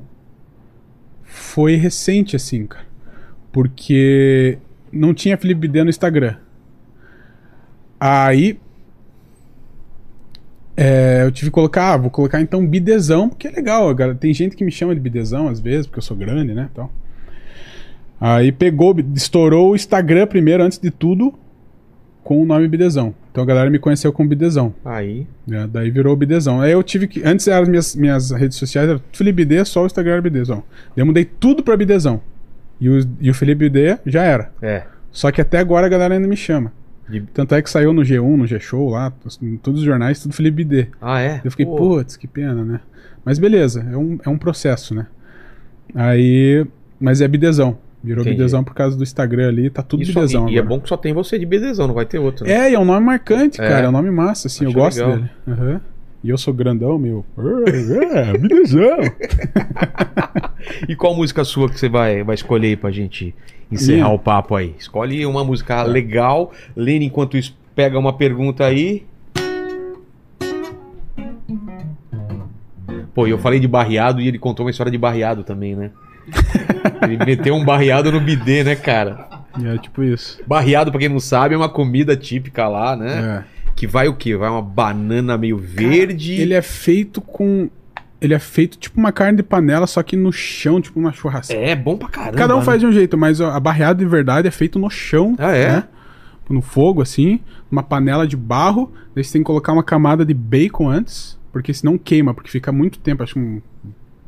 foi 1.24 1.76
recente, 1.76 2.36
assim, 2.36 2.66
cara. 2.66 2.88
Porque 3.52 4.58
não 4.92 5.14
tinha 5.14 5.38
Felipe 5.38 5.62
Bidê 5.62 5.84
no 5.84 5.90
Instagram. 5.90 6.36
Aí, 8.00 8.60
é, 10.82 11.24
eu 11.26 11.32
tive 11.32 11.52
que 11.52 11.54
colocar, 11.54 11.94
ah, 11.94 11.98
vou 11.98 12.10
colocar 12.10 12.40
então 12.40 12.66
bidezão, 12.66 13.28
porque 13.28 13.50
é 13.50 13.52
legal. 13.52 13.94
Tem 14.16 14.34
gente 14.34 14.56
que 14.56 14.64
me 14.64 14.72
chama 14.72 14.96
de 14.96 15.02
bidezão 15.02 15.50
às 15.50 15.60
vezes, 15.60 15.86
porque 15.86 16.00
eu 16.00 16.04
sou 16.04 16.16
grande, 16.16 16.54
né? 16.54 16.70
Então. 16.72 16.90
Aí 18.18 18.52
pegou, 18.52 18.96
estourou 19.14 19.72
o 19.72 19.76
Instagram 19.76 20.26
primeiro, 20.28 20.64
antes 20.64 20.78
de 20.78 20.90
tudo, 20.90 21.34
com 22.24 22.42
o 22.42 22.46
nome 22.46 22.66
Bidezão. 22.68 23.14
Então 23.30 23.44
a 23.44 23.46
galera 23.46 23.70
me 23.70 23.78
conheceu 23.78 24.14
como 24.14 24.30
Bidezão. 24.30 24.74
Aí. 24.86 25.28
né? 25.46 25.70
Daí 25.72 25.90
virou 25.90 26.16
Bidezão. 26.16 26.62
Aí 26.62 26.72
eu 26.72 26.82
tive 26.82 27.08
que. 27.08 27.24
Antes 27.24 27.48
eram 27.48 27.64
as 27.64 27.70
minhas, 27.70 27.96
minhas 27.96 28.32
redes 28.32 28.58
sociais, 28.58 28.90
era 28.90 29.02
Felipe 29.12 29.44
Bidê, 29.44 29.66
só 29.66 29.84
o 29.84 29.86
Instagram 29.86 30.14
era 30.14 30.22
Bidezão. 30.22 30.64
Daí 30.96 31.02
eu 31.02 31.06
mudei 31.06 31.26
tudo 31.26 31.62
pra 31.62 31.76
Bidezão. 31.76 32.22
E 32.80 32.90
o, 32.90 33.00
e 33.20 33.30
o 33.30 33.34
Felipe 33.34 33.70
Bidê 33.70 33.98
já 34.06 34.24
era. 34.24 34.52
É. 34.62 34.84
Só 35.12 35.32
que 35.32 35.42
até 35.42 35.58
agora 35.60 35.86
a 35.86 35.90
galera 35.90 36.14
ainda 36.14 36.28
me 36.28 36.38
chama. 36.38 36.72
De- 37.10 37.22
Tanto 37.34 37.56
é 37.56 37.62
que 37.62 37.70
saiu 37.70 37.92
no 37.92 38.04
G1, 38.04 38.38
no 38.38 38.46
G-Show 38.48 38.90
lá, 38.90 39.12
em 39.42 39.58
todos 39.58 39.80
os 39.82 39.86
jornais, 39.86 40.22
tudo 40.22 40.34
Felipe 40.34 40.58
Bidê. 40.64 40.88
Ah, 41.02 41.20
é? 41.22 41.42
Eu 41.44 41.50
fiquei, 41.52 41.66
putz, 41.66 42.16
que 42.16 42.28
pena, 42.28 42.64
né? 42.64 42.80
Mas 43.26 43.38
beleza, 43.40 43.86
é 43.92 43.98
um, 43.98 44.18
é 44.26 44.30
um 44.30 44.38
processo, 44.38 44.94
né? 44.96 45.08
Aí. 45.96 46.66
Mas 47.00 47.22
é 47.22 47.28
bidezão. 47.28 47.78
Virou 48.04 48.22
Entendi. 48.22 48.38
bidezão 48.38 48.64
por 48.64 48.74
causa 48.74 48.96
do 48.96 49.04
Instagram 49.04 49.48
ali, 49.50 49.70
tá 49.70 49.82
tudo 49.82 50.06
só- 50.06 50.14
bidezão. 50.22 50.48
e- 50.50 50.54
e 50.54 50.58
é 50.58 50.62
bom 50.62 50.80
que 50.80 50.88
só 50.88 50.96
tem 50.96 51.14
você 51.14 51.38
de 51.38 51.46
bidezão, 51.46 51.88
não 51.88 51.94
vai 51.94 52.06
ter 52.06 52.20
outro. 52.20 52.46
né? 52.46 52.52
É, 52.54 52.72
e 52.72 52.76
é 52.76 52.80
um 52.80 52.86
nome 52.86 53.06
marcante, 53.06 53.60
É. 53.62 53.68
cara. 53.68 53.86
É 53.86 53.90
um 53.90 53.92
nome 53.92 54.10
massa, 54.12 54.48
assim, 54.48 54.64
eu 54.66 54.70
Acho 54.70 54.78
gosto 54.80 54.98
legal. 55.00 55.16
dele. 55.18 55.30
Aham. 55.48 55.82
E 56.24 56.30
eu 56.30 56.38
sou 56.38 56.54
grandão, 56.54 56.98
meu. 57.00 57.26
É, 57.38 58.38
bidezão. 58.38 59.00
E 60.88 60.96
qual 60.96 61.16
música 61.16 61.44
sua 61.44 61.70
que 61.70 61.80
você 61.80 61.90
vai, 61.90 62.24
vai 62.24 62.36
escolher 62.36 62.68
aí 62.68 62.76
pra 62.76 62.92
gente 62.92 63.34
encerrar 63.72 64.06
Minha? 64.06 64.16
o 64.16 64.20
papo 64.20 64.56
aí? 64.56 64.76
Escolhe 64.78 65.26
uma 65.26 65.44
música 65.44 65.84
legal. 65.84 66.52
Lene, 66.76 67.06
enquanto 67.06 67.38
isso, 67.38 67.58
pega 67.76 67.98
uma 67.98 68.14
pergunta 68.14 68.66
aí. 68.66 69.06
Pô, 73.14 73.26
eu 73.26 73.38
falei 73.38 73.60
de 73.60 73.68
barreado 73.68 74.22
e 74.22 74.28
ele 74.28 74.38
contou 74.38 74.66
uma 74.66 74.70
história 74.70 74.92
de 74.92 74.98
barreado 74.98 75.44
também, 75.44 75.76
né? 75.76 75.92
Ele 77.02 77.18
meteu 77.18 77.56
um 77.56 77.66
barreado 77.66 78.12
no 78.12 78.20
bidê, 78.20 78.64
né, 78.64 78.76
cara? 78.76 79.28
É 79.64 79.78
tipo 79.78 80.04
isso. 80.04 80.40
Barreado, 80.46 80.92
pra 80.92 81.00
quem 81.00 81.10
não 81.10 81.20
sabe, 81.20 81.56
é 81.56 81.58
uma 81.58 81.70
comida 81.70 82.16
típica 82.16 82.68
lá, 82.68 82.96
né? 82.96 83.46
É. 83.46 83.59
Que 83.80 83.88
vai 83.88 84.10
o 84.10 84.14
quê? 84.14 84.36
Vai 84.36 84.50
uma 84.50 84.62
banana 84.62 85.38
meio 85.38 85.58
verde. 85.58 86.34
Ele 86.34 86.54
é 86.54 86.62
feito 86.62 87.22
com. 87.22 87.70
Ele 88.20 88.34
é 88.34 88.40
feito 88.40 88.78
tipo 88.78 89.00
uma 89.00 89.10
carne 89.10 89.38
de 89.38 89.44
panela, 89.44 89.88
só 89.88 90.04
que 90.04 90.18
no 90.18 90.34
chão, 90.34 90.82
tipo 90.82 91.00
uma 91.00 91.14
churrasqueira. 91.14 91.66
É 91.66 91.76
bom 91.78 91.96
pra 91.96 92.10
caramba. 92.10 92.38
Cada 92.38 92.56
um 92.58 92.60
né? 92.60 92.66
faz 92.66 92.82
de 92.82 92.86
um 92.86 92.92
jeito, 92.92 93.18
mas 93.18 93.40
a 93.40 93.58
barreada 93.58 94.04
de 94.04 94.06
verdade 94.06 94.50
é 94.50 94.52
feito 94.52 94.78
no 94.78 94.90
chão. 94.90 95.34
Ah, 95.40 95.56
é? 95.56 95.72
né? 95.72 95.84
No 96.50 96.62
fogo, 96.62 97.02
assim, 97.02 97.40
uma 97.72 97.82
panela 97.82 98.28
de 98.28 98.36
barro. 98.36 98.92
Daí 99.16 99.24
você 99.24 99.32
tem 99.32 99.44
que 99.44 99.46
colocar 99.46 99.72
uma 99.72 99.84
camada 99.84 100.26
de 100.26 100.34
bacon 100.34 100.90
antes, 100.90 101.40
porque 101.50 101.74
senão 101.74 101.98
queima, 101.98 102.34
porque 102.34 102.52
fica 102.52 102.74
muito 102.74 103.00
tempo, 103.00 103.24
acho 103.24 103.36
que 103.36 103.40
um 103.40 103.62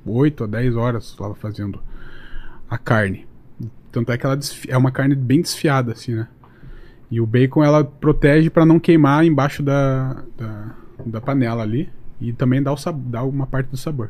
8 0.06 0.46
a 0.46 0.48
10 0.48 0.78
horas 0.78 1.14
lá 1.20 1.36
fazendo 1.36 1.84
a 2.70 2.78
carne. 2.78 3.28
Tanto 3.92 4.14
é 4.14 4.18
que 4.18 4.26
ela 4.26 4.40
é 4.70 4.78
uma 4.78 4.92
carne 4.92 5.14
bem 5.14 5.42
desfiada, 5.42 5.92
assim, 5.92 6.16
né? 6.16 6.30
E 7.12 7.20
o 7.20 7.26
bacon 7.26 7.64
ela 7.64 7.84
protege 7.84 8.50
pra 8.50 8.66
não 8.66 8.80
queimar 8.80 9.26
embaixo 9.26 9.62
da, 9.62 10.24
da, 10.38 10.66
da 11.06 11.22
panela 11.22 11.62
ali. 11.62 11.90
E 12.22 12.32
também 12.32 12.64
dá, 12.64 12.72
o 12.72 12.78
dá 13.06 13.24
uma 13.24 13.46
parte 13.46 13.68
do 13.70 13.76
sabor. 13.78 14.10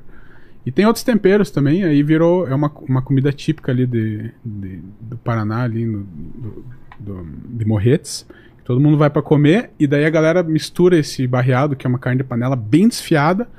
E 0.66 0.72
tem 0.72 0.86
outros 0.86 1.04
temperos 1.04 1.50
também, 1.50 1.84
aí 1.84 2.04
virou. 2.04 2.48
É 2.48 2.54
uma, 2.54 2.72
uma 2.88 3.02
comida 3.02 3.32
típica 3.34 3.72
ali 3.72 3.88
de, 3.88 4.30
de- 4.46 4.82
do 5.00 5.18
Paraná, 5.18 5.64
ali 5.64 5.86
no, 5.86 6.04
do, 6.04 6.66
do- 7.00 7.28
de 7.58 7.66
Morretes. 7.66 8.28
Todo 8.64 8.80
mundo 8.80 8.96
vai 8.98 9.10
pra 9.10 9.24
comer, 9.24 9.72
e 9.80 9.88
daí 9.88 10.06
a 10.06 10.10
galera 10.12 10.44
mistura 10.44 10.96
esse 10.96 11.26
barreado, 11.26 11.76
que 11.76 11.88
é 11.88 11.90
uma 11.90 11.98
carne 11.98 12.20
de 12.20 12.24
panela 12.24 12.56
bem 12.56 12.88
desfiada, 12.88 13.50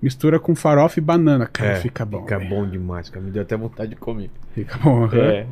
mistura 0.00 0.38
com 0.38 0.54
farofa 0.54 1.00
e 1.00 1.02
banana. 1.02 1.46
Cara, 1.46 1.72
É, 1.72 1.74
fica 1.80 2.04
bom. 2.04 2.20
Fica 2.22 2.38
velho. 2.38 2.50
bom 2.50 2.68
demais, 2.68 3.10
cara. 3.10 3.24
Me 3.26 3.32
deu 3.32 3.42
até 3.42 3.56
vontade 3.56 3.90
de 3.90 3.96
comer. 3.96 4.30
Fica 4.54 4.78
bom. 4.78 5.06
É. 5.12 5.46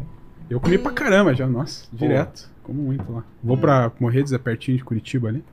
Eu 0.49 0.61
comi 0.61 0.79
pra 0.79 0.93
caramba 0.93 1.35
já, 1.35 1.47
nossa, 1.49 1.89
direto. 1.93 2.49
Como 2.63 2.83
muito 2.83 3.11
lá. 3.13 3.25
Vou 3.43 3.57
pra 3.57 3.91
Morretes, 3.99 4.33
é 4.33 4.39
pertinho 4.39 4.77
de 4.77 4.85
Curitiba 4.85 5.29
ali. 5.29 5.45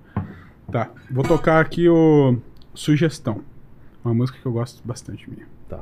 Tá, 0.72 0.90
vou 1.10 1.24
tocar 1.24 1.60
aqui 1.60 1.90
o 1.90 2.38
Sugestão. 2.74 3.42
Uma 4.04 4.14
música 4.14 4.38
que 4.40 4.46
eu 4.46 4.52
gosto 4.52 4.86
bastante 4.86 5.30
minha. 5.30 5.48
Tá. 5.68 5.80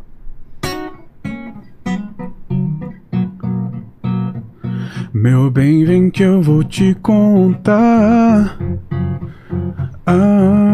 Meu 5.14 5.52
bem, 5.52 5.84
vem 5.84 6.10
que 6.10 6.24
eu 6.24 6.42
vou 6.42 6.64
te 6.64 6.96
contar. 6.96 8.58
Ah, 10.06 10.67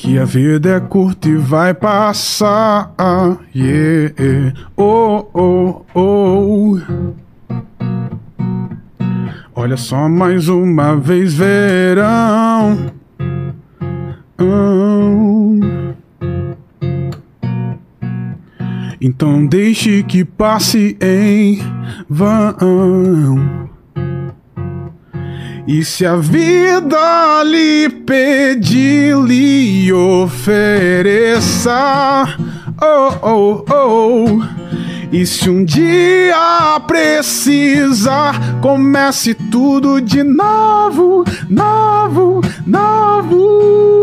que 0.00 0.18
a 0.18 0.24
vida 0.24 0.70
é 0.76 0.80
curta 0.80 1.28
e 1.28 1.36
vai 1.36 1.74
passar. 1.74 2.94
Yeah. 3.54 4.54
Oh, 4.74 5.26
oh, 5.34 5.84
oh. 5.94 6.78
Olha 9.54 9.76
só 9.76 10.08
mais 10.08 10.48
uma 10.48 10.96
vez, 10.96 11.34
verão. 11.34 12.92
Então 18.98 19.46
deixe 19.46 20.02
que 20.02 20.24
passe 20.24 20.96
em 20.98 21.60
vão. 22.08 23.69
E 25.66 25.84
se 25.84 26.06
a 26.06 26.16
vida 26.16 27.42
lhe 27.44 27.88
pedir, 27.88 29.16
lhe 29.16 29.92
ofereça. 29.92 31.74
Oh, 32.82 33.12
oh, 33.22 33.64
oh. 33.70 34.42
E 35.12 35.26
se 35.26 35.50
um 35.50 35.64
dia 35.64 36.80
precisar, 36.86 38.60
comece 38.60 39.34
tudo 39.34 40.00
de 40.00 40.22
novo, 40.22 41.24
novo, 41.48 42.40
novo. 42.66 44.00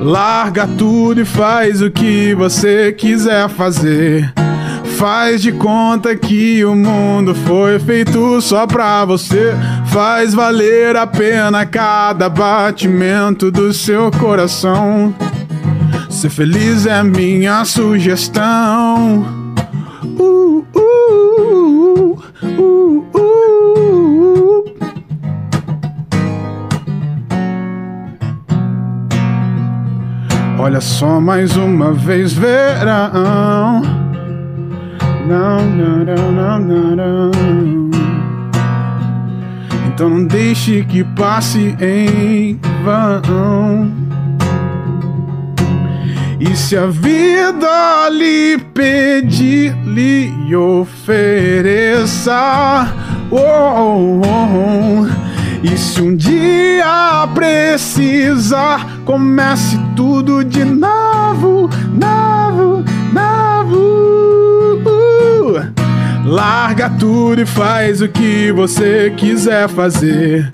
Larga 0.00 0.66
tudo 0.66 1.20
e 1.20 1.24
faz 1.24 1.80
o 1.80 1.88
que 1.90 2.34
você 2.34 2.92
quiser 2.92 3.48
fazer. 3.48 4.32
Faz 5.02 5.42
de 5.42 5.50
conta 5.50 6.14
que 6.14 6.64
o 6.64 6.76
mundo 6.76 7.34
foi 7.34 7.76
feito 7.80 8.40
só 8.40 8.68
pra 8.68 9.04
você. 9.04 9.52
Faz 9.86 10.32
valer 10.32 10.94
a 10.94 11.08
pena 11.08 11.66
cada 11.66 12.28
batimento 12.28 13.50
do 13.50 13.72
seu 13.72 14.12
coração. 14.12 15.12
Ser 16.08 16.30
feliz 16.30 16.86
é 16.86 17.02
minha 17.02 17.64
sugestão. 17.64 19.26
Uh, 20.04 20.64
uh, 20.72 22.16
uh, 22.44 22.60
uh, 22.60 23.04
uh. 23.12 24.64
Olha 30.60 30.80
só 30.80 31.20
mais 31.20 31.56
uma 31.56 31.92
vez, 31.92 32.32
verão. 32.32 34.01
Não, 35.26 35.64
não, 35.64 36.04
não, 36.04 36.32
não, 36.32 36.58
não, 36.58 36.96
não. 36.96 37.90
Então 39.86 40.10
não 40.10 40.24
deixe 40.26 40.84
que 40.84 41.04
passe 41.04 41.76
em 41.80 42.58
vão. 42.82 43.92
E 46.40 46.56
se 46.56 46.76
a 46.76 46.86
vida 46.86 48.08
lhe 48.10 48.58
pedir, 48.74 49.76
lhe 49.84 50.56
ofereça. 50.56 52.32
Oh, 53.30 53.36
oh, 53.36 54.22
oh. 54.24 55.06
E 55.62 55.78
se 55.78 56.02
um 56.02 56.16
dia 56.16 57.28
precisar, 57.32 58.84
comece 59.04 59.78
tudo 59.94 60.44
de 60.44 60.64
novo, 60.64 61.70
novo, 61.94 62.82
novo. 63.12 64.21
Larga 66.24 66.88
tudo 66.88 67.40
e 67.42 67.46
faz 67.46 68.00
o 68.00 68.08
que 68.08 68.52
você 68.52 69.12
quiser 69.16 69.68
fazer. 69.68 70.48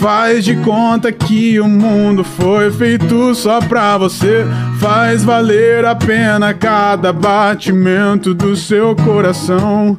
Faz 0.00 0.44
de 0.44 0.56
conta 0.56 1.12
que 1.12 1.60
o 1.60 1.68
mundo 1.68 2.24
foi 2.24 2.70
feito 2.70 3.34
só 3.34 3.60
pra 3.60 3.98
você. 3.98 4.46
Faz 4.78 5.24
valer 5.24 5.84
a 5.84 5.94
pena 5.94 6.54
cada 6.54 7.12
batimento 7.12 8.32
do 8.32 8.56
seu 8.56 8.94
coração. 8.96 9.98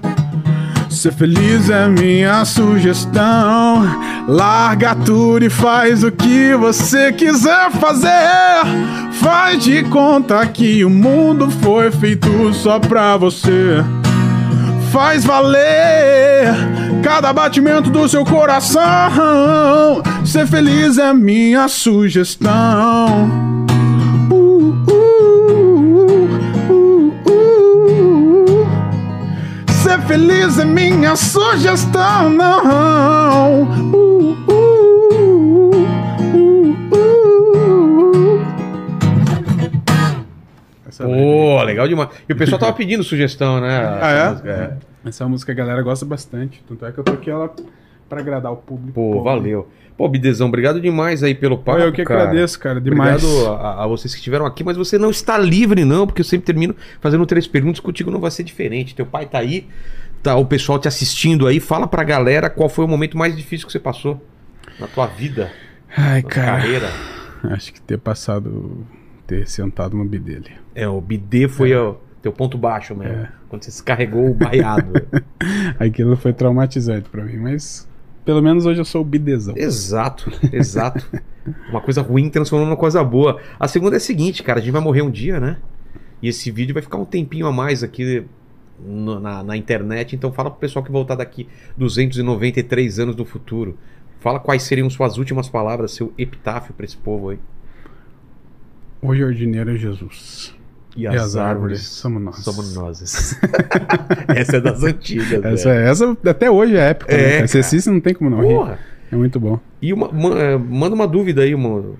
Ser 0.90 1.14
feliz 1.14 1.70
é 1.70 1.88
minha 1.88 2.44
sugestão. 2.46 3.84
Larga 4.28 4.96
tudo 4.96 5.46
e 5.46 5.50
faz 5.50 6.04
o 6.04 6.12
que 6.12 6.56
você 6.56 7.12
quiser 7.12 7.70
fazer. 7.72 8.10
Faz 9.22 9.64
de 9.64 9.84
conta 9.84 10.46
que 10.48 10.84
o 10.86 10.90
mundo 10.90 11.52
foi 11.62 11.92
feito 11.92 12.54
só 12.54 12.80
pra 12.80 13.18
você. 13.18 13.84
Faz 14.92 15.24
valer 15.24 16.54
cada 17.02 17.32
batimento 17.32 17.90
do 17.90 18.10
seu 18.10 18.26
coração. 18.26 18.82
Ser 20.26 20.46
feliz 20.46 20.98
é 20.98 21.14
minha 21.14 21.70
sugestão. 21.70 23.28
Uh, 24.30 24.84
uh, 24.90 25.14
uh, 26.70 27.14
uh. 27.26 28.68
Ser 29.82 30.02
feliz 30.02 30.60
é 30.60 30.66
minha 30.66 31.16
sugestão. 31.16 32.30
Não. 32.30 34.01
Essa 40.92 41.06
Pô, 41.06 41.64
legal 41.64 41.88
demais. 41.88 42.10
E 42.28 42.34
o 42.34 42.36
pessoal 42.36 42.60
tava 42.60 42.74
pedindo 42.74 43.02
sugestão, 43.04 43.62
né? 43.62 43.78
Ah, 44.02 44.12
é? 44.12 44.18
Essa 44.18 44.30
música, 44.32 44.78
Essa 45.06 45.28
música 45.28 45.52
a 45.54 45.56
galera 45.56 45.82
gosta 45.82 46.06
bastante. 46.06 46.62
Tanto 46.68 46.86
é 46.86 46.92
que 46.92 46.98
eu 47.00 47.04
toquei 47.04 47.32
ela 47.32 47.50
pra 48.10 48.20
agradar 48.20 48.52
o 48.52 48.58
público. 48.58 48.94
Pô, 48.94 49.24
valeu. 49.24 49.70
Pô, 49.98 50.10
Bidezão, 50.10 50.48
obrigado 50.48 50.82
demais 50.82 51.24
aí 51.24 51.34
pelo 51.34 51.58
papo, 51.58 51.80
eu 51.80 51.92
que 51.94 52.04
cara. 52.04 52.24
agradeço, 52.24 52.60
cara, 52.60 52.82
demais. 52.82 53.24
Obrigado 53.24 53.56
a, 53.56 53.84
a 53.84 53.88
vocês 53.88 54.14
que 54.14 54.20
estiveram 54.20 54.46
aqui, 54.46 54.64
mas 54.64 54.76
você 54.76 54.98
não 54.98 55.12
está 55.12 55.38
livre, 55.38 55.86
não, 55.86 56.08
porque 56.08 56.22
eu 56.22 56.26
sempre 56.26 56.46
termino 56.46 56.76
fazendo 57.00 57.26
três 57.26 57.46
perguntas, 57.48 57.80
contigo 57.80 58.10
não 58.12 58.20
vai 58.20 58.32
ser 58.32 58.44
diferente. 58.44 58.96
Teu 58.96 59.06
pai 59.06 59.28
tá 59.28 59.38
aí, 59.40 59.68
tá 60.24 60.36
o 60.36 60.46
pessoal 60.46 60.80
te 60.80 60.88
assistindo 60.88 61.46
aí. 61.48 61.60
Fala 61.60 61.88
pra 61.88 62.04
galera 62.04 62.50
qual 62.50 62.68
foi 62.68 62.84
o 62.84 62.88
momento 62.88 63.18
mais 63.18 63.36
difícil 63.38 63.68
que 63.68 63.72
você 63.72 63.80
passou 63.80 64.22
na 64.80 64.88
tua 64.88 65.06
vida, 65.08 65.52
Ai, 65.96 66.16
na 66.16 66.22
tua 66.22 66.30
cara. 66.32 66.52
carreira. 66.52 66.90
Acho 67.44 67.72
que 67.72 67.82
ter 67.82 67.98
passado. 68.00 68.86
ter 69.28 69.48
sentado 69.48 69.96
no 69.96 70.04
bidele. 70.06 70.52
É, 70.74 70.88
o 70.88 71.00
bidê 71.02 71.48
foi 71.48 71.76
o 71.76 71.98
teu 72.22 72.32
ponto 72.32 72.58
baixo 72.58 72.96
mesmo. 72.96 73.14
É. 73.14 73.32
Quando 73.50 73.64
você 73.64 73.72
se 73.72 73.84
carregou 73.84 74.30
o 74.30 74.34
baiado. 74.34 74.94
Aquilo 75.80 76.16
foi 76.16 76.34
traumatizante 76.34 77.10
pra 77.10 77.24
mim, 77.24 77.38
mas. 77.38 77.88
Pelo 78.24 78.42
menos 78.42 78.66
hoje 78.66 78.80
eu 78.80 78.86
sou 78.86 79.02
o 79.02 79.06
bidezão. 79.06 79.56
exato, 79.58 80.32
exato. 80.54 81.06
Uma 81.70 81.82
coisa 81.82 82.02
ruim 82.04 82.30
transformando 82.30 82.68
numa 82.70 82.78
coisa 82.78 83.04
boa. 83.04 83.40
A 83.60 83.68
segunda 83.68 83.96
é 83.96 83.98
a 83.98 84.00
seguinte, 84.00 84.44
cara, 84.44 84.60
a 84.60 84.62
gente 84.62 84.72
vai 84.72 84.82
morrer 84.82 85.02
um 85.02 85.10
dia, 85.10 85.40
né? 85.40 85.58
E 86.22 86.28
esse 86.30 86.52
vídeo 86.52 86.74
vai 86.74 86.84
ficar 86.84 86.98
um 87.00 87.06
tempinho 87.06 87.48
a 87.48 87.52
mais 87.52 87.82
aqui 87.82 88.24
no- 88.80 89.20
na, 89.20 89.42
na 89.44 89.58
internet. 89.58 90.16
Então 90.16 90.32
fala 90.32 90.52
pro 90.52 90.60
pessoal 90.60 90.86
que 90.86 90.92
voltar 90.92 91.16
daqui 91.16 91.48
293 91.76 93.00
anos 93.00 93.16
no 93.16 93.26
futuro. 93.26 93.76
Fala 94.20 94.40
quais 94.40 94.62
seriam 94.62 94.88
suas 94.88 95.18
últimas 95.18 95.50
palavras, 95.50 95.92
seu 95.94 96.14
epitáfio 96.16 96.76
pra 96.76 96.86
esse 96.86 96.96
povo 96.96 97.30
aí. 97.30 97.40
O 99.02 99.16
jardineiro 99.16 99.72
é 99.72 99.76
Jesus. 99.76 100.56
E 100.96 101.04
E 101.04 101.08
as 101.08 101.36
árvores 101.36 101.82
somos 101.84 102.22
nós. 102.22 102.38
somos 102.44 102.76
nós. 102.76 103.02
Essa 104.28 104.58
é 104.58 104.62
das 104.62 104.84
antigas. 104.84 105.44
Essa, 105.44 105.70
né? 105.74 105.90
essa 105.90 106.18
até 106.26 106.52
hoje 106.52 106.76
é 106.76 106.90
épica. 106.90 107.14
É, 107.14 107.40
né? 107.40 107.46
Esse 107.46 107.90
não 107.90 108.00
tem 108.02 108.14
como 108.14 108.30
não 108.30 108.42
rir. 108.42 108.56
Porra! 108.56 108.80
É 109.12 109.16
muito 109.16 109.40
bom. 109.40 109.60
E 109.82 109.92
uma, 109.94 110.10
ma- 110.12 110.38
eh, 110.40 110.58
manda 110.58 110.96
uma 110.96 111.08
dúvida 111.08 111.42
aí, 111.42 111.56
mano. 111.56 111.98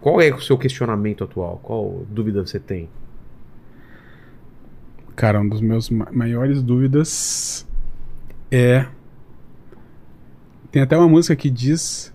Qual 0.00 0.20
é 0.20 0.32
o 0.34 0.40
seu 0.40 0.56
questionamento 0.58 1.22
atual? 1.24 1.60
Qual 1.62 2.04
dúvida 2.10 2.44
você 2.44 2.58
tem? 2.58 2.88
Cara, 5.16 5.40
um 5.40 5.48
dos 5.48 5.60
meus 5.60 5.90
ma- 5.90 6.08
maiores 6.12 6.62
dúvidas 6.62 7.66
é. 8.50 8.86
Tem 10.72 10.82
até 10.82 10.96
uma 10.96 11.08
música 11.08 11.34
que 11.36 11.50
diz 11.50 12.12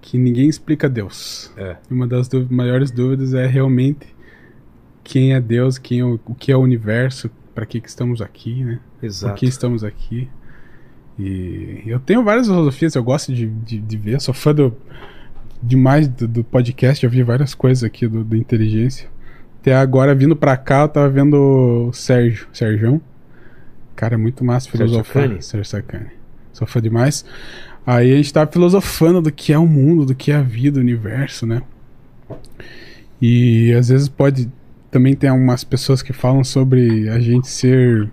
que 0.00 0.18
ninguém 0.18 0.48
explica 0.48 0.88
Deus. 0.88 1.52
É. 1.56 1.76
Uma 1.90 2.06
das 2.06 2.28
dú- 2.28 2.46
maiores 2.50 2.90
dúvidas 2.90 3.34
é 3.34 3.46
realmente 3.46 4.06
quem 5.02 5.34
é 5.34 5.40
Deus, 5.40 5.78
quem 5.78 6.00
é 6.00 6.04
o, 6.04 6.18
o 6.26 6.34
que 6.34 6.52
é 6.52 6.56
o 6.56 6.60
universo, 6.60 7.30
para 7.54 7.66
que, 7.66 7.80
que 7.80 7.88
estamos 7.88 8.20
aqui, 8.20 8.64
né? 8.64 8.80
Por 8.98 9.06
Exato. 9.06 9.34
que 9.34 9.46
estamos 9.46 9.84
aqui. 9.84 10.28
E 11.18 11.82
eu 11.86 12.00
tenho 12.00 12.24
várias 12.24 12.46
filosofias, 12.46 12.94
eu 12.94 13.04
gosto 13.04 13.32
de, 13.32 13.46
de, 13.46 13.78
de 13.78 13.96
ver, 13.96 14.20
sou 14.20 14.32
fã 14.32 14.54
do, 14.54 14.74
demais 15.62 16.08
do, 16.08 16.26
do 16.26 16.44
podcast, 16.44 17.02
já 17.02 17.08
vi 17.08 17.22
várias 17.22 17.54
coisas 17.54 17.84
aqui 17.84 18.08
do, 18.08 18.24
do 18.24 18.36
Inteligência. 18.36 19.08
Até 19.60 19.76
agora, 19.76 20.14
vindo 20.14 20.34
pra 20.34 20.56
cá, 20.56 20.82
eu 20.82 20.88
tava 20.88 21.08
vendo 21.08 21.88
o 21.88 21.92
Sérgio, 21.92 22.48
Sérgio. 22.52 23.00
Cara, 23.94 24.14
é 24.14 24.16
muito 24.16 24.44
massa 24.44 24.68
filosofar. 24.68 25.40
Sérgio 25.40 25.64
Sacani. 25.64 26.10
Sou 26.52 26.66
fã 26.66 26.80
demais. 26.80 27.24
Aí 27.86 28.12
a 28.12 28.16
gente 28.16 28.32
tava 28.32 28.50
filosofando 28.50 29.22
do 29.22 29.30
que 29.30 29.52
é 29.52 29.58
o 29.58 29.66
mundo, 29.66 30.04
do 30.04 30.14
que 30.14 30.32
é 30.32 30.34
a 30.34 30.42
vida, 30.42 30.78
o 30.78 30.82
universo, 30.82 31.46
né? 31.46 31.62
E 33.20 33.72
às 33.72 33.88
vezes 33.88 34.08
pode. 34.08 34.50
Também 34.92 35.16
tem 35.16 35.28
algumas 35.28 35.64
pessoas 35.64 36.02
que 36.02 36.12
falam 36.12 36.44
sobre 36.44 37.08
a 37.08 37.18
gente 37.18 37.48
ser 37.48 38.08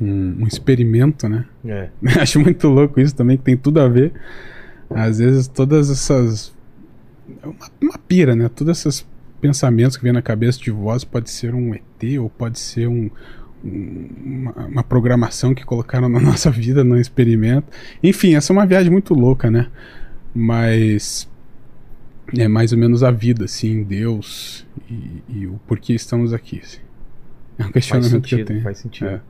um, 0.00 0.42
um 0.42 0.46
experimento, 0.46 1.28
né? 1.28 1.46
É. 1.64 1.88
Acho 2.20 2.38
muito 2.38 2.68
louco 2.68 3.00
isso 3.00 3.16
também, 3.16 3.36
que 3.36 3.42
tem 3.42 3.56
tudo 3.56 3.80
a 3.80 3.88
ver. 3.88 4.12
Às 4.90 5.18
vezes 5.18 5.48
todas 5.48 5.90
essas 5.90 6.54
é 7.42 7.46
uma, 7.46 7.66
uma 7.82 7.98
pira, 7.98 8.36
né? 8.36 8.48
Todos 8.48 8.78
esses 8.78 9.06
pensamentos 9.40 9.96
que 9.96 10.02
vem 10.04 10.12
na 10.12 10.22
cabeça 10.22 10.60
de 10.60 10.70
voz 10.70 11.02
pode 11.04 11.30
ser 11.30 11.54
um 11.54 11.74
ET 11.74 12.18
ou 12.20 12.28
pode 12.30 12.58
ser 12.60 12.86
um- 12.86 13.10
uma, 13.64 14.52
uma 14.66 14.84
programação 14.84 15.54
que 15.54 15.64
colocaram 15.64 16.08
na 16.08 16.20
nossa 16.20 16.50
vida, 16.50 16.84
num 16.84 16.96
experimento. 16.98 17.66
Enfim, 18.02 18.34
essa 18.34 18.52
é 18.52 18.54
uma 18.54 18.66
viagem 18.66 18.92
muito 18.92 19.14
louca, 19.14 19.50
né? 19.50 19.68
Mas 20.34 21.28
é 22.36 22.48
mais 22.48 22.72
ou 22.72 22.78
menos 22.78 23.02
a 23.02 23.10
vida, 23.10 23.44
assim, 23.44 23.82
Deus 23.82 24.66
e, 24.90 25.22
e 25.28 25.46
o 25.46 25.60
porquê 25.66 25.92
estamos 25.94 26.32
aqui. 26.32 26.60
assim. 26.62 26.80
É 27.58 27.64
um 27.64 27.72
questionamento 27.72 28.10
que 28.22 28.34
eu 28.34 28.38
sentido, 28.38 28.46
tenho. 28.48 28.62
faz 28.62 28.78
sentido. 28.78 29.08
É. 29.08 29.20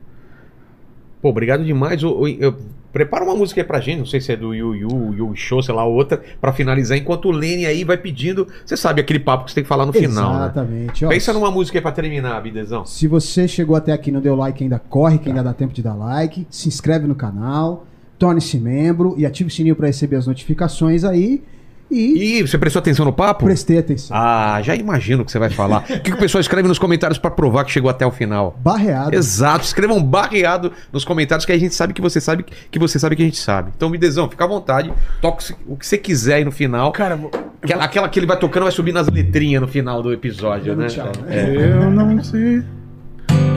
Pô, 1.21 1.29
obrigado 1.29 1.63
demais. 1.65 2.03
Ô, 2.03 2.19
ô, 2.21 2.27
eu- 2.27 2.55
prepara 2.91 3.23
uma 3.23 3.35
música 3.35 3.61
aí 3.61 3.67
pra 3.67 3.79
gente, 3.79 3.99
não 3.99 4.05
sei 4.07 4.19
se 4.19 4.31
é 4.31 4.35
do 4.35 4.53
Yu 4.55 4.73
Yu, 4.75 5.13
Yu 5.13 5.35
Show, 5.35 5.61
sei 5.61 5.73
lá, 5.75 5.85
outra, 5.85 6.19
pra 6.41 6.51
finalizar, 6.51 6.97
enquanto 6.97 7.25
o 7.25 7.31
Lene 7.31 7.65
aí 7.65 7.83
vai 7.83 7.95
pedindo. 7.97 8.47
Você 8.65 8.75
sabe 8.75 9.01
aquele 9.01 9.19
papo 9.19 9.45
que 9.45 9.51
você 9.51 9.55
tem 9.55 9.63
que 9.63 9.67
falar 9.67 9.85
no 9.85 9.93
final, 9.93 10.33
né? 10.33 10.39
Exatamente. 10.45 11.05
Ó, 11.05 11.09
Pensa 11.09 11.31
numa 11.33 11.51
música 11.51 11.77
aí 11.77 11.81
pra 11.81 11.91
terminar, 11.91 12.41
Bidezão. 12.41 12.85
Se 12.85 13.07
você 13.07 13.47
chegou 13.47 13.75
até 13.75 13.91
aqui 13.93 14.09
e 14.09 14.13
não 14.13 14.21
deu 14.21 14.35
like, 14.35 14.63
ainda 14.63 14.79
corre, 14.79 15.19
que 15.19 15.29
ainda 15.29 15.43
dá 15.43 15.53
tempo 15.53 15.73
de 15.73 15.83
dar 15.83 15.93
like. 15.93 16.47
Se 16.49 16.67
inscreve 16.67 17.05
no 17.07 17.13
canal, 17.15 17.85
torne-se 18.17 18.57
membro 18.59 19.13
e 19.17 19.25
ative 19.25 19.47
o 19.49 19.53
sininho 19.53 19.75
para 19.75 19.87
receber 19.87 20.15
as 20.15 20.25
notificações 20.25 21.03
aí. 21.03 21.43
E 21.89 22.39
E 22.39 22.41
você 22.47 22.57
prestou 22.57 22.79
atenção 22.79 23.05
no 23.05 23.13
papo? 23.13 23.45
prestei 23.45 23.77
atenção. 23.77 24.15
Ah, 24.15 24.59
já 24.61 24.75
imagino 24.75 25.21
o 25.21 25.25
que 25.25 25.31
você 25.31 25.39
vai 25.39 25.49
falar. 25.49 25.83
O 25.89 25.99
que, 26.01 26.11
o 26.13 26.17
pessoal 26.17 26.41
escreve 26.41 26.67
nos 26.67 26.77
comentários 26.79 27.17
pra 27.17 27.31
provar 27.31 27.63
que 27.63 27.71
chegou 27.71 27.89
até 27.89 28.05
o 28.05 28.11
final? 28.11 28.59
Barreado. 28.63 29.15
Exato, 29.15 29.63
escrevam 29.63 30.01
barreado 30.03 30.71
nos 30.91 31.05
comentários 31.05 31.45
que 31.45 31.51
a 31.51 31.57
gente 31.57 31.73
sabe 31.73 31.93
que 31.93 32.01
você 32.01 32.19
sabe 32.19 32.43
que 32.69 32.77
você 32.79 32.99
sabe 32.99 33.15
que 33.15 33.21
a 33.21 33.25
gente 33.25 33.37
sabe. 33.39 33.71
Então, 33.75 33.89
Bidezão, 33.89 34.29
fica 34.29 34.43
à 34.43 34.47
vontade, 34.47 34.91
toca 35.21 35.43
o 35.65 35.75
que 35.77 35.85
você 35.87 35.97
quiser 35.97 36.35
aí 36.35 36.45
no 36.45 36.51
final. 36.51 36.91
Cara, 36.91 37.15
vou- 37.15 37.31
Aquela, 37.61 37.83
aquela 37.85 38.07
que 38.09 38.19
ele 38.19 38.27
vai 38.27 38.37
tocando 38.37 38.63
vai 38.63 38.71
subir 38.71 38.91
nas 38.93 39.07
letrinhas 39.07 39.61
no 39.61 39.67
final 39.67 40.01
do 40.03 40.13
episódio, 40.13 40.75
né? 40.75 40.87
tchau, 40.87 41.11
É. 41.27 41.55
Eu 41.55 41.89
não 41.91 42.23
sei. 42.23 42.63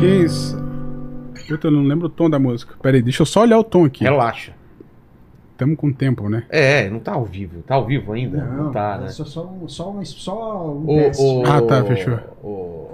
Quem. 0.00 0.22
s- 0.24 0.56
Puta, 1.48 1.66
eu 1.66 1.70
não 1.72 1.82
lembro 1.82 2.06
o 2.06 2.10
tom 2.10 2.30
da 2.30 2.38
música. 2.38 2.74
Pera 2.80 2.96
aí, 2.96 3.02
deixa 3.02 3.22
eu 3.22 3.26
só 3.26 3.42
olhar 3.42 3.58
o 3.58 3.64
tom 3.64 3.84
aqui. 3.84 4.04
Relaxa. 4.04 4.52
Tamo 5.60 5.76
com 5.76 5.92
tempo, 5.92 6.26
né? 6.30 6.42
É, 6.48 6.88
não 6.88 6.98
tá 6.98 7.12
ao 7.12 7.22
vivo. 7.26 7.60
Tá 7.66 7.74
ao 7.74 7.84
vivo 7.84 8.14
ainda? 8.14 8.42
Não, 8.42 8.72
tá, 8.72 8.96
é 8.98 9.04
né? 9.04 9.08
só, 9.10 9.26
só, 9.26 9.44
um- 9.44 9.68
só, 9.68 9.90
um- 9.90 10.02
só 10.06 10.66
um 10.70 10.84
O- 10.84 10.96
teste. 10.96 11.22
o- 11.22 11.42
Ah, 11.44 11.60
tá, 11.60 11.84
fechou. 11.84 12.18
o- 12.42 12.88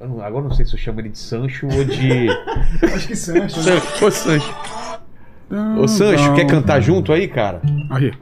eu 0.00 0.08
não- 0.08 0.22
agora 0.22 0.44
não 0.44 0.52
sei 0.52 0.64
se 0.64 0.74
eu 0.74 0.78
chamo 0.78 1.00
ele 1.00 1.08
de 1.08 1.18
Sancho 1.18 1.66
ou 1.66 1.84
de. 1.84 2.28
Acho 2.94 3.08
que 3.08 3.16
Sancho. 3.16 3.56
né? 3.58 3.80
Sancho. 3.80 4.04
Ô, 4.06 4.10
Sancho. 4.12 4.54
Ô, 5.82 5.88
Sancho, 5.88 6.34
quer 6.34 6.46
cantar 6.46 6.80
junto 6.80 7.12
aí, 7.12 7.26
cara? 7.26 7.62
Aí. 7.90 8.12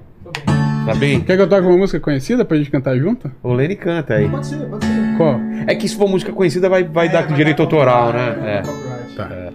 Tá 0.86 0.94
bem? 0.94 1.20
Quer 1.20 1.36
que 1.36 1.42
eu 1.42 1.48
toque 1.50 1.66
uma 1.66 1.76
música 1.76 2.00
conhecida 2.00 2.46
pra 2.46 2.56
gente 2.56 2.70
cantar 2.70 2.96
junto? 2.96 3.30
O 3.42 3.52
Lenny 3.52 3.76
canta 3.76 4.14
aí. 4.14 4.26
Pode 4.26 4.46
ser, 4.46 4.56
pode 4.70 4.86
ser. 4.86 5.16
Qual? 5.18 5.38
É 5.66 5.74
que 5.74 5.86
se 5.86 5.96
for 5.96 6.08
música 6.08 6.32
conhecida 6.32 6.66
vai, 6.70 6.82
vai 6.82 7.08
É, 7.08 7.10
dar 7.10 7.26
direito 7.26 7.60
autoral, 7.60 8.10
né? 8.14 8.36
É. 8.42 8.62
copyright. 8.62 9.16
Tá. 9.16 9.52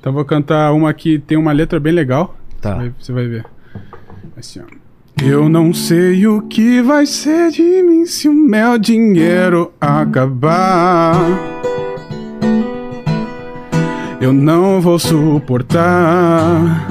Então 0.00 0.12
vou 0.12 0.24
cantar 0.24 0.72
uma 0.72 0.92
que 0.94 1.18
tem 1.18 1.36
uma 1.36 1.52
letra 1.52 1.80
bem 1.80 1.92
legal. 1.92 2.36
Tá. 2.60 2.78
Aí 2.80 2.92
Você 2.98 3.12
vai 3.12 3.26
ver. 3.26 3.44
Assim, 4.36 4.60
ó. 4.60 4.78
Eu 5.24 5.48
não 5.48 5.74
sei 5.74 6.26
o 6.28 6.42
que 6.42 6.80
vai 6.80 7.04
ser 7.04 7.50
de 7.50 7.82
mim 7.82 8.06
se 8.06 8.28
o 8.28 8.32
meu 8.32 8.78
dinheiro 8.78 9.72
acabar. 9.80 11.16
Eu 14.20 14.32
não 14.32 14.80
vou 14.80 14.98
suportar. 14.98 16.86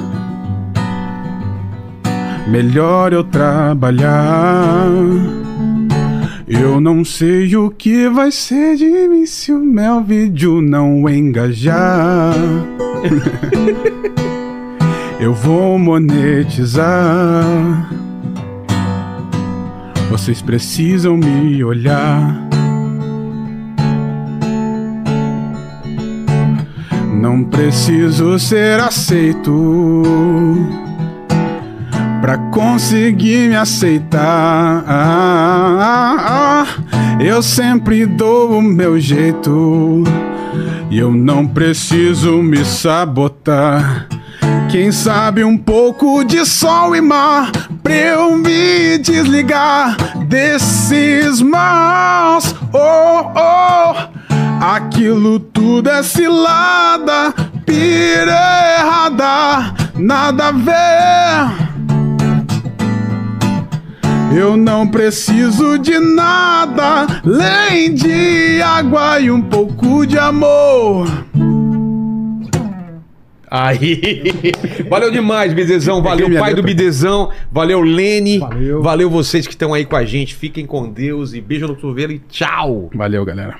Melhor 2.50 3.14
eu 3.14 3.24
trabalhar. 3.24 4.86
Eu 6.48 6.80
não 6.80 7.03
sei 7.03 7.57
o 7.57 7.69
que 7.69 8.07
vai 8.07 8.32
ser 8.32 8.78
de 8.78 8.86
mim 9.10 9.26
se 9.26 9.52
o 9.52 9.60
meu 9.60 10.02
vídeo 10.02 10.61
não 10.61 11.10
engajar. 11.10 12.34
Eu 15.19 15.34
vou 15.34 15.78
monetizar. 15.78 16.86
Vocês 20.10 20.41
precisam 20.41 21.18
me 21.18 21.61
olhar. 21.65 22.48
Não 27.14 27.44
preciso 27.44 28.40
ser 28.40 28.80
aceito 28.80 29.52
pra 32.28 32.38
conseguir 32.52 33.48
me 33.48 33.56
aceitar. 33.56 34.84
Eu 37.22 37.41
sempre 37.41 38.06
dou 38.06 38.58
o 38.58 38.62
meu 38.62 38.99
jeito 38.99 40.04
e 40.91 40.99
eu 40.99 41.14
não 41.14 41.48
preciso 41.48 42.44
me 42.44 42.66
sabotar. 42.66 44.10
Quem 44.70 44.91
sabe 44.91 45.41
um 45.45 45.58
pouco 45.58 46.26
de 46.26 46.45
sol 46.45 46.94
e 46.98 46.99
mar 46.99 47.49
pra 47.82 47.95
eu 47.95 48.36
me 48.36 48.98
desligar 48.98 49.95
desses 50.26 51.41
maus. 51.41 52.54
Oh, 52.74 53.32
oh, 53.40 53.95
aquilo 54.62 55.40
tudo 55.40 55.90
é 55.90 56.04
cilada, 56.04 57.34
pira 57.66 58.80
errada, 58.80 59.74
nada 59.95 60.48
a 60.49 60.52
ver. 60.52 61.66
Eu 64.36 64.58
não 64.58 64.88
preciso 64.88 65.78
de 65.78 65.99
nada 65.99 67.08
além 67.24 67.94
de 67.94 68.62
água 68.62 69.20
e 69.20 69.32
um 69.32 69.41
pouco 69.41 70.06
de 70.06 70.18
amor. 70.18 71.08
Aí. 73.49 74.52
Valeu 74.90 75.10
demais, 75.10 75.54
Bidezão. 75.54 76.02
Valeu, 76.02 76.30
pai 76.38 76.54
do. 76.54 76.62
Bidezão. 76.62 77.32
Valeu, 77.52 77.82
Lene. 77.82 78.40
Valeu. 78.40 78.82
Valeu 78.82 79.10
vocês 79.10 79.48
que 79.48 79.54
estão 79.54 79.74
aí 79.74 79.86
com 79.86 79.95
a 79.95 80.04
gente. 80.04 80.36
Fiquem 80.36 80.66
com 80.66 80.91
Deus 80.91 81.34
e 81.34 81.40
beijo 81.40 81.66
no 81.66 81.76
cotovelo 81.76 82.12
e 82.12 82.20
tchau. 82.20 82.90
Valeu, 82.94 83.24
galera. 83.24 83.58